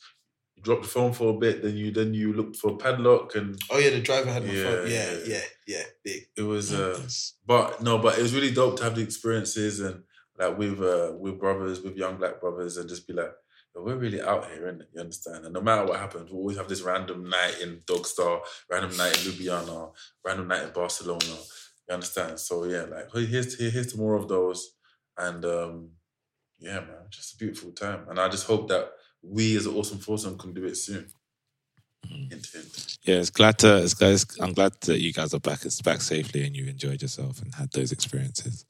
You 0.59 0.63
dropped 0.63 0.83
the 0.83 0.89
phone 0.89 1.13
for 1.13 1.29
a 1.29 1.37
bit, 1.37 1.63
then 1.63 1.77
you 1.77 1.91
then 1.91 2.13
you 2.13 2.33
looked 2.33 2.57
for 2.57 2.71
a 2.71 2.75
padlock, 2.77 3.35
and 3.35 3.57
oh 3.71 3.77
yeah, 3.77 3.91
the 3.91 4.01
driver 4.01 4.29
had 4.29 4.45
my 4.45 4.51
Yeah, 4.53 4.63
phone. 4.63 4.91
Yeah, 4.91 5.11
yeah. 5.11 5.25
yeah, 5.25 5.41
yeah, 5.67 5.83
big. 6.03 6.27
it 6.35 6.41
was. 6.41 6.73
Uh, 6.73 6.99
but 7.47 7.81
no, 7.81 7.97
but 7.97 8.17
it 8.19 8.21
was 8.21 8.33
really 8.35 8.51
dope 8.51 8.75
to 8.77 8.83
have 8.83 8.95
the 8.95 9.01
experiences 9.01 9.79
and 9.79 10.03
like 10.37 10.57
with 10.57 10.81
uh, 10.81 11.13
with 11.17 11.39
brothers, 11.39 11.81
with 11.81 11.95
young 11.95 12.17
black 12.17 12.41
brothers, 12.41 12.75
and 12.75 12.89
just 12.89 13.07
be 13.07 13.13
like, 13.13 13.31
we're 13.73 13.95
really 13.95 14.21
out 14.21 14.49
here, 14.51 14.63
innit? 14.67 14.87
You 14.93 14.99
understand? 14.99 15.45
And 15.45 15.53
no 15.53 15.61
matter 15.61 15.85
what 15.85 15.99
happens, 15.99 16.29
we 16.29 16.37
always 16.37 16.57
have 16.57 16.67
this 16.67 16.81
random 16.81 17.29
night 17.29 17.55
in 17.61 17.79
Dogstar, 17.87 18.41
random 18.69 18.97
night 18.97 19.15
in 19.25 19.31
Ljubljana, 19.31 19.93
random 20.25 20.47
night 20.49 20.63
in 20.63 20.73
Barcelona. 20.73 21.23
You 21.87 21.93
understand? 21.93 22.37
So 22.37 22.65
yeah, 22.65 22.83
like 22.83 23.07
here's 23.13 23.57
here- 23.57 23.69
here's 23.69 23.93
to 23.93 23.97
more 23.97 24.15
of 24.15 24.27
those, 24.27 24.73
and 25.17 25.45
um, 25.45 25.91
yeah, 26.59 26.81
man, 26.81 27.07
just 27.09 27.33
a 27.35 27.37
beautiful 27.37 27.71
time. 27.71 28.01
And 28.09 28.19
I 28.19 28.27
just 28.27 28.45
hope 28.45 28.67
that 28.67 28.91
we 29.21 29.55
as 29.57 29.65
an 29.65 29.75
awesome 29.75 29.99
foursome 29.99 30.37
can 30.37 30.53
do 30.53 30.65
it 30.65 30.75
soon. 30.75 31.07
Hint. 32.07 32.97
Yeah, 33.03 33.15
it's 33.15 33.29
glad 33.29 33.59
to. 33.59 33.83
It's 33.83 33.93
guys. 33.93 34.25
I'm 34.39 34.53
glad 34.53 34.73
that 34.81 34.99
you 34.99 35.11
guys 35.11 35.33
are 35.33 35.39
back. 35.39 35.65
It's 35.65 35.81
back 35.81 36.01
safely, 36.01 36.45
and 36.45 36.55
you 36.55 36.65
enjoyed 36.65 37.01
yourself 37.01 37.41
and 37.41 37.53
had 37.53 37.71
those 37.71 37.91
experiences. 37.91 38.65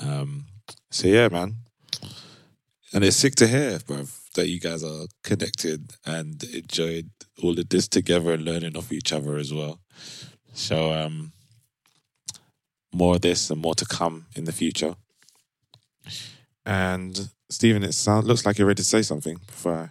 Um, 0.00 0.46
so 0.90 1.08
yeah, 1.08 1.28
man, 1.28 1.56
and 2.92 3.04
it's 3.04 3.16
sick 3.16 3.34
to 3.36 3.46
hear, 3.46 3.78
bro, 3.80 4.04
that 4.34 4.48
you 4.48 4.60
guys 4.60 4.82
are 4.82 5.06
connected 5.22 5.92
and 6.06 6.42
enjoyed 6.44 7.10
all 7.42 7.58
of 7.58 7.68
this 7.68 7.88
together 7.88 8.32
and 8.32 8.44
learning 8.44 8.76
off 8.76 8.92
each 8.92 9.12
other 9.12 9.36
as 9.36 9.52
well. 9.52 9.80
So 10.52 10.92
um, 10.92 11.32
more 12.92 13.16
of 13.16 13.20
this 13.20 13.50
and 13.50 13.60
more 13.60 13.74
to 13.76 13.84
come 13.84 14.26
in 14.34 14.44
the 14.44 14.52
future. 14.52 14.96
And 16.66 17.30
Steven, 17.50 17.82
it 17.82 17.92
sound, 17.92 18.26
looks 18.26 18.46
like 18.46 18.58
you're 18.58 18.66
ready 18.66 18.82
to 18.82 18.84
say 18.84 19.02
something 19.02 19.36
before 19.46 19.74
I 19.74 19.90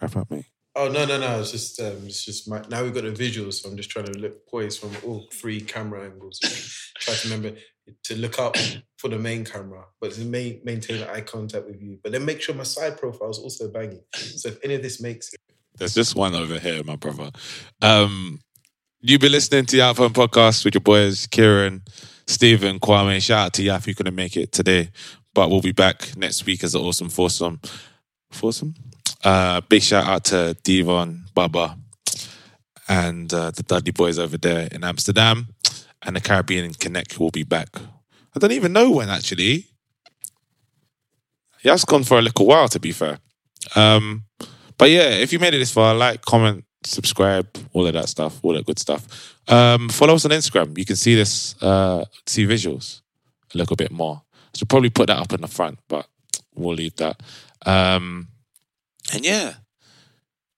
wrap 0.00 0.16
up, 0.16 0.30
mate. 0.30 0.46
Oh 0.76 0.88
no, 0.88 1.04
no, 1.04 1.18
no! 1.18 1.40
It's 1.40 1.52
just, 1.52 1.80
um, 1.80 1.98
it's 2.04 2.24
just 2.24 2.48
my, 2.48 2.60
now 2.68 2.82
we've 2.82 2.94
got 2.94 3.04
the 3.04 3.10
visuals, 3.10 3.54
so 3.54 3.68
I'm 3.68 3.76
just 3.76 3.90
trying 3.90 4.06
to 4.06 4.18
look 4.18 4.44
poised 4.48 4.80
from 4.80 4.90
all 5.06 5.28
three 5.32 5.60
camera 5.60 6.04
angles. 6.04 6.40
Try 6.98 7.14
to 7.14 7.28
remember 7.28 7.56
to 8.04 8.16
look 8.16 8.38
up 8.38 8.56
for 8.98 9.08
the 9.08 9.18
main 9.18 9.44
camera, 9.44 9.84
but 10.00 10.12
to 10.12 10.24
main, 10.24 10.60
maintain 10.64 11.02
eye 11.04 11.20
contact 11.20 11.66
with 11.66 11.80
you. 11.80 11.98
But 12.02 12.12
then 12.12 12.24
make 12.24 12.40
sure 12.40 12.54
my 12.54 12.64
side 12.64 12.98
profile 12.98 13.30
is 13.30 13.38
also 13.38 13.68
banging. 13.68 14.00
So 14.14 14.48
if 14.48 14.58
any 14.64 14.74
of 14.74 14.82
this 14.82 15.00
makes 15.00 15.32
it, 15.32 15.40
There's 15.78 15.94
just 15.94 16.16
one 16.16 16.34
over 16.34 16.58
here, 16.58 16.82
my 16.82 16.96
brother. 16.96 17.30
Um, 17.82 18.40
you've 19.00 19.20
been 19.20 19.32
listening 19.32 19.66
to 19.66 19.76
the 19.76 19.82
Outphone 19.82 20.12
Podcast 20.12 20.64
with 20.64 20.74
your 20.74 20.80
boys, 20.80 21.26
Kieran, 21.26 21.82
Steven, 22.26 22.80
Kwame. 22.80 23.20
Shout 23.20 23.46
out 23.46 23.52
to 23.54 23.62
Yaf 23.62 23.84
who 23.84 23.94
couldn't 23.94 24.14
make 24.14 24.36
it 24.36 24.52
today, 24.52 24.90
but 25.34 25.50
we'll 25.50 25.60
be 25.60 25.72
back 25.72 26.16
next 26.16 26.46
week 26.46 26.64
as 26.64 26.74
an 26.74 26.80
awesome 26.80 27.10
foursome. 27.10 27.60
Foursome? 28.30 28.74
Uh, 29.22 29.60
big 29.62 29.82
shout 29.82 30.06
out 30.06 30.24
to 30.24 30.56
D-Von, 30.62 31.24
Baba, 31.34 31.76
and 32.88 33.32
uh, 33.32 33.50
the 33.50 33.62
Dudley 33.62 33.92
boys 33.92 34.18
over 34.18 34.38
there 34.38 34.68
in 34.70 34.84
Amsterdam. 34.84 35.48
And 36.06 36.16
the 36.16 36.20
Caribbean 36.20 36.74
Connect 36.74 37.18
will 37.18 37.30
be 37.30 37.44
back. 37.44 37.68
I 38.36 38.38
don't 38.38 38.52
even 38.52 38.74
know 38.74 38.90
when, 38.90 39.08
actually. 39.08 39.66
Yaf's 41.62 41.86
gone 41.86 42.04
for 42.04 42.18
a 42.18 42.22
little 42.22 42.44
while, 42.44 42.68
to 42.68 42.78
be 42.78 42.92
fair. 42.92 43.18
Um, 43.74 44.24
but 44.76 44.90
yeah, 44.90 45.08
if 45.08 45.32
you 45.32 45.38
made 45.38 45.54
it 45.54 45.58
this 45.58 45.72
far, 45.72 45.94
like, 45.94 46.20
comment, 46.20 46.66
subscribe, 46.84 47.48
all 47.72 47.86
of 47.86 47.94
that 47.94 48.10
stuff, 48.10 48.38
all 48.42 48.52
that 48.52 48.66
good 48.66 48.78
stuff. 48.78 49.38
Um, 49.48 49.88
follow 49.88 50.14
us 50.14 50.26
on 50.26 50.32
Instagram. 50.32 50.76
You 50.76 50.84
can 50.84 50.96
see 50.96 51.14
this, 51.14 51.54
uh, 51.62 52.04
see 52.26 52.46
visuals 52.46 53.00
a 53.54 53.58
little 53.58 53.76
bit 53.76 53.90
more. 53.90 54.20
I 54.54 54.58
should 54.58 54.68
probably 54.68 54.90
put 54.90 55.08
that 55.08 55.18
up 55.18 55.32
in 55.32 55.40
the 55.40 55.48
front, 55.48 55.80
but 55.88 56.06
we'll 56.54 56.76
leave 56.76 56.94
that. 56.96 57.20
Um, 57.66 58.28
and 59.12 59.24
yeah, 59.24 59.54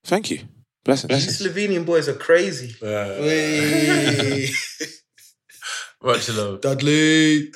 thank 0.05 0.31
you. 0.31 0.41
Blessings. 0.85 1.27
these 1.27 1.43
Slovenian 1.43 1.87
boys 1.87 2.09
are 2.09 2.15
crazy. 2.15 2.77
Uh, 2.81 3.19
Wey. 3.21 4.49
much 6.03 6.29
love. 6.29 6.61
Dudley. 6.61 7.51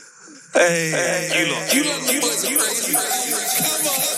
Hey. 0.53 1.31
You 1.37 1.53
lot, 1.53 1.75
you 1.75 1.85
lot, 1.85 2.12
you 2.12 2.21
lot, 2.21 2.49
you 2.49 2.59
lot, 2.59 4.10